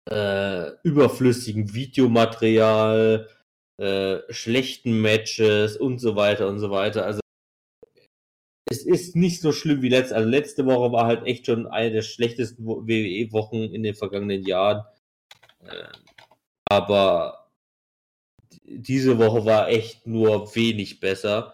äh, 0.09 0.71
überflüssigen 0.83 1.73
Videomaterial, 1.73 3.27
äh, 3.81 4.19
schlechten 4.29 5.01
Matches 5.01 5.77
und 5.77 5.99
so 5.99 6.15
weiter 6.15 6.47
und 6.47 6.59
so 6.59 6.71
weiter. 6.71 7.05
Also 7.05 7.19
es 8.69 8.85
ist 8.85 9.15
nicht 9.15 9.41
so 9.41 9.51
schlimm 9.51 9.81
wie 9.81 9.89
letzte. 9.89 10.15
Also 10.15 10.29
letzte 10.29 10.65
Woche 10.65 10.91
war 10.91 11.05
halt 11.07 11.25
echt 11.25 11.45
schon 11.45 11.67
eine 11.67 11.91
der 11.91 12.01
schlechtesten 12.01 12.65
WWE-Wochen 12.65 13.63
in 13.73 13.83
den 13.83 13.95
vergangenen 13.95 14.43
Jahren. 14.43 14.85
Äh, 15.59 15.87
aber 16.69 17.44
diese 18.67 19.17
Woche 19.17 19.45
war 19.45 19.69
echt 19.69 20.07
nur 20.07 20.55
wenig 20.55 20.99
besser. 20.99 21.53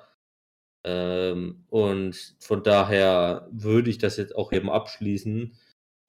Ähm, 0.83 1.63
und 1.69 2.35
von 2.39 2.63
daher 2.63 3.47
würde 3.51 3.89
ich 3.89 3.97
das 3.97 4.17
jetzt 4.17 4.35
auch 4.35 4.51
eben 4.51 4.69
abschließen. 4.69 5.55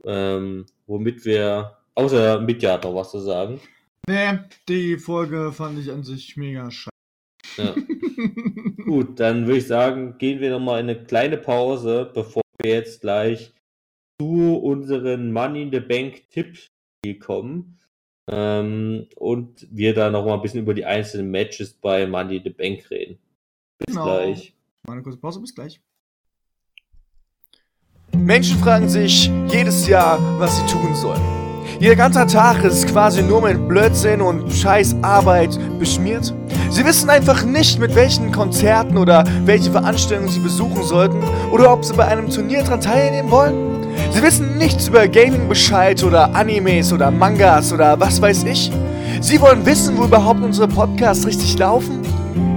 Ähm, 0.04 0.66
womit 0.86 1.24
wir, 1.24 1.78
außer 1.94 2.40
Mitja 2.40 2.72
hat 2.74 2.84
noch 2.84 2.94
was 2.94 3.10
zu 3.10 3.20
sagen. 3.20 3.60
Nee, 4.08 4.38
die 4.68 4.96
Folge 4.96 5.52
fand 5.52 5.78
ich 5.78 5.90
an 5.90 6.02
sich 6.02 6.36
mega 6.36 6.70
scheiße. 6.70 6.90
Ja. 7.56 7.74
Gut, 8.84 9.20
dann 9.20 9.46
würde 9.46 9.58
ich 9.58 9.66
sagen, 9.66 10.18
gehen 10.18 10.40
wir 10.40 10.50
nochmal 10.50 10.80
in 10.80 10.90
eine 10.90 11.04
kleine 11.04 11.38
Pause, 11.38 12.10
bevor 12.12 12.42
wir 12.60 12.72
jetzt 12.72 13.02
gleich 13.02 13.52
zu 14.20 14.56
unseren 14.56 15.32
Money 15.32 15.62
in 15.62 15.72
the 15.72 15.80
Bank 15.80 16.28
Tipps 16.30 16.68
kommen. 17.20 17.78
Ähm, 18.30 19.06
und 19.16 19.66
wir 19.70 19.94
da 19.94 20.10
nochmal 20.10 20.34
ein 20.34 20.42
bisschen 20.42 20.60
über 20.60 20.74
die 20.74 20.84
einzelnen 20.84 21.30
Matches 21.30 21.72
bei 21.72 22.06
Money 22.06 22.40
the 22.42 22.50
Bank 22.50 22.88
reden. 22.90 23.18
Bis 23.78 23.94
genau. 23.94 24.04
gleich. 24.04 24.54
Mal 24.86 24.94
eine 24.94 25.02
kurze 25.02 25.18
Pause, 25.18 25.40
bis 25.40 25.54
gleich. 25.54 25.80
Menschen 28.16 28.58
fragen 28.58 28.88
sich 28.88 29.30
jedes 29.48 29.88
Jahr, 29.88 30.18
was 30.38 30.58
sie 30.58 30.66
tun 30.66 30.94
sollen. 30.94 31.20
Ihr 31.80 31.96
ganzer 31.96 32.26
Tag 32.26 32.62
ist 32.62 32.86
quasi 32.88 33.22
nur 33.22 33.42
mit 33.42 33.66
Blödsinn 33.66 34.20
und 34.20 34.52
scheiß 34.52 34.96
Arbeit 35.02 35.58
beschmiert. 35.78 36.32
Sie 36.72 36.84
wissen 36.86 37.10
einfach 37.10 37.44
nicht, 37.44 37.78
mit 37.78 37.94
welchen 37.94 38.32
Konzerten 38.32 38.96
oder 38.96 39.24
welche 39.44 39.70
Veranstaltungen 39.70 40.30
sie 40.30 40.40
besuchen 40.40 40.82
sollten 40.82 41.22
oder 41.50 41.70
ob 41.70 41.84
sie 41.84 41.92
bei 41.92 42.06
einem 42.06 42.30
Turnier 42.30 42.62
daran 42.62 42.80
teilnehmen 42.80 43.30
wollen. 43.30 43.86
Sie 44.10 44.22
wissen 44.22 44.56
nichts 44.56 44.88
über 44.88 45.06
Gaming 45.06 45.50
Bescheid 45.50 46.02
oder 46.02 46.34
Animes 46.34 46.90
oder 46.90 47.10
Mangas 47.10 47.74
oder 47.74 48.00
was 48.00 48.22
weiß 48.22 48.44
ich. 48.44 48.72
Sie 49.20 49.38
wollen 49.38 49.66
wissen, 49.66 49.98
wo 49.98 50.04
überhaupt 50.04 50.42
unsere 50.42 50.66
Podcasts 50.66 51.26
richtig 51.26 51.58
laufen. 51.58 52.00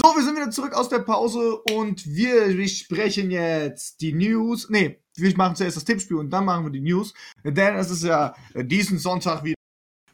So, 0.00 0.14
wir 0.14 0.22
sind 0.22 0.36
wieder 0.36 0.50
zurück 0.50 0.74
aus 0.74 0.88
der 0.88 1.00
Pause 1.00 1.56
und 1.72 2.06
wir 2.06 2.54
besprechen 2.54 3.32
jetzt 3.32 4.00
die 4.00 4.12
News. 4.12 4.70
Ne, 4.70 5.00
wir 5.16 5.36
machen 5.36 5.56
zuerst 5.56 5.76
das 5.76 5.84
Tippspiel 5.84 6.18
und 6.18 6.30
dann 6.30 6.44
machen 6.44 6.66
wir 6.66 6.70
die 6.70 6.82
News. 6.82 7.12
Denn 7.42 7.74
es 7.74 7.90
ist 7.90 8.04
ja 8.04 8.32
diesen 8.54 9.00
Sonntag 9.00 9.42
wieder, 9.42 9.56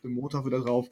den 0.03 0.15
Montag 0.15 0.47
wieder 0.47 0.61
drauf, 0.61 0.89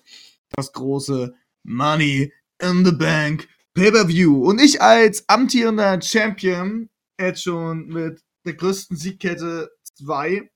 das 0.51 0.70
große 0.74 1.35
Money 1.62 2.35
in 2.61 2.85
the 2.85 2.93
Bank 2.93 3.49
Pay-Per-View. 3.73 4.45
Und 4.45 4.61
ich 4.61 4.82
als 4.82 5.27
amtierender 5.27 6.03
Champion, 6.03 6.91
jetzt 7.19 7.45
schon 7.45 7.87
mit 7.87 8.23
der 8.45 8.55
größten 8.55 8.97
Siegkette 8.97 9.70
2, 10.05 10.51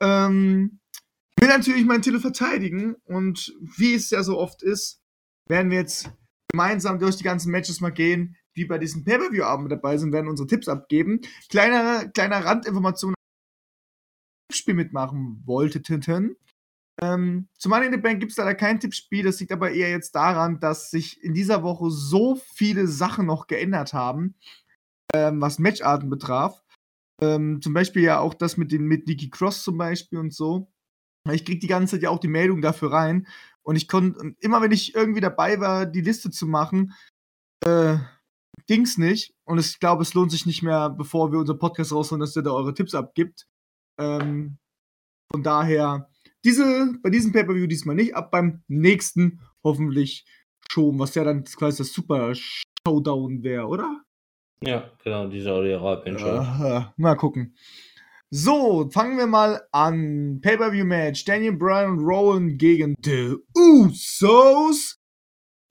ähm, 0.00 0.80
will 1.40 1.48
natürlich 1.48 1.84
meinen 1.84 2.02
Titel 2.02 2.20
verteidigen. 2.20 2.96
Und 3.04 3.52
wie 3.60 3.94
es 3.94 4.10
ja 4.10 4.22
so 4.22 4.38
oft 4.38 4.62
ist, 4.62 5.00
werden 5.48 5.70
wir 5.70 5.78
jetzt 5.78 6.10
gemeinsam 6.52 6.98
durch 6.98 7.16
die 7.16 7.24
ganzen 7.24 7.50
Matches 7.50 7.80
mal 7.80 7.90
gehen, 7.90 8.36
die 8.56 8.64
bei 8.64 8.78
diesem 8.78 9.04
Pay-Per-View-Abend 9.04 9.70
dabei 9.70 9.96
sind, 9.96 10.12
werden 10.12 10.28
unsere 10.28 10.48
Tipps 10.48 10.68
abgeben. 10.68 11.20
Kleiner, 11.48 12.08
kleiner 12.08 12.44
Randinformation, 12.44 13.14
Spiel 14.52 14.74
mitmachen 14.74 15.42
wollteten. 15.46 16.36
Ähm, 17.00 17.48
zum 17.56 17.70
Money 17.70 17.86
in 17.86 17.92
the 17.92 17.98
Bank 17.98 18.20
gibt 18.20 18.32
es 18.32 18.38
leider 18.38 18.54
kein 18.54 18.80
Tippspiel. 18.80 19.24
Das 19.24 19.40
liegt 19.40 19.52
aber 19.52 19.70
eher 19.70 19.90
jetzt 19.90 20.14
daran, 20.14 20.60
dass 20.60 20.90
sich 20.90 21.22
in 21.22 21.34
dieser 21.34 21.62
Woche 21.62 21.90
so 21.90 22.34
viele 22.54 22.86
Sachen 22.86 23.26
noch 23.26 23.46
geändert 23.46 23.94
haben, 23.94 24.34
ähm, 25.14 25.40
was 25.40 25.58
Matcharten 25.58 26.10
betraf. 26.10 26.62
Ähm, 27.20 27.60
zum 27.62 27.74
Beispiel 27.74 28.02
ja 28.02 28.18
auch 28.20 28.34
das 28.34 28.56
mit, 28.56 28.72
den, 28.72 28.86
mit 28.86 29.06
Nikki 29.06 29.30
Cross 29.30 29.62
zum 29.62 29.76
Beispiel 29.76 30.18
und 30.18 30.32
so. 30.32 30.72
Ich 31.30 31.44
krieg 31.44 31.60
die 31.60 31.66
ganze 31.66 31.96
Zeit 31.96 32.02
ja 32.02 32.10
auch 32.10 32.18
die 32.18 32.28
Meldung 32.28 32.62
dafür 32.62 32.92
rein. 32.92 33.26
Und 33.62 33.76
ich 33.76 33.88
konnte, 33.88 34.34
immer 34.40 34.62
wenn 34.62 34.72
ich 34.72 34.94
irgendwie 34.94 35.20
dabei 35.20 35.60
war, 35.60 35.86
die 35.86 36.00
Liste 36.00 36.30
zu 36.30 36.46
machen, 36.46 36.94
äh, 37.64 37.98
ging's 38.66 38.96
nicht. 38.96 39.34
Und 39.44 39.58
ich 39.58 39.78
glaube, 39.80 40.02
es 40.02 40.14
lohnt 40.14 40.30
sich 40.30 40.46
nicht 40.46 40.62
mehr, 40.62 40.90
bevor 40.90 41.30
wir 41.30 41.38
unser 41.38 41.54
Podcast 41.54 41.92
rausholen, 41.92 42.20
dass 42.20 42.36
ihr 42.36 42.42
da 42.42 42.52
eure 42.52 42.74
Tipps 42.74 42.94
abgibt. 42.94 43.46
Ähm, 43.98 44.58
von 45.30 45.42
daher, 45.42 46.08
diese, 46.44 46.94
bei 47.02 47.10
diesem 47.10 47.32
Pay-Per-View 47.32 47.66
diesmal 47.66 47.96
nicht, 47.96 48.14
ab 48.14 48.30
beim 48.30 48.62
nächsten 48.66 49.40
hoffentlich 49.62 50.24
schon, 50.70 50.98
was 50.98 51.14
ja 51.14 51.24
dann 51.24 51.44
quasi 51.44 51.78
das 51.78 51.92
Super 51.92 52.32
Showdown 52.34 53.42
wäre, 53.42 53.66
oder? 53.66 54.02
Ja, 54.62 54.90
genau, 55.02 55.26
die 55.26 55.40
Saudi-Arabien 55.40 56.18
schon. 56.18 56.38
Äh, 56.38 56.84
mal 56.96 57.14
gucken. 57.14 57.54
So, 58.30 58.88
fangen 58.90 59.18
wir 59.18 59.26
mal 59.26 59.62
an. 59.72 60.40
Pay-Per-View-Match. 60.42 61.24
Daniel 61.24 61.56
Bryan 61.56 61.92
und 61.92 62.04
Rowan 62.04 62.58
gegen 62.58 62.94
The 63.02 63.36
Usos. 63.56 64.98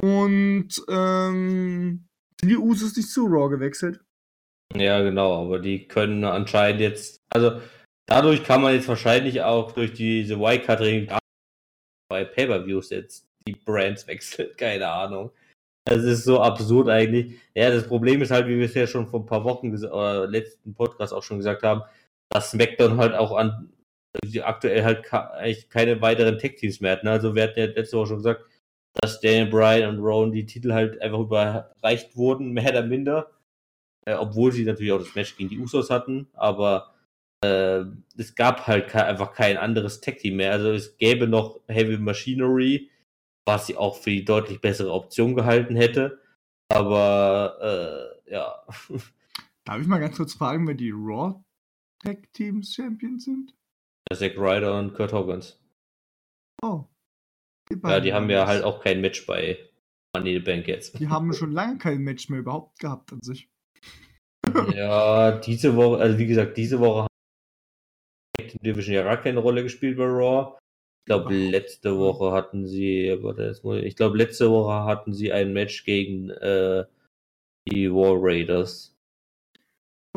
Und, 0.02 0.70
ähm, 0.90 2.08
sind 2.40 2.50
die 2.50 2.58
Usos 2.58 2.96
nicht 2.96 3.10
zu 3.10 3.26
Raw 3.26 3.50
gewechselt? 3.50 4.00
Ja, 4.76 5.02
genau, 5.02 5.46
aber 5.46 5.60
die 5.60 5.88
können 5.88 6.24
anscheinend 6.24 6.82
jetzt, 6.82 7.22
also 7.30 7.60
dadurch 8.06 8.44
kann 8.44 8.62
man 8.62 8.74
jetzt 8.74 8.88
wahrscheinlich 8.88 9.42
auch 9.42 9.72
durch 9.72 9.94
diese 9.94 10.40
Wildcard-Regeln 10.40 11.18
bei 12.10 12.24
Pay-Per-Views 12.24 12.90
jetzt 12.92 13.28
die 13.48 13.56
Brands 13.56 14.08
wechseln, 14.08 14.50
keine 14.58 14.88
Ahnung. 14.88 15.32
Das 15.86 16.04
ist 16.04 16.24
so 16.24 16.40
absurd 16.42 16.90
eigentlich. 16.90 17.40
Ja, 17.56 17.70
das 17.72 17.88
Problem 17.88 18.22
ist 18.22 18.32
halt, 18.32 18.48
wie 18.48 18.58
wir 18.58 18.66
es 18.66 18.74
ja 18.74 18.86
schon 18.86 19.08
vor 19.08 19.22
ein 19.22 19.26
paar 19.26 19.44
Wochen 19.44 19.74
oder 19.76 20.28
letzten 20.28 20.74
Podcast 20.74 21.14
auch 21.14 21.24
schon 21.24 21.38
gesagt 21.38 21.64
haben, 21.64 21.82
dass 22.30 22.52
SmackDown 22.52 22.98
halt 22.98 23.16
auch 23.16 23.36
an 23.36 23.72
aktuell 24.42 24.84
halt 24.84 25.14
eigentlich 25.14 25.70
keine 25.70 26.02
weiteren 26.02 26.38
Tech-Teams 26.38 26.82
mehr 26.82 26.94
hat. 26.94 27.04
Ne? 27.04 27.12
Also 27.12 27.36
wir 27.36 27.44
hatten 27.44 27.60
ja 27.60 27.66
letzte 27.66 27.98
Woche 27.98 28.08
schon 28.08 28.18
gesagt, 28.18 28.46
dass 28.96 29.20
Daniel 29.22 29.48
Bryan 29.48 29.90
und 29.90 30.04
Rowan 30.04 30.32
die 30.32 30.46
Titel 30.46 30.74
halt 30.74 31.02
einfach 31.02 31.20
überreicht 31.20 32.16
wurden, 32.16 32.52
mehr 32.52 32.70
oder 32.70 32.84
minder. 32.84 33.32
Äh, 34.06 34.16
obwohl 34.16 34.52
sie 34.52 34.66
natürlich 34.66 34.92
auch 34.92 35.00
das 35.00 35.16
Match 35.16 35.38
gegen 35.38 35.50
die 35.50 35.60
Usos 35.60 35.90
hatten, 35.90 36.28
aber 36.34 36.94
äh, 37.44 37.84
es 38.18 38.36
gab 38.36 38.66
halt 38.68 38.94
einfach 38.96 39.34
kein 39.34 39.58
anderes 39.58 40.02
Tag-Team 40.02 40.38
mehr. 40.38 40.52
Also 40.52 40.72
es 40.72 40.98
gäbe 40.98 41.28
noch 41.28 41.60
Heavy 41.68 41.98
Machinery, 41.98 42.90
was 43.50 43.66
sie 43.66 43.76
auch 43.76 43.98
für 43.98 44.12
die 44.12 44.24
deutlich 44.24 44.62
bessere 44.62 44.94
Option 44.94 45.34
gehalten 45.36 45.76
hätte. 45.76 46.22
Aber 46.72 48.14
äh, 48.28 48.32
ja. 48.32 48.64
Darf 49.66 49.82
ich 49.82 49.88
mal 49.88 50.00
ganz 50.00 50.18
kurz 50.18 50.34
fragen, 50.34 50.68
wer 50.68 50.76
die 50.76 50.92
Raw 50.92 51.36
Tag 52.04 52.32
Teams 52.34 52.74
Champions 52.74 53.26
sind? 53.26 53.56
Zack 54.14 54.38
Ryder 54.38 54.78
und 54.78 54.94
Kurt 54.94 55.14
Hoggins. 55.14 55.60
Oh. 56.62 56.86
Die 57.72 57.80
ja, 57.84 58.00
die 58.00 58.14
haben 58.14 58.30
ja 58.30 58.48
halt 58.48 58.64
auch 58.64 58.84
kein 58.84 59.02
Match 59.02 59.26
bei 59.26 59.58
Money 60.16 60.36
the 60.36 60.40
Bank 60.40 60.68
jetzt. 60.68 61.00
Die 61.00 61.08
haben 61.08 61.34
schon 61.34 61.52
lange 61.52 61.78
kein 61.78 62.02
Match 62.02 62.30
mehr 62.30 62.40
überhaupt 62.40 62.80
gehabt 62.80 63.12
an 63.14 63.22
sich. 63.22 63.50
ja, 64.74 65.40
diese 65.40 65.76
Woche, 65.76 65.98
also 65.98 66.18
wie 66.18 66.28
gesagt, 66.28 66.58
diese 66.58 66.80
Woche 66.80 67.08
hat 68.40 68.54
die 68.54 68.60
Division 68.60 68.96
ja 68.96 69.04
gar 69.04 69.18
keine 69.18 69.40
Rolle 69.40 69.64
gespielt 69.64 69.98
bei 69.98 70.06
Raw. 70.06 70.58
Ich 71.00 71.06
glaube, 71.06 71.34
letzte 71.34 71.98
Woche 71.98 72.32
hatten 72.32 72.68
sie, 72.68 73.18
warte, 73.22 73.56
ich 73.84 73.96
glaube, 73.96 74.18
letzte 74.18 74.52
Woche 74.52 74.86
hatten 74.86 75.14
sie 75.14 75.32
ein 75.32 75.54
Match 75.54 75.84
gegen 75.84 76.30
äh, 76.30 76.86
die 77.68 77.92
War 77.92 78.16
Raiders. 78.16 78.96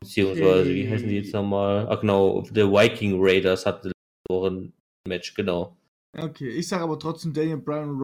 Beziehungsweise, 0.00 0.62
okay. 0.62 0.74
wie 0.74 0.90
heißen 0.90 1.08
die 1.08 1.16
jetzt 1.16 1.32
nochmal? 1.32 1.86
Ach 1.88 2.00
genau, 2.00 2.44
The 2.44 2.62
Viking 2.62 3.14
Raiders 3.18 3.64
hatten 3.64 3.88
letzte 3.88 4.28
Woche 4.28 4.50
ein 4.50 4.72
Match, 5.08 5.34
genau. 5.34 5.76
Okay, 6.16 6.48
ich 6.48 6.68
sage 6.68 6.82
aber 6.82 6.98
trotzdem 6.98 7.32
Daniel 7.32 7.58
Bryan 7.58 8.02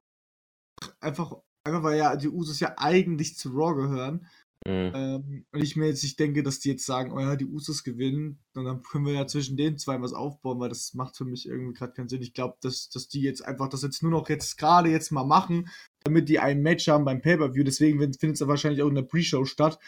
einfach, 1.00 1.36
einfach 1.64 1.82
weil 1.82 1.98
ja 1.98 2.16
die 2.16 2.28
Usos 2.28 2.60
ja 2.60 2.74
eigentlich 2.78 3.36
zu 3.36 3.50
Raw 3.50 3.74
gehören. 3.74 4.26
Mhm. 4.66 4.93
Ähm, 4.94 5.47
und 5.52 5.62
ich 5.62 5.76
mir 5.76 5.86
jetzt 5.86 6.02
nicht 6.02 6.18
denke, 6.18 6.43
dass 6.43 6.60
die 6.60 6.70
jetzt 6.70 6.85
sagen, 6.85 7.12
oh 7.12 7.20
ja, 7.20 7.36
die 7.36 7.47
Usos 7.47 7.85
gewinnen, 7.85 8.40
und 8.55 8.64
dann 8.64 8.82
können 8.82 9.06
wir 9.06 9.12
ja 9.12 9.26
zwischen 9.26 9.56
den 9.56 9.78
zwei 9.78 10.01
was 10.01 10.12
aufbauen, 10.12 10.59
weil 10.60 10.68
das 10.68 10.94
macht 10.94 11.16
für 11.16 11.24
mich 11.24 11.47
irgendwie 11.47 11.74
gerade 11.74 11.93
keinen 11.93 12.09
Sinn. 12.09 12.22
Ich 12.22 12.35
glaube, 12.35 12.56
dass, 12.60 12.90
dass 12.90 13.09
die 13.09 13.22
jetzt 13.22 13.44
einfach 13.44 13.68
das 13.68 13.82
jetzt 13.82 14.02
nur 14.02 14.12
noch 14.12 14.28
jetzt 14.28 14.59
gerade 14.59 14.90
jetzt 14.90 15.10
mal 15.10 15.24
machen, 15.24 15.68
damit 16.05 16.28
die 16.28 16.39
ein 16.39 16.60
Match 16.60 16.89
haben 16.89 17.05
beim 17.05 17.22
Pay-Per-View. 17.22 17.64
Deswegen 17.64 17.98
findet 17.98 18.40
es 18.40 18.47
wahrscheinlich 18.47 18.82
auch 18.82 18.89
in 18.89 18.97
der 18.97 19.02
Pre-Show 19.02 19.44
statt. 19.44 19.78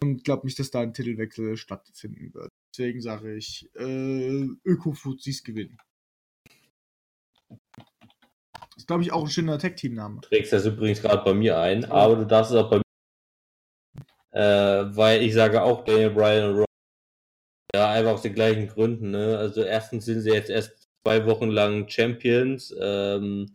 Und 0.00 0.24
glaube 0.24 0.46
nicht, 0.46 0.58
dass 0.58 0.72
da 0.72 0.80
ein 0.80 0.92
Titelwechsel 0.92 1.56
stattfinden 1.56 2.34
wird. 2.34 2.48
Deswegen 2.74 3.00
sage 3.00 3.36
ich, 3.36 3.70
äh, 3.76 4.48
Öko-Fuzis 4.64 5.44
gewinnen. 5.44 5.78
Ist, 8.76 8.88
glaube 8.88 9.04
ich, 9.04 9.12
auch 9.12 9.22
ein 9.22 9.30
schöner 9.30 9.58
Tag-Team-Name. 9.58 10.22
Trägst 10.22 10.52
das 10.52 10.66
übrigens 10.66 11.00
gerade 11.00 11.24
bei 11.24 11.32
mir 11.32 11.60
ein, 11.60 11.84
aber 11.84 12.16
du 12.16 12.26
darfst 12.26 12.50
es 12.50 12.58
auch 12.58 12.68
bei 12.68 12.78
mir. 12.78 12.83
Äh, 14.34 14.96
weil 14.96 15.22
ich 15.22 15.34
sage 15.34 15.62
auch 15.62 15.84
Daniel 15.84 16.10
Bryan 16.10 16.50
und 16.50 16.56
Rob. 16.58 16.66
Ja, 17.74 17.90
einfach 17.90 18.12
aus 18.12 18.22
den 18.22 18.34
gleichen 18.34 18.68
Gründen. 18.68 19.10
Ne? 19.12 19.38
Also, 19.38 19.62
erstens 19.62 20.04
sind 20.06 20.20
sie 20.22 20.32
jetzt 20.32 20.50
erst 20.50 20.88
zwei 21.04 21.26
Wochen 21.26 21.50
lang 21.50 21.88
Champions. 21.88 22.74
Ähm, 22.80 23.50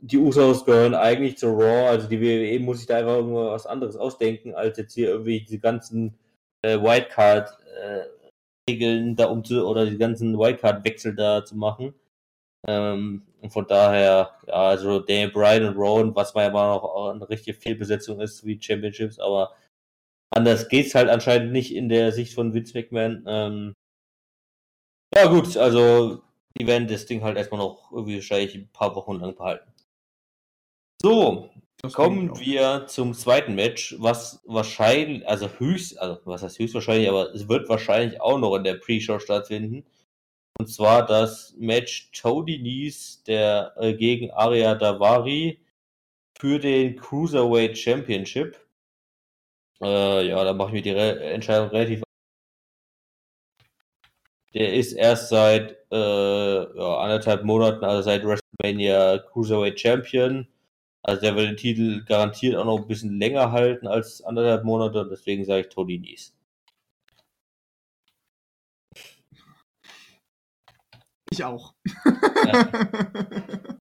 die 0.00 0.18
Usos 0.18 0.64
gehören 0.64 0.94
eigentlich 0.94 1.38
zu 1.38 1.48
Raw. 1.48 1.88
Also, 1.88 2.08
die 2.08 2.20
WWE 2.20 2.58
muss 2.60 2.78
sich 2.78 2.86
da 2.86 2.98
einfach 2.98 3.16
irgendwas 3.16 3.66
anderes 3.66 3.96
ausdenken, 3.96 4.54
als 4.54 4.78
jetzt 4.78 4.94
hier 4.94 5.08
irgendwie 5.10 5.40
diese 5.40 5.58
ganzen 5.58 6.16
äh, 6.62 6.78
Wildcard-Regeln 6.80 9.12
äh, 9.12 9.14
da 9.16 9.26
umzu 9.26 9.66
oder 9.66 9.86
die 9.86 9.98
ganzen 9.98 10.38
Wildcard-Wechsel 10.38 11.14
da 11.14 11.44
zu 11.44 11.56
machen. 11.56 11.94
Ähm, 12.68 13.22
und 13.40 13.52
von 13.52 13.66
daher, 13.66 14.30
ja, 14.46 14.54
also 14.54 15.00
Daniel 15.00 15.30
Bryan 15.32 15.64
und 15.66 15.76
Rowan, 15.76 16.14
was 16.14 16.34
man 16.34 16.44
ja 16.44 16.50
immer 16.50 16.68
noch 16.68 17.12
eine 17.12 17.28
richtige 17.28 17.58
Fehlbesetzung 17.58 18.20
ist 18.20 18.44
wie 18.46 18.60
Championships, 18.60 19.18
aber 19.18 19.52
anders 20.32 20.68
geht's 20.68 20.94
halt 20.94 21.08
anscheinend 21.08 21.52
nicht 21.52 21.74
in 21.74 21.88
der 21.88 22.12
Sicht 22.12 22.34
von 22.34 22.54
Vince 22.54 22.76
McMahon. 22.76 23.24
Ähm, 23.26 23.74
ja 25.14 25.26
gut, 25.26 25.56
also 25.56 26.22
die 26.58 26.66
werden 26.66 26.88
das 26.88 27.06
Ding 27.06 27.22
halt 27.22 27.36
erstmal 27.36 27.60
noch 27.60 27.90
irgendwie 27.92 28.16
wahrscheinlich 28.16 28.54
ein 28.54 28.68
paar 28.72 28.94
Wochen 28.94 29.20
lang 29.20 29.34
behalten. 29.34 29.70
So, 31.00 31.50
das 31.82 31.94
kommen 31.94 32.38
wir 32.38 32.86
zum 32.86 33.12
zweiten 33.12 33.54
Match, 33.54 33.96
was 33.98 34.40
wahrscheinlich, 34.46 35.26
also 35.26 35.48
höchst, 35.58 35.98
also 35.98 36.20
was 36.24 36.42
heißt 36.42 36.58
höchstwahrscheinlich, 36.58 37.08
aber 37.08 37.34
es 37.34 37.48
wird 37.48 37.68
wahrscheinlich 37.68 38.20
auch 38.20 38.38
noch 38.38 38.54
in 38.56 38.64
der 38.64 38.74
Pre-Show 38.74 39.18
stattfinden. 39.18 39.84
Und 40.58 40.68
zwar 40.68 41.04
das 41.04 41.54
Match 41.58 42.10
Tony 42.12 42.58
Nies 42.58 43.22
der, 43.24 43.74
äh, 43.78 43.94
gegen 43.94 44.30
Aria 44.30 44.74
Davari 44.76 45.60
für 46.38 46.58
den 46.58 46.96
Cruiserweight 46.96 47.76
Championship. 47.76 48.60
Äh, 49.82 50.28
ja, 50.28 50.44
da 50.44 50.52
mache 50.52 50.68
ich 50.68 50.74
mir 50.74 50.82
die 50.82 50.90
Re 50.90 51.20
Entscheidung 51.32 51.68
relativ. 51.70 52.02
Der 54.54 54.74
ist 54.74 54.92
erst 54.92 55.30
seit 55.30 55.76
äh, 55.90 55.96
ja, 55.96 56.98
anderthalb 56.98 57.44
Monaten, 57.44 57.84
also 57.84 58.02
seit 58.02 58.24
WrestleMania 58.24 59.18
Cruiserweight 59.18 59.80
Champion. 59.80 60.46
Also 61.02 61.22
der 61.22 61.36
will 61.36 61.46
den 61.46 61.56
Titel 61.56 62.04
garantiert 62.04 62.56
auch 62.56 62.64
noch 62.64 62.78
ein 62.78 62.86
bisschen 62.86 63.18
länger 63.18 63.50
halten 63.50 63.88
als 63.88 64.22
anderthalb 64.22 64.64
Monate, 64.64 65.08
deswegen 65.10 65.44
sage 65.44 65.62
ich 65.62 65.68
Tony 65.68 65.98
Nies. 65.98 66.34
Ich 71.30 71.42
auch. 71.42 71.74
Ja. 72.46 72.68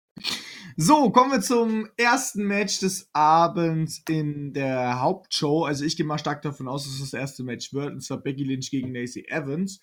so, 0.80 1.10
kommen 1.10 1.32
wir 1.32 1.40
zum 1.40 1.88
ersten 1.96 2.44
Match 2.44 2.78
des 2.78 3.10
Abends 3.12 4.00
in 4.08 4.52
der 4.52 5.00
Hauptshow. 5.00 5.64
Also 5.64 5.84
ich 5.84 5.96
gehe 5.96 6.06
mal 6.06 6.18
stark 6.18 6.40
davon 6.42 6.68
aus, 6.68 6.84
dass 6.84 6.92
es 6.94 7.00
das 7.10 7.14
erste 7.14 7.42
Match 7.42 7.72
wird. 7.72 7.94
Und 7.94 8.00
zwar 8.00 8.18
Becky 8.18 8.44
Lynch 8.44 8.70
gegen 8.70 8.94
Lacey 8.94 9.26
Evans. 9.28 9.80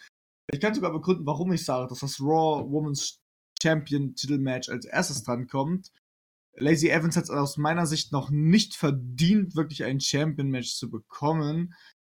Ich 0.54 0.62
kann 0.62 0.74
sogar 0.74 0.94
begründen, 0.94 1.26
warum 1.26 1.52
ich 1.52 1.66
sage, 1.66 1.90
dass 1.90 2.00
das 2.00 2.22
Raw 2.22 2.64
Women's 2.72 3.20
Champion 3.62 4.16
Titelmatch 4.16 4.70
als 4.70 4.86
erstes 4.86 5.24
dran 5.24 5.48
kommt. 5.48 5.92
Lazy 6.56 6.88
Evans 6.88 7.18
hat 7.18 7.26
es 7.26 7.30
aus 7.30 7.58
meiner 7.58 7.86
Sicht 7.86 8.14
noch 8.14 8.30
nicht 8.30 8.74
verdient, 8.74 9.58
wirklich 9.58 9.84
ein 9.84 10.00
Champion-Match 10.00 10.76
zu 10.76 10.90
bekommen. 10.90 11.74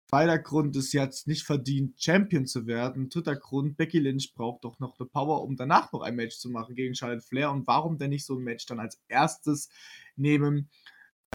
Zweiter 0.10 0.40
Grund 0.40 0.76
ist, 0.76 0.95
es 0.95 1.27
nicht 1.27 1.44
verdient, 1.44 2.02
Champion 2.02 2.48
zu 2.48 2.65
werden. 2.65 3.10
Dritter 3.10 3.36
Grund, 3.36 3.77
Becky 3.77 3.99
Lynch 3.99 4.34
braucht 4.34 4.64
doch 4.64 4.80
noch 4.80 4.99
eine 4.99 5.07
Power, 5.07 5.44
um 5.44 5.56
danach 5.56 5.91
noch 5.94 6.02
ein 6.02 6.15
Match 6.15 6.40
zu 6.40 6.49
machen 6.49 6.73
gegen 6.73 6.95
Charlotte 6.95 7.22
Flair. 7.22 7.52
Und 7.52 7.68
warum 7.68 7.99
denn 7.99 8.10
nicht 8.10 8.26
so 8.26 8.36
ein 8.36 8.44
Match 8.44 8.65
dann 8.65 8.80
als 8.80 8.99
erstes 9.07 9.69
nehmen, 10.15 10.72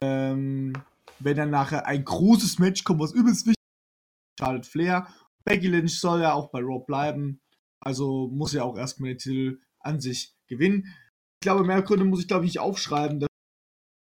ähm, 0.02 0.72
wenn 1.20 1.36
dann 1.36 1.50
nachher 1.50 1.86
ein 1.86 2.04
großes 2.04 2.58
Match 2.58 2.82
kommt, 2.82 2.98
was 2.98 3.12
übelst 3.12 3.46
wichtig 3.46 3.54
ist, 3.54 4.44
Charlotte 4.44 4.68
Flair. 4.68 5.06
Becky 5.44 5.68
Lynch 5.68 6.00
soll 6.00 6.22
ja 6.22 6.32
auch 6.32 6.50
bei 6.50 6.58
Raw 6.58 6.84
bleiben. 6.84 7.40
Also 7.78 8.26
muss 8.26 8.54
ja 8.54 8.64
auch 8.64 8.76
erstmal 8.76 9.10
den 9.10 9.18
Titel 9.18 9.60
an 9.78 10.00
sich 10.00 10.34
gewinnen. 10.48 10.92
Ich 11.40 11.46
glaube, 11.46 11.62
mehr 11.62 11.82
Gründe 11.82 12.06
muss 12.06 12.22
ich, 12.22 12.26
glaube 12.26 12.44
ich, 12.44 12.54
nicht 12.54 12.60
aufschreiben. 12.60 13.24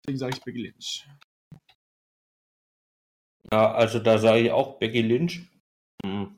Deswegen 0.05 0.19
sage 0.19 0.37
ich 0.37 0.45
Becky 0.45 0.65
Lynch. 0.65 1.09
Ja, 3.53 3.73
also 3.73 3.99
da 3.99 4.19
sage 4.19 4.41
ich 4.41 4.51
auch 4.53 4.79
Becky 4.79 5.03
Lynch. 5.03 5.41
Hm. 6.05 6.37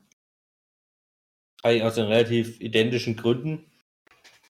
Eigentlich 1.63 1.83
aus 1.83 1.95
den 1.95 2.07
relativ 2.07 2.59
identischen 2.59 3.15
Gründen. 3.15 3.71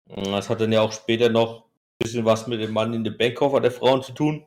Hm, 0.09 0.31
Das 0.31 0.49
hat 0.49 0.61
dann 0.61 0.71
ja 0.71 0.81
auch 0.81 0.91
später 0.91 1.29
noch 1.29 1.65
ein 1.65 1.69
bisschen 1.99 2.25
was 2.25 2.47
mit 2.47 2.61
dem 2.61 2.73
Mann 2.73 2.93
in 2.93 3.03
der 3.03 3.11
Backkoffer 3.11 3.59
der 3.59 3.71
Frauen 3.71 4.01
zu 4.01 4.13
tun. 4.13 4.45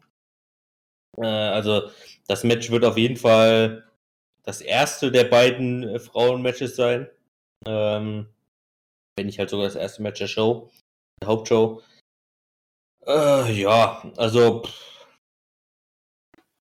Äh, 1.18 1.26
Also 1.26 1.90
das 2.26 2.44
Match 2.44 2.70
wird 2.70 2.84
auf 2.84 2.96
jeden 2.96 3.16
Fall 3.16 3.88
das 4.42 4.60
erste 4.60 5.10
der 5.10 5.24
beiden 5.24 5.82
äh, 5.82 5.98
Frauen-Matches 5.98 6.76
sein. 6.76 7.08
Ähm, 7.66 8.28
wenn 9.16 9.26
nicht 9.26 9.38
halt 9.38 9.50
sogar 9.50 9.66
das 9.66 9.76
erste 9.76 10.02
Match 10.02 10.18
der 10.18 10.28
Show, 10.28 10.70
der 11.20 11.28
Hauptshow. 11.28 11.82
Äh, 13.06 13.52
ja, 13.52 14.02
also 14.16 14.62
pff, 14.62 14.95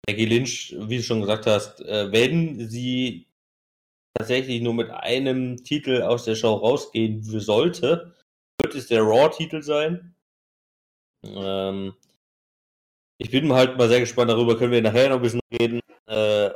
Becky 0.09 0.25
Lynch, 0.25 0.75
wie 0.79 0.97
du 0.97 1.03
schon 1.03 1.21
gesagt 1.21 1.45
hast, 1.45 1.83
äh, 1.83 2.11
wenn 2.11 2.67
sie 2.67 3.27
tatsächlich 4.15 4.63
nur 4.63 4.73
mit 4.73 4.89
einem 4.89 5.63
Titel 5.63 6.01
aus 6.01 6.25
der 6.25 6.35
Show 6.35 6.55
rausgehen 6.55 7.23
sollte, 7.23 8.15
wird 8.59 8.75
es 8.75 8.87
der 8.87 9.03
Raw-Titel 9.03 9.61
sein. 9.63 10.15
Ähm, 11.23 11.93
ich 13.19 13.31
bin 13.31 13.53
halt 13.53 13.77
mal 13.77 13.89
sehr 13.91 14.01
gespannt 14.01 14.31
darüber, 14.31 14.57
können 14.57 14.73
wir 14.73 14.81
nachher 14.81 15.11
noch 15.11 15.17
ein 15.17 15.23
bisschen 15.23 15.41
reden, 15.53 15.81
äh, 16.07 16.49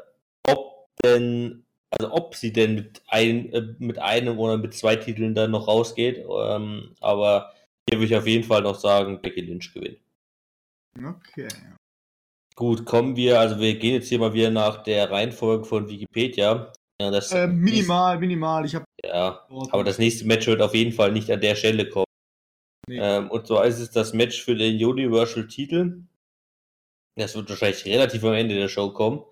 ob 0.49 0.89
denn, 1.05 1.67
also 1.91 2.11
ob 2.11 2.35
sie 2.35 2.55
denn 2.55 2.75
mit, 2.75 3.03
ein, 3.09 3.53
äh, 3.53 3.75
mit 3.79 3.99
einem 3.99 4.39
oder 4.39 4.57
mit 4.57 4.73
zwei 4.73 4.97
Titeln 4.97 5.35
dann 5.35 5.51
noch 5.51 5.69
rausgeht. 5.69 6.25
Ähm, 6.27 6.95
aber 7.01 7.53
hier 7.87 7.99
würde 7.99 8.07
ich 8.07 8.17
auf 8.17 8.27
jeden 8.27 8.45
Fall 8.45 8.63
noch 8.63 8.81
sagen, 8.81 9.21
Becky 9.21 9.43
Lynch 9.43 9.75
gewinnt. 9.75 9.99
Okay. 10.97 11.49
Gut, 12.55 12.85
kommen 12.85 13.17
wir, 13.17 13.41
also 13.41 13.59
wir 13.59 13.79
gehen 13.79 13.95
jetzt 13.95 14.09
hier 14.09 14.19
mal 14.19 14.35
wieder 14.35 14.51
nach 14.51 14.83
der 14.83 15.11
Reihenfolge 15.11 15.65
von 15.65 15.89
Wikipedia. 15.89 16.73
Ja, 17.01 17.11
das 17.11 17.33
Ähm, 17.33 17.59
minimal, 17.59 18.19
minimal. 18.19 18.65
Ich 18.65 18.75
habe. 18.75 18.85
Ja, 19.05 19.47
aber 19.71 19.85
das 19.85 19.99
nächste 19.99 20.27
Match 20.27 20.47
wird 20.47 20.61
auf 20.61 20.75
jeden 20.75 20.93
Fall 20.93 21.13
nicht 21.13 21.31
an 21.31 21.41
der 21.41 21.57
Stelle 21.57 21.89
kommen. 21.89 22.07
Nee. 22.89 22.99
Ähm, 23.01 23.31
und 23.31 23.47
zwar 23.47 23.65
ist 23.65 23.79
es 23.79 23.91
das 23.91 24.13
Match 24.13 24.43
für 24.43 24.55
den 24.55 24.83
Universal 24.85 25.47
Titel. 25.47 26.03
Das 27.17 27.35
wird 27.35 27.49
wahrscheinlich 27.49 27.85
relativ 27.87 28.25
am 28.25 28.35
Ende 28.35 28.55
der 28.55 28.69
Show 28.69 28.91
kommen. 28.93 29.25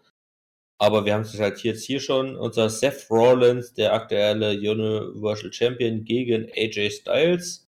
Aber 0.78 1.05
wir 1.05 1.14
haben 1.14 1.22
es 1.22 1.38
halt 1.38 1.62
jetzt 1.62 1.84
hier 1.84 2.01
schon. 2.01 2.36
Unser 2.36 2.70
Seth 2.70 3.10
Rollins, 3.10 3.74
der 3.74 3.92
aktuelle 3.92 4.52
Universal 4.52 5.52
Champion, 5.52 6.05
gegen 6.05 6.51
AJ 6.56 6.90
Styles. 6.90 7.68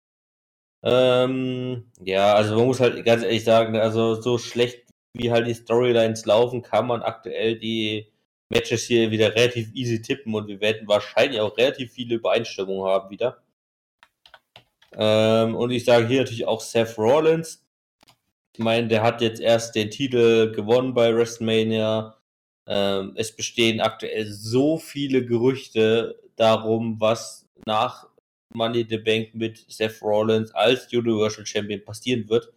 Ähm, 0.84 1.92
ja, 2.02 2.34
also 2.34 2.56
man 2.56 2.68
muss 2.68 2.80
halt 2.80 3.06
ganz 3.06 3.24
ehrlich 3.24 3.44
sagen, 3.44 3.76
also 3.78 4.20
so 4.22 4.38
schlecht 4.38 4.83
wie 5.14 5.32
halt 5.32 5.48
die 5.48 5.54
Storylines 5.54 6.26
laufen, 6.26 6.62
kann 6.62 6.88
man 6.88 7.02
aktuell 7.04 7.58
die 7.58 8.08
Matches 8.50 8.84
hier 8.84 9.12
wieder 9.12 9.36
relativ 9.36 9.74
easy 9.74 10.02
tippen 10.02 10.34
und 10.36 10.48
wir 10.48 10.62
werden 10.62 10.88
wahrscheinlich 10.88 11.40
auch 11.40 11.58
relativ 11.58 11.92
viele 11.92 12.16
Übereinstimmungen 12.16 12.86
haben 12.86 13.10
wieder. 13.10 13.44
Ähm, 14.96 15.56
und 15.56 15.72
ich 15.72 15.86
sage 15.86 16.08
hier 16.08 16.20
natürlich 16.22 16.46
auch 16.46 16.62
Seth 16.62 16.98
Rollins. 16.98 17.66
Ich 18.56 18.64
meine, 18.64 18.88
der 18.88 19.02
hat 19.02 19.22
jetzt 19.22 19.42
erst 19.42 19.76
den 19.76 19.90
Titel 19.90 20.52
gewonnen 20.52 20.94
bei 20.94 21.16
WrestleMania. 21.16 22.16
Ähm, 22.68 23.14
es 23.16 23.36
bestehen 23.36 23.82
aktuell 23.82 24.26
so 24.28 24.78
viele 24.78 25.26
Gerüchte 25.26 26.20
darum, 26.36 27.00
was 27.00 27.48
nach 27.66 28.08
Money 28.54 28.86
the 28.88 28.98
Bank 28.98 29.34
mit 29.34 29.66
Seth 29.68 30.02
Rollins 30.02 30.52
als 30.52 30.92
Universal 30.94 31.46
Champion 31.46 31.84
passieren 31.84 32.30
wird. 32.30 32.54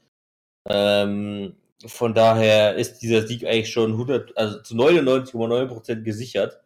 Ähm, 0.68 1.56
von 1.84 2.14
daher 2.14 2.76
ist 2.76 2.98
dieser 3.00 3.26
Sieg 3.26 3.44
eigentlich 3.44 3.70
schon 3.72 3.92
100, 3.92 4.36
also 4.36 4.62
zu 4.62 4.74
99,9% 4.74 6.02
gesichert. 6.02 6.62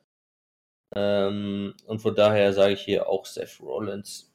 Ähm, 0.95 1.75
und 1.87 2.01
von 2.01 2.15
daher 2.15 2.53
sage 2.53 2.75
ich 2.75 2.83
hier 2.83 3.09
auch 3.09 3.27
Seth 3.27 3.61
Rollins. 3.61 4.31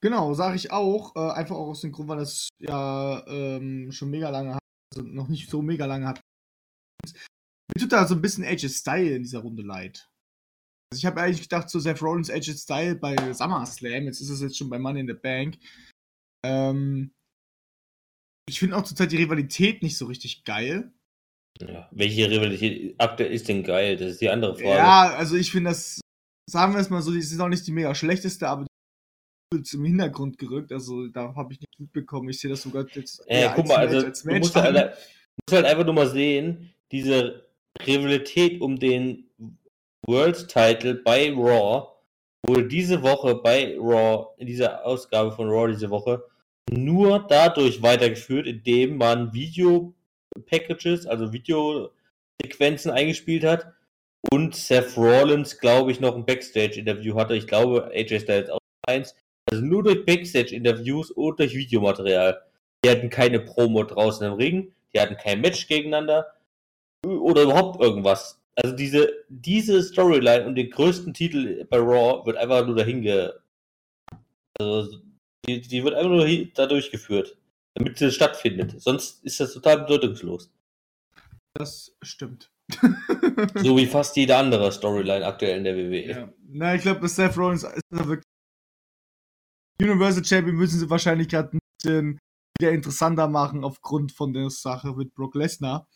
Genau, 0.00 0.34
sage 0.34 0.56
ich 0.56 0.70
auch. 0.70 1.16
Äh, 1.16 1.32
einfach 1.32 1.56
auch 1.56 1.68
aus 1.68 1.80
dem 1.80 1.92
Grund, 1.92 2.08
weil 2.08 2.18
das 2.18 2.48
ja 2.60 3.26
ähm, 3.26 3.90
schon 3.92 4.10
mega 4.10 4.30
lange 4.30 4.54
hat. 4.54 4.60
Also 4.94 5.06
noch 5.06 5.28
nicht 5.28 5.50
so 5.50 5.62
mega 5.62 5.86
lange 5.86 6.06
hat. 6.06 6.20
Mir 7.74 7.80
tut 7.80 7.92
da 7.92 8.06
so 8.06 8.14
ein 8.14 8.22
bisschen 8.22 8.44
AJ 8.44 8.68
Style 8.68 9.16
in 9.16 9.22
dieser 9.22 9.40
Runde 9.40 9.62
leid. 9.62 10.08
Also 10.92 11.00
ich 11.00 11.06
habe 11.06 11.20
eigentlich 11.20 11.42
gedacht, 11.42 11.68
so 11.68 11.80
Seth 11.80 12.00
Rollins, 12.00 12.30
AJ 12.30 12.54
Style 12.54 12.94
bei 12.94 13.16
SummerSlam. 13.32 14.04
Jetzt 14.04 14.20
ist 14.20 14.30
es 14.30 14.40
jetzt 14.40 14.56
schon 14.56 14.70
bei 14.70 14.78
Money 14.78 15.00
in 15.00 15.08
the 15.08 15.14
Bank. 15.14 15.58
Ähm, 16.44 17.10
ich 18.48 18.60
finde 18.60 18.76
auch 18.76 18.84
zurzeit 18.84 19.10
die 19.10 19.16
Rivalität 19.16 19.82
nicht 19.82 19.98
so 19.98 20.06
richtig 20.06 20.44
geil. 20.44 20.92
Ja, 21.60 21.88
welche 21.90 22.30
Rivalität 22.30 22.94
aktuell 22.98 23.32
ist 23.32 23.48
denn 23.48 23.64
geil? 23.64 23.96
Das 23.96 24.12
ist 24.12 24.20
die 24.20 24.28
andere 24.28 24.54
Frage. 24.54 24.68
Ja, 24.68 25.14
also 25.16 25.36
ich 25.36 25.50
finde 25.50 25.70
das, 25.70 26.00
sagen 26.48 26.74
wir 26.74 26.80
es 26.80 26.90
mal 26.90 27.02
so, 27.02 27.10
die 27.12 27.18
ist 27.18 27.40
auch 27.40 27.48
nicht 27.48 27.66
die 27.66 27.72
mega 27.72 27.94
schlechteste, 27.94 28.48
aber 28.48 28.66
die 29.52 29.60
ist 29.60 29.74
im 29.74 29.84
Hintergrund 29.84 30.38
gerückt. 30.38 30.70
Also 30.70 31.08
da 31.08 31.34
habe 31.34 31.52
ich 31.52 31.60
nicht 31.60 31.80
mitbekommen. 31.80 32.28
Ich 32.28 32.38
sehe 32.38 32.50
das 32.50 32.62
sogar 32.62 32.86
jetzt. 32.92 33.24
Äh, 33.26 33.50
guck 33.56 33.66
mal, 33.66 33.78
als 33.78 33.94
also 33.94 33.96
Match- 33.96 34.06
als 34.06 34.22
du 34.22 34.28
Match 34.28 34.38
musst, 34.40 34.56
halt, 34.56 34.76
du 34.76 34.82
musst 34.86 35.52
halt 35.52 35.64
einfach 35.66 35.84
nur 35.84 35.94
mal 35.94 36.10
sehen, 36.10 36.72
diese 36.92 37.48
Rivalität 37.84 38.60
um 38.60 38.78
den 38.78 39.25
World 40.06 40.48
Title 40.48 40.94
bei 40.94 41.32
Raw 41.32 41.88
wurde 42.46 42.68
diese 42.68 43.02
Woche 43.02 43.34
bei 43.34 43.76
Raw, 43.76 44.28
in 44.38 44.46
dieser 44.46 44.86
Ausgabe 44.86 45.32
von 45.32 45.48
Raw 45.48 45.68
diese 45.68 45.90
Woche, 45.90 46.22
nur 46.70 47.26
dadurch 47.28 47.82
weitergeführt, 47.82 48.46
indem 48.46 48.98
man 48.98 49.32
Video-Packages, 49.32 51.06
also 51.06 51.32
Videosequenzen 51.32 52.92
eingespielt 52.92 53.44
hat 53.44 53.72
und 54.30 54.54
Seth 54.54 54.96
Rollins, 54.96 55.58
glaube 55.58 55.90
ich, 55.90 56.00
noch 56.00 56.14
ein 56.14 56.26
Backstage-Interview 56.26 57.16
hatte. 57.16 57.34
Ich 57.34 57.46
glaube, 57.46 57.90
AJ 57.92 58.20
Styles 58.20 58.50
auch 58.50 58.60
eins. 58.86 59.14
Also 59.50 59.64
nur 59.64 59.82
durch 59.82 60.04
Backstage-Interviews 60.04 61.10
und 61.10 61.38
durch 61.38 61.54
Videomaterial. 61.54 62.42
Die 62.84 62.90
hatten 62.90 63.10
keine 63.10 63.40
Promo 63.40 63.82
draußen 63.84 64.26
im 64.26 64.34
Ring, 64.34 64.72
die 64.92 65.00
hatten 65.00 65.16
kein 65.16 65.40
Match 65.40 65.66
gegeneinander 65.66 66.26
oder 67.04 67.42
überhaupt 67.42 67.80
irgendwas. 67.80 68.40
Also 68.56 68.74
diese, 68.74 69.12
diese 69.28 69.82
Storyline 69.82 70.46
und 70.46 70.54
den 70.54 70.70
größten 70.70 71.12
Titel 71.12 71.64
bei 71.66 71.78
Raw 71.78 72.24
wird 72.26 72.36
einfach 72.36 72.66
nur 72.66 72.76
dahin 72.76 73.02
ge... 73.02 73.32
Also 74.58 74.98
die, 75.46 75.60
die 75.60 75.84
wird 75.84 75.94
einfach 75.94 76.10
nur 76.10 76.26
da 76.54 76.66
durchgeführt, 76.66 77.36
damit 77.74 77.98
sie 77.98 78.10
stattfindet. 78.10 78.80
Sonst 78.80 79.22
ist 79.24 79.38
das 79.38 79.52
total 79.52 79.80
bedeutungslos. 79.80 80.50
Das 81.54 81.94
stimmt. 82.02 82.50
So 83.54 83.76
wie 83.76 83.86
fast 83.86 84.16
jede 84.16 84.36
andere 84.36 84.72
Storyline 84.72 85.24
aktuell 85.24 85.58
in 85.58 85.64
der. 85.64 85.76
WWE. 85.76 86.06
Ja. 86.06 86.32
Na, 86.48 86.74
ich 86.74 86.82
glaube, 86.82 87.06
Seth 87.08 87.36
Rollins 87.36 87.62
ist 87.62 87.82
wirklich. 87.90 88.22
Universal 89.80 90.24
Champion 90.24 90.56
müssen 90.56 90.80
sie 90.80 90.90
wahrscheinlich 90.90 91.28
gerade 91.28 91.50
ein 91.56 91.58
bisschen 91.78 92.18
wieder 92.58 92.72
interessanter 92.72 93.28
machen 93.28 93.62
aufgrund 93.62 94.12
von 94.12 94.32
der 94.32 94.50
Sache 94.50 94.94
mit 94.94 95.14
Brock 95.14 95.34
Lesnar. 95.34 95.86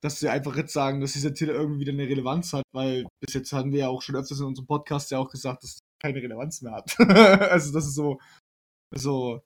Dass 0.00 0.20
sie 0.20 0.28
einfach 0.28 0.56
jetzt 0.56 0.72
sagen, 0.72 1.00
dass 1.00 1.12
dieser 1.14 1.34
Titel 1.34 1.50
irgendwie 1.50 1.80
wieder 1.80 1.92
eine 1.92 2.04
Relevanz 2.08 2.52
hat, 2.52 2.62
weil 2.72 3.04
bis 3.20 3.34
jetzt 3.34 3.52
haben 3.52 3.72
wir 3.72 3.80
ja 3.80 3.88
auch 3.88 4.00
schon 4.02 4.14
öfters 4.14 4.38
in 4.38 4.46
unserem 4.46 4.66
Podcast 4.66 5.10
ja 5.10 5.18
auch 5.18 5.28
gesagt, 5.30 5.62
dass 5.64 5.70
es 5.72 5.78
keine 6.00 6.22
Relevanz 6.22 6.62
mehr 6.62 6.72
hat. 6.72 6.94
also, 7.50 7.72
das 7.72 7.86
ist 7.86 7.94
so, 7.94 8.20
so 8.94 9.40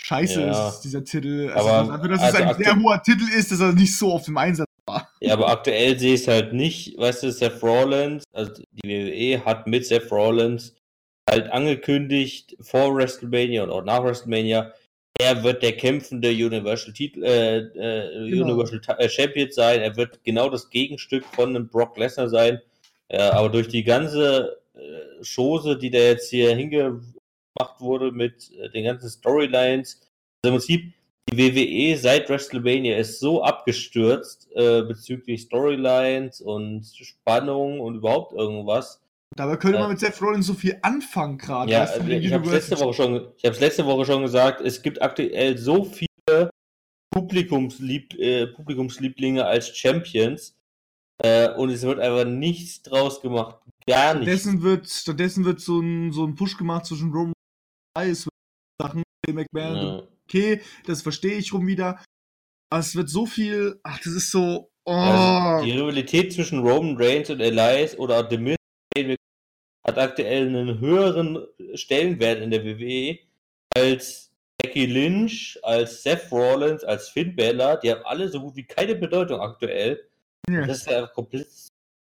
scheiße 0.00 0.40
Ja. 0.42 0.68
ist, 0.68 0.80
dieser 0.82 1.02
Titel. 1.04 1.50
Also, 1.52 1.68
Aber- 1.68 1.88
dafür, 1.96 2.08
dass 2.10 2.20
also 2.22 2.38
es 2.38 2.44
ein 2.44 2.64
sehr 2.64 2.76
hoher 2.76 3.02
Titel 3.02 3.28
ist, 3.36 3.50
dass 3.50 3.60
er 3.60 3.72
nicht 3.72 3.96
so 3.98 4.12
auf 4.12 4.24
dem 4.24 4.36
Einsatz 4.36 4.68
war. 4.86 5.08
Ja, 5.20 5.32
aber 5.34 5.48
aktuell 5.48 5.98
sehe 5.98 6.14
ich 6.14 6.22
es 6.22 6.28
halt 6.28 6.52
nicht. 6.52 6.96
Weißt 6.96 7.24
du, 7.24 7.32
Seth 7.32 7.60
Rollins, 7.62 8.22
also 8.32 8.52
die 8.72 8.88
WWE 8.88 9.44
hat 9.44 9.66
mit 9.66 9.84
Seth 9.84 10.10
Rollins 10.12 10.74
halt 11.28 11.50
angekündigt 11.50 12.56
vor 12.60 12.94
WrestleMania 12.94 13.64
und 13.64 13.70
auch 13.70 13.84
nach 13.84 14.02
WrestleMania, 14.02 14.72
er 15.18 15.42
wird 15.42 15.62
der 15.62 15.76
kämpfende 15.76 16.30
Universal 16.30 16.92
Titel, 16.92 17.24
äh, 17.24 17.58
äh, 17.58 18.30
Genau. 18.30 18.44
Universal 18.44 18.80
äh, 18.98 19.08
Champion 19.08 19.50
sein. 19.50 19.80
Er 19.80 19.96
wird 19.96 20.22
genau 20.24 20.48
das 20.48 20.70
Gegenstück 20.70 21.24
von 21.24 21.50
einem 21.50 21.68
Brock 21.68 21.98
Lesnar 21.98 22.28
sein. 22.28 22.60
Ja, 23.10 23.32
aber 23.32 23.48
durch 23.48 23.68
die 23.68 23.82
ganze 23.82 24.58
äh, 24.74 25.24
Chose, 25.24 25.76
die 25.76 25.90
der 25.90 26.10
jetzt 26.10 26.30
hier 26.30 26.54
hinge 26.54 27.00
gemacht 27.54 27.80
wurde 27.80 28.12
mit 28.12 28.52
äh, 28.58 28.70
den 28.70 28.84
ganzen 28.84 29.08
Storylines. 29.10 30.00
Also 30.42 30.54
im 30.54 30.58
Prinzip, 30.60 30.92
die 31.30 31.38
WWE 31.38 31.98
seit 31.98 32.28
WrestleMania 32.30 32.96
ist 32.96 33.18
so 33.18 33.42
abgestürzt 33.42 34.48
äh, 34.54 34.82
bezüglich 34.82 35.42
Storylines 35.42 36.40
und 36.40 36.86
Spannung 36.86 37.80
und 37.80 37.96
überhaupt 37.96 38.34
irgendwas. 38.34 39.02
Dabei 39.38 39.56
könnte 39.56 39.78
man 39.78 39.90
mit 39.90 40.00
Seth 40.00 40.20
Rollins 40.20 40.46
so 40.46 40.54
viel 40.54 40.76
anfangen 40.82 41.38
gerade. 41.38 41.70
Ja, 41.70 41.82
weißt 41.82 41.94
du, 41.96 42.00
also 42.00 42.12
mit 42.12 42.24
ich 42.24 42.32
habe 42.32 42.42
Universal- 42.42 42.70
letzte 42.70 42.84
Woche 42.84 42.94
schon, 42.94 43.32
ich 43.36 43.44
habe 43.44 43.56
letzte 43.58 43.86
Woche 43.86 44.04
schon 44.04 44.22
gesagt, 44.22 44.60
es 44.60 44.82
gibt 44.82 45.00
aktuell 45.00 45.56
so 45.56 45.84
viele 45.84 46.50
Publikumslieb, 47.14 48.14
äh, 48.18 48.46
Publikumslieblinge 48.48 49.44
als 49.44 49.76
Champions 49.76 50.56
äh, 51.22 51.50
und 51.54 51.70
es 51.70 51.82
wird 51.82 52.00
einfach 52.00 52.24
nichts 52.28 52.82
draus 52.82 53.20
gemacht, 53.20 53.56
gar 53.86 54.14
nichts. 54.14 54.26
Stattdessen 54.42 54.62
wird, 54.62 54.88
stattdessen 54.88 55.44
wird 55.44 55.60
so 55.60 55.80
ein, 55.80 56.12
so 56.12 56.24
ein 56.26 56.34
Push 56.34 56.56
gemacht 56.58 56.86
zwischen 56.86 57.10
Roman 57.12 57.28
und 57.28 57.34
Reigns, 58.02 58.18
es 58.20 58.26
wird 58.26 58.34
Sachen, 58.82 59.02
McMahon, 59.30 59.76
Ja. 59.76 60.02
okay, 60.28 60.60
das 60.86 61.02
verstehe 61.02 61.34
ich 61.38 61.52
rum 61.52 61.66
wieder. 61.66 62.02
Aber 62.70 62.80
es 62.80 62.94
wird 62.96 63.08
so 63.08 63.24
viel, 63.24 63.78
ach, 63.82 63.98
das 63.98 64.12
ist 64.14 64.30
so, 64.30 64.70
oh. 64.84 64.92
Also 64.92 65.64
die 65.64 65.72
Rivalität 65.72 66.32
zwischen 66.32 66.58
Roman 66.60 66.96
Reigns 66.98 67.30
und 67.30 67.40
Elias 67.40 67.96
oder 67.98 68.28
The 68.28 68.36
hat 69.98 70.10
aktuell 70.10 70.46
einen 70.46 70.80
höheren 70.80 71.46
Stellenwert 71.74 72.40
in 72.40 72.50
der 72.50 72.64
WWE 72.64 73.18
als 73.76 74.32
Becky 74.62 74.86
Lynch, 74.86 75.58
als 75.62 76.02
Seth 76.02 76.30
Rollins, 76.32 76.84
als 76.84 77.08
Finn 77.08 77.34
Balor. 77.36 77.76
Die 77.76 77.90
haben 77.90 78.02
alle 78.04 78.28
so 78.28 78.40
gut 78.40 78.56
wie 78.56 78.64
keine 78.64 78.94
Bedeutung 78.94 79.40
aktuell. 79.40 80.08
Ja. 80.50 80.66
Das 80.66 80.78
ist 80.78 80.90
ja 80.90 81.06
komplett, 81.06 81.46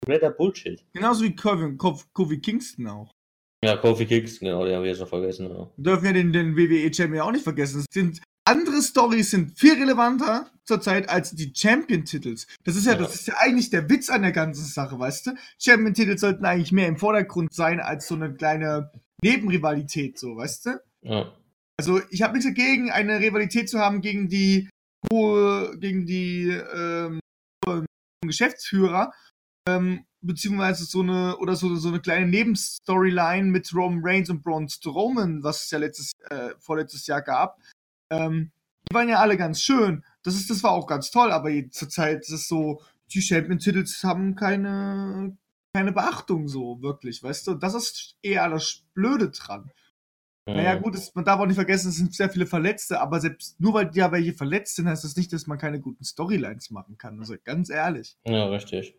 kompletter 0.02 0.32
Bullshit. 0.32 0.84
Genauso 0.94 1.24
wie 1.24 1.36
Kofi, 1.36 1.78
Kofi, 2.14 2.40
Kingston 2.40 2.88
auch. 2.88 3.14
Ja, 3.64 3.76
Kofi 3.78 4.06
Kingston, 4.06 4.48
genau, 4.48 4.66
den 4.66 4.76
haben 4.76 4.84
wir 4.84 4.92
jetzt 4.92 5.00
noch 5.00 5.08
vergessen. 5.08 5.50
Ja. 5.50 5.70
Wir 5.76 5.84
dürfen 5.84 6.06
ja 6.06 6.14
den, 6.14 6.32
den 6.32 6.56
WWE-Champion 6.56 7.22
auch 7.22 7.32
nicht 7.32 7.44
vergessen. 7.44 7.80
Es 7.80 7.86
sind, 7.92 8.22
andere 8.48 8.82
Stories 8.82 9.32
sind 9.32 9.58
viel 9.58 9.74
relevanter 9.74 10.50
zurzeit 10.64 11.10
als 11.10 11.32
die 11.32 11.54
Champion-Titels. 11.56 12.48
Das 12.64 12.76
ist 12.76 12.86
ja, 12.86 12.94
Ja. 12.94 13.00
das 13.00 13.16
ist 13.16 13.28
ja 13.28 13.36
eigentlich 13.38 13.70
der 13.70 13.90
Witz 13.90 14.10
an 14.10 14.22
der 14.22 14.32
ganzen 14.32 14.66
Sache, 14.66 15.00
weißt 15.00 15.28
du? 15.28 15.32
Champion-Titel 15.60 16.18
sollten 16.18 16.46
eigentlich 16.46 16.72
mehr 16.72 16.88
im 16.88 16.98
Vordergrund 16.98 17.54
sein 17.54 17.80
als 17.80 18.08
so 18.08 18.16
eine 18.16 18.34
kleine 18.34 18.92
Nebenrivalität, 19.24 20.20
so, 20.20 20.36
weißt 20.36 20.66
du? 20.66 20.82
Ja. 21.02 21.34
Also 21.80 22.02
ich 22.10 22.22
habe 22.22 22.34
nichts 22.34 22.48
dagegen, 22.48 22.92
eine 22.92 23.20
Rivalität 23.20 23.70
zu 23.70 23.80
haben 23.80 24.02
gegen 24.02 24.28
die 24.30 24.70
hohe, 25.12 25.78
gegen 25.80 26.06
die 26.06 26.50
ähm, 26.50 27.20
Geschäftsführer, 28.26 29.14
ähm, 29.70 30.06
beziehungsweise 30.22 30.86
so 30.86 31.02
eine 31.02 31.38
oder 31.38 31.56
so, 31.56 31.76
so 31.76 31.90
eine 31.90 32.02
kleine 32.02 32.28
Nebenstoryline 32.28 33.46
mit 33.50 33.74
Roman 33.74 34.02
Reigns 34.04 34.30
und 34.30 34.42
Braun 34.42 34.68
Strowman, 34.68 35.44
was 35.44 35.66
es 35.66 35.72
ja 35.72 35.78
letztes, 35.78 36.12
äh, 36.30 36.50
vorletztes 36.60 37.06
Jahr 37.08 37.22
gab. 37.22 37.58
Ähm, 38.10 38.52
die 38.90 38.96
waren 38.96 39.10
ja 39.10 39.20
alle 39.20 39.38
ganz 39.38 39.62
schön. 39.62 40.04
Das 40.24 40.36
ist, 40.36 40.50
das 40.50 40.64
war 40.64 40.72
auch 40.72 40.88
ganz 40.88 41.12
toll, 41.12 41.32
aber 41.32 41.50
zurzeit 41.72 42.22
ist 42.22 42.32
es 42.32 42.48
so, 42.48 42.82
die 43.14 43.22
Champion-Titels 43.22 44.04
haben 44.04 44.36
keine, 44.36 45.38
keine 45.74 45.92
Beachtung 45.92 46.48
so, 46.48 46.82
wirklich, 46.82 47.24
weißt 47.24 47.48
du? 47.48 47.56
Das 47.56 47.74
ist 47.74 48.18
eher 48.22 48.50
das 48.50 48.84
Blöde 48.94 49.30
dran. 49.30 49.72
Naja, 50.46 50.76
gut, 50.76 50.96
es, 50.96 51.14
man 51.14 51.26
darf 51.26 51.42
auch 51.42 51.46
nicht 51.46 51.58
vergessen, 51.58 51.90
es 51.90 51.98
sind 51.98 52.16
sehr 52.16 52.30
viele 52.30 52.46
Verletzte, 52.46 53.02
aber 53.02 53.20
selbst 53.20 53.60
nur 53.60 53.74
weil 53.74 53.90
ja 53.94 54.14
welche 54.14 54.32
verletzt 54.32 54.78
sind, 54.78 54.88
heißt 54.88 55.04
das 55.04 55.18
nicht, 55.18 55.34
dass 55.34 55.46
man 55.46 55.58
keine 55.58 55.82
guten 55.82 56.06
Storylines 56.06 56.72
machen 56.72 56.98
kann. 56.98 57.20
Also 57.20 57.36
ganz 57.44 57.70
ehrlich. 57.70 58.18
Ja, 58.26 58.46
richtig. 58.46 58.96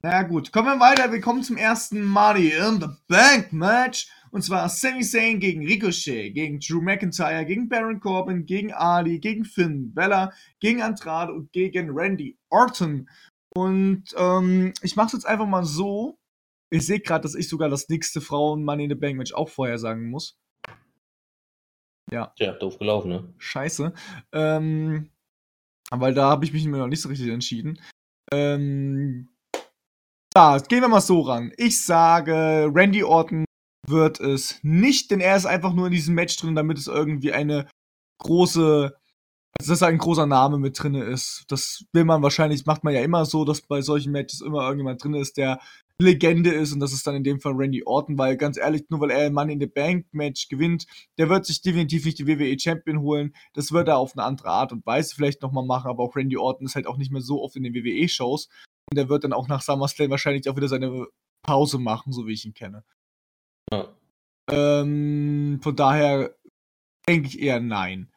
Naja, 0.00 0.22
gut, 0.22 0.52
kommen 0.52 0.68
wir 0.68 0.80
weiter. 0.80 1.10
Wir 1.10 1.20
kommen 1.20 1.42
zum 1.42 1.56
ersten 1.56 2.04
Money 2.04 2.52
in 2.52 2.80
the 2.80 2.86
Bank 3.08 3.52
Match. 3.52 4.08
Und 4.30 4.42
zwar 4.42 4.68
Sami 4.68 5.02
Zayn 5.02 5.40
gegen 5.40 5.66
Ricochet, 5.66 6.30
gegen 6.34 6.60
Drew 6.60 6.80
McIntyre, 6.80 7.44
gegen 7.44 7.68
Baron 7.68 7.98
Corbin, 7.98 8.46
gegen 8.46 8.72
Ali, 8.72 9.18
gegen 9.18 9.44
Finn 9.44 9.92
Bella, 9.92 10.32
gegen 10.60 10.82
Andrade 10.82 11.32
und 11.32 11.50
gegen 11.50 11.90
Randy 11.90 12.38
Orton. 12.48 13.08
Und 13.56 14.04
ähm, 14.16 14.72
ich 14.82 14.94
mache 14.94 15.08
es 15.08 15.12
jetzt 15.14 15.26
einfach 15.26 15.46
mal 15.46 15.64
so. 15.64 16.16
Ich 16.70 16.86
sehe 16.86 17.00
gerade, 17.00 17.22
dass 17.22 17.34
ich 17.34 17.48
sogar 17.48 17.68
das 17.68 17.88
nächste 17.88 18.20
Frauen 18.20 18.64
Money 18.64 18.84
in 18.84 18.90
the 18.90 18.94
Bank 18.94 19.16
Match 19.16 19.32
auch 19.32 19.48
vorher 19.48 19.78
sagen 19.78 20.10
muss. 20.10 20.38
Ja, 22.12 22.32
doof 22.52 22.78
gelaufen, 22.78 23.08
ne? 23.08 23.34
Scheiße. 23.38 23.92
Ähm, 24.30 25.10
weil 25.90 26.14
da 26.14 26.30
habe 26.30 26.44
ich 26.44 26.52
mich 26.52 26.64
mir 26.66 26.78
noch 26.78 26.86
nicht 26.86 27.00
so 27.00 27.08
richtig 27.08 27.28
entschieden. 27.30 27.80
Ähm, 28.30 29.28
ja, 30.38 30.56
gehen 30.58 30.82
wir 30.82 30.88
mal 30.88 31.00
so 31.00 31.22
ran. 31.22 31.50
Ich 31.56 31.84
sage, 31.84 32.70
Randy 32.72 33.02
Orton 33.02 33.44
wird 33.88 34.20
es 34.20 34.60
nicht, 34.62 35.10
denn 35.10 35.18
er 35.18 35.36
ist 35.36 35.46
einfach 35.46 35.72
nur 35.72 35.86
in 35.86 35.92
diesem 35.92 36.14
Match 36.14 36.36
drin, 36.36 36.54
damit 36.54 36.78
es 36.78 36.86
irgendwie 36.86 37.32
eine 37.32 37.68
große, 38.22 38.94
also 39.58 39.72
dass 39.72 39.82
ein 39.82 39.98
großer 39.98 40.26
Name 40.26 40.58
mit 40.58 40.80
drin 40.80 40.94
ist. 40.94 41.44
Das 41.48 41.82
will 41.92 42.04
man 42.04 42.22
wahrscheinlich, 42.22 42.66
macht 42.66 42.84
man 42.84 42.94
ja 42.94 43.00
immer 43.00 43.24
so, 43.24 43.44
dass 43.44 43.62
bei 43.62 43.82
solchen 43.82 44.12
Matches 44.12 44.40
immer 44.40 44.62
irgendjemand 44.62 45.02
drin 45.02 45.14
ist, 45.14 45.38
der 45.38 45.58
Legende 46.00 46.50
ist 46.50 46.72
und 46.72 46.78
das 46.78 46.92
ist 46.92 47.04
dann 47.04 47.16
in 47.16 47.24
dem 47.24 47.40
Fall 47.40 47.54
Randy 47.54 47.82
Orton, 47.84 48.16
weil 48.16 48.36
ganz 48.36 48.58
ehrlich, 48.58 48.84
nur 48.90 49.00
weil 49.00 49.10
er 49.10 49.26
ein 49.26 49.34
Money 49.34 49.54
in 49.54 49.60
the 49.60 49.66
Bank 49.66 50.06
Match 50.12 50.46
gewinnt, 50.48 50.86
der 51.18 51.28
wird 51.28 51.46
sich 51.46 51.62
definitiv 51.62 52.04
nicht 52.04 52.20
die 52.20 52.28
WWE 52.28 52.56
Champion 52.56 53.00
holen. 53.00 53.34
Das 53.54 53.72
wird 53.72 53.88
er 53.88 53.98
auf 53.98 54.16
eine 54.16 54.24
andere 54.24 54.50
Art 54.50 54.70
und 54.70 54.86
Weise 54.86 55.16
vielleicht 55.16 55.42
nochmal 55.42 55.66
machen, 55.66 55.90
aber 55.90 56.04
auch 56.04 56.14
Randy 56.14 56.36
Orton 56.36 56.66
ist 56.66 56.76
halt 56.76 56.86
auch 56.86 56.96
nicht 56.96 57.10
mehr 57.10 57.22
so 57.22 57.42
oft 57.42 57.56
in 57.56 57.64
den 57.64 57.74
WWE 57.74 58.08
Shows 58.08 58.48
und 58.90 58.98
er 58.98 59.08
wird 59.08 59.24
dann 59.24 59.32
auch 59.32 59.48
nach 59.48 59.62
SummerSlam 59.62 60.10
wahrscheinlich 60.10 60.48
auch 60.48 60.56
wieder 60.56 60.68
seine 60.68 61.06
Pause 61.42 61.78
machen, 61.78 62.12
so 62.12 62.26
wie 62.26 62.32
ich 62.32 62.44
ihn 62.44 62.54
kenne. 62.54 62.84
Ja. 63.72 63.88
Ähm, 64.50 65.60
von 65.62 65.76
daher 65.76 66.34
denke 67.08 67.28
ich 67.28 67.40
eher 67.40 67.60
nein. 67.60 68.10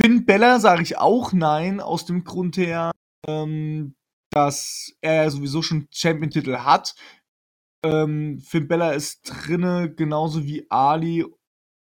Finn 0.00 0.26
Bella 0.26 0.60
sage 0.60 0.82
ich 0.82 0.98
auch 0.98 1.32
nein, 1.32 1.80
aus 1.80 2.04
dem 2.04 2.24
Grund 2.24 2.56
her, 2.56 2.90
ähm, 3.26 3.94
dass 4.30 4.92
er 5.00 5.30
sowieso 5.30 5.62
schon 5.62 5.88
Champion-Titel 5.90 6.58
hat. 6.58 6.94
Ähm, 7.84 8.40
Finn 8.40 8.68
Bella 8.68 8.92
ist 8.92 9.22
drinne, 9.22 9.94
genauso 9.94 10.44
wie 10.44 10.66
Ali. 10.70 11.24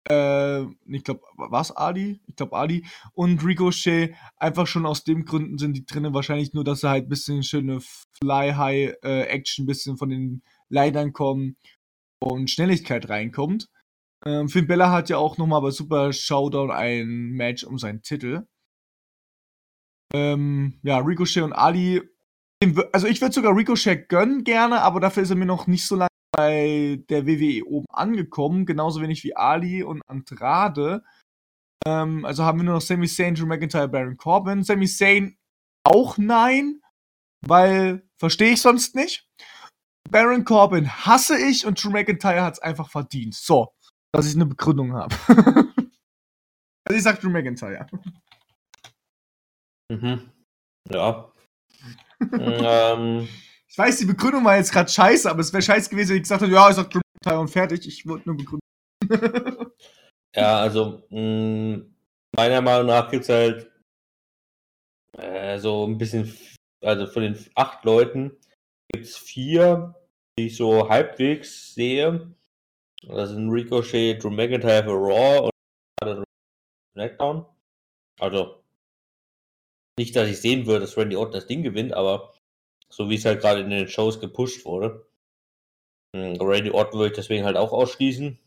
Äh, 0.08 0.62
ich 0.86 1.04
glaube, 1.04 1.22
was 1.36 1.70
Ali? 1.72 2.20
Ich 2.26 2.36
glaube 2.36 2.56
Ali 2.56 2.86
und 3.12 3.44
Ricochet. 3.44 4.14
Einfach 4.36 4.66
schon 4.66 4.86
aus 4.86 5.04
dem 5.04 5.24
Gründen 5.24 5.58
sind 5.58 5.74
die 5.74 5.84
drinne. 5.84 6.14
Wahrscheinlich 6.14 6.52
nur, 6.52 6.64
dass 6.64 6.82
er 6.82 6.90
halt 6.90 7.06
ein 7.06 7.08
bisschen 7.08 7.42
schöne 7.42 7.80
Fly-High-Action, 8.22 9.66
bisschen 9.66 9.96
von 9.96 10.08
den 10.08 10.42
Leitern 10.68 11.12
kommen 11.12 11.56
und 12.20 12.50
Schnelligkeit 12.50 13.08
reinkommt. 13.08 13.68
Ähm, 14.26 14.48
Finn 14.48 14.66
Bella 14.66 14.90
hat 14.90 15.08
ja 15.08 15.16
auch 15.16 15.38
nochmal 15.38 15.62
bei 15.62 15.70
Super 15.70 16.12
Showdown 16.12 16.70
ein 16.70 17.30
Match 17.30 17.64
um 17.64 17.78
seinen 17.78 18.02
Titel. 18.02 18.46
Ähm, 20.12 20.78
ja, 20.82 20.98
Ricochet 20.98 21.42
und 21.42 21.52
Ali. 21.52 22.02
Also 22.92 23.06
ich 23.06 23.20
würde 23.22 23.34
sogar 23.34 23.56
Ricochet 23.56 24.08
gönnen 24.08 24.44
gerne, 24.44 24.82
aber 24.82 25.00
dafür 25.00 25.22
ist 25.22 25.30
er 25.30 25.36
mir 25.36 25.46
noch 25.46 25.66
nicht 25.66 25.86
so 25.86 25.96
lange 25.96 26.09
bei 26.40 27.04
der 27.10 27.26
WWE 27.26 27.66
oben 27.66 27.86
angekommen. 27.90 28.64
Genauso 28.64 29.02
wenig 29.02 29.22
wie 29.24 29.36
Ali 29.36 29.82
und 29.82 30.00
Andrade. 30.08 31.04
Ähm, 31.86 32.24
also 32.24 32.44
haben 32.44 32.58
wir 32.58 32.64
nur 32.64 32.74
noch 32.74 32.80
Sami 32.80 33.06
Zayn, 33.06 33.34
Drew 33.34 33.44
McIntyre, 33.44 33.88
Baron 33.88 34.16
Corbin. 34.16 34.62
Sami 34.62 34.86
Zayn 34.86 35.36
auch 35.84 36.16
nein, 36.16 36.80
weil 37.46 38.08
verstehe 38.18 38.52
ich 38.52 38.62
sonst 38.62 38.94
nicht. 38.94 39.28
Baron 40.10 40.46
Corbin 40.46 40.88
hasse 40.88 41.38
ich 41.38 41.66
und 41.66 41.82
Drew 41.82 41.90
McIntyre 41.90 42.42
hat 42.42 42.54
es 42.54 42.60
einfach 42.60 42.88
verdient. 42.88 43.34
So, 43.34 43.74
dass 44.12 44.26
ich 44.26 44.34
eine 44.34 44.46
Begründung 44.46 44.94
habe. 44.94 45.14
also 46.86 46.96
ich 46.96 47.02
sag 47.02 47.20
Drew 47.20 47.28
McIntyre. 47.28 47.86
Mhm. 49.92 50.30
Ja. 50.90 51.30
ähm, 52.32 53.28
Ich 53.70 53.78
weiß, 53.78 53.98
die 53.98 54.06
Begründung 54.06 54.44
war 54.44 54.56
jetzt 54.56 54.72
gerade 54.72 54.90
scheiße, 54.90 55.30
aber 55.30 55.40
es 55.40 55.52
wäre 55.52 55.62
scheiße 55.62 55.90
gewesen, 55.90 56.10
wenn 56.10 56.16
ich 56.16 56.22
gesagt 56.24 56.42
hätte, 56.42 56.52
ja, 56.52 56.72
sag 56.72 56.90
Drew 56.90 56.98
McIntyre 56.98 57.40
und 57.40 57.48
fertig. 57.48 57.86
Ich 57.86 58.04
wollte 58.04 58.28
nur 58.28 58.36
begründen. 58.36 58.66
ja, 60.34 60.58
also, 60.58 61.04
mh, 61.10 61.84
meiner 62.34 62.62
Meinung 62.62 62.88
nach 62.88 63.08
gibt 63.10 63.22
es 63.22 63.28
halt 63.28 63.70
äh, 65.16 65.56
so 65.58 65.86
ein 65.86 65.98
bisschen, 65.98 66.36
also 66.82 67.06
von 67.06 67.22
den 67.22 67.38
acht 67.54 67.84
Leuten 67.84 68.36
gibt 68.92 69.06
es 69.06 69.16
vier, 69.16 69.94
die 70.36 70.46
ich 70.46 70.56
so 70.56 70.88
halbwegs 70.88 71.72
sehe. 71.74 72.34
Das 73.06 73.30
sind 73.30 73.50
Ricochet, 73.50 74.22
Drew 74.22 74.30
McIntyre 74.30 74.82
für 74.82 74.90
Raw 74.90 75.50
und 76.02 76.24
SmackDown. 76.96 77.46
Also, 78.18 78.64
nicht, 79.96 80.16
dass 80.16 80.28
ich 80.28 80.40
sehen 80.40 80.66
würde, 80.66 80.80
dass 80.80 80.96
Randy 80.96 81.14
Orton 81.14 81.34
das 81.34 81.46
Ding 81.46 81.62
gewinnt, 81.62 81.92
aber 81.92 82.34
so 82.90 83.08
wie 83.08 83.14
es 83.14 83.24
halt 83.24 83.40
gerade 83.40 83.60
in 83.60 83.70
den 83.70 83.88
Shows 83.88 84.20
gepusht 84.20 84.64
wurde. 84.64 85.06
Hm, 86.14 86.36
Randy 86.40 86.70
Orton 86.70 86.98
würde 86.98 87.12
ich 87.12 87.16
deswegen 87.16 87.44
halt 87.44 87.56
auch 87.56 87.72
ausschließen. 87.72 88.38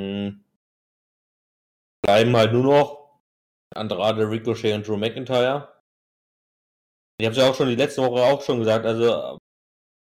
Hm. 0.00 0.44
Bleiben 2.04 2.36
halt 2.36 2.52
nur 2.52 2.64
noch 2.64 3.20
Andrade, 3.74 4.28
Ricochet 4.28 4.74
und 4.74 4.86
Drew 4.86 4.96
McIntyre. 4.96 5.68
Ich 7.18 7.26
habe 7.26 7.32
es 7.32 7.38
ja 7.38 7.48
auch 7.48 7.54
schon 7.54 7.68
die 7.68 7.76
letzte 7.76 8.02
Woche 8.02 8.22
auch 8.22 8.42
schon 8.42 8.58
gesagt, 8.58 8.84
also 8.86 9.14
am 9.14 9.38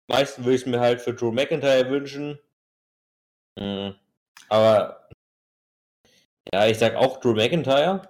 meisten 0.09 0.43
würde 0.43 0.55
ich 0.55 0.61
es 0.61 0.67
mir 0.67 0.79
halt 0.79 1.01
für 1.01 1.13
Drew 1.13 1.31
McIntyre 1.31 1.89
wünschen. 1.89 2.39
Hm. 3.59 3.95
Aber 4.49 5.09
Ja, 6.53 6.67
ich 6.67 6.77
sag 6.77 6.95
auch 6.95 7.19
Drew 7.19 7.33
McIntyre. 7.33 8.01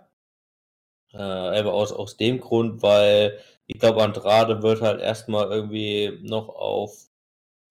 Äh, 1.14 1.18
aber 1.18 1.74
aus, 1.74 1.92
aus 1.92 2.18
dem 2.18 2.40
Grund, 2.40 2.82
weil 2.82 3.40
ich 3.68 3.80
glaube, 3.80 4.04
Andrade 4.04 4.64
wird 4.64 4.82
halt 4.82 5.02
erstmal 5.02 5.52
irgendwie 5.52 6.20
noch 6.24 6.50
auf. 6.50 7.10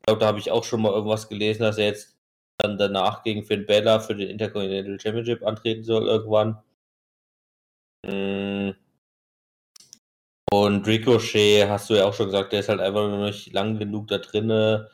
Ich 0.01 0.06
glaube, 0.06 0.20
da 0.20 0.27
habe 0.27 0.39
ich 0.39 0.51
auch 0.51 0.64
schon 0.64 0.82
mal 0.82 0.93
irgendwas 0.93 1.28
gelesen, 1.28 1.62
dass 1.62 1.78
er 1.78 1.86
jetzt 1.86 2.16
dann 2.59 2.78
danach 2.78 3.23
gegen 3.23 3.44
Finn 3.44 3.66
Bella 3.66 3.98
für 4.01 4.14
den 4.14 4.31
Intercontinental 4.31 5.01
Championship 5.01 5.44
antreten 5.44 5.85
soll 5.85 6.06
irgendwann. 6.06 6.62
Mm. 8.06 8.73
Und 10.52 10.86
Ricochet, 10.86 11.68
hast 11.68 11.90
du 11.90 11.94
ja 11.94 12.05
auch 12.05 12.14
schon 12.14 12.27
gesagt, 12.27 12.52
der 12.52 12.60
ist 12.60 12.68
halt 12.68 12.81
einfach 12.81 13.09
nur 13.09 13.27
nicht 13.27 13.52
lang 13.52 13.78
genug 13.78 14.09
da 14.09 14.18
drinne. 14.18 14.90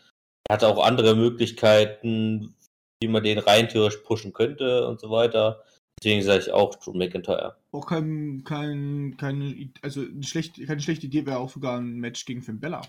Er 0.48 0.54
hat 0.54 0.64
auch 0.64 0.82
andere 0.84 1.14
Möglichkeiten, 1.14 2.56
wie 3.02 3.08
man 3.08 3.22
den 3.22 3.38
rein 3.38 3.68
theoretisch 3.68 4.00
pushen 4.00 4.32
könnte 4.32 4.88
und 4.88 5.00
so 5.00 5.10
weiter. 5.10 5.62
Deswegen 6.02 6.22
sage 6.22 6.40
ich 6.40 6.50
auch 6.50 6.74
Drew 6.74 6.94
McIntyre. 6.94 7.56
Auch 7.70 7.86
kein, 7.86 8.42
kein, 8.44 9.16
keine, 9.18 9.70
also 9.82 10.00
eine 10.00 10.24
schlechte, 10.24 10.66
keine 10.66 10.80
schlechte 10.80 11.06
Idee 11.06 11.26
wäre 11.26 11.38
auch 11.38 11.50
sogar 11.50 11.78
ein 11.78 12.00
Match 12.00 12.24
gegen 12.24 12.42
Finn 12.42 12.58
Bella. 12.58 12.82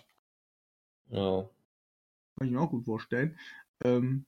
Ja. 1.10 1.48
Kann 2.40 2.48
ich 2.48 2.52
mir 2.52 2.60
auch 2.60 2.72
gut 2.72 2.86
vorstellen. 2.86 3.38
Ähm, 3.84 4.26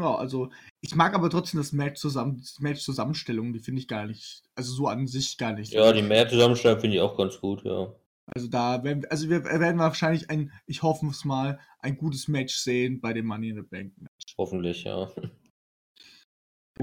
ja, 0.00 0.14
also 0.14 0.50
ich 0.80 0.94
mag 0.94 1.14
aber 1.14 1.28
trotzdem 1.28 1.58
das 1.60 1.72
Match 1.72 2.00
zusammen, 2.00 2.38
das 2.38 2.58
Match 2.60 2.80
Zusammenstellung, 2.80 3.52
die 3.52 3.58
finde 3.58 3.82
ich 3.82 3.88
gar 3.88 4.06
nicht, 4.06 4.44
also 4.54 4.72
so 4.72 4.86
an 4.86 5.06
sich 5.06 5.36
gar 5.36 5.52
nicht. 5.52 5.74
Ja, 5.74 5.92
die 5.92 6.00
Match 6.00 6.30
Zusammenstellung 6.30 6.80
finde 6.80 6.96
ich 6.96 7.02
auch 7.02 7.18
ganz 7.18 7.38
gut, 7.38 7.62
ja. 7.64 7.92
Also 8.34 8.48
da 8.48 8.82
werden, 8.82 9.04
also 9.10 9.28
wir 9.28 9.44
werden 9.44 9.78
wahrscheinlich 9.78 10.30
ein, 10.30 10.52
ich 10.64 10.82
hoffe 10.82 11.06
es 11.08 11.26
mal, 11.26 11.60
ein 11.80 11.98
gutes 11.98 12.28
Match 12.28 12.54
sehen 12.54 13.02
bei 13.02 13.12
dem 13.12 13.26
Money 13.26 13.50
in 13.50 13.56
the 13.56 13.62
Bank 13.62 13.92
Match. 13.98 14.34
Hoffentlich, 14.38 14.84
ja. 14.84 15.10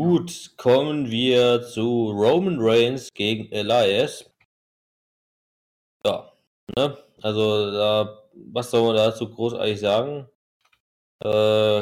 Gut, 0.02 0.54
kommen 0.56 1.12
wir 1.12 1.62
zu 1.62 2.12
Roman 2.12 2.56
Reigns 2.58 3.10
gegen 3.14 3.52
Elias. 3.52 4.32
Ja, 6.06 6.32
ne? 6.78 6.98
Also 7.22 7.70
da, 7.70 8.24
was 8.34 8.72
soll 8.72 8.84
man 8.88 8.96
dazu 8.96 9.30
großartig 9.30 9.78
sagen? 9.78 10.26
Äh, 11.22 11.28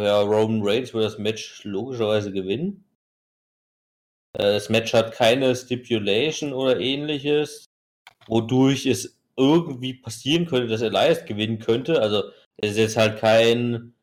ja, 0.04 0.20
Roman 0.22 0.64
Reigns 0.64 0.96
wird 0.96 1.06
das 1.06 1.20
Match 1.20 1.64
logischerweise 1.64 2.32
gewinnen. 2.32 2.90
Äh, 4.34 4.54
das 4.54 4.70
Match 4.70 4.96
hat 4.96 5.12
keine 5.14 5.56
Stipulation 5.56 6.54
oder 6.54 6.80
ähnliches, 6.80 7.66
wodurch 8.26 8.88
es 8.88 9.22
irgendwie 9.36 9.94
passieren 9.94 10.48
könnte, 10.48 10.70
dass 10.70 10.82
Elias 10.82 11.24
gewinnen 11.26 11.60
könnte. 11.60 12.02
Also 12.02 12.32
es 12.58 12.72
ist 12.72 12.78
jetzt 12.78 12.98
halt 12.98 13.20
kein 13.20 13.94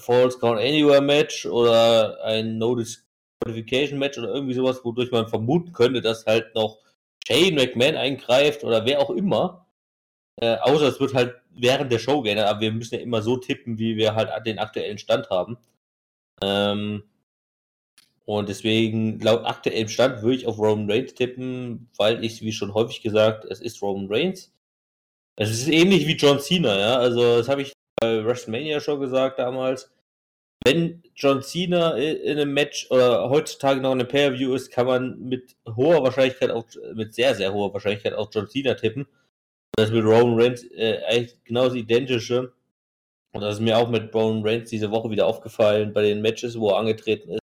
Falls 0.00 0.38
Count 0.38 0.60
Anywhere 0.60 1.00
Match 1.00 1.46
oder 1.46 2.22
ein 2.24 2.58
No 2.58 2.74
Disqualification 2.74 3.98
Match 3.98 4.18
oder 4.18 4.34
irgendwie 4.34 4.54
sowas, 4.54 4.84
wodurch 4.84 5.10
man 5.10 5.28
vermuten 5.28 5.72
könnte, 5.72 6.00
dass 6.00 6.26
halt 6.26 6.54
noch 6.54 6.78
Shane 7.26 7.54
McMahon 7.54 7.96
eingreift 7.96 8.64
oder 8.64 8.84
wer 8.84 9.00
auch 9.00 9.10
immer. 9.10 9.66
Äh, 10.40 10.56
außer 10.56 10.88
es 10.88 11.00
wird 11.00 11.14
halt 11.14 11.34
während 11.50 11.92
der 11.92 11.98
Show 11.98 12.22
geändert, 12.22 12.48
aber 12.48 12.60
wir 12.60 12.72
müssen 12.72 12.94
ja 12.94 13.00
immer 13.00 13.22
so 13.22 13.36
tippen, 13.36 13.78
wie 13.78 13.96
wir 13.96 14.14
halt 14.14 14.30
den 14.46 14.58
aktuellen 14.58 14.98
Stand 14.98 15.30
haben. 15.30 15.58
Ähm, 16.42 17.04
und 18.24 18.48
deswegen, 18.48 19.18
laut 19.20 19.44
aktuellem 19.44 19.88
Stand, 19.88 20.22
würde 20.22 20.36
ich 20.36 20.46
auf 20.46 20.58
Roman 20.58 20.90
Reigns 20.90 21.14
tippen, 21.14 21.90
weil 21.96 22.24
ich, 22.24 22.42
wie 22.42 22.52
schon 22.52 22.74
häufig 22.74 23.02
gesagt, 23.02 23.44
es 23.44 23.60
ist 23.60 23.82
Roman 23.82 24.06
Reigns. 24.08 24.52
Es 25.36 25.50
ist 25.50 25.68
ähnlich 25.68 26.06
wie 26.06 26.16
John 26.16 26.38
Cena, 26.38 26.78
ja. 26.78 26.96
Also, 26.98 27.38
das 27.38 27.48
habe 27.48 27.62
ich 27.62 27.72
bei 28.00 28.24
WrestleMania 28.24 28.80
schon 28.80 29.00
gesagt 29.00 29.38
damals. 29.38 29.90
Wenn 30.64 31.02
John 31.14 31.42
Cena 31.42 31.96
in 31.96 32.38
einem 32.38 32.52
Match 32.52 32.90
oder 32.90 33.30
heutzutage 33.30 33.80
noch 33.80 33.92
in 33.92 34.00
einem 34.00 34.08
Pay-Per-View 34.08 34.54
ist, 34.54 34.70
kann 34.70 34.86
man 34.86 35.18
mit 35.20 35.56
hoher 35.66 36.02
Wahrscheinlichkeit 36.02 36.50
auch, 36.50 36.66
mit 36.94 37.14
sehr, 37.14 37.34
sehr 37.34 37.52
hoher 37.52 37.72
Wahrscheinlichkeit 37.72 38.14
auf 38.14 38.28
John 38.32 38.48
Cena 38.48 38.74
tippen. 38.74 39.06
Das 39.76 39.88
ist 39.88 39.94
mit 39.94 40.04
Roman 40.04 40.38
Reigns 40.38 40.64
äh, 40.72 41.00
eigentlich 41.06 41.42
genau 41.44 41.64
das 41.64 41.74
Identische. 41.74 42.52
Und 43.32 43.42
das 43.42 43.54
ist 43.54 43.60
mir 43.60 43.78
auch 43.78 43.88
mit 43.88 44.14
Roman 44.14 44.46
Reigns 44.46 44.68
diese 44.68 44.90
Woche 44.90 45.10
wieder 45.10 45.26
aufgefallen 45.26 45.92
bei 45.92 46.02
den 46.02 46.20
Matches, 46.20 46.58
wo 46.58 46.70
er 46.70 46.78
angetreten 46.78 47.30
ist. 47.30 47.40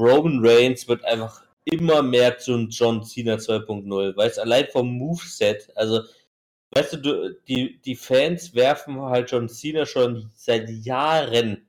Roman 0.00 0.44
Reigns 0.44 0.88
wird 0.88 1.04
einfach 1.04 1.44
immer 1.64 2.02
mehr 2.02 2.38
zum 2.38 2.70
John 2.70 3.04
Cena 3.04 3.34
2.0, 3.34 4.16
weil 4.16 4.28
es 4.28 4.38
allein 4.38 4.66
vom 4.66 4.88
Moveset, 4.98 5.70
also 5.76 6.02
weißt 6.74 6.94
du, 7.04 7.36
die, 7.48 7.80
die 7.82 7.96
Fans 7.96 8.54
werfen 8.54 9.00
halt 9.02 9.30
John 9.30 9.48
Cena 9.48 9.86
schon 9.86 10.30
seit 10.34 10.68
Jahren, 10.68 11.66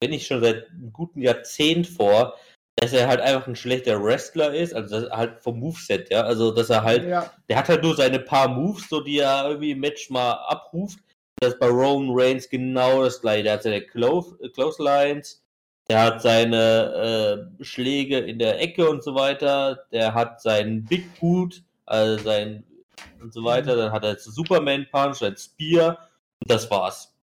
wenn 0.00 0.10
nicht 0.10 0.26
schon 0.26 0.40
seit 0.40 0.68
einem 0.70 0.92
guten 0.92 1.20
Jahrzehnt 1.20 1.86
vor, 1.86 2.36
dass 2.76 2.92
er 2.92 3.08
halt 3.08 3.20
einfach 3.20 3.48
ein 3.48 3.56
schlechter 3.56 4.02
Wrestler 4.02 4.54
ist, 4.54 4.72
also 4.72 5.10
halt 5.10 5.40
vom 5.40 5.58
Moveset, 5.58 6.10
ja, 6.10 6.22
also 6.22 6.52
dass 6.52 6.70
er 6.70 6.84
halt, 6.84 7.08
ja. 7.08 7.30
der 7.48 7.56
hat 7.56 7.68
halt 7.68 7.82
nur 7.82 7.96
seine 7.96 8.20
paar 8.20 8.48
Moves, 8.48 8.88
so 8.88 9.00
die 9.00 9.18
er 9.18 9.48
irgendwie 9.48 9.72
im 9.72 9.80
Match 9.80 10.10
mal 10.10 10.32
abruft. 10.32 11.00
Das 11.40 11.54
ist 11.54 11.60
bei 11.60 11.68
Roman 11.68 12.10
Reigns 12.10 12.48
genau 12.48 13.04
das 13.04 13.20
gleiche. 13.20 13.44
Der 13.44 13.52
hat 13.54 13.62
seine 13.62 13.82
Close, 13.82 14.36
Close 14.54 14.82
Lines, 14.82 15.42
der 15.88 16.02
hat 16.02 16.22
seine 16.22 17.48
äh, 17.58 17.64
Schläge 17.64 18.18
in 18.18 18.38
der 18.38 18.60
Ecke 18.60 18.88
und 18.88 19.02
so 19.02 19.14
weiter, 19.14 19.84
der 19.92 20.14
hat 20.14 20.40
seinen 20.40 20.84
Big 20.84 21.18
Boot, 21.18 21.62
also 21.86 22.22
sein 22.22 22.64
und 23.20 23.32
so 23.32 23.44
weiter, 23.44 23.76
dann 23.76 23.92
hat 23.92 24.04
er 24.04 24.10
jetzt 24.10 24.24
Superman 24.24 24.86
Punch, 24.90 25.22
ein 25.22 25.36
Spear 25.36 26.08
und 26.40 26.50
das 26.50 26.70
war's. 26.70 27.14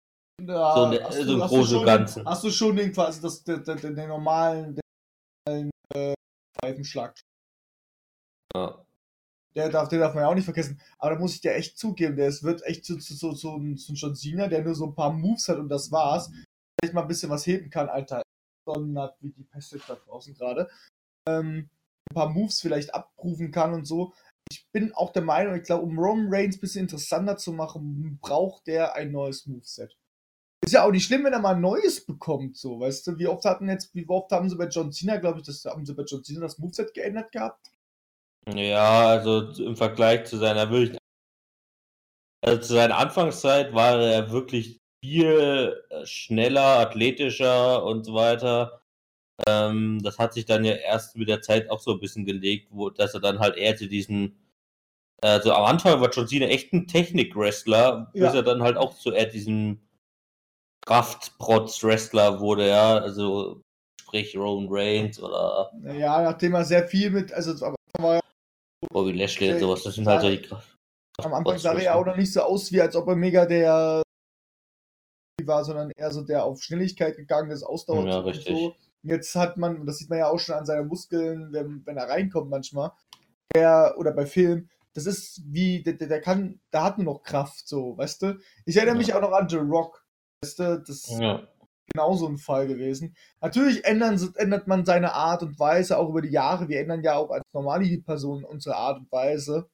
Ja, 0.42 0.76
so, 0.76 0.84
eine, 0.84 1.12
so 1.12 1.42
ein 1.42 1.48
große 1.48 1.84
Ganzen. 1.84 2.26
Hast 2.26 2.44
du 2.44 2.50
schon 2.50 2.76
den 2.76 2.92
quasi 2.92 3.22
das, 3.22 3.44
den, 3.44 3.64
den, 3.64 3.96
den 3.96 4.08
normalen, 4.10 4.80
den 5.48 5.70
äh, 5.94 6.14
Pfeifenschlag? 6.60 7.18
Ja. 8.54 8.86
Der 9.56 9.70
darf, 9.70 9.88
den 9.88 10.02
darf 10.02 10.14
man 10.14 10.24
ja 10.24 10.30
auch 10.30 10.36
nicht 10.36 10.44
vergessen. 10.44 10.82
Aber 11.00 11.16
da 11.16 11.20
muss 11.20 11.36
ich 11.36 11.42
dir 11.42 11.54
echt 11.54 11.78
zugeben, 11.78 12.18
der 12.18 12.30
wird 12.42 12.64
echt 12.64 12.84
zu, 12.84 12.98
zu, 12.98 13.16
zu, 13.16 13.34
zu, 13.34 13.76
zu 13.76 13.94
John 13.94 14.16
Cena, 14.16 14.48
der 14.48 14.64
nur 14.64 14.76
so 14.76 14.88
ein 14.88 14.96
paar 14.96 15.14
Moves 15.14 15.48
hat 15.48 15.58
und 15.58 15.70
das 15.70 15.92
war's. 15.92 16.30
Vielleicht 16.78 16.94
mal 16.94 17.04
ein 17.04 17.08
bisschen 17.08 17.30
was 17.30 17.48
heben 17.48 17.70
kann, 17.70 17.88
Alter. 17.88 18.22
Donnert 18.68 19.16
wie 19.22 19.32
die 19.32 19.44
Pest 19.44 19.78
da 19.88 19.96
draußen 19.96 20.34
gerade. 20.34 20.70
Ähm, 21.30 21.70
ein 22.12 22.16
paar 22.16 22.30
Moves 22.30 22.60
vielleicht 22.60 22.94
abrufen 22.94 23.52
kann 23.52 23.74
und 23.74 23.86
so 23.86 24.14
ich 24.52 24.68
bin 24.72 24.94
auch 24.94 25.12
der 25.12 25.24
Meinung, 25.24 25.56
ich 25.56 25.64
glaube, 25.64 25.84
um 25.84 25.98
Roman 25.98 26.28
Reigns 26.30 26.58
ein 26.58 26.62
bisschen 26.62 26.82
interessanter 26.82 27.38
zu 27.38 27.52
machen, 27.52 28.20
braucht 28.22 28.68
der 28.68 28.96
ein 28.96 29.12
neues 29.12 29.46
Moveset. 29.46 29.98
Ist 30.64 30.74
ja 30.74 30.84
auch 30.84 30.92
nicht 30.92 31.06
schlimm, 31.06 31.24
wenn 31.24 31.34
er 31.34 31.40
mal 31.40 31.56
ein 31.56 31.62
neues 31.62 32.06
bekommt, 32.06 32.58
so, 32.58 32.80
weißt 32.80 33.08
du, 33.08 33.20
wie 33.20 33.28
oft 33.28 33.46
hatten 33.46 33.70
jetzt, 33.70 33.94
wie 33.94 34.08
oft 34.08 34.32
haben 34.32 34.50
sie 34.50 34.56
bei 34.56 34.68
John 34.68 34.92
Cena, 34.92 35.18
glaube 35.18 35.40
ich, 35.40 35.46
das 35.46 35.66
haben 35.66 35.86
sie 35.86 35.94
bei 35.94 36.04
John 36.04 36.24
Cena 36.24 36.42
das 36.42 36.58
Moveset 36.58 36.94
geändert 36.94 37.32
gehabt? 37.32 37.72
Ja, 38.54 39.08
also 39.10 39.64
im 39.64 39.76
Vergleich 39.76 40.26
zu 40.26 40.38
seiner 40.38 40.70
wirklich, 40.70 40.98
also 42.42 42.62
zu 42.62 42.74
seiner 42.74 42.98
Anfangszeit 42.98 43.74
war 43.74 44.00
er 44.00 44.32
wirklich 44.32 44.80
viel 45.04 45.84
schneller, 46.04 46.80
athletischer 46.80 47.84
und 47.84 48.04
so 48.06 48.14
weiter. 48.14 48.82
Ähm, 49.48 50.02
das 50.02 50.18
hat 50.18 50.34
sich 50.34 50.46
dann 50.46 50.64
ja 50.64 50.74
erst 50.74 51.18
mit 51.18 51.28
der 51.28 51.42
Zeit 51.42 51.70
auch 51.70 51.80
so 51.80 51.92
ein 51.92 52.00
bisschen 52.00 52.26
gelegt, 52.26 52.68
wo, 52.72 52.90
dass 52.90 53.14
er 53.14 53.20
dann 53.20 53.40
halt 53.40 53.58
eher 53.58 53.76
zu 53.76 53.88
diesen, 53.88 54.38
also 55.22 55.54
am 55.54 55.66
Anfang 55.66 56.00
war 56.00 56.10
John 56.10 56.28
Cena 56.28 56.46
echt 56.48 56.72
ein 56.74 56.88
Technik-Wrestler, 56.88 58.12
bis 58.14 58.22
ja. 58.22 58.36
er 58.36 58.44
dann 58.44 58.64
halt 58.64 58.78
auch 58.78 58.98
zu 58.98 59.12
eher 59.12 59.26
diesem 59.26 59.82
Kraftprotz-Wrestler 60.86 62.40
wurde, 62.40 62.68
ja, 62.70 62.98
also 62.98 63.62
sprich 64.02 64.38
Roman 64.38 64.68
Reigns 64.70 65.20
oder. 65.20 65.72
Ja, 65.84 66.22
nachdem 66.22 66.54
er 66.54 66.64
sehr 66.64 66.88
viel 66.88 67.10
mit, 67.10 67.34
also 67.34 67.60
war 68.00 68.16
ja 68.16 68.22
Bobby 68.90 69.12
Lashley 69.12 69.54
und 69.54 69.60
sowas, 69.60 69.84
das 69.84 69.96
sind 69.96 70.08
halt 70.08 70.22
so 70.22 70.30
die 70.30 70.42
Kraft. 70.42 70.76
Am 71.18 71.34
Anfang 71.34 71.58
sah 71.58 71.74
er 71.74 71.84
ja 71.84 71.96
auch 71.96 72.06
noch 72.06 72.18
nicht 72.18 72.32
so 72.32 72.42
aus, 72.42 72.72
wie 72.72 72.82
als 72.82 72.96
ob 72.96 73.08
er 73.08 73.16
mega 73.16 73.46
der 73.46 74.04
war, 75.44 75.64
sondern 75.64 75.92
eher 75.92 76.12
so 76.12 76.22
der 76.22 76.44
auf 76.44 76.62
Schnelligkeit 76.62 77.18
gegangen 77.18 77.52
ist, 77.52 77.64
Ausdauer 77.64 78.08
ja, 78.08 78.20
und 78.20 78.36
so. 78.36 78.76
Jetzt 79.06 79.36
hat 79.36 79.58
man, 79.58 79.86
das 79.86 80.00
sieht 80.00 80.10
man 80.10 80.20
ja 80.20 80.28
auch 80.28 80.40
schon 80.40 80.56
an 80.56 80.66
seinen 80.66 80.88
Muskeln, 80.88 81.54
wenn, 81.54 81.86
wenn 81.86 81.98
er 81.98 82.10
reinkommt 82.10 82.50
manchmal, 82.50 82.92
der, 83.54 83.96
oder 83.98 84.12
bei 84.12 84.26
Film, 84.26 84.70
das 84.94 85.06
ist 85.06 85.42
wie, 85.46 85.84
der, 85.84 85.94
der 85.94 86.22
kann, 86.22 86.60
der 86.74 86.84
hat 86.84 86.98
nur 86.98 87.06
noch 87.06 87.24
Kraft, 87.24 87.68
so, 87.68 87.98
weißt 87.98 88.22
du? 88.24 88.40
Ich 88.66 88.78
erinnere 88.78 88.96
ja. 88.96 89.00
mich 89.00 89.14
auch 89.14 89.22
noch 89.22 89.32
an 89.32 89.48
The 89.48 89.58
Rock, 89.58 90.04
weißt 90.42 90.60
du, 90.60 90.80
das 90.80 90.90
ist 90.90 91.20
ja. 91.20 91.48
genauso 91.94 92.28
ein 92.28 92.38
Fall 92.38 92.68
gewesen. 92.68 93.16
Natürlich 93.42 93.86
ändern, 93.86 94.20
ändert 94.38 94.68
man 94.68 94.86
seine 94.86 95.14
Art 95.14 95.44
und 95.44 95.60
Weise 95.60 95.98
auch 95.98 96.10
über 96.10 96.22
die 96.22 96.30
Jahre, 96.30 96.68
wir 96.68 96.80
ändern 96.80 97.04
ja 97.04 97.16
auch 97.16 97.30
als 97.30 97.44
normale 97.54 97.98
Personen 98.00 98.44
unsere 98.44 98.76
Art 98.76 99.00
und 99.00 99.12
Weise. 99.12 99.70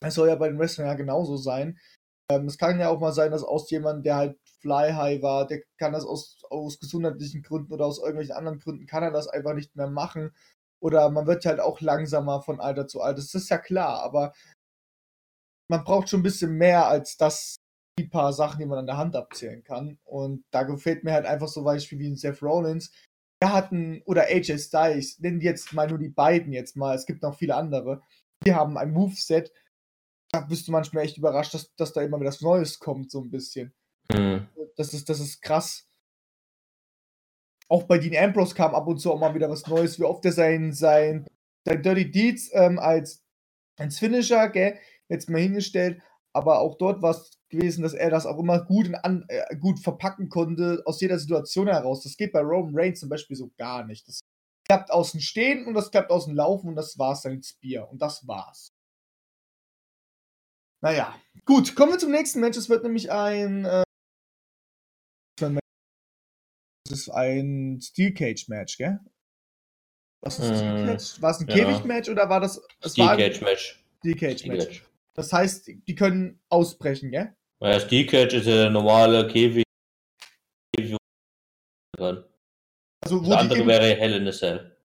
Es 0.00 0.14
soll 0.14 0.28
ja 0.28 0.36
bei 0.36 0.48
den 0.48 0.58
Wrestlern 0.58 0.86
ja 0.86 0.94
genauso 0.94 1.36
sein. 1.36 1.78
Ähm, 2.30 2.46
es 2.46 2.58
kann 2.58 2.78
ja 2.78 2.88
auch 2.88 3.00
mal 3.00 3.12
sein, 3.12 3.32
dass 3.32 3.42
aus 3.42 3.70
jemandem, 3.70 4.04
der 4.04 4.16
halt 4.16 4.38
Fly 4.60 4.92
High 4.92 5.22
war, 5.22 5.46
der 5.46 5.62
kann 5.78 5.92
das 5.92 6.04
aus, 6.04 6.42
aus 6.48 6.78
gesundheitlichen 6.78 7.42
Gründen 7.42 7.72
oder 7.72 7.86
aus 7.86 7.98
irgendwelchen 7.98 8.36
anderen 8.36 8.60
Gründen, 8.60 8.86
kann 8.86 9.02
er 9.02 9.10
das 9.10 9.26
einfach 9.28 9.54
nicht 9.54 9.74
mehr 9.74 9.88
machen. 9.88 10.32
Oder 10.80 11.10
man 11.10 11.26
wird 11.26 11.44
halt 11.44 11.60
auch 11.60 11.80
langsamer 11.80 12.42
von 12.42 12.60
Alter 12.60 12.86
zu 12.86 13.00
Alter. 13.00 13.16
Das 13.16 13.34
ist 13.34 13.50
ja 13.50 13.58
klar, 13.58 14.00
aber 14.02 14.32
man 15.68 15.84
braucht 15.84 16.08
schon 16.08 16.20
ein 16.20 16.24
bisschen 16.24 16.52
mehr 16.52 16.86
als 16.88 17.16
das, 17.16 17.56
die 17.98 18.06
paar 18.06 18.32
Sachen, 18.32 18.60
die 18.60 18.66
man 18.66 18.78
an 18.78 18.86
der 18.86 18.96
Hand 18.96 19.16
abzählen 19.16 19.62
kann. 19.64 19.98
Und 20.04 20.44
da 20.52 20.62
gefällt 20.62 21.04
mir 21.04 21.12
halt 21.12 21.26
einfach 21.26 21.48
so 21.48 21.64
Beispiel 21.64 21.98
wie 21.98 22.08
ein 22.08 22.16
Seth 22.16 22.42
Rollins, 22.42 22.92
wir 23.42 23.52
hatten, 23.52 24.02
oder 24.04 24.24
AJ 24.24 24.58
Styles, 24.58 25.18
nennen 25.18 25.40
jetzt 25.40 25.72
mal 25.72 25.88
nur 25.88 25.98
die 25.98 26.10
beiden 26.10 26.52
jetzt 26.52 26.76
mal, 26.76 26.94
es 26.94 27.06
gibt 27.06 27.22
noch 27.22 27.36
viele 27.38 27.56
andere, 27.56 28.02
die 28.44 28.54
haben 28.54 28.76
ein 28.76 28.92
Moveset, 28.92 29.52
da 30.32 30.40
bist 30.40 30.68
du 30.68 30.72
manchmal 30.72 31.04
echt 31.04 31.18
überrascht, 31.18 31.54
dass, 31.54 31.74
dass 31.74 31.92
da 31.92 32.02
immer 32.02 32.18
wieder 32.20 32.28
was 32.28 32.40
Neues 32.40 32.78
kommt, 32.78 33.10
so 33.10 33.20
ein 33.20 33.30
bisschen. 33.30 33.72
Hm. 34.12 34.46
Das 34.76 34.94
ist, 34.94 35.08
das 35.08 35.20
ist 35.20 35.42
krass. 35.42 35.86
Auch 37.68 37.84
bei 37.84 37.98
Dean 37.98 38.16
Ambrose 38.16 38.54
kam 38.54 38.74
ab 38.74 38.86
und 38.86 38.98
zu 38.98 39.12
auch 39.12 39.18
mal 39.18 39.34
wieder 39.34 39.50
was 39.50 39.66
Neues, 39.66 39.98
wie 39.98 40.04
oft 40.04 40.24
er 40.24 40.32
sein, 40.32 40.72
sein, 40.72 41.26
sein 41.64 41.82
Dirty 41.82 42.10
Deeds 42.10 42.50
ähm, 42.52 42.78
als, 42.78 43.22
als 43.78 43.98
Finisher, 43.98 44.48
gell, 44.48 44.78
jetzt 45.08 45.28
mal 45.28 45.40
hingestellt, 45.40 46.02
aber 46.32 46.60
auch 46.60 46.76
dort 46.78 47.02
war 47.02 47.12
es 47.12 47.30
gewesen, 47.48 47.82
dass 47.82 47.94
er 47.94 48.10
das 48.10 48.26
auch 48.26 48.38
immer 48.38 48.64
gut, 48.64 48.86
in 48.86 48.94
an, 48.94 49.24
äh, 49.28 49.56
gut 49.56 49.80
verpacken 49.80 50.28
konnte 50.28 50.82
aus 50.86 51.00
jeder 51.00 51.18
Situation 51.18 51.66
heraus. 51.66 52.02
Das 52.02 52.16
geht 52.16 52.32
bei 52.32 52.40
Roman 52.40 52.76
Reigns 52.76 53.00
zum 53.00 53.08
Beispiel 53.08 53.36
so 53.36 53.50
gar 53.56 53.84
nicht. 53.84 54.06
Das 54.06 54.20
klappt 54.68 54.92
aus 54.92 55.12
dem 55.12 55.20
Stehen 55.20 55.66
und 55.66 55.74
das 55.74 55.90
klappt 55.90 56.10
aus 56.10 56.26
dem 56.26 56.36
Laufen 56.36 56.68
und 56.68 56.76
das 56.76 56.98
war's 56.98 57.22
dann 57.22 57.42
Spear. 57.42 57.90
Und 57.90 58.00
das 58.00 58.26
war's. 58.26 58.72
Naja, 60.82 61.14
gut, 61.44 61.74
kommen 61.76 61.92
wir 61.92 61.98
zum 61.98 62.10
nächsten 62.10 62.40
Match. 62.40 62.56
Es 62.56 62.68
wird 62.68 62.82
nämlich 62.82 63.10
ein. 63.10 63.64
Äh, 63.64 63.82
das 66.88 66.98
ist 67.00 67.08
ein 67.10 67.78
Steel 67.80 68.12
Cage 68.14 68.48
Match, 68.48 68.76
gell? 68.76 68.98
Was 70.22 70.38
ist 70.38 70.46
Steel 70.58 70.82
Mm, 70.82 70.86
Cage? 70.86 71.22
War 71.22 71.30
es 71.30 71.40
ein 71.40 71.48
ja. 71.48 71.54
Käfig 71.54 71.84
Match 71.84 72.08
oder 72.08 72.28
war 72.28 72.40
das. 72.40 72.60
es 72.80 72.92
Steel 72.92 73.06
Cage 73.16 73.40
Match. 73.42 73.84
Steel 73.98 74.16
Cage 74.16 74.46
Match. 74.46 74.84
Das 75.14 75.32
heißt, 75.32 75.68
die 75.86 75.94
können 75.94 76.40
ausbrechen, 76.48 77.10
gell? 77.10 77.34
Ja, 77.62 77.78
Steel 77.80 78.06
Cage 78.06 78.34
ist 78.34 78.46
ja 78.46 78.54
der 78.54 78.70
normale 78.70 79.28
Käfig. 79.28 79.64
Das 81.96 82.24
Also, 83.04 83.20
wo 83.24 83.28
die 83.30 83.36
andere 83.36 83.66
wäre 83.66 83.94
Hell 83.96 84.14
in 84.14 84.26
a 84.28 84.32
Cell. 84.32 84.76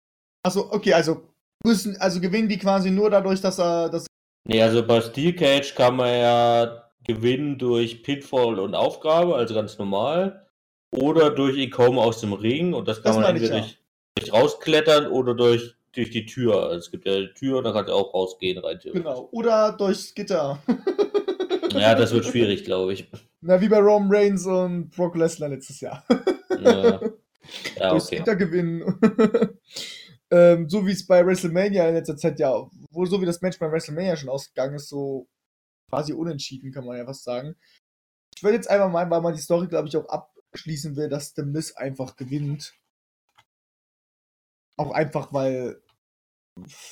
also 0.46 0.72
okay, 0.72 0.94
also 0.94 1.34
müssen, 1.66 1.96
also 1.98 2.20
gewinnen 2.20 2.50
die 2.50 2.58
quasi 2.58 2.92
nur 2.92 3.10
dadurch, 3.10 3.42
dass 3.42 3.60
er, 3.60 3.90
dass 3.90 4.06
Nee, 4.48 4.62
also 4.62 4.86
bei 4.86 5.02
Steel 5.02 5.34
Cage 5.34 5.74
kann 5.76 5.96
man 5.96 6.10
ja 6.10 6.90
gewinnen 7.04 7.58
durch 7.58 8.04
Pitfall 8.04 8.60
und 8.60 8.76
Aufgabe, 8.76 9.36
also 9.36 9.54
ganz 9.54 9.78
normal. 9.78 10.48
Oder 10.92 11.32
durch 11.32 11.58
Ikome 11.58 12.00
aus 12.00 12.22
dem 12.22 12.34
Ring 12.34 12.74
und 12.74 12.88
das 12.88 12.98
kann 13.04 13.12
Das 13.12 13.16
man 13.16 13.24
meine 13.24 13.40
ich, 13.40 13.44
entweder 13.44 13.62
ja. 13.62 13.68
durch, 14.16 14.30
durch 14.30 14.34
rausklettern 14.34 15.08
oder 15.08 15.34
durch, 15.34 15.76
durch 15.94 16.12
die 16.12 16.26
Tür. 16.26 16.64
Also 16.64 16.78
es 16.78 16.92
gibt 16.92 17.06
ja 17.06 17.20
die 17.20 17.34
Tür 17.34 17.62
dann 17.64 17.74
kannst 17.74 17.90
du 17.90 17.94
auch 17.94 18.14
rausgehen 18.14 18.60
rein. 18.60 18.80
theoretisch. 18.80 19.04
genau 19.04 19.28
oder 19.32 19.74
durchs 19.74 20.14
Gitter. 20.14 20.60
Ja, 21.74 21.94
das 21.94 22.14
wird 22.14 22.26
schwierig, 22.26 22.64
glaube 22.64 22.94
ich. 22.94 23.06
Na, 23.42 23.60
wie 23.60 23.68
bei 23.68 23.80
Roman 23.80 24.10
Reigns 24.10 24.46
und 24.46 24.92
Brock 24.92 25.16
Lesnar 25.16 25.50
letztes 25.50 25.82
Jahr. 25.82 26.06
Ja, 26.64 26.72
ja 26.82 27.00
durchs 27.90 28.08
okay. 28.08 28.18
Gitter 28.18 28.36
gewinnen. 28.38 28.98
ähm, 30.32 30.70
so 30.70 30.86
wie 30.86 30.92
es 30.92 31.06
bei 31.06 31.26
WrestleMania 31.26 31.88
in 31.88 31.96
letzter 31.96 32.18
Zeit 32.18 32.40
ja, 32.40 32.68
wohl 32.92 33.08
so 33.08 33.22
wie 33.22 33.26
das 33.26 33.42
Match 33.42 33.60
bei 33.60 33.72
WrestleMania 33.72 34.16
schon 34.16 34.30
ausgegangen 34.30 34.76
ist, 34.76 34.90
so 34.90 35.28
quasi 35.90 36.14
unentschieden, 36.14 36.72
kann 36.72 36.86
man 36.86 36.98
ja 36.98 37.06
fast 37.06 37.24
sagen. 37.24 37.56
Ich 38.36 38.44
würde 38.44 38.58
jetzt 38.58 38.70
einfach 38.70 38.92
mal, 38.92 39.10
weil 39.10 39.22
man 39.22 39.36
die 39.36 39.42
Story, 39.42 39.68
glaube 39.68 39.88
ich, 39.88 39.96
auch 39.96 40.08
abschließen 40.08 40.96
will, 40.96 41.10
dass 41.10 41.34
The 41.36 41.44
Miz 41.44 41.74
einfach 41.74 42.16
gewinnt. 42.16 42.74
Auch 44.78 44.92
einfach, 44.92 45.32
weil. 45.34 45.82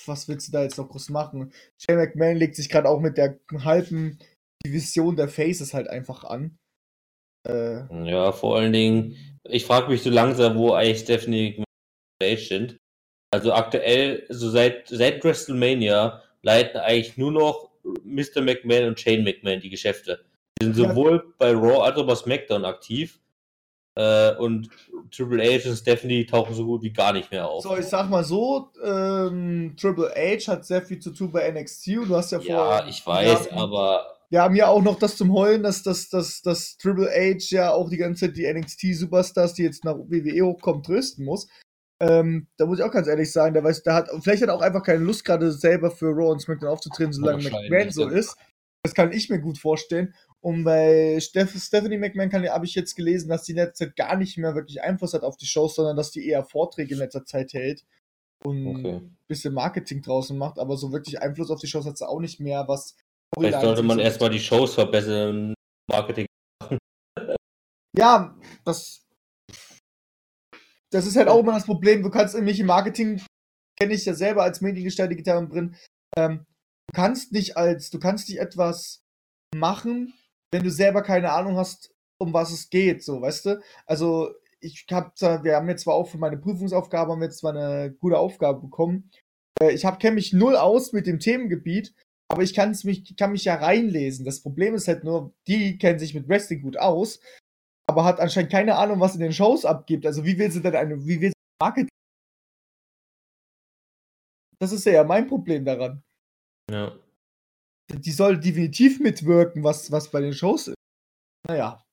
Was 0.05 0.27
willst 0.27 0.49
du 0.49 0.51
da 0.51 0.63
jetzt 0.63 0.77
noch 0.77 0.89
groß 0.89 1.09
machen? 1.09 1.53
Shane 1.77 1.97
McMahon 1.97 2.35
legt 2.35 2.57
sich 2.57 2.67
gerade 2.67 2.89
auch 2.89 2.99
mit 2.99 3.17
der 3.17 3.39
halben 3.59 4.19
Division 4.65 5.15
der 5.15 5.29
Faces 5.29 5.73
halt 5.73 5.87
einfach 5.87 6.25
an. 6.25 6.57
Äh, 7.47 8.09
Ja, 8.09 8.33
vor 8.33 8.57
allen 8.57 8.73
Dingen, 8.73 9.39
ich 9.45 9.65
frage 9.65 9.87
mich 9.89 10.03
so 10.03 10.09
langsam, 10.09 10.57
wo 10.57 10.73
eigentlich 10.73 10.99
Stephanie 10.99 11.63
sind. 12.21 12.77
Also 13.33 13.51
aktuell, 13.51 14.25
so 14.29 14.49
seit, 14.51 14.87
seit 14.89 15.23
WrestleMania, 15.23 16.21
leiten 16.43 16.79
eigentlich 16.79 17.17
nur 17.17 17.31
noch 17.31 17.71
Mr. 18.03 18.41
McMahon 18.41 18.89
und 18.89 18.99
Shane 18.99 19.23
McMahon 19.23 19.59
die 19.59 19.71
Geschäfte. 19.71 20.19
Die 20.61 20.65
sind 20.65 20.77
Ja. 20.77 20.89
sowohl 20.89 21.33
bei 21.39 21.51
Raw 21.51 21.81
als 21.81 21.97
auch 21.97 22.05
bei 22.05 22.13
SmackDown 22.15 22.63
aktiv. 22.63 23.19
Äh, 23.95 24.35
und 24.35 24.69
Triple 25.11 25.43
H 25.43 25.67
und 25.69 25.75
Stephanie 25.77 26.25
tauchen 26.25 26.53
so 26.55 26.65
gut 26.65 26.83
wie 26.83 26.91
gar 26.93 27.13
nicht 27.13 27.31
mehr 27.31 27.47
auf. 27.47 27.63
So, 27.63 27.75
ich 27.77 27.85
sag 27.85 28.09
mal 28.09 28.23
so, 28.23 28.69
ähm, 28.83 29.75
Triple 29.79 30.11
H 30.15 30.51
hat 30.51 30.65
sehr 30.65 30.81
viel 30.83 30.99
zu 30.99 31.11
tun 31.11 31.31
bei 31.31 31.49
NXT 31.51 31.97
und 31.97 32.09
du 32.09 32.15
hast 32.15 32.31
ja 32.31 32.39
vor. 32.39 32.47
ja, 32.49 32.87
ich 32.87 33.05
weiß, 33.05 33.51
haben, 33.51 33.57
aber 33.59 34.05
Wir 34.29 34.41
haben 34.41 34.55
ja 34.55 34.67
auch 34.67 34.81
noch 34.81 34.97
das 34.97 35.15
zum 35.15 35.31
Heulen, 35.33 35.61
dass, 35.61 35.83
dass, 35.83 36.09
dass, 36.09 36.41
dass 36.41 36.77
Triple 36.77 37.07
H 37.07 37.55
ja 37.55 37.71
auch 37.71 37.87
die 37.89 37.97
ganze 37.97 38.25
Zeit 38.27 38.37
die 38.37 38.51
NXT-Superstars, 38.51 39.53
die 39.53 39.63
jetzt 39.63 39.83
nach 39.85 39.95
WWE 39.95 40.41
hochkommen, 40.43 40.81
trösten 40.81 41.23
muss. 41.25 41.47
Ähm, 42.03 42.47
da 42.57 42.65
muss 42.65 42.79
ich 42.79 42.83
auch 42.83 42.91
ganz 42.91 43.07
ehrlich 43.07 43.31
sagen, 43.31 43.53
der 43.53 43.63
weiß, 43.63 43.83
der 43.83 43.93
hat, 43.93 44.09
vielleicht 44.21 44.41
hat 44.41 44.49
er 44.49 44.55
auch 44.55 44.61
einfach 44.61 44.83
keine 44.83 45.03
Lust, 45.03 45.23
gerade 45.23 45.51
selber 45.51 45.89
für 45.89 46.07
Raw 46.07 46.31
und 46.31 46.41
SmackDown 46.41 46.69
aufzutreten, 46.69 47.13
solange 47.13 47.43
McMahon 47.43 47.91
so 47.91 48.09
ist. 48.09 48.35
Das 48.83 48.93
kann 48.93 49.13
ich 49.13 49.29
mir 49.29 49.39
gut 49.39 49.57
vorstellen. 49.57 50.13
Und 50.41 50.65
bei 50.65 51.19
Steph 51.21 51.55
Stephanie 51.55 51.97
McMahon 51.97 52.33
habe 52.49 52.65
ich 52.65 52.75
jetzt 52.75 52.95
gelesen, 52.95 53.29
dass 53.29 53.45
sie 53.45 53.53
in 53.53 53.59
letzter 53.59 53.85
Zeit 53.85 53.95
gar 53.95 54.17
nicht 54.17 54.37
mehr 54.37 54.55
wirklich 54.55 54.81
Einfluss 54.81 55.13
hat 55.13 55.23
auf 55.23 55.37
die 55.37 55.45
Shows, 55.45 55.75
sondern 55.75 55.95
dass 55.95 56.11
die 56.11 56.27
eher 56.27 56.43
Vorträge 56.43 56.95
in 56.95 56.99
letzter 56.99 57.23
Zeit 57.23 57.53
hält 57.53 57.85
und 58.43 58.67
okay. 58.67 58.95
ein 58.95 59.17
bisschen 59.27 59.53
Marketing 59.53 60.01
draußen 60.01 60.37
macht, 60.37 60.59
aber 60.59 60.75
so 60.75 60.91
wirklich 60.91 61.21
Einfluss 61.21 61.49
auf 61.49 61.61
die 61.61 61.67
Shows 61.67 61.85
hat 61.85 61.97
sie 61.97 62.07
auch 62.07 62.19
nicht 62.19 62.41
mehr, 62.41 62.67
was 62.67 62.97
Vielleicht 63.35 63.61
sollte 63.61 63.83
man 63.83 63.99
erstmal 63.99 64.29
die 64.29 64.39
Shows 64.39 64.75
verbessern, 64.75 65.53
Marketing. 65.89 66.27
Ja, 67.97 68.35
das. 68.65 69.02
Das 70.93 71.07
ist 71.07 71.15
halt 71.15 71.27
auch 71.27 71.39
immer 71.39 71.53
das 71.53 71.65
Problem. 71.65 72.03
Du 72.03 72.11
kannst 72.11 72.35
nämlich 72.35 72.59
im 72.59 72.67
Marketing, 72.67 73.19
kenne 73.79 73.95
ich 73.95 74.05
ja 74.05 74.13
selber 74.13 74.43
als 74.43 74.61
Mediengestalter 74.61 75.15
Gitarren 75.15 75.49
drin, 75.49 75.75
ähm, 76.15 76.45
du 76.87 76.95
kannst 76.95 77.31
nicht 77.31 77.57
als, 77.57 77.89
du 77.89 77.99
kannst 77.99 78.29
nicht 78.29 78.39
etwas 78.39 79.03
machen, 79.55 80.13
wenn 80.51 80.63
du 80.63 80.69
selber 80.69 81.01
keine 81.01 81.31
Ahnung 81.31 81.57
hast, 81.57 81.91
um 82.19 82.31
was 82.31 82.51
es 82.51 82.69
geht, 82.69 83.03
so, 83.03 83.21
weißt 83.21 83.45
du? 83.47 83.61
Also, 83.87 84.29
ich 84.59 84.85
hab 84.91 85.19
wir 85.19 85.55
haben 85.55 85.67
jetzt 85.67 85.83
zwar 85.83 85.95
auch 85.95 86.07
für 86.07 86.19
meine 86.19 86.37
Prüfungsaufgabe, 86.37 87.11
haben 87.11 87.21
wir 87.21 87.25
jetzt 87.25 87.39
zwar 87.39 87.55
eine 87.55 87.91
gute 87.91 88.19
Aufgabe 88.19 88.61
bekommen. 88.61 89.09
Äh, 89.59 89.71
ich 89.71 89.85
hab, 89.85 89.99
kenne 89.99 90.15
mich 90.15 90.31
null 90.31 90.55
aus 90.55 90.93
mit 90.93 91.07
dem 91.07 91.19
Themengebiet, 91.19 91.95
aber 92.31 92.43
ich 92.43 92.53
kann's 92.53 92.83
mich, 92.83 93.15
kann 93.17 93.31
mich 93.31 93.45
ja 93.45 93.55
reinlesen. 93.55 94.25
Das 94.25 94.41
Problem 94.43 94.75
ist 94.75 94.87
halt 94.87 95.03
nur, 95.03 95.33
die 95.47 95.79
kennen 95.79 95.97
sich 95.97 96.13
mit 96.13 96.29
Wrestling 96.29 96.61
gut 96.61 96.77
aus, 96.77 97.19
aber 97.93 98.05
hat 98.05 98.19
anscheinend 98.19 98.51
keine 98.51 98.75
Ahnung, 98.75 98.99
was 98.99 99.13
in 99.13 99.21
den 99.21 99.33
Shows 99.33 99.65
abgibt. 99.65 100.05
Also 100.05 100.25
wie 100.25 100.37
will 100.37 100.49
sie 100.49 100.61
denn 100.61 100.75
eine, 100.75 101.05
wie 101.05 101.21
will 101.21 101.29
sie 101.29 101.33
Marketing? 101.61 101.89
Das 104.59 104.71
ist 104.71 104.85
ja 104.85 105.03
mein 105.03 105.27
Problem 105.27 105.63
daran. 105.63 106.01
Ja. 106.71 106.97
Die 107.91 108.11
soll 108.11 108.39
definitiv 108.39 108.99
mitwirken, 108.99 109.63
was, 109.63 109.91
was 109.91 110.09
bei 110.09 110.21
den 110.21 110.33
Shows 110.33 110.69
ist. 110.69 110.77
Naja. 111.47 111.83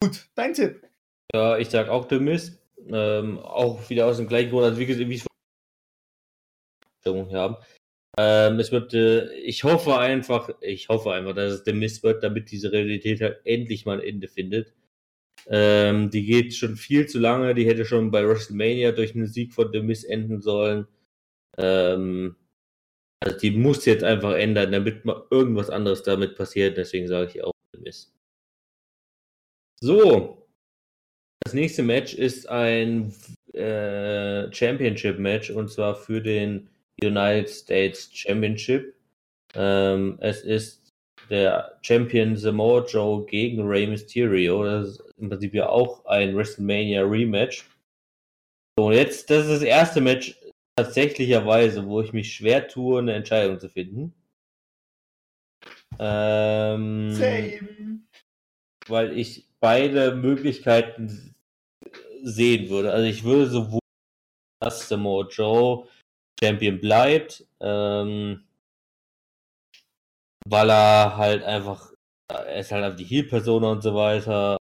Gut, 0.00 0.28
dein 0.36 0.54
Tipp. 0.54 0.88
Ja, 1.34 1.58
ich 1.58 1.70
sag 1.70 1.88
auch 1.88 2.08
The 2.08 2.20
Miz. 2.20 2.58
Ähm, 2.86 3.38
auch 3.38 3.88
wieder 3.90 4.06
aus 4.06 4.18
dem 4.18 4.28
gleichen 4.28 4.50
Grund, 4.50 4.64
also 4.64 4.78
wie 4.78 5.08
wie 5.08 5.14
ich 5.14 5.24
Stimmung 7.00 7.28
hier 7.28 7.38
haben. 7.38 7.56
Ähm, 8.18 8.60
es 8.60 8.70
wird, 8.70 8.92
äh, 8.94 9.32
ich 9.36 9.64
hoffe 9.64 9.98
einfach, 9.98 10.50
ich 10.60 10.88
hoffe 10.88 11.12
einfach, 11.12 11.34
dass 11.34 11.54
es 11.54 11.64
The 11.64 11.72
Miz 11.72 12.02
wird, 12.02 12.22
damit 12.22 12.50
diese 12.50 12.70
Realität 12.70 13.20
halt 13.20 13.40
endlich 13.44 13.86
mal 13.86 14.00
ein 14.00 14.06
Ende 14.06 14.28
findet. 14.28 14.74
Ähm, 15.48 16.10
die 16.10 16.24
geht 16.24 16.54
schon 16.54 16.76
viel 16.76 17.06
zu 17.06 17.18
lange, 17.18 17.54
die 17.54 17.66
hätte 17.66 17.84
schon 17.84 18.10
bei 18.10 18.26
WrestleMania 18.26 18.92
durch 18.92 19.14
einen 19.14 19.26
Sieg 19.26 19.52
von 19.52 19.72
The 19.72 19.82
Miz 19.82 20.04
enden 20.04 20.40
sollen. 20.40 20.86
Ähm, 21.58 22.36
also 23.20 23.38
die 23.38 23.52
muss 23.52 23.84
jetzt 23.84 24.04
einfach 24.04 24.34
ändern, 24.34 24.72
damit 24.72 25.04
mal 25.04 25.24
irgendwas 25.30 25.70
anderes 25.70 26.02
damit 26.02 26.36
passiert, 26.36 26.76
deswegen 26.76 27.08
sage 27.08 27.30
ich 27.30 27.44
auch 27.44 27.52
The 27.74 27.80
Miz. 27.80 28.12
So, 29.80 30.46
das 31.44 31.54
nächste 31.54 31.82
Match 31.82 32.14
ist 32.14 32.48
ein 32.48 33.12
äh, 33.52 34.52
Championship-Match 34.52 35.50
und 35.50 35.70
zwar 35.70 35.96
für 35.96 36.20
den 36.20 36.68
United 37.02 37.50
States 37.50 38.08
Championship. 38.12 38.94
Ähm, 39.54 40.18
es 40.20 40.42
ist 40.42 40.81
der 41.32 41.78
Champion 41.80 42.36
Samoa 42.36 42.84
Joe 42.84 43.24
gegen 43.24 43.66
Rey 43.66 43.86
Mysterio. 43.86 44.64
Das 44.64 44.88
ist 44.90 45.02
im 45.16 45.30
Prinzip 45.30 45.54
ja 45.54 45.68
auch 45.68 46.04
ein 46.04 46.36
WrestleMania 46.36 47.02
Rematch. 47.02 47.64
So, 48.78 48.86
und 48.86 48.92
jetzt, 48.92 49.30
das 49.30 49.46
ist 49.46 49.50
das 49.50 49.62
erste 49.62 50.02
Match 50.02 50.38
tatsächlicherweise, 50.76 51.86
wo 51.86 52.02
ich 52.02 52.12
mich 52.12 52.34
schwer 52.34 52.68
tue, 52.68 52.98
eine 52.98 53.14
Entscheidung 53.14 53.58
zu 53.58 53.70
finden. 53.70 54.14
Ähm, 55.98 57.12
Same. 57.12 58.00
weil 58.88 59.16
ich 59.16 59.46
beide 59.60 60.14
Möglichkeiten 60.14 61.34
sehen 62.22 62.68
würde. 62.68 62.92
Also 62.92 63.06
ich 63.06 63.24
würde 63.24 63.46
sowohl, 63.46 63.80
dass 64.60 64.88
Samoa 64.88 65.26
Joe 65.28 65.86
Champion 66.42 66.78
bleibt, 66.80 67.46
ähm, 67.60 68.44
weil 70.48 70.70
er 70.70 71.16
halt 71.16 71.42
einfach, 71.44 71.92
er 72.28 72.60
ist 72.60 72.72
halt 72.72 72.84
einfach 72.84 72.98
die 72.98 73.04
Heel-Persona 73.04 73.70
und 73.70 73.82
so 73.82 73.94
weiter. 73.94 74.56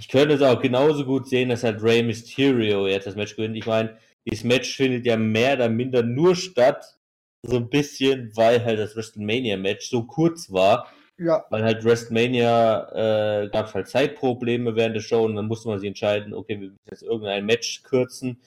ich 0.00 0.08
könnte 0.08 0.34
es 0.34 0.42
auch 0.42 0.60
genauso 0.60 1.04
gut 1.04 1.28
sehen, 1.28 1.48
dass 1.48 1.64
halt 1.64 1.82
Rey 1.82 2.02
Mysterio 2.02 2.86
jetzt 2.86 3.06
das 3.06 3.16
Match 3.16 3.36
gewinnt. 3.36 3.56
Ich 3.56 3.66
meine, 3.66 3.98
dieses 4.26 4.44
Match 4.44 4.76
findet 4.76 5.06
ja 5.06 5.16
mehr 5.16 5.54
oder 5.54 5.68
minder 5.68 6.02
nur 6.02 6.36
statt, 6.36 6.98
so 7.46 7.56
ein 7.56 7.70
bisschen, 7.70 8.32
weil 8.36 8.64
halt 8.64 8.78
das 8.78 8.96
WrestleMania-Match 8.96 9.88
so 9.88 10.04
kurz 10.04 10.52
war. 10.52 10.88
Ja. 11.18 11.44
Weil 11.50 11.64
halt 11.64 11.84
WrestleMania 11.84 13.42
äh, 13.44 13.48
gab 13.48 13.66
es 13.66 13.74
halt 13.74 13.88
Zeitprobleme 13.88 14.76
während 14.76 14.94
der 14.94 15.00
Show 15.00 15.24
und 15.24 15.34
dann 15.34 15.48
musste 15.48 15.68
man 15.68 15.78
sich 15.80 15.88
entscheiden, 15.88 16.32
okay, 16.32 16.60
wir 16.60 16.68
müssen 16.68 16.78
jetzt 16.90 17.02
irgendein 17.02 17.44
Match 17.44 17.82
kürzen. 17.82 18.40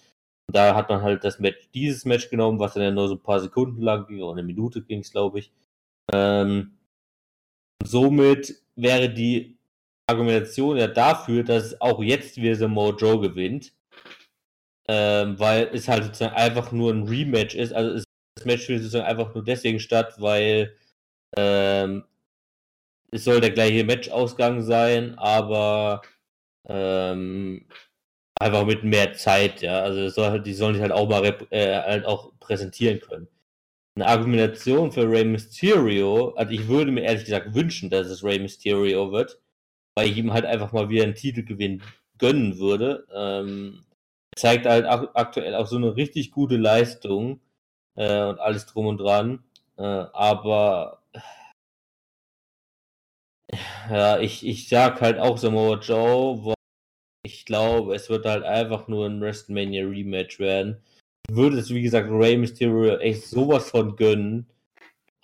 Und 0.48 0.56
da 0.56 0.74
hat 0.76 0.90
man 0.90 1.02
halt 1.02 1.24
das 1.24 1.40
Match, 1.40 1.70
dieses 1.74 2.06
Match 2.06 2.30
genommen, 2.30 2.60
was 2.60 2.74
dann 2.74 2.84
ja 2.84 2.92
nur 2.92 3.10
so 3.10 3.16
ein 3.16 3.24
paar 3.24 3.42
Sekunden 3.42 3.82
lang 3.82 4.08
ging, 4.08 4.22
oder 4.22 4.34
eine 4.34 4.44
Minute 4.44 4.82
ging 4.82 5.00
es, 5.00 5.12
glaube 5.12 5.40
ich. 5.40 5.52
Ähm, 6.14 6.78
somit 7.84 8.56
wäre 8.76 9.10
die 9.10 9.58
Argumentation 10.08 10.78
ja 10.78 10.88
dafür, 10.88 11.44
dass 11.44 11.80
auch 11.82 12.02
jetzt 12.04 12.38
wieder 12.38 12.56
Samoa 12.56 12.96
Joe 12.96 13.20
gewinnt. 13.20 13.74
Ähm, 14.88 15.40
weil 15.40 15.70
es 15.74 15.88
halt 15.88 16.04
sozusagen 16.06 16.36
einfach 16.36 16.72
nur 16.72 16.92
ein 16.92 17.08
Rematch 17.08 17.56
ist. 17.56 17.74
Also 17.74 17.92
es, 17.96 18.04
das 18.36 18.46
Match 18.46 18.66
findet 18.66 18.84
sozusagen 18.84 19.06
einfach 19.08 19.34
nur 19.34 19.44
deswegen 19.44 19.80
statt, 19.80 20.16
weil 20.20 20.76
ähm, 21.38 22.04
es 23.12 23.24
soll 23.26 23.42
der 23.42 23.52
gleiche 23.52 23.84
Matchausgang 23.86 24.62
sein, 24.64 25.18
aber 25.18 26.02
ähm, 26.68 27.66
einfach 28.40 28.66
mit 28.66 28.84
mehr 28.84 29.14
Zeit, 29.14 29.62
ja. 29.62 29.82
Also 29.82 30.10
soll 30.10 30.32
halt, 30.32 30.46
die 30.48 30.54
sollen 30.54 30.76
sich 30.76 30.82
halt 30.82 30.92
auch 30.94 31.10
mal 31.10 31.24
äh, 31.52 31.82
halt 31.82 32.06
auch 32.06 32.32
präsentieren 32.40 33.00
können. 33.00 33.28
Eine 34.02 34.10
Argumentation 34.10 34.92
für 34.92 35.08
Rey 35.08 35.24
Mysterio, 35.26 36.30
also 36.32 36.52
ich 36.52 36.68
würde 36.68 36.92
mir 36.92 37.04
ehrlich 37.04 37.26
gesagt 37.26 37.54
wünschen, 37.54 37.92
dass 37.92 38.08
es 38.08 38.24
Rey 38.24 38.40
Mysterio 38.40 39.12
wird, 39.12 39.40
weil 39.96 40.10
ich 40.10 40.18
ihm 40.18 40.34
halt 40.34 40.46
einfach 40.46 40.72
mal 40.72 40.90
wieder 40.90 41.04
einen 41.04 41.14
Titelgewinn 41.14 41.84
gönnen 42.18 42.58
würde. 42.58 43.06
Ähm, 43.14 43.84
zeigt 44.36 44.66
halt 44.66 44.88
aktuell 44.88 45.54
auch 45.54 45.68
so 45.68 45.76
eine 45.78 45.96
richtig 45.96 46.32
gute 46.32 46.58
Leistung 46.58 47.42
äh, 47.96 48.24
und 48.24 48.40
alles 48.40 48.66
drum 48.66 48.88
und 48.88 48.98
dran. 48.98 49.44
Äh, 49.78 49.84
aber 49.84 51.04
ja, 53.90 54.20
ich, 54.20 54.46
ich 54.48 54.68
sag 54.68 55.00
halt 55.02 55.20
auch 55.20 55.38
Samoa 55.38 55.78
Joe, 55.80 56.44
weil 56.46 56.56
ich 57.24 57.46
glaube, 57.46 57.96
es 57.96 58.10
wird 58.10 58.26
halt 58.26 58.44
einfach 58.44 58.88
nur 58.88 59.06
ein 59.08 59.22
WrestleMania 59.22 59.86
Rematch 59.86 60.40
werden. 60.40 60.82
Ich 61.30 61.36
würde 61.36 61.60
es, 61.60 61.70
wie 61.70 61.82
gesagt, 61.82 62.10
Rey 62.10 62.38
Mysterio 62.38 62.98
echt 62.98 63.26
sowas 63.26 63.70
von 63.70 63.96
gönnen, 63.96 64.48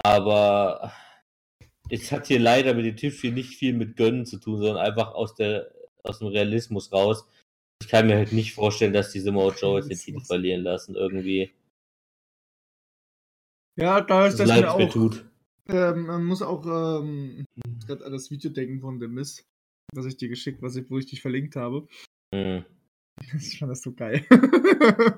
aber 0.03 0.93
es 1.89 2.11
hat 2.11 2.27
hier 2.27 2.39
leider 2.39 2.73
mit 2.73 2.85
dem 2.85 2.95
Tippspiel 2.95 3.31
nicht 3.31 3.55
viel 3.55 3.73
mit 3.73 3.97
Gönnen 3.97 4.25
zu 4.25 4.37
tun, 4.37 4.57
sondern 4.57 4.77
einfach 4.77 5.13
aus 5.13 5.35
der 5.35 5.71
aus 6.03 6.19
dem 6.19 6.27
Realismus 6.27 6.91
raus. 6.91 7.27
Ich 7.81 7.89
kann 7.89 8.07
mir 8.07 8.15
halt 8.15 8.31
nicht 8.31 8.53
vorstellen, 8.53 8.93
dass 8.93 9.11
diese 9.11 9.25
Samoa 9.25 9.53
Joe 9.53 9.79
jetzt 9.79 9.89
den 9.89 9.97
Titel 9.97 10.25
verlieren 10.25 10.63
lassen, 10.63 10.95
irgendwie. 10.95 11.51
Ja, 13.77 14.01
da 14.01 14.27
ist 14.27 14.39
das, 14.39 14.49
das 14.49 14.59
mir 14.59 14.71
auch. 14.71 14.89
Tut. 14.89 15.25
Ähm, 15.69 16.07
man 16.07 16.23
muss 16.23 16.41
auch 16.41 16.65
ähm, 16.65 17.45
gerade 17.85 18.05
an 18.05 18.11
das 18.13 18.31
Video 18.31 18.49
denken 18.49 18.79
von 18.79 18.99
The 18.99 19.07
Miss, 19.07 19.43
was 19.93 20.05
ich 20.05 20.17
dir 20.17 20.29
geschickt, 20.29 20.61
was 20.61 20.75
ich, 20.75 20.89
wo 20.89 20.97
ich 20.97 21.05
dich 21.05 21.21
verlinkt 21.21 21.55
habe. 21.55 21.87
Mhm. 22.33 22.65
Ich 23.21 23.59
fand 23.59 23.71
das 23.71 23.81
so 23.81 23.93
geil. 23.93 24.25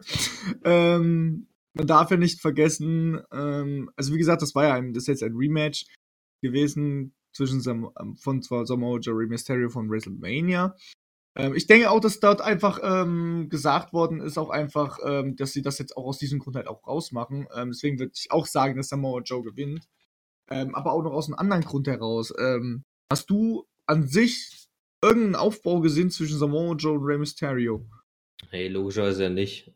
ähm, 0.64 1.48
man 1.74 1.88
darf 1.88 2.12
ja 2.12 2.18
nicht 2.18 2.42
vergessen, 2.42 3.22
ähm, 3.32 3.90
also 3.96 4.14
wie 4.14 4.18
gesagt, 4.18 4.42
das 4.42 4.56
war 4.56 4.66
ja 4.66 4.74
ein, 4.74 4.94
das 4.94 5.04
ist 5.04 5.08
jetzt 5.08 5.24
ein 5.24 5.36
Rematch 5.36 5.86
gewesen 6.42 7.14
zwischen 7.34 7.62
Sam, 7.62 7.92
ähm, 8.00 8.16
von 8.16 8.42
Samoa 8.42 9.00
Joe 9.00 9.28
Mysterio 9.28 9.70
von 9.70 9.90
WrestleMania. 9.90 10.76
Ähm, 11.36 11.56
ich 11.56 11.68
denke 11.68 11.92
auch, 11.92 12.00
dass 12.00 12.20
dort 12.20 12.42
einfach 12.42 12.80
ähm, 12.82 13.50
gesagt 13.50 13.94
worden 13.94 14.20
ist, 14.20 14.38
auch 14.38 14.50
einfach, 14.50 15.00
ähm, 15.06 15.36
dass 15.36 15.54
sie 15.54 15.62
das 15.62 15.78
jetzt 15.78 15.96
auch 15.96 16.06
aus 16.06 16.18
diesem 16.18 16.40
Grund 16.40 16.56
halt 16.56 16.68
auch 16.68 16.86
rausmachen. 16.88 17.48
Ähm, 17.56 17.70
deswegen 17.70 18.00
würde 18.00 18.14
ich 18.16 18.32
auch 18.32 18.48
sagen, 18.48 18.78
dass 18.78 18.90
Samoa 18.90 19.22
Joe 19.22 19.44
gewinnt. 19.44 19.88
Ähm, 20.50 20.74
aber 20.74 20.94
auch 20.94 21.04
noch 21.04 21.12
aus 21.12 21.28
einem 21.28 21.38
anderen 21.38 21.64
Grund 21.64 21.88
heraus. 21.88 22.34
hast 23.12 23.30
du 23.30 23.68
an 23.86 24.08
sich 24.08 24.59
irgendeinen 25.02 25.36
Aufbau 25.36 25.80
gesehen 25.80 26.12
zwischen 26.12 26.38
Samoa 26.38 26.76
Joe 26.76 26.98
und 26.98 27.06
Rey 27.06 27.18
Mysterio? 27.18 27.86
Hey, 28.50 28.68
logischerweise 28.68 29.24
ja 29.24 29.30
nicht. 29.30 29.72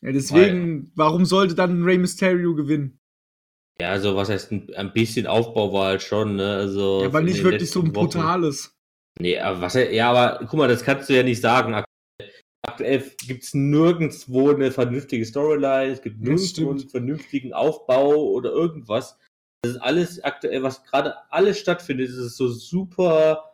Ja, 0.00 0.12
deswegen, 0.12 0.82
Weil, 0.82 0.90
warum 0.96 1.24
sollte 1.24 1.54
dann 1.54 1.82
Rey 1.82 1.98
Mysterio 1.98 2.54
gewinnen? 2.54 2.98
Ja, 3.80 3.90
also 3.90 4.14
was 4.14 4.28
heißt 4.28 4.52
ein, 4.52 4.72
ein 4.74 4.92
bisschen 4.92 5.26
Aufbau 5.26 5.72
war 5.72 5.86
halt 5.86 6.02
schon, 6.02 6.36
ne? 6.36 6.56
Also 6.56 7.00
ja, 7.00 7.06
aber 7.06 7.22
nicht 7.22 7.42
wirklich 7.42 7.70
so 7.70 7.80
ein 7.80 7.92
brutales. 7.92 8.66
Wochen. 8.66 8.74
Nee, 9.20 9.38
aber 9.38 9.60
was 9.60 9.74
ja, 9.74 10.10
aber 10.10 10.46
guck 10.46 10.58
mal, 10.58 10.68
das 10.68 10.84
kannst 10.84 11.08
du 11.08 11.16
ja 11.16 11.22
nicht 11.22 11.40
sagen. 11.40 11.82
Aktuell 12.66 13.04
gibt 13.26 13.44
es 13.44 13.54
nirgendwo 13.54 14.50
eine 14.50 14.70
vernünftige 14.70 15.24
Storyline, 15.24 15.92
es 15.92 16.02
gibt 16.02 16.20
nirgendwo 16.20 16.70
einen 16.70 16.88
vernünftigen 16.88 17.52
Aufbau 17.52 18.14
oder 18.14 18.50
irgendwas. 18.50 19.18
Das 19.62 19.72
ist 19.72 19.80
alles 19.80 20.22
aktuell, 20.22 20.62
was 20.62 20.84
gerade 20.84 21.14
alles 21.30 21.58
stattfindet, 21.58 22.08
ist 22.10 22.36
so 22.36 22.48
super 22.48 23.53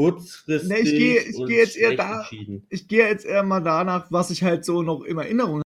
kurzfristig. 0.00 0.68
Nee, 0.68 0.80
ich 0.80 0.90
gehe 0.90 1.20
ich 1.22 1.36
geh 1.46 1.56
jetzt 1.58 1.76
eher 1.76 1.96
da. 1.96 2.28
Ich 2.68 2.88
gehe 2.88 3.08
jetzt 3.08 3.26
eher 3.26 3.42
mal 3.42 3.60
danach, 3.60 4.10
was 4.10 4.30
ich 4.30 4.42
halt 4.42 4.64
so 4.64 4.82
noch 4.82 5.02
in 5.02 5.18
Erinnerung 5.18 5.56
habe. 5.56 5.62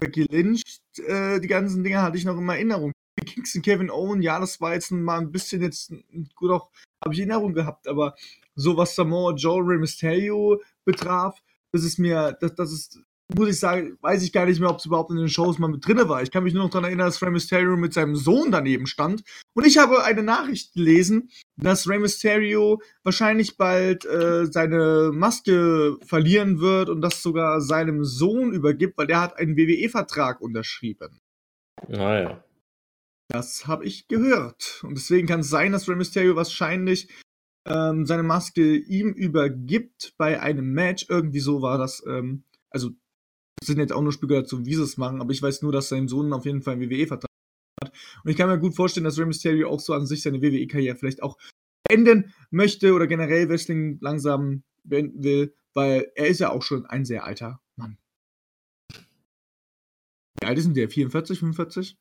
Becky 0.00 0.26
Lynch, 0.30 0.62
äh, 0.96 1.40
die 1.40 1.48
ganzen 1.48 1.84
Dinge 1.84 2.02
hatte 2.02 2.16
ich 2.16 2.24
noch 2.24 2.38
in 2.38 2.48
Erinnerung. 2.48 2.92
Kingston, 3.24 3.60
Kevin 3.60 3.90
Owen, 3.90 4.22
ja, 4.22 4.40
das 4.40 4.60
war 4.60 4.72
jetzt 4.72 4.90
mal 4.90 5.18
ein 5.18 5.30
bisschen 5.30 5.60
jetzt 5.60 5.92
gut 6.34 6.50
auch, 6.50 6.70
habe 7.04 7.12
ich 7.12 7.20
Erinnerung 7.20 7.52
gehabt, 7.52 7.86
aber 7.86 8.16
so 8.54 8.76
was 8.76 8.94
Samoa 8.94 9.34
Joe 9.34 9.62
Rey 9.62 9.78
Mysterio 9.78 10.62
betraf, 10.86 11.42
das 11.72 11.84
ist 11.84 11.98
mir, 11.98 12.36
das, 12.40 12.54
das 12.54 12.72
ist 12.72 13.00
muss 13.36 13.48
ich 13.48 13.58
sagen, 13.58 13.96
weiß 14.00 14.22
ich 14.22 14.32
gar 14.32 14.46
nicht 14.46 14.60
mehr, 14.60 14.70
ob 14.70 14.78
es 14.78 14.86
überhaupt 14.86 15.10
in 15.10 15.16
den 15.16 15.28
Shows 15.28 15.58
mal 15.58 15.68
mit 15.68 15.86
drinne 15.86 16.08
war. 16.08 16.22
Ich 16.22 16.30
kann 16.30 16.44
mich 16.44 16.54
nur 16.54 16.64
noch 16.64 16.70
daran 16.70 16.84
erinnern, 16.84 17.06
dass 17.06 17.22
Rey 17.22 17.30
Mysterio 17.30 17.76
mit 17.76 17.92
seinem 17.92 18.16
Sohn 18.16 18.50
daneben 18.50 18.86
stand. 18.86 19.22
Und 19.54 19.66
ich 19.66 19.78
habe 19.78 20.04
eine 20.04 20.22
Nachricht 20.22 20.74
gelesen, 20.74 21.30
dass 21.56 21.88
Rey 21.88 21.98
Mysterio 21.98 22.80
wahrscheinlich 23.02 23.56
bald 23.56 24.04
äh, 24.04 24.46
seine 24.46 25.10
Maske 25.12 25.96
verlieren 26.04 26.60
wird 26.60 26.88
und 26.88 27.00
das 27.00 27.22
sogar 27.22 27.60
seinem 27.60 28.04
Sohn 28.04 28.52
übergibt, 28.52 28.96
weil 28.98 29.06
der 29.06 29.20
hat 29.20 29.38
einen 29.38 29.56
WWE-Vertrag 29.56 30.40
unterschrieben. 30.40 31.18
Naja. 31.88 32.42
Das 33.28 33.66
habe 33.66 33.84
ich 33.84 34.08
gehört. 34.08 34.80
Und 34.82 34.96
deswegen 34.96 35.28
kann 35.28 35.40
es 35.40 35.50
sein, 35.50 35.72
dass 35.72 35.88
Rey 35.88 35.96
Mysterio 35.96 36.34
wahrscheinlich 36.36 37.08
ähm, 37.66 38.06
seine 38.06 38.22
Maske 38.22 38.76
ihm 38.76 39.12
übergibt 39.12 40.14
bei 40.16 40.40
einem 40.40 40.72
Match. 40.72 41.06
Irgendwie 41.08 41.40
so 41.40 41.62
war 41.62 41.78
das. 41.78 42.04
Ähm, 42.06 42.44
also 42.70 42.90
das 43.58 43.66
sind 43.66 43.78
jetzt 43.78 43.92
auch 43.92 44.02
nur 44.02 44.12
Spekulationen, 44.12 44.66
wie 44.66 44.74
sie 44.74 44.82
es 44.82 44.96
machen, 44.96 45.20
aber 45.20 45.32
ich 45.32 45.42
weiß 45.42 45.62
nur, 45.62 45.72
dass 45.72 45.88
sein 45.88 46.08
Sohn 46.08 46.32
auf 46.32 46.46
jeden 46.46 46.62
Fall 46.62 46.74
einen 46.74 46.88
WWE-Vertrag 46.88 47.30
hat. 47.82 47.92
Und 48.24 48.30
ich 48.30 48.36
kann 48.36 48.48
mir 48.48 48.58
gut 48.58 48.74
vorstellen, 48.74 49.04
dass 49.04 49.18
Rey 49.18 49.26
Mysterio 49.26 49.68
auch 49.68 49.80
so 49.80 49.92
an 49.92 50.06
sich 50.06 50.22
seine 50.22 50.40
WWE-Karriere 50.40 50.96
vielleicht 50.96 51.22
auch 51.22 51.38
beenden 51.88 52.32
möchte 52.50 52.92
oder 52.94 53.06
generell 53.06 53.48
Wrestling 53.48 53.98
langsam 54.00 54.62
beenden 54.84 55.22
will, 55.22 55.54
weil 55.74 56.10
er 56.14 56.28
ist 56.28 56.40
ja 56.40 56.50
auch 56.50 56.62
schon 56.62 56.86
ein 56.86 57.04
sehr 57.04 57.24
alter 57.24 57.60
Mann. 57.76 57.98
Wie 60.40 60.46
alt 60.46 60.58
ist 60.58 60.64
denn 60.64 60.74
der? 60.74 60.88
44, 60.88 61.38
45? 61.38 61.96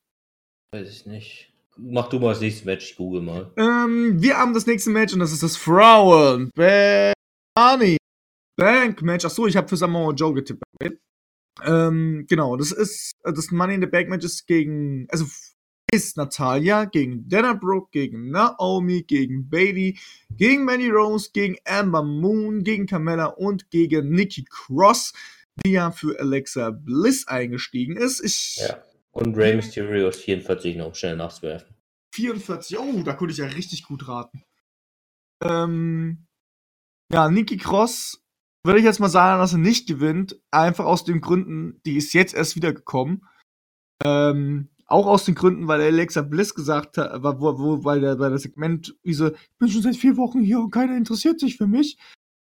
Weiß 0.72 0.90
ich 0.90 1.06
nicht. 1.06 1.52
Mach 1.78 2.10
du 2.10 2.20
mal 2.20 2.30
das 2.30 2.42
nächste 2.42 2.66
Match, 2.66 2.92
ich 2.92 2.98
google 2.98 3.22
mal. 3.22 3.52
Ähm, 3.58 4.22
wir 4.22 4.38
haben 4.38 4.54
das 4.54 4.66
nächste 4.66 4.90
Match 4.90 5.14
und 5.14 5.20
das 5.20 5.32
ist 5.32 5.44
das 5.44 5.56
Frauen 5.56 6.52
Bank 8.58 9.02
Match. 9.02 9.26
Achso, 9.26 9.48
ich 9.48 9.56
habe 9.56 9.68
für 9.68 9.78
Samoa 9.78 10.14
Joe 10.14 10.34
getippt. 10.34 10.64
Ähm, 11.66 12.26
genau, 12.28 12.58
das 12.58 12.72
ist 12.72 13.16
das 13.24 13.52
Money 13.52 13.76
in 13.76 13.82
the 13.82 13.88
Bank 13.88 14.10
Match 14.10 14.26
ist 14.26 14.48
gegen, 14.48 15.08
also 15.10 15.26
ist 15.92 16.18
Natalia 16.18 16.86
gegen 16.86 17.28
Dana 17.28 17.54
Brooke, 17.54 17.90
gegen 17.92 18.30
Naomi, 18.30 19.04
gegen 19.04 19.50
Bailey, 19.50 19.98
gegen 20.32 20.66
Mandy 20.66 20.90
Rose, 20.90 21.30
gegen 21.34 21.58
Amber 21.66 22.04
Moon, 22.04 22.64
gegen 22.64 22.86
Carmella 22.86 23.26
und 23.26 23.70
gegen 23.72 24.10
Nikki 24.10 24.46
Cross, 24.50 25.14
die 25.64 25.72
ja 25.72 25.92
für 25.92 26.20
Alexa 26.20 26.72
Bliss 26.72 27.28
eingestiegen 27.28 27.98
ist. 27.98 28.24
Ich, 28.24 28.58
ja. 28.58 28.84
Und 29.12 29.36
Rey 29.36 29.56
Mysterio 29.56 30.10
ist 30.10 30.22
44 30.22 30.76
noch 30.78 30.94
schnell 30.96 31.16
nachzuwerfen. 31.16 31.76
44, 32.14 32.80
oh, 32.80 33.04
da 33.04 33.14
konnte 33.14 33.32
ich 33.32 33.40
ja 33.40 33.46
richtig 33.46 33.84
gut 33.84 34.08
raten. 34.08 34.44
Ähm, 35.44 36.26
ja, 37.12 37.30
Nikki 37.30 37.58
Cross 37.58 38.22
würde 38.64 38.80
ich 38.80 38.86
jetzt 38.86 39.00
mal 39.00 39.10
sagen, 39.10 39.40
dass 39.40 39.54
er 39.54 39.60
nicht 39.60 39.88
gewinnt. 39.88 40.40
Einfach 40.52 40.86
aus 40.86 41.04
den 41.04 41.22
Gründen, 41.22 41.82
die 41.86 41.98
ist 41.98 42.14
jetzt 42.14 42.34
erst 42.34 42.56
wiedergekommen. 42.56 43.26
Ähm, 44.04 44.70
auch 44.86 45.06
aus 45.06 45.26
den 45.26 45.36
Gründen, 45.36 45.68
weil 45.68 45.82
Alexa 45.82 46.22
Bliss 46.22 46.56
gesagt 46.56 46.98
hat, 46.98 47.24
wo, 47.24 47.60
wo, 47.60 47.84
weil 47.86 48.02
der, 48.02 48.16
bei 48.16 48.30
der 48.30 48.40
Segment, 48.40 48.96
wie 49.04 49.14
so, 49.14 49.28
ich 49.28 49.58
bin 49.60 49.70
schon 49.70 49.84
seit 49.84 49.96
vier 49.96 50.18
Wochen 50.18 50.42
hier 50.42 50.60
und 50.60 50.72
keiner 50.72 50.98
interessiert 50.98 51.40
sich 51.40 51.58
für 51.58 51.68
mich. 51.68 51.98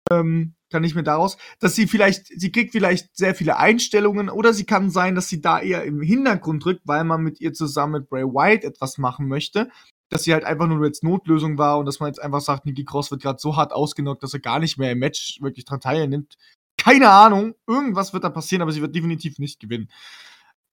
Ähm, 0.09 0.55
kann 0.71 0.83
ich 0.83 0.95
mir 0.95 1.03
daraus, 1.03 1.37
dass 1.59 1.75
sie 1.75 1.87
vielleicht, 1.87 2.27
sie 2.27 2.51
kriegt 2.51 2.71
vielleicht 2.71 3.15
sehr 3.15 3.35
viele 3.35 3.57
Einstellungen 3.57 4.29
oder 4.29 4.53
sie 4.53 4.65
kann 4.65 4.89
sein, 4.89 5.15
dass 5.15 5.29
sie 5.29 5.41
da 5.41 5.59
eher 5.59 5.83
im 5.83 6.01
Hintergrund 6.01 6.63
drückt, 6.63 6.81
weil 6.85 7.03
man 7.03 7.21
mit 7.21 7.39
ihr 7.41 7.53
zusammen 7.53 8.01
mit 8.01 8.09
Bray 8.09 8.23
Wyatt 8.23 8.63
etwas 8.63 8.97
machen 8.97 9.27
möchte. 9.27 9.69
Dass 10.09 10.23
sie 10.23 10.33
halt 10.33 10.43
einfach 10.43 10.67
nur 10.67 10.85
jetzt 10.85 11.03
Notlösung 11.03 11.57
war 11.57 11.77
und 11.79 11.85
dass 11.85 11.99
man 11.99 12.07
jetzt 12.07 12.21
einfach 12.21 12.41
sagt, 12.41 12.65
Nikki 12.65 12.85
Cross 12.85 13.11
wird 13.11 13.21
gerade 13.21 13.39
so 13.39 13.55
hart 13.55 13.73
ausgenockt, 13.73 14.23
dass 14.23 14.33
er 14.33 14.39
gar 14.39 14.59
nicht 14.59 14.77
mehr 14.77 14.91
im 14.91 14.99
Match 14.99 15.39
wirklich 15.41 15.65
dran 15.65 15.81
teilnimmt. 15.81 16.37
Keine 16.77 17.09
Ahnung, 17.09 17.55
irgendwas 17.67 18.13
wird 18.13 18.23
da 18.23 18.29
passieren, 18.29 18.61
aber 18.61 18.71
sie 18.71 18.81
wird 18.81 18.95
definitiv 18.95 19.39
nicht 19.39 19.59
gewinnen. 19.59 19.89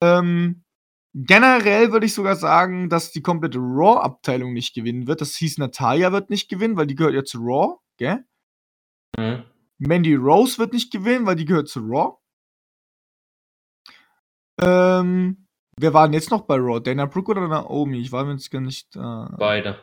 Ähm, 0.02 0.62
generell 1.15 1.93
würde 1.93 2.06
ich 2.06 2.15
sogar 2.15 2.36
sagen, 2.36 2.89
dass 2.89 3.11
die 3.11 3.23
komplette 3.23 3.59
Raw-Abteilung 3.59 4.52
nicht 4.52 4.74
gewinnen 4.74 5.06
wird. 5.06 5.20
Das 5.20 5.35
hieß, 5.36 5.59
Natalia 5.59 6.12
wird 6.12 6.31
nicht 6.31 6.48
gewinnen, 6.48 6.77
weil 6.77 6.86
die 6.86 6.94
gehört 6.94 7.15
ja 7.15 7.24
zu 7.24 7.39
Raw, 7.39 7.78
gell? 7.97 8.24
Mhm. 9.16 9.44
Mandy 9.78 10.15
Rose 10.15 10.59
wird 10.59 10.73
nicht 10.73 10.93
gewinnen, 10.93 11.27
weil 11.27 11.36
die 11.36 11.44
gehört 11.44 11.69
zu 11.69 11.81
Raw. 11.81 12.19
Ähm, 14.61 15.44
wer 15.78 15.94
war 15.94 16.06
denn 16.06 16.14
jetzt 16.14 16.30
noch 16.30 16.42
bei 16.42 16.56
Raw? 16.56 16.80
Dana 16.80 17.06
Brooke 17.06 17.30
oder 17.30 17.48
Naomi? 17.48 17.98
Ich 17.98 18.12
war 18.12 18.24
mir 18.24 18.32
jetzt 18.32 18.51
gar 18.51 18.60
nicht. 18.60 18.94
Äh, 18.96 19.26
Beide. 19.38 19.78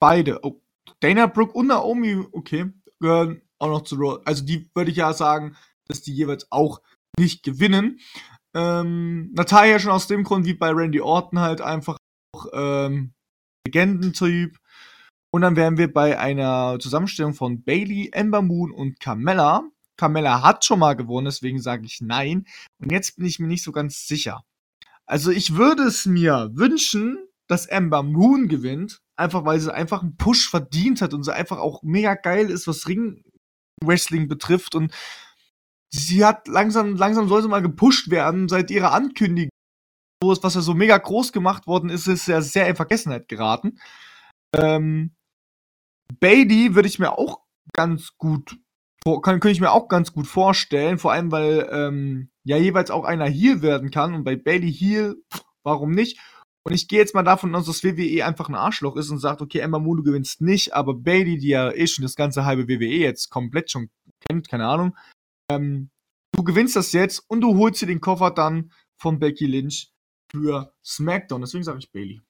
beide. 0.00 0.40
Oh, 0.42 0.60
Dana 1.00 1.26
Brooke 1.26 1.52
und 1.52 1.68
Naomi, 1.68 2.24
okay, 2.32 2.72
gehören 3.00 3.42
auch 3.58 3.68
noch 3.68 3.82
zu 3.82 3.96
Raw. 3.96 4.20
Also 4.24 4.44
die 4.44 4.70
würde 4.74 4.90
ich 4.90 4.96
ja 4.96 5.12
sagen, 5.12 5.56
dass 5.86 6.02
die 6.02 6.14
jeweils 6.14 6.50
auch 6.50 6.80
nicht 7.18 7.42
gewinnen. 7.42 8.00
Ähm, 8.54 9.32
Natalia 9.32 9.78
schon 9.78 9.92
aus 9.92 10.06
dem 10.06 10.24
Grund, 10.24 10.46
wie 10.46 10.54
bei 10.54 10.70
Randy 10.70 11.00
Orton 11.00 11.40
halt 11.40 11.60
einfach 11.60 11.96
auch 12.34 12.46
ähm, 12.52 13.12
Legendentyp. 13.66 14.58
Und 15.32 15.42
dann 15.42 15.56
wären 15.56 15.78
wir 15.78 15.92
bei 15.92 16.18
einer 16.18 16.78
Zusammenstellung 16.80 17.34
von 17.34 17.62
Bailey, 17.62 18.10
Ember 18.12 18.42
Moon 18.42 18.72
und 18.72 18.98
Carmella. 18.98 19.62
Carmella 19.96 20.42
hat 20.42 20.64
schon 20.64 20.80
mal 20.80 20.94
gewonnen, 20.94 21.26
deswegen 21.26 21.60
sage 21.60 21.84
ich 21.84 22.00
nein. 22.00 22.46
Und 22.80 22.90
jetzt 22.90 23.16
bin 23.16 23.26
ich 23.26 23.38
mir 23.38 23.46
nicht 23.46 23.62
so 23.62 23.70
ganz 23.70 24.08
sicher. 24.08 24.42
Also 25.10 25.32
ich 25.32 25.56
würde 25.56 25.82
es 25.82 26.06
mir 26.06 26.50
wünschen, 26.54 27.18
dass 27.48 27.66
Ember 27.66 28.04
Moon 28.04 28.46
gewinnt, 28.46 29.02
einfach 29.16 29.44
weil 29.44 29.58
sie 29.58 29.74
einfach 29.74 30.02
einen 30.02 30.16
Push 30.16 30.48
verdient 30.48 31.02
hat 31.02 31.14
und 31.14 31.24
sie 31.24 31.34
einfach 31.34 31.58
auch 31.58 31.82
mega 31.82 32.14
geil 32.14 32.48
ist, 32.48 32.68
was 32.68 32.86
Ring 32.86 33.24
Wrestling 33.82 34.28
betrifft 34.28 34.76
und 34.76 34.94
sie 35.92 36.24
hat 36.24 36.46
langsam 36.46 36.94
langsam 36.94 37.26
soll 37.26 37.42
sie 37.42 37.48
mal 37.48 37.60
gepusht 37.60 38.08
werden 38.10 38.48
seit 38.48 38.70
ihrer 38.70 38.92
Ankündigung, 38.92 39.50
was 40.22 40.54
ja 40.54 40.60
so 40.60 40.74
mega 40.74 40.96
groß 40.96 41.32
gemacht 41.32 41.66
worden 41.66 41.90
ist, 41.90 42.06
ist 42.06 42.28
ja 42.28 42.40
sehr 42.40 42.68
in 42.68 42.76
Vergessenheit 42.76 43.26
geraten. 43.26 43.80
Ähm, 44.54 45.16
Bailey 46.20 46.76
würde 46.76 46.88
ich 46.88 47.00
mir 47.00 47.18
auch 47.18 47.40
ganz 47.72 48.16
gut 48.16 48.60
kann, 49.04 49.40
könnte 49.40 49.50
ich 49.50 49.60
mir 49.60 49.72
auch 49.72 49.88
ganz 49.88 50.12
gut 50.12 50.26
vorstellen, 50.26 50.98
vor 50.98 51.12
allem 51.12 51.32
weil 51.32 51.68
ähm, 51.72 52.30
ja 52.44 52.56
jeweils 52.56 52.90
auch 52.90 53.04
einer 53.04 53.28
Heal 53.28 53.62
werden 53.62 53.90
kann 53.90 54.14
und 54.14 54.24
bei 54.24 54.36
Bailey 54.36 54.72
Heal, 54.72 55.16
warum 55.62 55.92
nicht? 55.92 56.18
Und 56.62 56.74
ich 56.74 56.88
gehe 56.88 56.98
jetzt 56.98 57.14
mal 57.14 57.22
davon 57.22 57.54
aus, 57.54 57.64
dass 57.64 57.82
WWE 57.82 58.24
einfach 58.24 58.48
ein 58.48 58.54
Arschloch 58.54 58.96
ist 58.96 59.10
und 59.10 59.18
sagt, 59.18 59.40
okay, 59.40 59.60
Ember 59.60 59.80
Moon, 59.80 59.96
du 59.96 60.02
gewinnst 60.02 60.42
nicht, 60.42 60.74
aber 60.74 60.94
Bailey, 60.94 61.38
die 61.38 61.48
ja 61.48 61.72
eh 61.72 61.86
schon 61.86 62.02
das 62.02 62.16
ganze 62.16 62.44
halbe 62.44 62.68
WWE 62.68 62.84
jetzt 62.84 63.30
komplett 63.30 63.70
schon 63.70 63.88
kennt, 64.20 64.48
keine 64.48 64.66
Ahnung, 64.66 64.96
ähm, 65.50 65.90
du 66.32 66.44
gewinnst 66.44 66.76
das 66.76 66.92
jetzt 66.92 67.24
und 67.28 67.40
du 67.40 67.56
holst 67.56 67.80
dir 67.80 67.86
den 67.86 68.02
Koffer 68.02 68.30
dann 68.30 68.72
von 68.98 69.18
Becky 69.18 69.46
Lynch 69.46 69.90
für 70.30 70.74
SmackDown. 70.84 71.40
Deswegen 71.40 71.64
sage 71.64 71.78
ich 71.78 71.90
Bailey. 71.90 72.20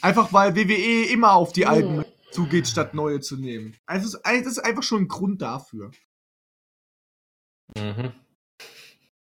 Einfach 0.00 0.32
weil 0.32 0.56
WWE 0.56 1.10
immer 1.10 1.34
auf 1.34 1.52
die 1.52 1.66
alten 1.66 2.04
zugeht, 2.34 2.66
statt 2.66 2.94
neue 2.94 3.20
zu 3.20 3.36
nehmen. 3.36 3.76
Also 3.86 4.06
es 4.08 4.14
ist- 4.14 4.22
das 4.24 4.46
ist 4.52 4.58
einfach 4.58 4.82
schon 4.82 5.02
ein 5.02 5.08
Grund 5.08 5.40
dafür. 5.42 5.90
Mhm. 7.76 8.12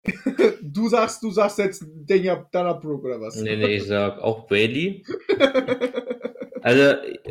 Du 0.62 0.88
sagst, 0.88 1.22
du 1.22 1.30
sagst 1.30 1.58
jetzt 1.58 1.84
Dana, 2.06 2.48
Dana 2.50 2.72
Brooke 2.72 3.06
oder 3.06 3.20
was? 3.20 3.36
Nee, 3.36 3.56
nee, 3.56 3.76
ich 3.76 3.84
sag 3.84 4.18
auch 4.18 4.46
Bailey. 4.46 5.04
Also, 6.64 6.80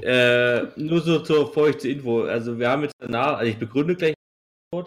äh, 0.02 0.68
nur 0.76 1.00
so 1.00 1.20
zur 1.20 1.54
feuchte 1.54 1.88
Info. 1.88 2.24
Also, 2.24 2.60
wir 2.60 2.70
haben 2.70 2.82
jetzt 2.84 2.96
danach, 3.00 3.38
also 3.38 3.50
ich 3.50 3.58
begründe 3.58 3.96
gleich. 3.96 4.14
Wir 4.74 4.84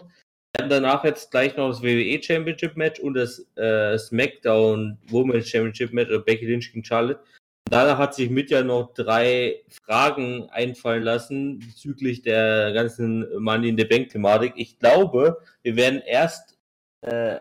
haben 0.61 0.69
danach 0.69 1.03
jetzt 1.03 1.31
gleich 1.31 1.57
noch 1.57 1.69
das 1.69 1.81
WWE 1.81 2.21
Championship 2.21 2.77
Match 2.77 2.99
und 2.99 3.15
das 3.15 3.39
äh, 3.55 3.97
SmackDown 3.97 4.99
Women's 5.09 5.49
Championship 5.49 5.93
Match 5.93 6.09
oder 6.11 6.19
Becky 6.19 6.45
Lynch 6.45 6.71
gegen 6.71 6.85
Charlotte. 6.85 7.23
Danach 7.69 7.97
hat 7.97 8.13
sich 8.13 8.29
mit 8.29 8.51
ja 8.51 8.63
noch 8.63 8.93
drei 8.93 9.63
Fragen 9.69 10.49
einfallen 10.49 11.01
lassen 11.01 11.59
bezüglich 11.59 12.21
der 12.21 12.73
ganzen 12.73 13.25
Money 13.41 13.69
in 13.69 13.77
the 13.77 13.85
Bank 13.85 14.09
Thematik. 14.09 14.53
Ich 14.55 14.77
glaube, 14.77 15.41
wir 15.63 15.75
werden 15.75 16.01
erst 16.05 16.59
äh, 17.01 17.39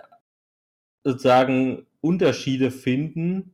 sozusagen 1.05 1.87
Unterschiede 2.01 2.71
finden, 2.71 3.53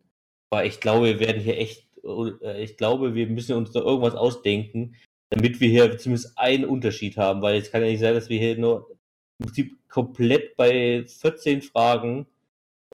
aber 0.50 0.64
ich 0.64 0.80
glaube, 0.80 1.06
wir 1.06 1.20
werden 1.20 1.42
hier 1.42 1.58
echt, 1.58 1.88
äh, 2.04 2.62
ich 2.62 2.76
glaube, 2.76 3.14
wir 3.14 3.26
müssen 3.26 3.56
uns 3.56 3.72
da 3.72 3.80
irgendwas 3.80 4.14
ausdenken, 4.14 4.94
damit 5.30 5.60
wir 5.60 5.68
hier 5.68 5.98
zumindest 5.98 6.38
einen 6.38 6.64
Unterschied 6.64 7.16
haben, 7.16 7.42
weil 7.42 7.60
es 7.60 7.72
kann 7.72 7.82
ja 7.82 7.88
nicht 7.88 8.00
sein, 8.00 8.14
dass 8.14 8.28
wir 8.28 8.38
hier 8.38 8.56
nur 8.56 8.90
im 9.38 9.46
Prinzip 9.46 9.76
komplett 9.88 10.56
bei 10.56 11.04
14 11.04 11.62
Fragen, 11.62 12.26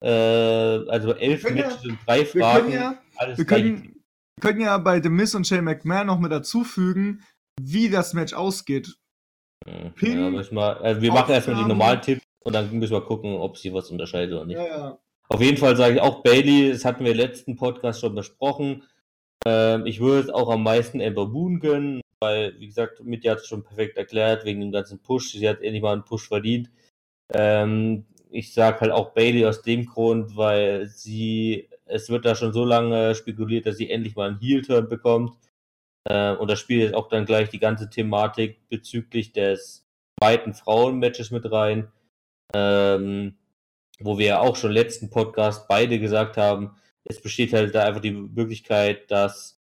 äh, 0.03 0.09
also 0.09 1.15
elf 1.15 1.43
können 1.43 1.59
ja- 1.59 1.69
Matches 1.69 1.85
und 1.85 1.99
drei 2.07 2.19
Wir 2.21 2.27
Fragen, 2.27 2.71
können 2.71 2.73
ja, 2.73 2.99
wir 3.37 3.45
können, 3.45 3.83
wir 4.37 4.41
können 4.43 4.61
ja 4.61 4.79
bei 4.79 5.03
The 5.03 5.09
Miz 5.09 5.35
und 5.35 5.47
Shane 5.47 5.65
McMahon 5.65 6.07
noch 6.07 6.19
mit 6.19 6.33
dazufügen, 6.33 7.23
wie 7.61 7.89
das 7.89 8.15
Match 8.15 8.35
ausgeht. 8.35 8.95
Ja, 9.67 9.89
Pin- 9.91 10.35
ja, 10.35 10.51
wir, 10.51 10.81
also 10.83 11.01
wir 11.03 11.13
machen 11.13 11.33
erstmal 11.33 11.57
die 11.63 11.69
normalen 11.69 12.03
Tipps 12.03 12.23
und 12.45 12.53
dann 12.53 12.71
müssen 12.79 12.93
wir 12.93 13.01
gucken, 13.01 13.35
ob 13.35 13.57
sich 13.57 13.73
was 13.73 13.91
unterscheidet 13.91 14.35
oder 14.35 14.45
nicht. 14.45 14.59
Ja. 14.59 14.99
Auf 15.29 15.41
jeden 15.41 15.57
Fall 15.57 15.77
sage 15.77 15.95
ich 15.97 16.01
auch 16.01 16.23
Bailey, 16.23 16.71
das 16.71 16.85
hatten 16.85 17.05
wir 17.05 17.11
im 17.13 17.17
letzten 17.17 17.57
Podcast 17.57 18.01
schon 18.01 18.15
besprochen. 18.15 18.85
Ähm, 19.45 19.87
ich 19.87 19.99
würde 20.01 20.29
es 20.29 20.31
auch 20.31 20.49
am 20.51 20.63
meisten 20.63 21.01
Amber 21.01 21.27
Moon 21.27 21.59
gönnen, 21.59 22.01
weil, 22.23 22.55
wie 22.61 22.67
gesagt, 22.67 23.03
Mitya 23.03 23.33
hat 23.33 23.39
es 23.41 23.47
schon 23.49 23.65
perfekt 23.65 23.97
erklärt, 23.97 24.45
wegen 24.45 24.61
dem 24.61 24.71
ganzen 24.71 25.01
Push. 25.01 25.33
Sie 25.33 25.49
hat 25.49 25.63
endlich 25.63 25.83
mal 25.83 25.95
einen 25.95 26.05
Push 26.05 26.29
verdient. 26.29 26.71
Ähm, 27.35 28.05
ich 28.31 28.53
sage 28.53 28.81
halt 28.81 28.93
auch 28.93 29.13
Bailey 29.13 29.47
aus 29.47 29.63
dem 29.63 29.87
Grund, 29.87 30.37
weil 30.37 30.87
sie, 30.87 31.69
es 31.85 32.11
wird 32.11 32.25
da 32.25 32.35
schon 32.35 32.53
so 32.53 32.65
lange 32.65 33.15
spekuliert, 33.15 33.67
dass 33.67 33.77
sie 33.77 33.91
endlich 33.91 34.17
mal 34.17 34.29
einen 34.29 34.41
Heel-Turn 34.41 34.89
bekommt. 34.89 35.37
Äh, 36.09 36.33
und 36.37 36.51
da 36.51 36.57
spielt 36.57 36.83
jetzt 36.83 36.95
auch 36.95 37.09
dann 37.09 37.27
gleich 37.27 37.49
die 37.49 37.59
ganze 37.59 37.91
Thematik 37.91 38.69
bezüglich 38.69 39.33
des 39.33 39.87
zweiten 40.21 40.55
Frauenmatches 40.55 41.31
mit 41.31 41.51
rein. 41.51 41.89
Ähm, 42.55 43.37
wo 43.99 44.19
wir 44.19 44.27
ja 44.27 44.41
auch 44.41 44.57
schon 44.57 44.73
letzten 44.73 45.11
Podcast 45.11 45.69
beide 45.69 45.99
gesagt 45.99 46.37
haben, 46.37 46.77
es 47.05 47.21
besteht 47.21 47.53
halt 47.53 47.75
da 47.75 47.85
einfach 47.85 48.01
die 48.01 48.13
Möglichkeit, 48.13 49.11
dass 49.11 49.61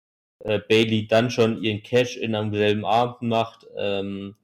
äh, 0.43 0.59
Bailey 0.59 1.07
dann 1.07 1.31
schon 1.31 1.61
ihren 1.63 1.83
Cash 1.83 2.17
in 2.17 2.35
einem 2.35 2.53
selben 2.53 2.85
Abend 2.85 3.21
macht 3.23 3.67
ähm, 3.77 4.35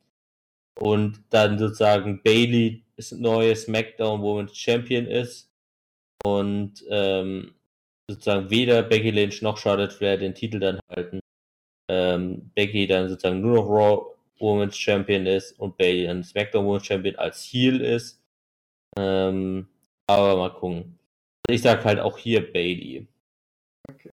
und 0.80 1.23
dann 1.30 1.60
sozusagen 1.60 2.22
Bailey 2.23 2.83
das 2.98 3.11
neue 3.11 3.56
SmackDown 3.56 4.22
Women's 4.22 4.57
Champion 4.57 5.07
ist 5.07 5.49
und 6.24 6.84
ähm, 6.90 7.56
sozusagen 8.10 8.49
weder 8.49 8.84
Becky 8.84 9.11
Lynch 9.11 9.41
noch 9.41 9.57
Charlotte 9.57 9.95
Flair 9.95 10.18
den 10.18 10.36
Titel 10.36 10.60
dann 10.60 10.80
halten. 10.90 11.20
Ähm, 11.90 12.52
Becky 12.56 12.88
dann 12.88 13.10
sozusagen 13.10 13.41
nur 13.41 13.56
noch 13.56 13.68
Raw 13.68 14.14
Women's 14.40 14.78
Champion 14.78 15.26
ist 15.26 15.60
und 15.60 15.78
Bailey 15.78 16.06
dann 16.06 16.24
SmackDown 16.24 16.65
Women's 16.65 16.86
Champion 16.86 17.15
als 17.15 17.44
Heel 17.44 17.82
ist. 17.82 18.22
Ähm, 18.98 19.68
aber 20.07 20.38
mal 20.38 20.53
gucken. 20.53 20.99
Ich 21.49 21.61
sag 21.61 21.84
halt 21.84 21.99
auch 21.99 22.18
hier 22.18 22.52
Bailey. 22.52 23.07
Okay. 23.90 24.11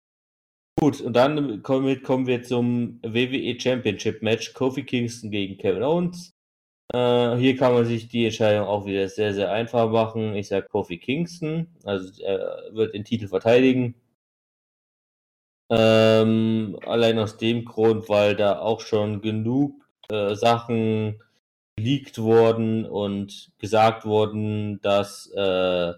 Gut, 0.79 1.01
und 1.01 1.15
dann 1.15 1.63
kommen 1.63 1.87
wir, 1.87 2.03
kommen 2.03 2.27
wir 2.27 2.43
zum 2.43 3.01
WWE 3.03 3.59
Championship 3.59 4.23
Match. 4.23 4.53
Kofi 4.53 4.83
Kingston 4.83 5.31
gegen 5.31 5.57
Kevin 5.57 5.83
Owens. 5.83 6.34
Äh, 6.95 7.37
hier 7.39 7.57
kann 7.57 7.75
man 7.75 7.85
sich 7.87 8.09
die 8.09 8.27
Entscheidung 8.27 8.69
auch 8.69 8.87
wieder 8.87 9.09
sehr, 9.09 9.35
sehr 9.35 9.51
einfach 9.51 9.91
machen. 9.91 10.37
Ich 10.37 10.47
sag 10.49 10.69
Kofi 10.69 10.99
Kingston. 10.99 11.67
Also 11.85 12.23
er 12.23 12.71
wird 12.73 12.95
den 12.95 13.05
Titel 13.05 13.27
verteidigen. 13.27 13.97
Ähm, 15.71 16.79
allein 16.87 17.19
aus 17.19 17.37
dem 17.37 17.65
Grund, 17.65 18.09
weil 18.09 18.37
da 18.37 18.61
auch 18.61 18.81
schon 18.81 19.23
genug 19.23 19.85
äh, 20.09 20.37
Sachen 20.37 21.21
geleakt 21.77 22.19
wurden 22.19 22.87
und 22.87 23.51
gesagt 23.59 24.05
wurden, 24.05 24.81
dass 24.81 25.27
äh, 25.33 25.95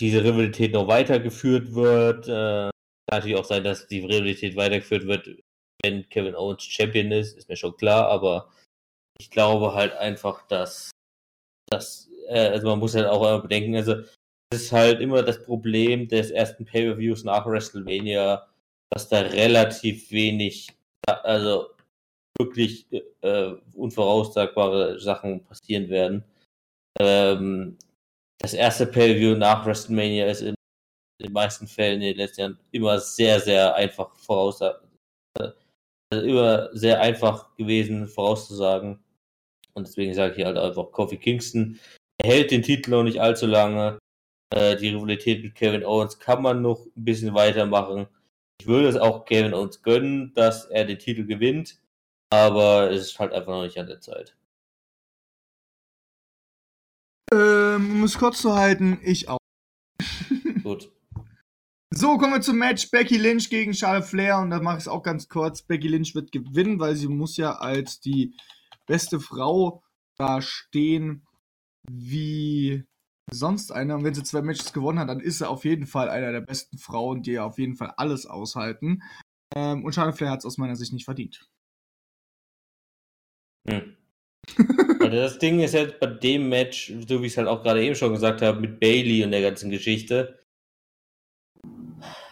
diese 0.00 0.24
Rivalität 0.24 0.74
noch 0.74 0.88
weitergeführt 0.88 1.74
wird. 1.74 2.28
Äh, 2.28 2.70
kann 3.08 3.20
natürlich 3.20 3.36
auch 3.38 3.44
sein, 3.46 3.64
dass 3.64 3.86
die 3.86 4.00
Rivalität 4.00 4.56
weitergeführt 4.56 5.06
wird, 5.06 5.42
wenn 5.82 6.06
Kevin 6.10 6.34
Owens 6.34 6.64
Champion 6.64 7.12
ist, 7.12 7.38
ist 7.38 7.48
mir 7.48 7.56
schon 7.56 7.76
klar, 7.78 8.08
aber 8.08 8.50
ich 9.20 9.30
glaube 9.30 9.74
halt 9.74 9.94
einfach, 9.94 10.46
dass 10.48 10.90
dass, 11.70 12.08
äh, 12.28 12.48
also 12.48 12.68
man 12.68 12.78
muss 12.78 12.94
halt 12.94 13.06
auch 13.06 13.42
bedenken, 13.42 13.76
also 13.76 13.96
es 14.50 14.62
ist 14.62 14.72
halt 14.72 15.00
immer 15.00 15.22
das 15.22 15.42
Problem 15.44 16.08
des 16.08 16.30
ersten 16.30 16.64
Pay-Per-Views 16.64 17.24
nach 17.24 17.46
WrestleMania, 17.46 18.48
dass 18.90 19.08
da 19.08 19.20
relativ 19.20 20.10
wenig, 20.10 20.68
also 21.06 21.70
wirklich 22.38 22.86
äh, 23.20 23.52
unvoraussagbare 23.74 24.98
Sachen 24.98 25.44
passieren 25.44 25.90
werden. 25.90 26.24
Ähm, 26.98 27.76
das 28.38 28.54
erste 28.54 28.86
Pay-Per-View 28.86 29.36
nach 29.36 29.66
WrestleMania 29.66 30.26
ist 30.26 30.42
im 30.42 30.54
in 31.20 31.26
den 31.26 31.32
meisten 31.32 31.66
Fällen 31.66 32.00
in 32.00 32.08
den 32.08 32.16
letzten 32.16 32.40
Jahren 32.42 32.58
immer 32.70 33.00
sehr, 33.00 33.40
sehr 33.40 33.74
einfach 33.74 34.14
voraussagen. 34.14 34.88
Also 36.10 36.24
immer 36.24 36.68
sehr 36.72 37.00
einfach 37.00 37.54
gewesen 37.56 38.06
vorauszusagen. 38.06 39.02
Und 39.78 39.86
deswegen 39.86 40.12
sage 40.12 40.34
ich 40.36 40.44
halt 40.44 40.58
einfach, 40.58 40.90
Kofi 40.90 41.16
Kingston 41.16 41.78
erhält 42.20 42.50
den 42.50 42.62
Titel 42.62 42.90
noch 42.90 43.04
nicht 43.04 43.20
allzu 43.20 43.46
lange. 43.46 43.98
Äh, 44.52 44.76
die 44.76 44.88
Rivalität 44.88 45.42
mit 45.42 45.54
Kevin 45.54 45.84
Owens 45.84 46.18
kann 46.18 46.42
man 46.42 46.62
noch 46.62 46.84
ein 46.84 47.04
bisschen 47.04 47.32
weitermachen. 47.34 48.08
Ich 48.60 48.66
würde 48.66 48.88
es 48.88 48.96
auch 48.96 49.24
Kevin 49.24 49.54
Owens 49.54 49.82
gönnen, 49.82 50.34
dass 50.34 50.64
er 50.64 50.84
den 50.84 50.98
Titel 50.98 51.26
gewinnt, 51.26 51.80
aber 52.30 52.90
es 52.90 53.02
ist 53.02 53.18
halt 53.20 53.32
einfach 53.32 53.52
noch 53.52 53.62
nicht 53.62 53.78
an 53.78 53.86
der 53.86 54.00
Zeit. 54.00 54.36
Ähm, 57.32 57.92
um 57.92 58.02
es 58.02 58.18
kurz 58.18 58.40
zu 58.40 58.56
halten, 58.56 58.98
ich 59.04 59.28
auch. 59.28 59.38
Gut. 60.64 60.90
So, 61.90 62.18
kommen 62.18 62.32
wir 62.32 62.40
zum 62.40 62.58
Match 62.58 62.90
Becky 62.90 63.16
Lynch 63.16 63.48
gegen 63.48 63.74
Charlotte 63.74 64.06
Flair 64.06 64.38
und 64.38 64.50
da 64.50 64.60
mache 64.60 64.78
ich 64.78 64.82
es 64.82 64.88
auch 64.88 65.02
ganz 65.02 65.28
kurz. 65.28 65.62
Becky 65.62 65.88
Lynch 65.88 66.14
wird 66.14 66.32
gewinnen, 66.32 66.80
weil 66.80 66.96
sie 66.96 67.08
muss 67.08 67.36
ja 67.36 67.52
als 67.56 68.00
die 68.00 68.34
beste 68.88 69.20
Frau 69.20 69.82
da 70.16 70.42
stehen 70.42 71.26
wie 71.88 72.84
sonst 73.30 73.72
einer. 73.72 73.94
Und 73.94 74.04
wenn 74.04 74.14
sie 74.14 74.24
zwei 74.24 74.42
Matches 74.42 74.72
gewonnen 74.72 74.98
hat, 74.98 75.08
dann 75.08 75.20
ist 75.20 75.38
sie 75.38 75.48
auf 75.48 75.64
jeden 75.64 75.86
Fall 75.86 76.08
einer 76.08 76.32
der 76.32 76.40
besten 76.40 76.78
Frauen, 76.78 77.22
die 77.22 77.38
auf 77.38 77.58
jeden 77.58 77.76
Fall 77.76 77.92
alles 77.96 78.26
aushalten. 78.26 79.02
Ähm, 79.54 79.84
und 79.84 79.94
Charlotte 79.94 80.16
Flair 80.16 80.30
hat 80.30 80.40
es 80.40 80.46
aus 80.46 80.58
meiner 80.58 80.76
Sicht 80.76 80.92
nicht 80.92 81.04
verdient. 81.04 81.48
Hm. 83.68 83.96
das 85.00 85.38
Ding 85.38 85.60
ist 85.60 85.74
jetzt 85.74 86.00
bei 86.00 86.06
dem 86.06 86.48
Match, 86.48 86.92
so 87.06 87.22
wie 87.22 87.26
ich 87.26 87.32
es 87.32 87.38
halt 87.38 87.48
auch 87.48 87.62
gerade 87.62 87.84
eben 87.84 87.94
schon 87.94 88.12
gesagt 88.12 88.42
habe, 88.42 88.60
mit 88.60 88.80
Bailey 88.80 89.24
und 89.24 89.30
der 89.30 89.42
ganzen 89.42 89.70
Geschichte. 89.70 90.38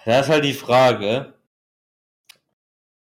Da 0.04 0.20
ist 0.20 0.28
halt 0.28 0.44
die 0.44 0.54
Frage, 0.54 1.34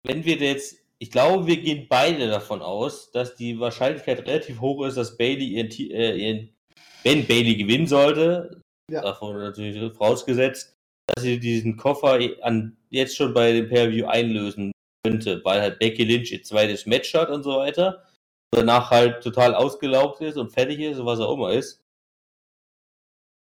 wenn 0.04 0.26
wir 0.26 0.38
jetzt, 0.38 0.83
ich 1.04 1.12
glaube, 1.12 1.48
wir 1.48 1.58
gehen 1.58 1.88
beide 1.90 2.30
davon 2.30 2.62
aus, 2.62 3.12
dass 3.12 3.36
die 3.36 3.60
Wahrscheinlichkeit 3.60 4.26
relativ 4.26 4.62
hoch 4.62 4.86
ist, 4.86 4.96
dass 4.96 5.18
Bailey 5.18 5.48
ihren, 5.48 5.70
äh, 5.92 6.16
ihren 6.16 6.56
wenn 7.04 7.28
Bailey 7.28 7.58
gewinnen 7.58 7.88
sollte, 7.88 8.62
ja. 8.90 9.02
davon 9.02 9.38
natürlich 9.38 9.94
vorausgesetzt, 9.98 10.78
dass 11.08 11.26
sie 11.26 11.42
diesen 11.42 11.76
Koffer 11.76 12.18
an, 12.44 12.78
jetzt 12.90 13.18
schon 13.18 13.34
bei 13.34 13.52
dem 13.52 13.68
Pay-View 13.68 14.06
einlösen 14.06 14.72
könnte, 15.06 15.44
weil 15.44 15.60
halt 15.60 15.80
Becky 15.80 16.06
Lynch 16.06 16.32
ihr 16.32 16.42
zweites 16.42 16.86
Match 16.86 17.14
hat 17.14 17.30
und 17.30 17.44
so 17.44 17.58
weiter. 17.58 18.06
Danach 18.52 18.90
halt 18.90 19.22
total 19.22 19.56
ausgelaugt 19.56 20.22
ist 20.22 20.38
und 20.38 20.54
fertig 20.54 20.80
ist 20.80 21.00
und 21.00 21.06
was 21.06 21.20
auch 21.20 21.34
immer 21.34 21.52
ist. 21.52 21.84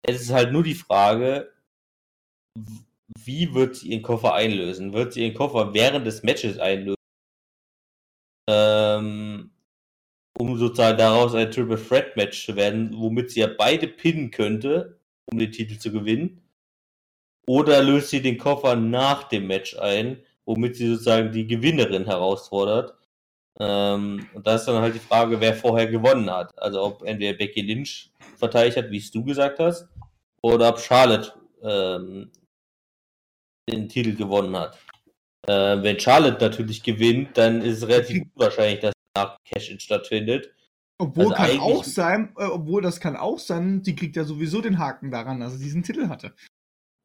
Es 0.05 0.21
ist 0.21 0.33
halt 0.33 0.51
nur 0.51 0.65
die 0.65 0.75
Frage, 0.75 1.53
wie 3.25 3.55
wird 3.55 3.77
sie 3.77 3.91
ihren 3.91 4.03
Koffer 4.03 4.35
einlösen? 4.35 4.93
Wird 4.93 5.13
sie 5.13 5.23
ihren 5.23 5.35
Koffer 5.35 5.73
während 5.73 6.05
des 6.05 6.25
Matches 6.25 6.59
einlösen? 6.59 6.95
Ähm, 8.47 9.51
um 10.37 10.59
sozusagen 10.59 10.99
daraus 10.99 11.35
ein 11.35 11.51
Triple 11.51 11.83
Threat 11.83 12.17
Match 12.17 12.47
zu 12.47 12.57
werden, 12.57 12.91
womit 12.97 13.31
sie 13.31 13.41
ja 13.41 13.47
beide 13.47 13.87
pinnen 13.87 14.31
könnte, 14.31 14.99
um 15.27 15.39
den 15.39 15.53
Titel 15.53 15.79
zu 15.79 15.93
gewinnen. 15.93 16.43
Oder 17.47 17.83
löst 17.83 18.11
sie 18.11 18.23
den 18.23 18.39
Koffer 18.39 18.75
nach 18.75 19.25
dem 19.29 19.47
Match 19.47 19.77
ein, 19.79 20.23
womit 20.45 20.77
sie 20.77 20.89
sozusagen 20.89 21.33
die 21.33 21.47
Gewinnerin 21.47 22.07
herausfordert. 22.07 22.95
Ähm, 23.61 24.29
und 24.35 24.47
da 24.47 24.57
ist 24.57 24.65
dann 24.65 24.83
halt 24.83 24.95
die 24.95 24.99
Frage, 24.99 25.41
wer 25.41 25.55
vorher 25.55 25.87
gewonnen 25.87 26.31
hat. 26.31 26.57
Also 26.59 26.83
ob 26.83 27.03
entweder 27.05 27.37
Becky 27.37 27.61
Lynch 27.61 28.11
verteidigt 28.37 28.77
hat, 28.77 28.91
wie 28.91 28.99
es 28.99 29.11
du 29.11 29.25
gesagt 29.25 29.59
hast, 29.61 29.89
oder 30.43 30.71
ob 30.71 30.81
Charlotte 30.81 31.33
ähm, 31.63 32.31
den 33.71 33.89
Titel 33.89 34.15
gewonnen 34.17 34.57
hat. 34.57 34.79
Äh, 35.47 35.83
wenn 35.83 36.01
Charlotte 36.01 36.43
natürlich 36.43 36.83
gewinnt, 36.83 37.37
dann 37.37 37.63
ist 37.63 37.79
es 37.79 37.89
relativ 37.89 38.25
unwahrscheinlich, 38.35 38.81
dass 38.81 38.95
nach 39.17 39.37
Cash-In 39.45 39.81
stattfindet. 39.81 40.53
Obwohl 40.99 41.35
also 41.35 41.35
kann 41.35 41.61
auch 41.61 41.85
sein, 41.85 42.35
äh, 42.39 42.45
obwohl 42.45 42.83
das 42.83 43.01
kann 43.01 43.17
auch 43.17 43.39
sein, 43.39 43.83
die 43.83 43.95
kriegt 43.95 44.17
ja 44.17 44.25
sowieso 44.25 44.61
den 44.61 44.79
Haken 44.79 45.11
daran, 45.11 45.41
dass 45.41 45.55
sie 45.55 45.65
diesen 45.65 45.83
Titel 45.83 46.09
hatte. 46.09 46.35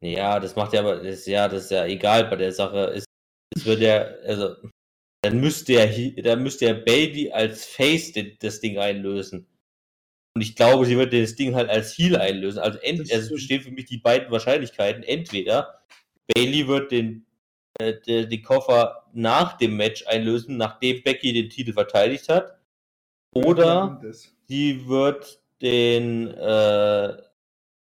Ja, 0.02 0.40
das 0.40 0.56
macht 0.56 0.72
ja 0.72 0.80
aber, 0.80 1.02
das, 1.02 1.26
ja, 1.26 1.48
das 1.48 1.64
ist 1.64 1.70
ja 1.70 1.84
egal 1.86 2.24
bei 2.24 2.36
der 2.36 2.52
Sache. 2.52 2.92
Es, 2.94 3.04
es 3.54 3.66
wird 3.66 3.80
ja, 3.80 3.98
also, 4.26 4.56
dann 5.22 5.40
müsste 5.40 5.74
ja, 5.74 6.22
dann 6.22 6.42
müsste 6.42 6.66
ja 6.66 6.72
Bailey 6.72 7.30
als 7.32 7.66
Face 7.66 8.12
das 8.38 8.60
Ding 8.60 8.78
einlösen. 8.78 9.46
Und 10.34 10.42
ich 10.42 10.54
glaube, 10.56 10.86
sie 10.86 10.96
wird 10.96 11.12
das 11.12 11.34
Ding 11.34 11.54
halt 11.54 11.68
als 11.68 11.98
Heal 11.98 12.16
einlösen. 12.16 12.60
Also, 12.60 12.78
ent, 12.78 13.00
also 13.00 13.14
es 13.14 13.30
bestehen 13.30 13.62
für 13.62 13.72
mich 13.72 13.86
die 13.86 13.98
beiden 13.98 14.30
Wahrscheinlichkeiten. 14.30 15.02
Entweder 15.02 15.82
Bailey 16.32 16.68
wird 16.68 16.92
den 16.92 17.26
äh, 17.80 18.26
die 18.26 18.42
Koffer 18.42 19.06
nach 19.12 19.56
dem 19.56 19.76
Match 19.76 20.06
einlösen, 20.06 20.56
nachdem 20.56 21.02
Becky 21.02 21.32
den 21.32 21.50
Titel 21.50 21.72
verteidigt 21.72 22.28
hat. 22.28 22.58
Oder 23.34 24.00
sie 24.48 24.86
wird 24.88 25.40
den 25.62 26.28
äh, 26.28 27.22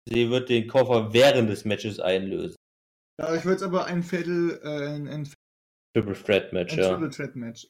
sie 0.07 0.29
wird 0.29 0.49
den 0.49 0.67
Koffer 0.67 1.13
während 1.13 1.49
des 1.49 1.65
Matches 1.65 1.99
einlösen. 1.99 2.55
Ja, 3.19 3.33
ich 3.35 3.45
würde 3.45 3.57
es 3.57 3.63
aber 3.63 3.85
ein 3.85 4.03
Viertel, 4.03 4.59
äh, 4.63 4.95
ein, 4.95 5.07
ein 5.07 5.29
Triple 5.95 6.21
Threat 6.21 6.51
Match, 6.51 6.73
ein 6.73 6.79
ja. 6.79 6.89
Triple 6.89 7.09
Threat 7.09 7.35
Match. 7.35 7.67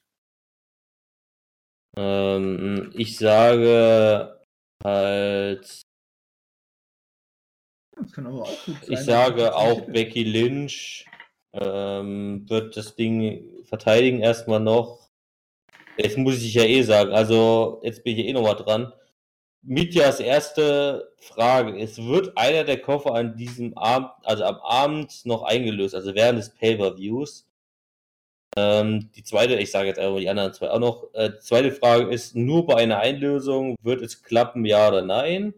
Ähm, 1.98 2.92
ich 2.96 3.18
sage 3.18 4.42
halt. 4.84 5.82
Das 7.98 8.12
kann 8.12 8.28
aber 8.28 8.44
auch 8.44 8.66
gut 8.66 8.76
sein. 8.84 8.94
Ich 8.94 9.00
sage 9.00 9.56
auch 9.56 9.86
Becky 9.88 10.24
Lynch 10.24 11.06
ähm, 11.60 12.49
wird 12.49 12.77
das 12.77 12.95
Ding 12.95 13.64
verteidigen 13.65 14.19
erstmal 14.19 14.60
noch. 14.60 15.10
Jetzt 15.98 16.18
muss 16.18 16.41
ich 16.44 16.53
ja 16.53 16.64
eh 16.64 16.82
sagen, 16.84 17.14
also 17.14 17.80
jetzt 17.84 18.03
bin 18.03 18.18
ich 18.18 18.26
eh 18.26 18.34
nochmal 18.34 18.56
dran. 18.56 18.94
Mitjas 19.61 20.19
erste 20.19 21.11
Frage 21.18 21.77
ist, 21.80 21.98
wird 22.06 22.38
einer 22.38 22.64
der 22.65 22.80
Koffer 22.82 23.15
an 23.15 23.36
diesem 23.36 23.77
Abend, 23.77 24.11
also 24.23 24.44
am 24.44 24.57
Abend 24.57 25.26
noch 25.26 25.44
eingelöst, 25.44 25.95
also 25.95 26.14
während 26.14 26.38
des 26.40 26.52
Pay-Per-Views? 26.52 27.48
Ähm, 28.57 29.10
die 29.15 29.23
zweite, 29.23 29.56
ich 29.56 29.72
sage 29.72 29.88
jetzt 29.88 29.99
einfach 29.99 30.19
die 30.19 30.30
anderen 30.30 30.53
zwei 30.53 30.69
auch 30.69 30.80
noch. 30.80 31.14
Äh, 31.14 31.32
die 31.32 31.40
zweite 31.40 31.72
Frage 31.72 32.07
ist, 32.14 32.36
nur 32.36 32.65
bei 32.68 32.76
einer 32.76 32.99
Einlösung 32.99 33.76
wird 33.82 34.02
es 34.02 34.23
klappen, 34.23 34.65
ja 34.65 34.88
oder 34.88 35.02
nein? 35.02 35.53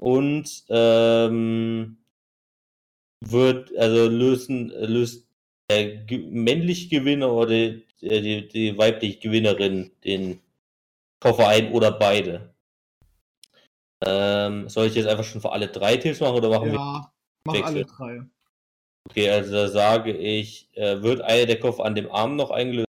Und 0.00 0.64
ähm, 0.70 1.98
wird, 3.20 3.76
also 3.76 4.08
lösen, 4.08 4.68
löst 4.68 5.26
der 5.70 6.04
männliche 6.30 6.88
Gewinner 6.88 7.32
oder 7.32 7.50
die, 7.50 7.84
die, 8.00 8.48
die 8.48 8.78
weibliche 8.78 9.20
Gewinnerin 9.20 9.92
den 10.04 10.40
Koffer 11.20 11.48
ein 11.48 11.72
oder 11.72 11.92
beide. 11.92 12.54
Ähm, 14.04 14.68
soll 14.68 14.86
ich 14.86 14.94
jetzt 14.94 15.06
einfach 15.06 15.24
schon 15.24 15.42
für 15.42 15.52
alle 15.52 15.68
drei 15.68 15.96
Teams 15.96 16.20
machen 16.20 16.36
oder 16.36 16.48
machen 16.48 16.68
ja, 16.68 16.72
wir? 16.72 17.12
mach 17.44 17.54
Wechsel? 17.54 17.66
alle 17.66 17.84
drei. 17.84 18.26
Okay, 19.08 19.30
also 19.30 19.52
da 19.52 19.68
sage 19.68 20.16
ich, 20.16 20.68
äh, 20.76 21.02
wird 21.02 21.20
einer 21.20 21.46
der 21.46 21.60
Koffer 21.60 21.84
an 21.84 21.94
dem 21.94 22.10
Arm 22.10 22.36
noch 22.36 22.50
eingelöst? 22.50 22.86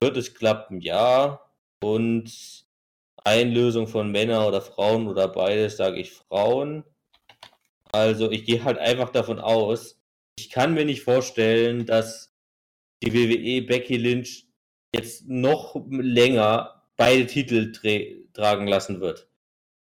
Wird 0.00 0.16
es 0.16 0.34
klappen? 0.34 0.80
Ja. 0.80 1.40
Und 1.82 2.64
Einlösung 3.24 3.86
von 3.88 4.10
Männern 4.10 4.46
oder 4.46 4.60
Frauen 4.60 5.08
oder 5.08 5.28
beides, 5.28 5.76
sage 5.76 5.98
ich 5.98 6.12
Frauen. 6.12 6.84
Also 7.96 8.30
ich 8.30 8.44
gehe 8.44 8.62
halt 8.62 8.78
einfach 8.78 9.10
davon 9.10 9.38
aus, 9.38 9.98
ich 10.38 10.50
kann 10.50 10.74
mir 10.74 10.84
nicht 10.84 11.02
vorstellen, 11.02 11.86
dass 11.86 12.34
die 13.02 13.14
WWE 13.14 13.66
Becky 13.66 13.96
Lynch 13.96 14.46
jetzt 14.94 15.26
noch 15.26 15.74
länger 15.88 16.82
beide 16.96 17.26
Titel 17.26 17.72
tragen 18.34 18.66
lassen 18.66 19.00
wird. 19.00 19.28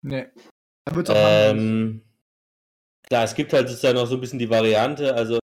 Nee. 0.03 0.27
Da 0.85 0.95
wird's 0.95 1.09
auch 1.11 1.15
ähm, 1.15 2.01
klar, 3.07 3.23
es 3.23 3.35
gibt 3.35 3.53
halt 3.53 3.69
sozusagen 3.69 3.97
noch 3.97 4.07
so 4.07 4.15
ein 4.15 4.21
bisschen 4.21 4.39
die 4.39 4.49
Variante, 4.49 5.13
also 5.13 5.39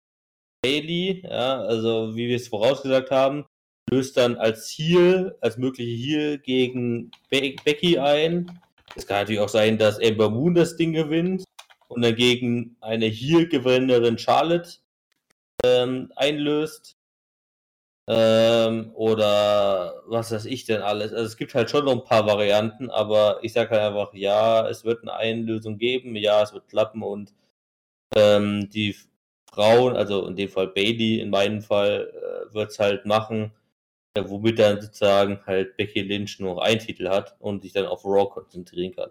Bailey, 0.63 1.23
ja, 1.25 1.61
also 1.61 2.15
wie 2.15 2.29
wir 2.29 2.37
es 2.37 2.49
vorausgesagt 2.49 3.11
haben, 3.11 3.45
löst 3.91 4.17
dann 4.17 4.37
als 4.37 4.71
Heal, 4.71 5.37
als 5.41 5.59
mögliche 5.59 5.91
Heal 5.91 6.39
gegen 6.39 7.11
Be 7.31 7.57
Becky 7.65 7.99
ein. 7.99 8.61
Es 8.95 9.09
kann 9.09 9.19
natürlich 9.23 9.41
auch 9.41 9.49
sein, 9.49 9.77
dass 9.77 9.99
Ember 9.99 10.31
Moon 10.31 10.55
das 10.55 10.77
Ding 10.77 10.93
gewinnt 10.93 11.45
und 11.95 12.03
dagegen 12.03 12.77
eine 12.81 13.07
Heal-Gewinnerin 13.07 14.19
Charlotte 14.19 14.71
ähm, 15.65 16.13
einlöst. 16.17 16.97
Ähm, 18.07 18.91
oder 18.95 20.03
was 20.07 20.31
weiß 20.31 20.45
ich 20.47 20.67
denn 20.67 20.83
alles. 20.83 21.13
Also 21.13 21.25
es 21.25 21.37
gibt 21.39 21.55
halt 21.55 21.71
schon 21.71 21.87
noch 21.87 21.93
ein 21.93 22.05
paar 22.05 22.27
Varianten, 22.27 22.91
aber 22.91 23.39
ich 23.43 23.55
sage 23.55 23.71
halt 23.71 23.83
einfach, 23.83 24.13
ja, 24.15 24.69
es 24.69 24.85
wird 24.85 25.03
eine 25.03 25.15
Einlösung 25.15 25.79
geben, 25.79 26.15
ja, 26.17 26.43
es 26.43 26.53
wird 26.53 26.69
klappen 26.69 27.03
und 27.03 27.33
ähm, 28.17 28.71
die 28.71 28.97
Frauen, 29.51 29.97
also 29.97 30.27
in 30.29 30.37
dem 30.37 30.49
Fall 30.51 30.69
Bailey, 30.69 31.21
in 31.21 31.31
meinem 31.31 31.63
Fall, 31.63 32.11
äh, 32.51 32.55
wird 32.55 32.73
es 32.73 32.79
halt 32.79 33.07
machen, 33.07 33.53
äh, 34.15 34.25
womit 34.27 34.59
dann 34.59 34.81
sozusagen 34.83 35.41
halt 35.47 35.77
Becky 35.77 36.03
Lynch 36.03 36.41
nur 36.41 36.63
einen 36.65 36.81
Titel 36.81 37.09
hat 37.09 37.37
und 37.41 37.63
sich 37.63 37.73
dann 37.73 37.87
auf 37.87 38.05
Raw 38.05 38.29
konzentrieren 38.29 38.95
kann. 38.95 39.11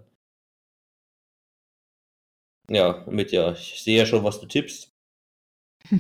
Ja, 2.69 3.03
mit 3.10 3.31
ja. 3.31 3.52
Ich 3.53 3.81
sehe 3.81 3.98
ja 3.98 4.06
schon, 4.06 4.23
was 4.23 4.40
du 4.40 4.45
tippst. 4.45 4.90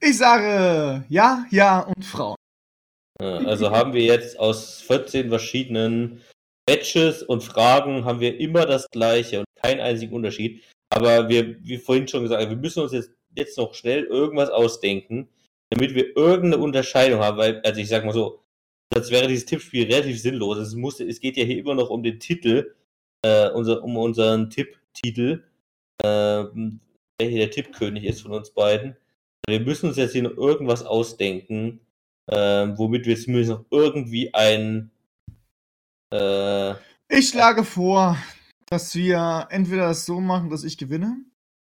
ich 0.00 0.16
sage 0.16 1.04
ja, 1.08 1.46
ja 1.50 1.80
und 1.80 2.04
Frauen. 2.04 2.36
Ja, 3.20 3.38
also 3.38 3.70
haben 3.70 3.92
wir 3.92 4.02
jetzt 4.02 4.38
aus 4.38 4.80
14 4.82 5.28
verschiedenen 5.28 6.22
Matches 6.68 7.22
und 7.22 7.42
Fragen 7.42 8.04
haben 8.04 8.20
wir 8.20 8.38
immer 8.38 8.64
das 8.64 8.88
gleiche 8.90 9.40
und 9.40 9.46
keinen 9.60 9.80
einzigen 9.80 10.14
Unterschied. 10.14 10.62
Aber 10.90 11.28
wir, 11.28 11.62
wie 11.64 11.78
vorhin 11.78 12.08
schon 12.08 12.22
gesagt, 12.22 12.48
wir 12.48 12.56
müssen 12.56 12.82
uns 12.82 12.92
jetzt, 12.92 13.10
jetzt 13.34 13.58
noch 13.58 13.74
schnell 13.74 14.04
irgendwas 14.04 14.50
ausdenken, 14.50 15.28
damit 15.70 15.94
wir 15.94 16.16
irgendeine 16.16 16.62
Unterscheidung 16.62 17.20
haben, 17.20 17.38
weil, 17.38 17.60
also 17.62 17.80
ich 17.80 17.88
sag 17.88 18.04
mal 18.04 18.12
so, 18.12 18.42
das 18.92 19.10
wäre 19.10 19.28
dieses 19.28 19.46
Tippspiel 19.46 19.86
relativ 19.86 20.20
sinnlos. 20.20 20.58
Es, 20.58 20.74
muss, 20.74 20.98
es 21.00 21.20
geht 21.20 21.36
ja 21.36 21.44
hier 21.44 21.58
immer 21.58 21.74
noch 21.74 21.90
um 21.90 22.02
den 22.02 22.18
Titel, 22.18 22.74
äh, 23.24 23.50
unser, 23.50 23.82
um 23.84 23.96
unseren 23.96 24.50
Tipptitel, 24.94 25.44
äh, 26.02 26.44
der 27.20 27.28
hier 27.28 27.38
der 27.38 27.50
Tippkönig 27.50 28.04
ist 28.04 28.22
von 28.22 28.32
uns 28.32 28.50
beiden. 28.50 28.96
Wir 29.46 29.60
müssen 29.60 29.88
uns 29.88 29.96
jetzt 29.96 30.12
hier 30.12 30.22
noch 30.22 30.36
irgendwas 30.36 30.84
ausdenken, 30.84 31.80
äh, 32.26 32.36
womit 32.76 33.06
wir 33.06 33.16
zumindest 33.16 33.50
noch 33.50 33.64
irgendwie 33.70 34.32
ein. 34.34 34.90
Äh, 36.12 36.72
ich 37.08 37.28
schlage 37.28 37.64
vor, 37.64 38.16
dass 38.66 38.94
wir 38.94 39.48
entweder 39.50 39.88
das 39.88 40.06
so 40.06 40.20
machen, 40.20 40.50
dass 40.50 40.64
ich 40.64 40.78
gewinne. 40.78 41.16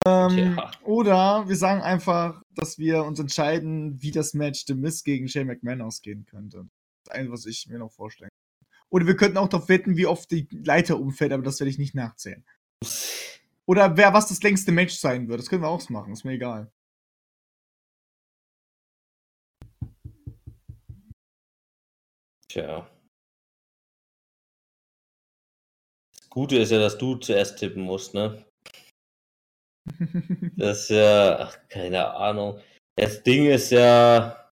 Ähm, 0.06 0.56
ja. 0.56 0.70
Oder 0.82 1.48
wir 1.48 1.56
sagen 1.56 1.82
einfach, 1.82 2.42
dass 2.54 2.78
wir 2.78 3.04
uns 3.04 3.18
entscheiden, 3.18 4.02
wie 4.02 4.10
das 4.10 4.34
Match 4.34 4.64
The 4.66 4.74
Miz 4.74 5.02
gegen 5.02 5.28
Shane 5.28 5.46
McMahon 5.46 5.80
ausgehen 5.80 6.26
könnte. 6.26 6.68
Das 7.04 7.14
ist 7.14 7.20
eins, 7.20 7.30
was 7.30 7.46
ich 7.46 7.66
mir 7.68 7.78
noch 7.78 7.92
vorstellen 7.92 8.30
kann. 8.30 8.68
Oder 8.90 9.06
wir 9.06 9.16
könnten 9.16 9.38
auch 9.38 9.48
darauf 9.48 9.68
wetten, 9.68 9.96
wie 9.96 10.06
oft 10.06 10.30
die 10.30 10.46
Leiter 10.50 11.00
umfällt, 11.00 11.32
aber 11.32 11.42
das 11.42 11.58
werde 11.58 11.70
ich 11.70 11.78
nicht 11.78 11.94
nachzählen. 11.94 12.44
Oder 13.66 13.96
wer 13.96 14.12
was 14.12 14.28
das 14.28 14.42
längste 14.42 14.72
Match 14.72 14.94
sein 14.94 15.28
wird. 15.28 15.40
Das 15.40 15.48
können 15.48 15.62
wir 15.62 15.68
auch 15.68 15.88
machen, 15.88 16.12
ist 16.12 16.24
mir 16.24 16.32
egal. 16.32 16.70
Tja. 22.48 22.88
Das 26.16 26.30
Gute 26.30 26.56
ist 26.58 26.70
ja, 26.70 26.78
dass 26.78 26.98
du 26.98 27.16
zuerst 27.16 27.58
tippen 27.58 27.82
musst, 27.82 28.14
ne? 28.14 28.44
das 30.56 30.82
ist 30.82 30.90
ja, 30.90 31.38
ach, 31.40 31.58
keine 31.68 32.14
Ahnung. 32.14 32.60
Das 32.96 33.22
Ding 33.22 33.46
ist 33.46 33.70
ja. 33.70 34.50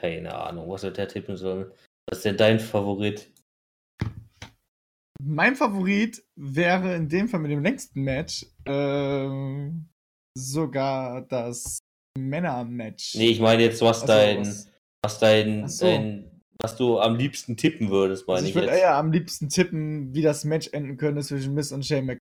Keine 0.00 0.34
Ahnung, 0.34 0.68
was 0.68 0.82
wird 0.82 0.98
der 0.98 1.08
tippen 1.08 1.36
sollen. 1.36 1.70
Was 2.08 2.18
ist 2.18 2.24
denn 2.24 2.36
dein 2.36 2.60
Favorit? 2.60 3.32
Mein 5.22 5.56
Favorit 5.56 6.22
wäre 6.36 6.94
in 6.94 7.08
dem 7.08 7.28
Fall 7.28 7.40
mit 7.40 7.50
dem 7.50 7.62
längsten 7.62 8.02
Match 8.02 8.46
äh, 8.64 9.70
sogar 10.36 11.22
das 11.22 11.78
Männer-Match. 12.18 13.14
Nee, 13.14 13.30
ich 13.30 13.40
meine 13.40 13.62
jetzt, 13.62 13.80
was 13.80 14.02
also, 14.02 14.12
dein, 14.12 14.40
was, 14.40 14.70
was 15.02 15.18
dein, 15.18 15.68
so. 15.68 15.86
dein, 15.86 16.42
was 16.60 16.76
du 16.76 17.00
am 17.00 17.16
liebsten 17.16 17.56
tippen 17.56 17.90
würdest, 17.90 18.26
meine 18.26 18.36
also 18.38 18.48
ich. 18.48 18.54
Ich 18.54 18.62
würde 18.62 18.76
eher 18.76 18.96
am 18.96 19.10
liebsten 19.12 19.48
tippen, 19.48 20.14
wie 20.14 20.22
das 20.22 20.44
Match 20.44 20.68
enden 20.72 20.96
könnte 20.96 21.22
zwischen 21.22 21.54
Miss 21.54 21.72
und 21.72 21.84
Shane 21.84 22.04
McMahon. 22.04 22.20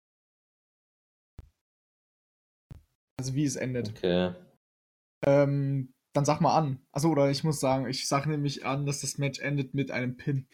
Also 3.20 3.34
wie 3.36 3.46
es 3.46 3.56
endet. 3.56 3.90
Okay. 3.90 4.34
Ähm, 5.26 5.92
dann 6.18 6.26
sag 6.26 6.42
mal 6.42 6.58
an. 6.58 6.82
Achso, 6.92 7.10
oder 7.12 7.30
ich 7.30 7.44
muss 7.44 7.60
sagen, 7.60 7.88
ich 7.88 8.08
sag 8.08 8.26
nämlich 8.26 8.66
an, 8.66 8.88
dass 8.88 9.02
das 9.02 9.20
Match 9.20 9.40
endet 9.40 9.76
mit 9.76 9.92
einem 9.92 10.18
Pin. 10.18 10.48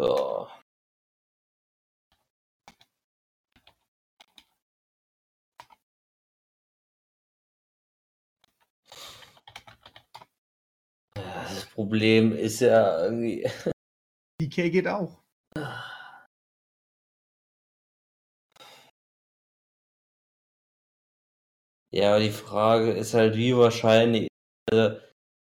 Oh. 0.00 0.48
Das 11.14 11.66
Problem 11.66 12.32
ist 12.32 12.60
ja 12.60 13.04
irgendwie. 13.04 13.48
DK 14.42 14.70
geht 14.70 14.88
auch. 14.88 15.22
Ja, 21.96 22.10
aber 22.10 22.20
die 22.20 22.30
Frage 22.30 22.92
ist 22.92 23.14
halt, 23.14 23.36
wie 23.36 23.56
wahrscheinlich. 23.56 24.28
Also, 24.70 24.98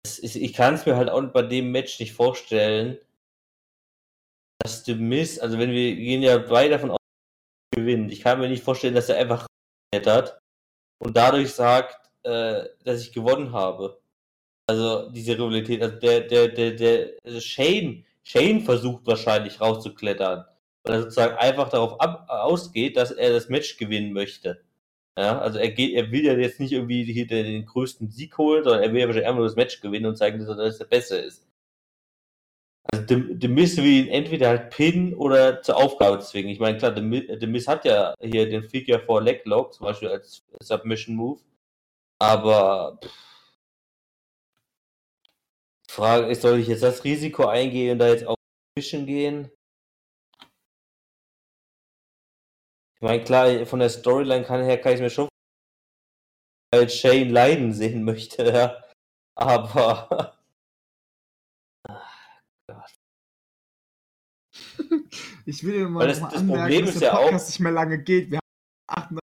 ist, 0.03 0.35
ich 0.35 0.53
kann 0.53 0.73
es 0.73 0.85
mir 0.87 0.95
halt 0.95 1.07
auch 1.07 1.21
bei 1.31 1.43
dem 1.43 1.71
Match 1.71 1.99
nicht 1.99 2.13
vorstellen, 2.13 2.97
dass 4.63 4.83
The 4.83 4.95
Miss, 4.95 5.37
also 5.39 5.59
wenn 5.59 5.71
wir 5.71 5.95
gehen 5.95 6.23
ja 6.23 6.39
beide 6.39 6.71
davon 6.71 6.91
aus, 6.91 6.97
gewinnt. 7.75 8.11
Ich 8.11 8.21
kann 8.21 8.39
mir 8.39 8.49
nicht 8.49 8.63
vorstellen, 8.63 8.95
dass 8.95 9.09
er 9.09 9.17
einfach 9.17 9.45
hat 9.93 10.39
und 10.99 11.15
dadurch 11.15 11.53
sagt, 11.53 12.09
äh, 12.23 12.65
dass 12.83 13.01
ich 13.03 13.13
gewonnen 13.13 13.53
habe. 13.53 14.01
Also 14.67 15.11
diese 15.11 15.33
Rivalität, 15.33 15.83
also 15.83 15.97
der, 15.97 16.21
der, 16.21 16.47
der, 16.47 16.71
der 16.71 17.11
also 17.23 17.39
Shane, 17.39 18.05
Shane 18.23 18.61
versucht 18.61 19.05
wahrscheinlich 19.05 19.61
rauszuklettern, 19.61 20.45
weil 20.83 20.95
er 20.95 21.01
sozusagen 21.03 21.37
einfach 21.37 21.69
darauf 21.69 22.01
ab, 22.01 22.25
ausgeht, 22.27 22.97
dass 22.97 23.11
er 23.11 23.33
das 23.33 23.49
Match 23.49 23.77
gewinnen 23.77 24.13
möchte. 24.13 24.63
Ja, 25.17 25.39
also 25.39 25.59
er 25.59 25.69
geht, 25.71 25.93
er 25.95 26.11
will 26.11 26.23
ja 26.25 26.33
jetzt 26.33 26.59
nicht 26.59 26.71
irgendwie 26.71 27.03
hier 27.03 27.27
den, 27.27 27.65
größten 27.65 28.09
Sieg 28.09 28.37
holen, 28.37 28.63
sondern 28.63 28.83
er 28.83 28.93
will 28.93 29.01
ja 29.01 29.07
wahrscheinlich 29.07 29.27
einfach 29.27 29.39
nur 29.39 29.47
das 29.47 29.55
Match 29.57 29.81
gewinnen 29.81 30.05
und 30.05 30.17
zeigen, 30.17 30.39
dass 30.39 30.47
er 30.47 30.55
das 30.55 30.77
der 30.77 30.85
Beste 30.85 31.17
ist. 31.17 31.45
Also 32.91 33.05
The, 33.07 33.47
Miz 33.47 33.77
will 33.77 33.85
ihn 33.85 34.07
entweder 34.07 34.49
halt 34.49 34.69
pinnen 34.71 35.13
oder 35.13 35.61
zur 35.61 35.77
Aufgabe 35.77 36.19
zwingen. 36.19 36.49
Ich 36.49 36.59
meine, 36.59 36.77
klar, 36.77 36.95
The, 36.95 37.01
Miz 37.01 37.67
hat 37.67 37.85
ja 37.85 38.15
hier 38.21 38.49
den 38.49 38.63
Figure 38.63 38.99
for 38.99 39.21
Leg 39.21 39.45
Lock, 39.45 39.73
zum 39.73 39.85
Beispiel 39.85 40.09
als 40.09 40.43
Submission 40.61 41.15
Move. 41.15 41.39
Aber 42.19 42.99
pff, 43.03 43.11
Frage 45.89 46.27
ist, 46.27 46.43
soll 46.43 46.59
ich 46.59 46.67
jetzt 46.67 46.83
das 46.83 47.03
Risiko 47.03 47.47
eingehen 47.47 47.93
und 47.93 47.99
da 47.99 48.07
jetzt 48.09 48.25
auf 48.25 48.37
Mission 48.77 49.05
gehen? 49.05 49.51
Ich 53.01 53.05
meine, 53.07 53.23
klar, 53.23 53.65
von 53.65 53.79
der 53.79 53.89
Storyline 53.89 54.43
kann, 54.43 54.63
her 54.63 54.79
kann 54.79 54.93
ich 54.93 54.99
mir 54.99 55.09
schon 55.09 55.29
als 56.73 56.93
Shane 56.95 57.29
leiden 57.29 57.73
sehen 57.73 58.03
möchte, 58.03 58.43
ja. 58.43 58.83
Aber 59.35 60.37
Ich 65.45 65.63
will 65.63 65.73
dir 65.73 65.89
mal, 65.89 66.01
Weil 66.01 66.07
das, 66.09 66.19
mal 66.19 66.29
das 66.29 66.39
anmerken, 66.41 66.61
Problem 66.61 66.85
dass 66.85 66.95
ist 66.95 67.01
der 67.01 67.09
ja 67.09 67.17
auch. 67.17 67.23
Podcast 67.23 67.49
nicht 67.49 67.59
mehr 67.59 67.71
lange 67.71 68.03
geht. 68.03 68.31
Wir 68.31 68.39
haben 68.89 69.17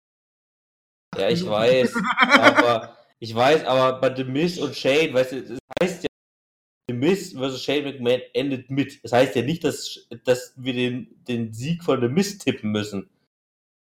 8, 1.14 1.22
Ja, 1.22 1.30
ich 1.30 1.46
weiß. 1.46 1.94
aber 2.20 2.98
ich 3.20 3.34
weiß, 3.36 3.64
aber 3.66 4.00
bei 4.00 4.16
The 4.16 4.24
Miz 4.24 4.58
und 4.58 4.76
Shane, 4.76 5.14
weißt 5.14 5.32
du, 5.34 5.42
das 5.44 5.60
heißt 5.82 6.04
ja, 6.04 6.10
The 6.88 6.94
Miz 6.96 7.34
versus 7.34 7.64
Shane 7.64 7.84
McMahon 7.84 8.22
endet 8.34 8.70
mit. 8.70 9.04
Das 9.04 9.12
heißt 9.12 9.36
ja 9.36 9.42
nicht, 9.42 9.64
dass, 9.64 10.08
dass 10.24 10.54
wir 10.56 10.74
den, 10.74 11.24
den 11.26 11.54
Sieg 11.54 11.84
von 11.84 12.02
The 12.02 12.08
Miz 12.08 12.38
tippen 12.38 12.72
müssen. 12.72 13.10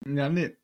Ja, 0.06 0.28
nee. 0.28 0.56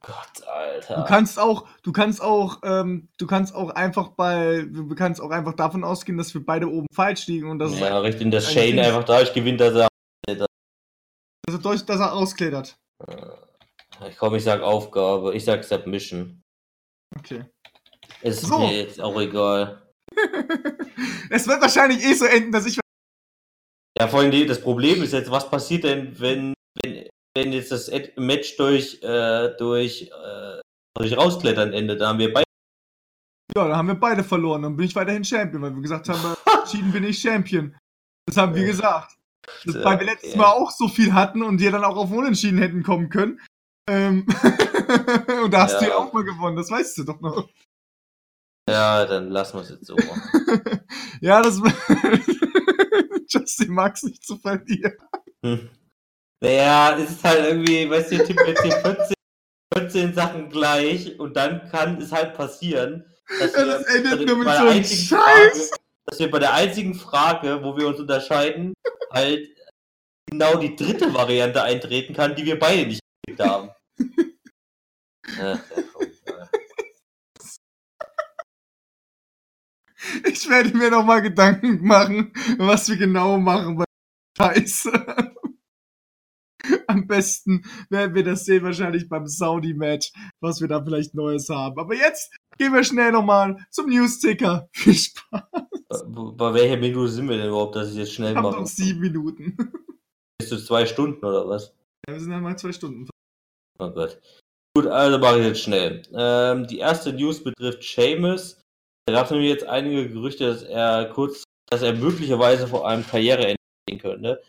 Gott, 0.00 0.46
Alter. 0.46 0.96
Du 0.96 1.04
kannst 1.04 1.38
auch, 1.38 1.66
du 1.82 1.92
kannst 1.92 2.20
auch, 2.20 2.60
ähm, 2.62 3.08
du 3.16 3.26
kannst 3.26 3.54
auch 3.54 3.70
einfach 3.70 4.08
bei, 4.08 4.66
du 4.70 4.94
kannst 4.94 5.20
auch 5.20 5.30
einfach 5.30 5.54
davon 5.54 5.82
ausgehen, 5.82 6.18
dass 6.18 6.34
wir 6.34 6.44
beide 6.44 6.70
oben 6.70 6.86
falsch 6.92 7.26
liegen 7.26 7.50
und 7.50 7.58
dass 7.58 7.78
Ja, 7.78 7.98
richtig, 8.00 8.30
dass 8.30 8.52
Shane 8.52 8.80
einfach 8.80 9.04
dadurch 9.04 9.32
gewinnt, 9.32 9.60
dass 9.60 9.74
er 9.74 9.88
dass 10.26 10.46
er, 11.48 11.58
durch, 11.58 11.84
dass 11.86 12.00
er 12.00 12.12
ausklettert. 12.12 12.76
Äh, 13.06 14.08
ich 14.08 14.16
komme, 14.16 14.36
ich 14.36 14.44
sag 14.44 14.60
Aufgabe. 14.60 15.34
Ich 15.34 15.44
sag 15.44 15.64
Submission. 15.64 16.42
Okay. 17.16 17.44
Ist 18.20 18.42
so. 18.42 18.58
mir 18.58 18.76
jetzt 18.76 19.00
auch 19.00 19.18
egal. 19.20 19.82
es 21.30 21.46
wird 21.46 21.60
wahrscheinlich 21.60 22.04
eh 22.04 22.14
so 22.14 22.24
enden, 22.24 22.52
dass 22.52 22.66
ich. 22.66 22.78
Ja, 23.98 24.08
vor 24.08 24.20
allem 24.20 24.46
das 24.46 24.60
Problem 24.60 25.02
ist 25.02 25.12
jetzt, 25.12 25.30
was 25.30 25.48
passiert 25.48 25.84
denn, 25.84 26.18
wenn, 26.18 26.54
wenn, 26.82 27.08
wenn 27.34 27.52
jetzt 27.52 27.72
das 27.72 27.90
Match 28.16 28.56
durch, 28.56 29.02
äh, 29.02 29.54
durch, 29.58 30.02
äh, 30.02 30.60
durch 30.96 31.16
Rausklettern 31.16 31.72
endet? 31.72 32.00
Da 32.00 32.08
haben 32.08 32.18
wir 32.18 32.32
beide. 32.32 32.44
Ja, 33.56 33.68
dann 33.68 33.76
haben 33.76 33.88
wir 33.88 33.94
beide 33.94 34.24
verloren. 34.24 34.62
Dann 34.62 34.76
bin 34.76 34.86
ich 34.86 34.94
weiterhin 34.94 35.24
Champion, 35.24 35.62
weil 35.62 35.74
wir 35.74 35.82
gesagt 35.82 36.08
haben, 36.08 36.36
entschieden 36.60 36.92
bin 36.92 37.04
ich 37.04 37.18
Champion. 37.18 37.76
Das 38.26 38.36
haben 38.36 38.54
wir 38.54 38.64
gesagt. 38.64 39.16
Das, 39.64 39.74
weil 39.84 40.00
wir 40.00 40.06
letztes 40.06 40.36
Mal 40.36 40.46
auch 40.46 40.70
so 40.70 40.88
viel 40.88 41.12
hatten 41.12 41.42
und 41.42 41.60
wir 41.60 41.70
dann 41.70 41.84
auch 41.84 41.96
auf 41.96 42.10
Unentschieden 42.10 42.58
hätten 42.58 42.82
kommen 42.82 43.10
können. 43.10 43.40
Ähm 43.88 44.26
und 45.44 45.52
da 45.52 45.62
hast 45.62 45.74
ja. 45.74 45.80
du 45.80 45.86
ja 45.88 45.96
auch 45.96 46.12
mal 46.12 46.24
gewonnen, 46.24 46.56
das 46.56 46.70
weißt 46.70 46.98
du 46.98 47.04
doch 47.04 47.20
noch. 47.20 47.50
Ja, 48.68 49.04
dann 49.04 49.28
lassen 49.28 49.58
wir 49.58 49.62
es 49.62 49.70
jetzt 49.70 49.86
so 49.86 49.96
machen. 49.96 50.80
ja, 51.20 51.42
das. 51.42 51.60
Justin 53.28 53.74
mag 53.74 53.94
es 53.94 54.04
nicht 54.04 54.24
zu 54.24 54.38
verlieren. 54.38 54.96
Hm. 55.44 55.68
Naja, 56.44 56.98
es 56.98 57.10
ist 57.12 57.24
halt 57.24 57.46
irgendwie, 57.46 57.88
weißt 57.88 58.12
du, 58.12 58.24
Tipp 58.24 58.38
jetzt 58.46 58.62
hier 58.62 58.72
14 58.72 59.14
14 59.72 60.12
Sachen 60.14 60.50
gleich 60.50 61.18
und 61.18 61.34
dann 61.36 61.68
kann 61.70 61.96
es 62.00 62.12
halt 62.12 62.34
passieren, 62.34 63.02
dass 63.40 63.54
Ja, 63.54 63.66
wir, 63.66 63.88
endet 63.88 64.10
bei 64.10 64.16
der- 64.18 64.26
nur 64.26 64.36
mit 64.36 64.44
bei 64.46 64.52
der 64.52 64.60
so 64.60 64.66
einem 64.66 64.76
einzigen 64.78 65.02
Scheiß. 65.02 65.68
Frage, 65.70 65.80
dass 66.06 66.18
wir 66.18 66.30
bei 66.30 66.38
der 66.38 66.52
einzigen 66.52 66.94
Frage, 66.94 67.60
wo 67.62 67.76
wir 67.76 67.88
uns 67.88 67.98
unterscheiden, 67.98 68.74
halt 69.10 69.48
genau 70.30 70.56
die 70.58 70.76
dritte 70.76 71.12
Variante 71.14 71.62
eintreten 71.62 72.12
kann, 72.14 72.36
die 72.36 72.44
wir 72.44 72.58
beide 72.58 72.86
nicht 72.88 73.00
gekriegt 73.26 73.42
haben. 73.48 73.70
Ich 80.26 80.48
werde 80.48 80.76
mir 80.76 80.90
noch 80.90 81.04
mal 81.04 81.20
Gedanken 81.22 81.84
machen, 81.86 82.32
was 82.58 82.88
wir 82.88 82.96
genau 82.96 83.38
machen 83.38 83.76
bei 83.76 83.84
Scheiße. 84.38 84.92
Am 86.86 87.06
besten 87.06 87.64
werden 87.90 88.14
wir 88.14 88.24
das 88.24 88.44
sehen 88.44 88.64
wahrscheinlich 88.64 89.08
beim 89.08 89.26
Saudi-Match, 89.26 90.12
was 90.40 90.60
wir 90.60 90.68
da 90.68 90.82
vielleicht 90.82 91.14
Neues 91.14 91.48
haben. 91.48 91.78
Aber 91.78 91.94
jetzt 91.94 92.34
gehen 92.58 92.72
wir 92.72 92.84
schnell 92.84 93.12
noch 93.12 93.24
mal 93.24 93.56
zum 93.70 93.88
News-Ticker. 93.88 94.68
Viel 94.74 94.94
Spaß. 94.94 95.42
Bei, 95.52 96.30
bei 96.36 96.54
welcher 96.54 96.76
Minute 96.76 97.08
sind 97.08 97.28
wir 97.28 97.36
denn 97.36 97.48
überhaupt, 97.48 97.76
dass 97.76 97.90
ich 97.90 97.96
jetzt 97.96 98.14
schnell 98.14 98.34
mache? 98.34 98.60
noch 98.60 98.66
sieben 98.66 99.00
Minuten. 99.00 99.56
Bist 100.38 100.52
du 100.52 100.56
zwei 100.58 100.86
Stunden 100.86 101.24
oder 101.24 101.48
was? 101.48 101.74
Ja, 102.06 102.14
wir 102.14 102.20
sind 102.20 102.30
dann 102.30 102.42
mal 102.42 102.58
zwei 102.58 102.72
Stunden. 102.72 103.08
Oh 103.78 103.90
Gott. 103.90 104.20
Gut, 104.76 104.86
also 104.88 105.18
mache 105.18 105.38
ich 105.38 105.46
jetzt 105.46 105.62
schnell. 105.62 106.02
Ähm, 106.12 106.66
die 106.66 106.78
erste 106.78 107.12
News 107.12 107.42
betrifft 107.42 107.82
Seamus. 107.82 108.60
Da 109.06 109.14
gab 109.14 109.26
es 109.26 109.30
nämlich 109.30 109.50
jetzt 109.50 109.66
einige 109.66 110.08
Gerüchte, 110.08 110.46
dass 110.46 110.62
er 110.62 111.06
kurz, 111.10 111.44
dass 111.70 111.82
er 111.82 111.92
möglicherweise 111.92 112.66
vor 112.66 112.88
einem 112.88 113.06
Karriereende 113.06 113.56
stehen 113.88 114.00
könnte. 114.00 114.42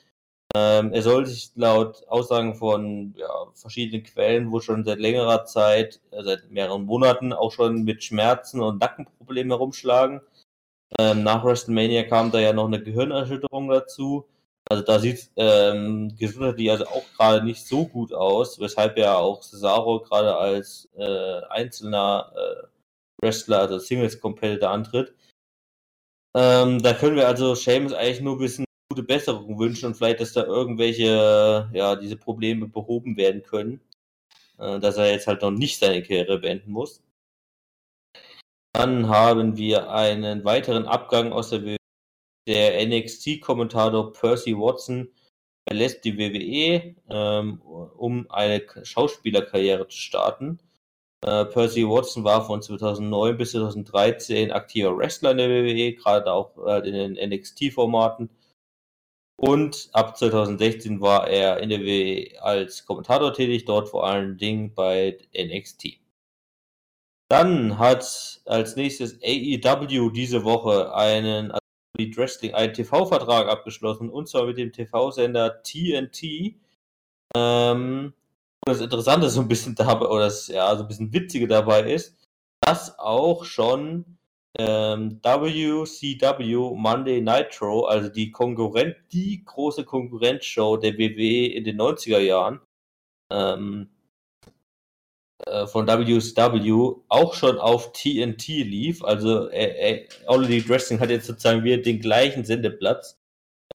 Ähm, 0.56 0.94
er 0.94 1.02
soll 1.02 1.26
sich 1.26 1.52
laut 1.56 2.08
Aussagen 2.08 2.56
von 2.56 3.14
ja, 3.18 3.28
verschiedenen 3.56 4.04
Quellen 4.04 4.52
wohl 4.52 4.62
schon 4.62 4.86
seit 4.86 5.00
längerer 5.00 5.44
Zeit, 5.44 6.00
äh, 6.12 6.24
seit 6.24 6.50
mehreren 6.50 6.86
Monaten, 6.86 7.34
auch 7.34 7.52
schon 7.52 7.84
mit 7.84 8.06
Schmerzen 8.06 8.62
und 8.62 8.80
Nackenproblemen 8.80 9.52
herumschlagen. 9.52 10.22
Ähm, 10.98 11.24
nach 11.24 11.44
WrestleMania 11.44 12.04
kam 12.04 12.32
da 12.32 12.40
ja 12.40 12.54
noch 12.54 12.68
eine 12.68 12.82
Gehirnerschütterung 12.82 13.68
dazu. 13.68 14.26
Also 14.70 14.84
da 14.84 15.00
sieht 15.00 15.30
ähm, 15.36 16.16
gesundheitlich 16.18 16.72
also 16.72 16.86
auch 16.88 17.04
gerade 17.18 17.46
nicht 17.46 17.68
so 17.68 17.86
gut 17.86 18.14
aus, 18.14 18.60
weshalb 18.60 18.98
ja 18.98 19.16
auch 19.18 19.44
Cesaro 19.44 20.00
gerade 20.02 20.38
als 20.38 20.90
äh, 20.98 21.42
einzelner 21.50 22.32
äh, 22.34 22.68
Wrestler, 23.22 23.60
also 23.60 23.78
Singles 23.80 24.22
Competitor 24.22 24.70
antritt. 24.70 25.14
Ähm, 26.36 26.82
da 26.82 26.94
können 26.94 27.18
wir 27.18 27.28
also 27.28 27.56
Seamus 27.56 27.94
eigentlich 27.94 28.22
nur 28.22 28.36
ein 28.36 28.40
bisschen 28.40 28.65
gute 28.96 29.04
Besserung 29.04 29.60
wünschen 29.60 29.88
und 29.88 29.96
vielleicht, 29.96 30.22
dass 30.22 30.34
da 30.34 30.44
irgendwelche, 30.46 31.70
ja, 31.74 31.96
diese 31.96 32.18
Probleme 32.18 32.68
behoben 32.68 33.18
werden 33.18 33.44
können. 33.44 33.82
Äh, 34.58 34.80
dass 34.80 34.98
er 34.98 35.12
jetzt 35.12 35.28
halt 35.28 35.42
noch 35.42 35.52
nicht 35.52 35.80
seine 35.80 36.02
Karriere 36.02 36.40
beenden 36.40 36.72
muss. 36.72 37.02
Dann 38.74 39.08
haben 39.10 39.58
wir 39.58 39.92
einen 39.92 40.44
weiteren 40.46 40.86
Abgang 40.86 41.32
aus 41.32 41.50
der 41.50 41.64
WWE. 41.64 41.78
Der 42.48 42.86
NXT-Kommentator 42.86 44.14
Percy 44.14 44.56
Watson 44.56 45.10
verlässt 45.68 46.06
die 46.06 46.18
WWE, 46.18 46.96
ähm, 47.10 47.62
um 47.62 48.30
eine 48.30 48.62
Schauspielerkarriere 48.84 49.88
zu 49.88 49.98
starten. 49.98 50.60
Äh, 51.22 51.46
Percy 51.46 51.88
Watson 51.88 52.24
war 52.24 52.46
von 52.46 52.62
2009 52.62 53.38
bis 53.38 53.52
2013 53.52 54.52
aktiver 54.52 54.96
Wrestler 54.98 55.32
in 55.32 55.38
der 55.38 55.50
WWE, 55.50 55.94
gerade 55.96 56.32
auch 56.32 56.56
äh, 56.68 56.88
in 56.88 57.16
den 57.16 57.30
NXT-Formaten. 57.30 58.30
Und 59.38 59.90
ab 59.92 60.18
2016 60.18 61.02
war 61.02 61.28
er 61.28 61.60
in 61.60 61.70
der 61.70 61.82
WWE 61.82 62.42
als 62.42 62.86
Kommentator 62.86 63.34
tätig, 63.34 63.66
dort 63.66 63.90
vor 63.90 64.08
allen 64.08 64.38
Dingen 64.38 64.74
bei 64.74 65.18
NXT. 65.36 66.00
Dann 67.30 67.78
hat 67.80 68.42
als 68.46 68.76
nächstes 68.76 69.20
AEW 69.22 70.10
diese 70.12 70.44
Woche 70.44 70.94
einen 70.94 71.52
Elite 71.98 72.18
Wrestling 72.18 72.54
einen 72.54 72.74
TV-Vertrag 72.74 73.48
abgeschlossen 73.48 74.10
und 74.10 74.30
zwar 74.30 74.46
mit 74.46 74.58
dem 74.58 74.72
TV-Sender 74.72 75.64
TNT. 75.64 76.56
Ähm, 77.36 78.14
und 78.66 78.74
das 78.74 78.82
Interessante 78.82 79.30
so 79.30 79.42
ein 79.42 79.48
bisschen 79.48 79.76
dabei, 79.76 80.08
oder 80.08 80.26
das 80.26 80.48
ja 80.48 80.76
so 80.76 80.84
ein 80.84 80.88
bisschen 80.88 81.14
Witzige 81.14 81.48
dabei 81.48 81.92
ist, 81.92 82.16
dass 82.62 82.98
auch 83.00 83.44
schon 83.46 84.18
ähm, 84.58 85.20
WCW 85.22 86.76
Monday 86.76 87.22
Nitro, 87.22 87.86
also 87.86 88.10
die 88.10 88.32
Konkurrent, 88.32 88.96
die 89.12 89.44
große 89.44 89.84
Konkurrenzshow 89.84 90.78
der 90.78 90.98
WWE 90.98 91.48
in 91.54 91.64
den 91.64 91.78
90er 91.80 92.20
Jahren, 92.20 92.62
ähm, 93.32 93.90
äh, 95.46 95.68
von 95.68 95.88
WCW 95.88 97.02
auch 97.10 97.34
schon 97.34 97.58
auf 97.60 97.92
TNT 97.94 98.48
lief. 98.48 99.04
Also 99.04 99.50
äh, 99.50 99.66
äh, 99.92 100.08
All 100.28 100.46
Elite 100.46 100.70
Wrestling 100.70 101.00
hat 101.00 101.10
jetzt 101.10 101.28
sozusagen 101.28 101.64
wieder 101.64 101.78
den 101.78 102.00
gleichen 102.00 102.46
Sendeplatz. 102.46 103.20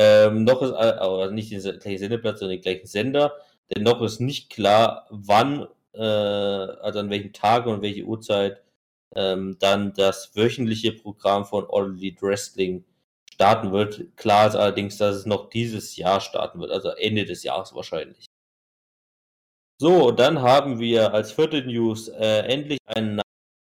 Ähm, 0.00 0.44
noch 0.44 0.62
ist, 0.62 0.72
aber 0.72 1.30
nicht 1.30 1.52
den 1.52 1.60
gleichen 1.60 1.98
Sendeplatz, 1.98 2.40
sondern 2.40 2.56
den 2.56 2.62
gleichen 2.62 2.86
Sender. 2.86 3.34
Denn 3.74 3.82
noch 3.82 4.00
ist 4.02 4.20
nicht 4.20 4.50
klar, 4.50 5.06
wann, 5.10 5.66
äh, 5.92 6.00
also 6.00 7.00
an 7.00 7.10
welchem 7.10 7.32
Tag 7.32 7.66
und 7.66 7.82
welche 7.82 8.04
Uhrzeit 8.04 8.62
ähm, 9.14 9.56
dann 9.60 9.92
das 9.94 10.34
wöchentliche 10.34 10.92
Programm 10.92 11.44
von 11.44 11.66
All 11.70 11.92
Elite 11.92 12.22
Wrestling 12.22 12.84
starten 13.32 13.72
wird. 13.72 14.16
Klar 14.16 14.48
ist 14.48 14.54
allerdings, 14.54 14.98
dass 14.98 15.16
es 15.16 15.26
noch 15.26 15.50
dieses 15.50 15.96
Jahr 15.96 16.20
starten 16.20 16.60
wird, 16.60 16.70
also 16.70 16.90
Ende 16.90 17.24
des 17.24 17.42
Jahres 17.42 17.74
wahrscheinlich. 17.74 18.26
So, 19.80 20.10
dann 20.10 20.42
haben 20.42 20.78
wir 20.78 21.14
als 21.14 21.32
vierte 21.32 21.62
News 21.62 22.08
äh, 22.08 22.40
endlich 22.40 22.78
einen 22.84 23.16
Namen 23.16 23.22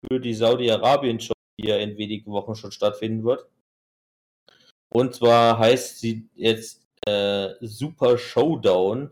für 0.10 0.20
die 0.22 0.34
Saudi-Arabien-Show, 0.34 1.34
die 1.60 1.68
ja 1.68 1.76
in 1.76 1.98
wenigen 1.98 2.32
Wochen 2.32 2.56
schon 2.56 2.72
stattfinden 2.72 3.26
wird. 3.26 3.46
Und 4.90 5.14
zwar 5.14 5.60
heißt 5.60 6.00
sie 6.00 6.30
jetzt 6.36 6.88
äh, 7.06 7.50
Super 7.60 8.18
Showdown. 8.18 9.12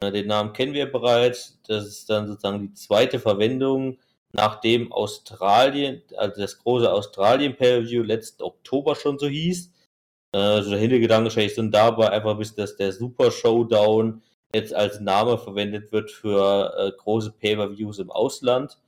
Äh, 0.00 0.10
den 0.10 0.26
Namen 0.26 0.52
kennen 0.52 0.74
wir 0.74 0.90
bereits. 0.90 1.60
Das 1.68 1.86
ist 1.86 2.10
dann 2.10 2.26
sozusagen 2.26 2.60
die 2.60 2.74
zweite 2.74 3.20
Verwendung, 3.20 3.98
nachdem 4.32 4.92
Australien, 4.92 6.02
also 6.16 6.40
das 6.40 6.58
große 6.58 6.90
Australien-Pay-View 6.90 8.02
letzten 8.02 8.42
Oktober 8.42 8.96
schon 8.96 9.18
so 9.18 9.28
hieß. 9.28 9.70
Äh, 10.34 10.38
also 10.38 10.70
der 10.70 10.78
Hintergedanke 10.78 11.24
wahrscheinlich 11.24 11.54
sind 11.54 11.72
dabei 11.72 12.10
einfach 12.10 12.36
bis, 12.38 12.54
dass 12.54 12.76
der 12.76 12.92
Super 12.92 13.30
Showdown 13.30 14.22
jetzt 14.54 14.74
als 14.74 15.00
Name 15.00 15.38
verwendet 15.38 15.92
wird 15.92 16.10
für 16.10 16.74
äh, 16.76 16.92
große 16.96 17.32
Pay-Per-Views 17.32 17.98
im 17.98 18.10
Ausland. 18.10 18.78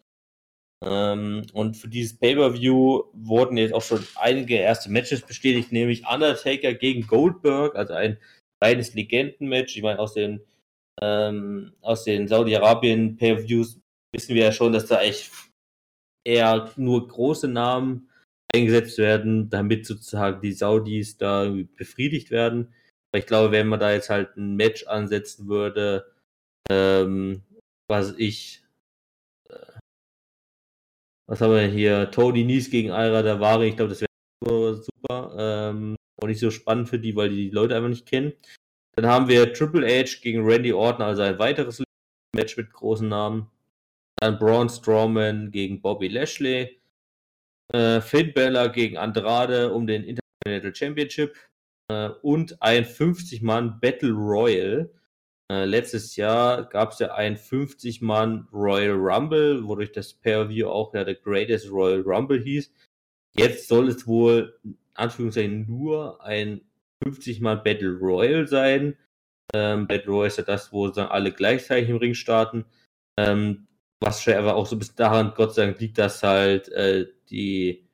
Ähm, 0.84 1.46
und 1.52 1.76
für 1.76 1.88
dieses 1.88 2.18
Pay-Per-View 2.18 3.04
wurden 3.12 3.56
jetzt 3.56 3.74
auch 3.74 3.82
schon 3.82 4.06
einige 4.16 4.56
erste 4.56 4.90
Matches 4.90 5.22
bestätigt, 5.22 5.72
nämlich 5.72 6.06
Undertaker 6.06 6.74
gegen 6.74 7.06
Goldberg, 7.06 7.76
also 7.76 7.94
ein 7.94 8.18
reines 8.62 8.94
Legendenmatch. 8.94 9.76
Ich 9.76 9.82
meine, 9.82 9.98
aus 9.98 10.14
den, 10.14 10.40
ähm, 11.00 11.72
den 12.06 12.28
Saudi-Arabien 12.28 13.16
Pay-Per-Views 13.16 13.80
wissen 14.14 14.34
wir 14.34 14.44
ja 14.44 14.52
schon, 14.52 14.72
dass 14.72 14.86
da 14.86 15.02
echt 15.02 15.30
eher 16.26 16.72
nur 16.76 17.06
große 17.06 17.48
Namen 17.48 18.08
eingesetzt 18.54 18.98
werden, 18.98 19.50
damit 19.50 19.86
sozusagen 19.86 20.40
die 20.40 20.52
Saudis 20.52 21.18
da 21.18 21.52
befriedigt 21.76 22.30
werden. 22.30 22.72
Aber 23.12 23.18
ich 23.18 23.26
glaube, 23.26 23.52
wenn 23.52 23.68
man 23.68 23.80
da 23.80 23.92
jetzt 23.92 24.10
halt 24.10 24.36
ein 24.36 24.56
Match 24.56 24.86
ansetzen 24.86 25.48
würde, 25.48 26.12
ähm, 26.70 27.42
was 27.88 28.14
ich, 28.16 28.64
äh, 29.48 29.78
was 31.28 31.40
haben 31.40 31.52
wir 31.52 31.66
hier, 31.66 32.10
Tony 32.10 32.44
Nies 32.44 32.70
gegen 32.70 32.88
Ira 32.88 33.22
Davari, 33.22 33.68
ich 33.68 33.76
glaube, 33.76 33.90
das 33.90 34.00
wäre 34.00 34.76
super 34.76 35.36
ähm, 35.38 35.96
und 36.20 36.28
nicht 36.28 36.40
so 36.40 36.50
spannend 36.50 36.88
für 36.88 36.98
die, 36.98 37.16
weil 37.16 37.28
die 37.28 37.48
die 37.48 37.50
Leute 37.50 37.76
einfach 37.76 37.88
nicht 37.88 38.06
kennen. 38.06 38.32
Dann 38.96 39.06
haben 39.06 39.28
wir 39.28 39.52
Triple 39.52 39.86
H 39.86 40.20
gegen 40.22 40.44
Randy 40.44 40.72
Orton, 40.72 41.02
also 41.02 41.22
ein 41.22 41.38
weiteres 41.38 41.82
Match 42.34 42.56
mit 42.56 42.72
großen 42.72 43.08
Namen. 43.08 43.50
Dann 44.16 44.38
Braun 44.38 44.68
Strowman 44.68 45.50
gegen 45.50 45.80
Bobby 45.80 46.08
Lashley. 46.08 46.80
Äh, 47.72 48.00
Finn 48.00 48.32
Balor 48.34 48.68
gegen 48.68 48.96
Andrade 48.96 49.72
um 49.72 49.86
den 49.86 50.04
Intercontinental 50.04 50.74
Championship 50.74 51.36
äh, 51.90 52.10
und 52.22 52.60
ein 52.62 52.84
50-Mann 52.84 53.80
Battle 53.80 54.12
Royal. 54.12 54.90
Äh, 55.50 55.64
letztes 55.64 56.16
Jahr 56.16 56.64
gab 56.68 56.92
es 56.92 56.98
ja 57.00 57.14
ein 57.14 57.36
50-Mann 57.36 58.48
Royal 58.52 58.94
Rumble, 58.94 59.66
wodurch 59.66 59.92
das 59.92 60.14
Pay-Per-View 60.14 60.68
auch 60.68 60.94
ja 60.94 61.04
der 61.04 61.16
Greatest 61.16 61.70
Royal 61.70 62.00
Rumble 62.00 62.42
hieß. 62.42 62.72
Jetzt 63.36 63.68
soll 63.68 63.88
es 63.88 64.06
wohl, 64.06 64.58
Anführungszeichen, 64.94 65.66
nur 65.66 66.22
ein 66.22 66.60
50-Mann 67.04 67.62
Battle 67.62 67.98
Royal 67.98 68.46
sein. 68.46 68.96
Ähm, 69.52 69.86
Battle 69.86 70.12
Royal 70.12 70.28
ist 70.28 70.38
ja 70.38 70.44
das, 70.44 70.72
wo 70.72 70.88
dann 70.88 71.08
alle 71.08 71.32
gleichzeitig 71.32 71.90
im 71.90 71.96
Ring 71.96 72.14
starten. 72.14 72.64
Ähm, 73.18 73.66
was 74.04 74.22
schon 74.22 74.34
aber 74.34 74.54
auch 74.54 74.66
so 74.66 74.76
ein 74.76 74.78
bisschen 74.78 74.96
daran, 74.96 75.32
Gott 75.34 75.54
sei 75.54 75.66
Dank, 75.66 75.80
liegt, 75.80 75.98
dass 75.98 76.22
halt 76.22 76.68
äh, 76.70 77.06
die 77.30 77.84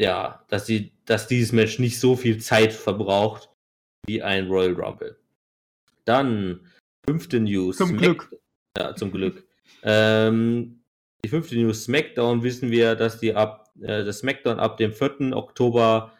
ja, 0.00 0.42
dass 0.48 0.64
sie, 0.64 0.92
dass 1.04 1.26
dieses 1.26 1.52
Match 1.52 1.78
nicht 1.78 2.00
so 2.00 2.16
viel 2.16 2.38
Zeit 2.38 2.72
verbraucht 2.72 3.50
wie 4.06 4.22
ein 4.22 4.48
Royal 4.48 4.72
Rumble. 4.72 5.18
Dann 6.06 6.66
fünfte 7.06 7.38
News. 7.38 7.76
Zum 7.76 7.90
Smack- 7.90 8.00
Glück. 8.00 8.36
Ja, 8.78 8.96
zum 8.96 9.12
Glück. 9.12 9.46
Ähm, 9.82 10.82
die 11.22 11.28
fünfte 11.28 11.54
News 11.56 11.84
SmackDown 11.84 12.42
wissen 12.42 12.70
wir, 12.70 12.94
dass 12.94 13.18
die 13.18 13.34
ab 13.34 13.70
äh, 13.80 14.04
das 14.04 14.20
SmackDown 14.20 14.58
ab 14.58 14.78
dem 14.78 14.92
4. 14.94 15.36
Oktober 15.36 16.12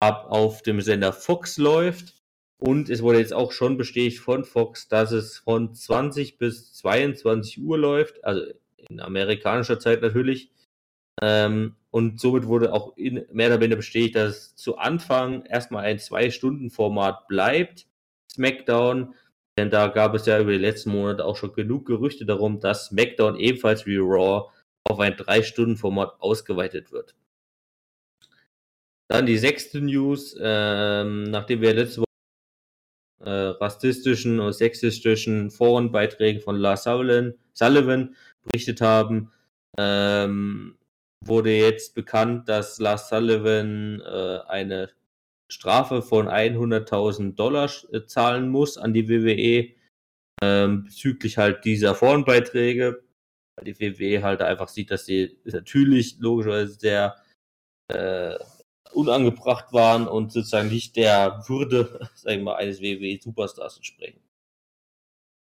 ab 0.00 0.26
auf 0.30 0.62
dem 0.62 0.80
Sender 0.80 1.12
Fox 1.12 1.58
läuft. 1.58 2.17
Und 2.60 2.90
es 2.90 3.02
wurde 3.02 3.20
jetzt 3.20 3.32
auch 3.32 3.52
schon 3.52 3.76
bestätigt 3.76 4.18
von 4.18 4.44
Fox, 4.44 4.88
dass 4.88 5.12
es 5.12 5.38
von 5.38 5.74
20 5.74 6.38
bis 6.38 6.74
22 6.74 7.62
Uhr 7.62 7.78
läuft, 7.78 8.24
also 8.24 8.42
in 8.76 9.00
amerikanischer 9.00 9.78
Zeit 9.78 10.02
natürlich. 10.02 10.50
Ähm, 11.22 11.76
und 11.90 12.20
somit 12.20 12.46
wurde 12.46 12.72
auch 12.72 12.96
in, 12.96 13.26
mehr 13.32 13.48
oder 13.48 13.60
weniger 13.60 13.76
bestätigt, 13.76 14.16
dass 14.16 14.28
es 14.28 14.56
zu 14.56 14.76
Anfang 14.76 15.44
erstmal 15.46 15.84
ein 15.84 15.98
Zwei-Stunden-Format 15.98 17.28
bleibt, 17.28 17.86
SmackDown. 18.30 19.14
Denn 19.56 19.70
da 19.70 19.88
gab 19.88 20.14
es 20.14 20.26
ja 20.26 20.40
über 20.40 20.52
die 20.52 20.58
letzten 20.58 20.90
Monate 20.90 21.24
auch 21.24 21.36
schon 21.36 21.52
genug 21.52 21.86
Gerüchte 21.86 22.26
darum, 22.26 22.60
dass 22.60 22.86
SmackDown 22.86 23.36
ebenfalls 23.36 23.86
wie 23.86 23.96
Raw 23.96 24.50
auf 24.84 25.00
ein 25.00 25.16
Drei-Stunden-Format 25.16 26.20
ausgeweitet 26.20 26.92
wird. 26.92 27.14
Dann 29.08 29.26
die 29.26 29.38
sechste 29.38 29.80
News, 29.80 30.36
ähm, 30.40 31.24
nachdem 31.24 31.62
wir 31.62 31.72
letzte 31.72 32.02
Woche 32.02 32.07
äh, 33.20 33.30
rassistischen 33.30 34.40
und 34.40 34.52
sexistischen 34.52 35.50
Forenbeiträgen 35.50 36.40
von 36.40 36.56
Lars 36.56 36.84
Sullivan, 36.84 37.34
Sullivan 37.52 38.16
berichtet 38.44 38.80
haben, 38.80 39.32
ähm, 39.78 40.76
wurde 41.24 41.56
jetzt 41.56 41.94
bekannt, 41.94 42.48
dass 42.48 42.78
Lars 42.78 43.08
Sullivan 43.08 44.00
äh, 44.00 44.38
eine 44.46 44.90
Strafe 45.50 46.02
von 46.02 46.28
100.000 46.28 47.34
Dollar 47.34 47.70
äh, 47.92 48.04
zahlen 48.04 48.48
muss 48.48 48.76
an 48.78 48.92
die 48.92 49.08
WWE 49.08 49.74
ähm, 50.42 50.84
bezüglich 50.84 51.38
halt 51.38 51.64
dieser 51.64 51.94
Forenbeiträge, 51.94 53.02
weil 53.56 53.64
die 53.72 53.80
WWE 53.80 54.22
halt 54.22 54.42
einfach 54.42 54.68
sieht, 54.68 54.90
dass 54.90 55.06
sie 55.06 55.38
natürlich 55.44 56.18
logischerweise 56.20 56.74
sehr 56.74 57.16
äh, 57.88 58.36
unangebracht 58.98 59.72
waren 59.72 60.08
und 60.08 60.32
sozusagen 60.32 60.68
nicht 60.68 60.96
der 60.96 61.44
Würde, 61.46 62.08
sag 62.14 62.34
ich 62.34 62.42
mal, 62.42 62.56
eines 62.56 62.82
WWE-Superstars 62.82 63.76
entsprechen. 63.76 64.20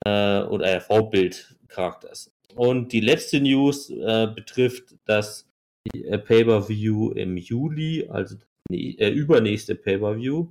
Äh, 0.06 0.42
oder 0.44 0.76
äh, 0.76 0.80
Vorbild-Charakters. 0.80 2.32
Und 2.54 2.92
die 2.92 3.00
letzte 3.00 3.40
News 3.40 3.90
äh, 3.90 4.28
betrifft 4.34 4.94
das 5.04 5.48
äh, 5.92 6.18
Pay-Per-View 6.18 7.12
im 7.12 7.36
Juli, 7.36 8.08
also 8.08 8.36
die 8.70 8.98
äh, 8.98 9.10
übernächste 9.10 9.74
Pay-Per-View. 9.74 10.48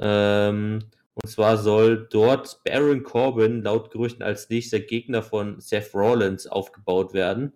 Ähm, 0.00 0.80
und 1.14 1.28
zwar 1.28 1.56
soll 1.56 2.06
dort 2.10 2.62
Baron 2.64 3.02
Corbin 3.02 3.62
laut 3.62 3.90
Gerüchten 3.90 4.22
als 4.22 4.48
nächster 4.50 4.80
Gegner 4.80 5.22
von 5.22 5.60
Seth 5.60 5.94
Rollins 5.94 6.46
aufgebaut 6.46 7.12
werden. 7.12 7.52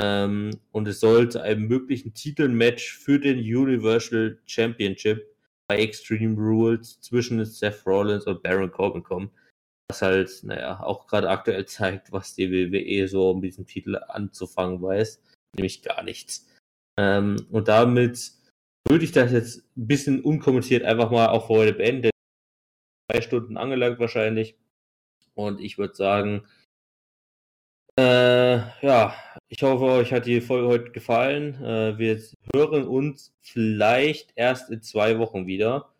Ähm, 0.00 0.50
und 0.70 0.86
es 0.86 1.00
soll 1.00 1.28
zu 1.28 1.42
einem 1.42 1.66
möglichen 1.66 2.14
Titelmatch 2.14 2.96
für 2.98 3.18
den 3.18 3.38
Universal 3.38 4.38
Championship 4.46 5.34
bei 5.68 5.78
Extreme 5.78 6.36
Rules 6.36 7.00
zwischen 7.00 7.44
Seth 7.44 7.84
Rollins 7.84 8.26
und 8.26 8.42
Baron 8.42 8.70
Corbin 8.70 9.02
kommen. 9.02 9.30
Was 9.90 10.02
halt, 10.02 10.30
naja, 10.44 10.80
auch 10.84 11.08
gerade 11.08 11.28
aktuell 11.28 11.66
zeigt, 11.66 12.12
was 12.12 12.34
die 12.34 12.50
WWE 12.50 13.08
so 13.08 13.30
um 13.30 13.42
diesen 13.42 13.66
Titel 13.66 13.96
anzufangen 13.96 14.80
weiß. 14.80 15.20
Nämlich 15.56 15.82
gar 15.82 16.04
nichts. 16.04 16.46
Ähm, 16.96 17.46
und 17.50 17.66
damit 17.66 18.32
würde 18.88 19.04
ich 19.04 19.12
das 19.12 19.32
jetzt 19.32 19.64
ein 19.76 19.86
bisschen 19.88 20.22
unkommentiert 20.22 20.84
einfach 20.84 21.10
mal 21.10 21.28
auch 21.28 21.48
heute 21.48 21.72
beenden. 21.72 22.10
Drei 23.10 23.20
Stunden 23.20 23.56
angelangt 23.56 23.98
wahrscheinlich. 23.98 24.56
Und 25.34 25.60
ich 25.60 25.76
würde 25.76 25.94
sagen, 25.94 26.46
äh, 27.98 28.86
ja, 28.86 29.14
ich 29.48 29.62
hoffe, 29.62 29.84
euch 29.84 30.12
hat 30.12 30.26
die 30.26 30.40
Folge 30.40 30.68
heute 30.68 30.90
gefallen. 30.92 31.60
Äh, 31.62 31.98
wir 31.98 32.22
hören 32.54 32.86
uns 32.86 33.34
vielleicht 33.40 34.32
erst 34.36 34.70
in 34.70 34.82
zwei 34.82 35.18
Wochen 35.18 35.46
wieder. 35.46 35.92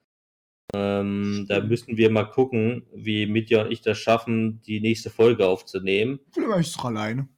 Ähm, 0.74 1.46
da 1.48 1.60
müssen 1.60 1.96
wir 1.96 2.10
mal 2.10 2.24
gucken, 2.24 2.86
wie 2.94 3.26
Mitya 3.26 3.62
und 3.62 3.72
ich 3.72 3.80
das 3.80 3.98
schaffen, 3.98 4.60
die 4.62 4.80
nächste 4.80 5.10
Folge 5.10 5.46
aufzunehmen. 5.46 6.20
Vielleicht 6.32 6.78
alleine. 6.84 7.28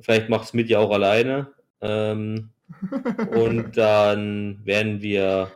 Vielleicht 0.00 0.28
macht 0.28 0.44
es 0.44 0.52
Mitya 0.52 0.80
auch 0.80 0.90
alleine. 0.90 1.54
Ähm, 1.80 2.50
und 3.30 3.76
dann 3.76 4.60
werden 4.66 5.00
wir 5.00 5.52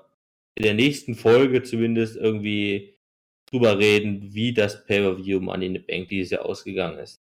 in 0.54 0.62
der 0.62 0.74
nächsten 0.74 1.14
Folge 1.14 1.62
zumindest 1.62 2.16
irgendwie 2.16 2.94
drüber 3.50 3.78
reden, 3.78 4.32
wie 4.32 4.54
das 4.54 4.86
Pay-Per-View 4.86 5.40
Money 5.40 5.66
in 5.66 5.74
the 5.74 5.78
Bank 5.80 6.08
dieses 6.08 6.30
Jahr 6.30 6.46
ausgegangen 6.46 6.98
ist. 6.98 7.21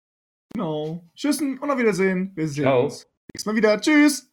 Genau. 0.53 1.03
Tschüss 1.15 1.41
und 1.41 1.59
auf 1.59 1.77
Wiedersehen. 1.77 2.31
Wir 2.35 2.47
sehen 2.47 2.63
Ciao. 2.63 2.83
uns 2.83 3.07
nächstes 3.33 3.45
Mal 3.45 3.55
wieder. 3.55 3.79
Tschüss. 3.81 4.32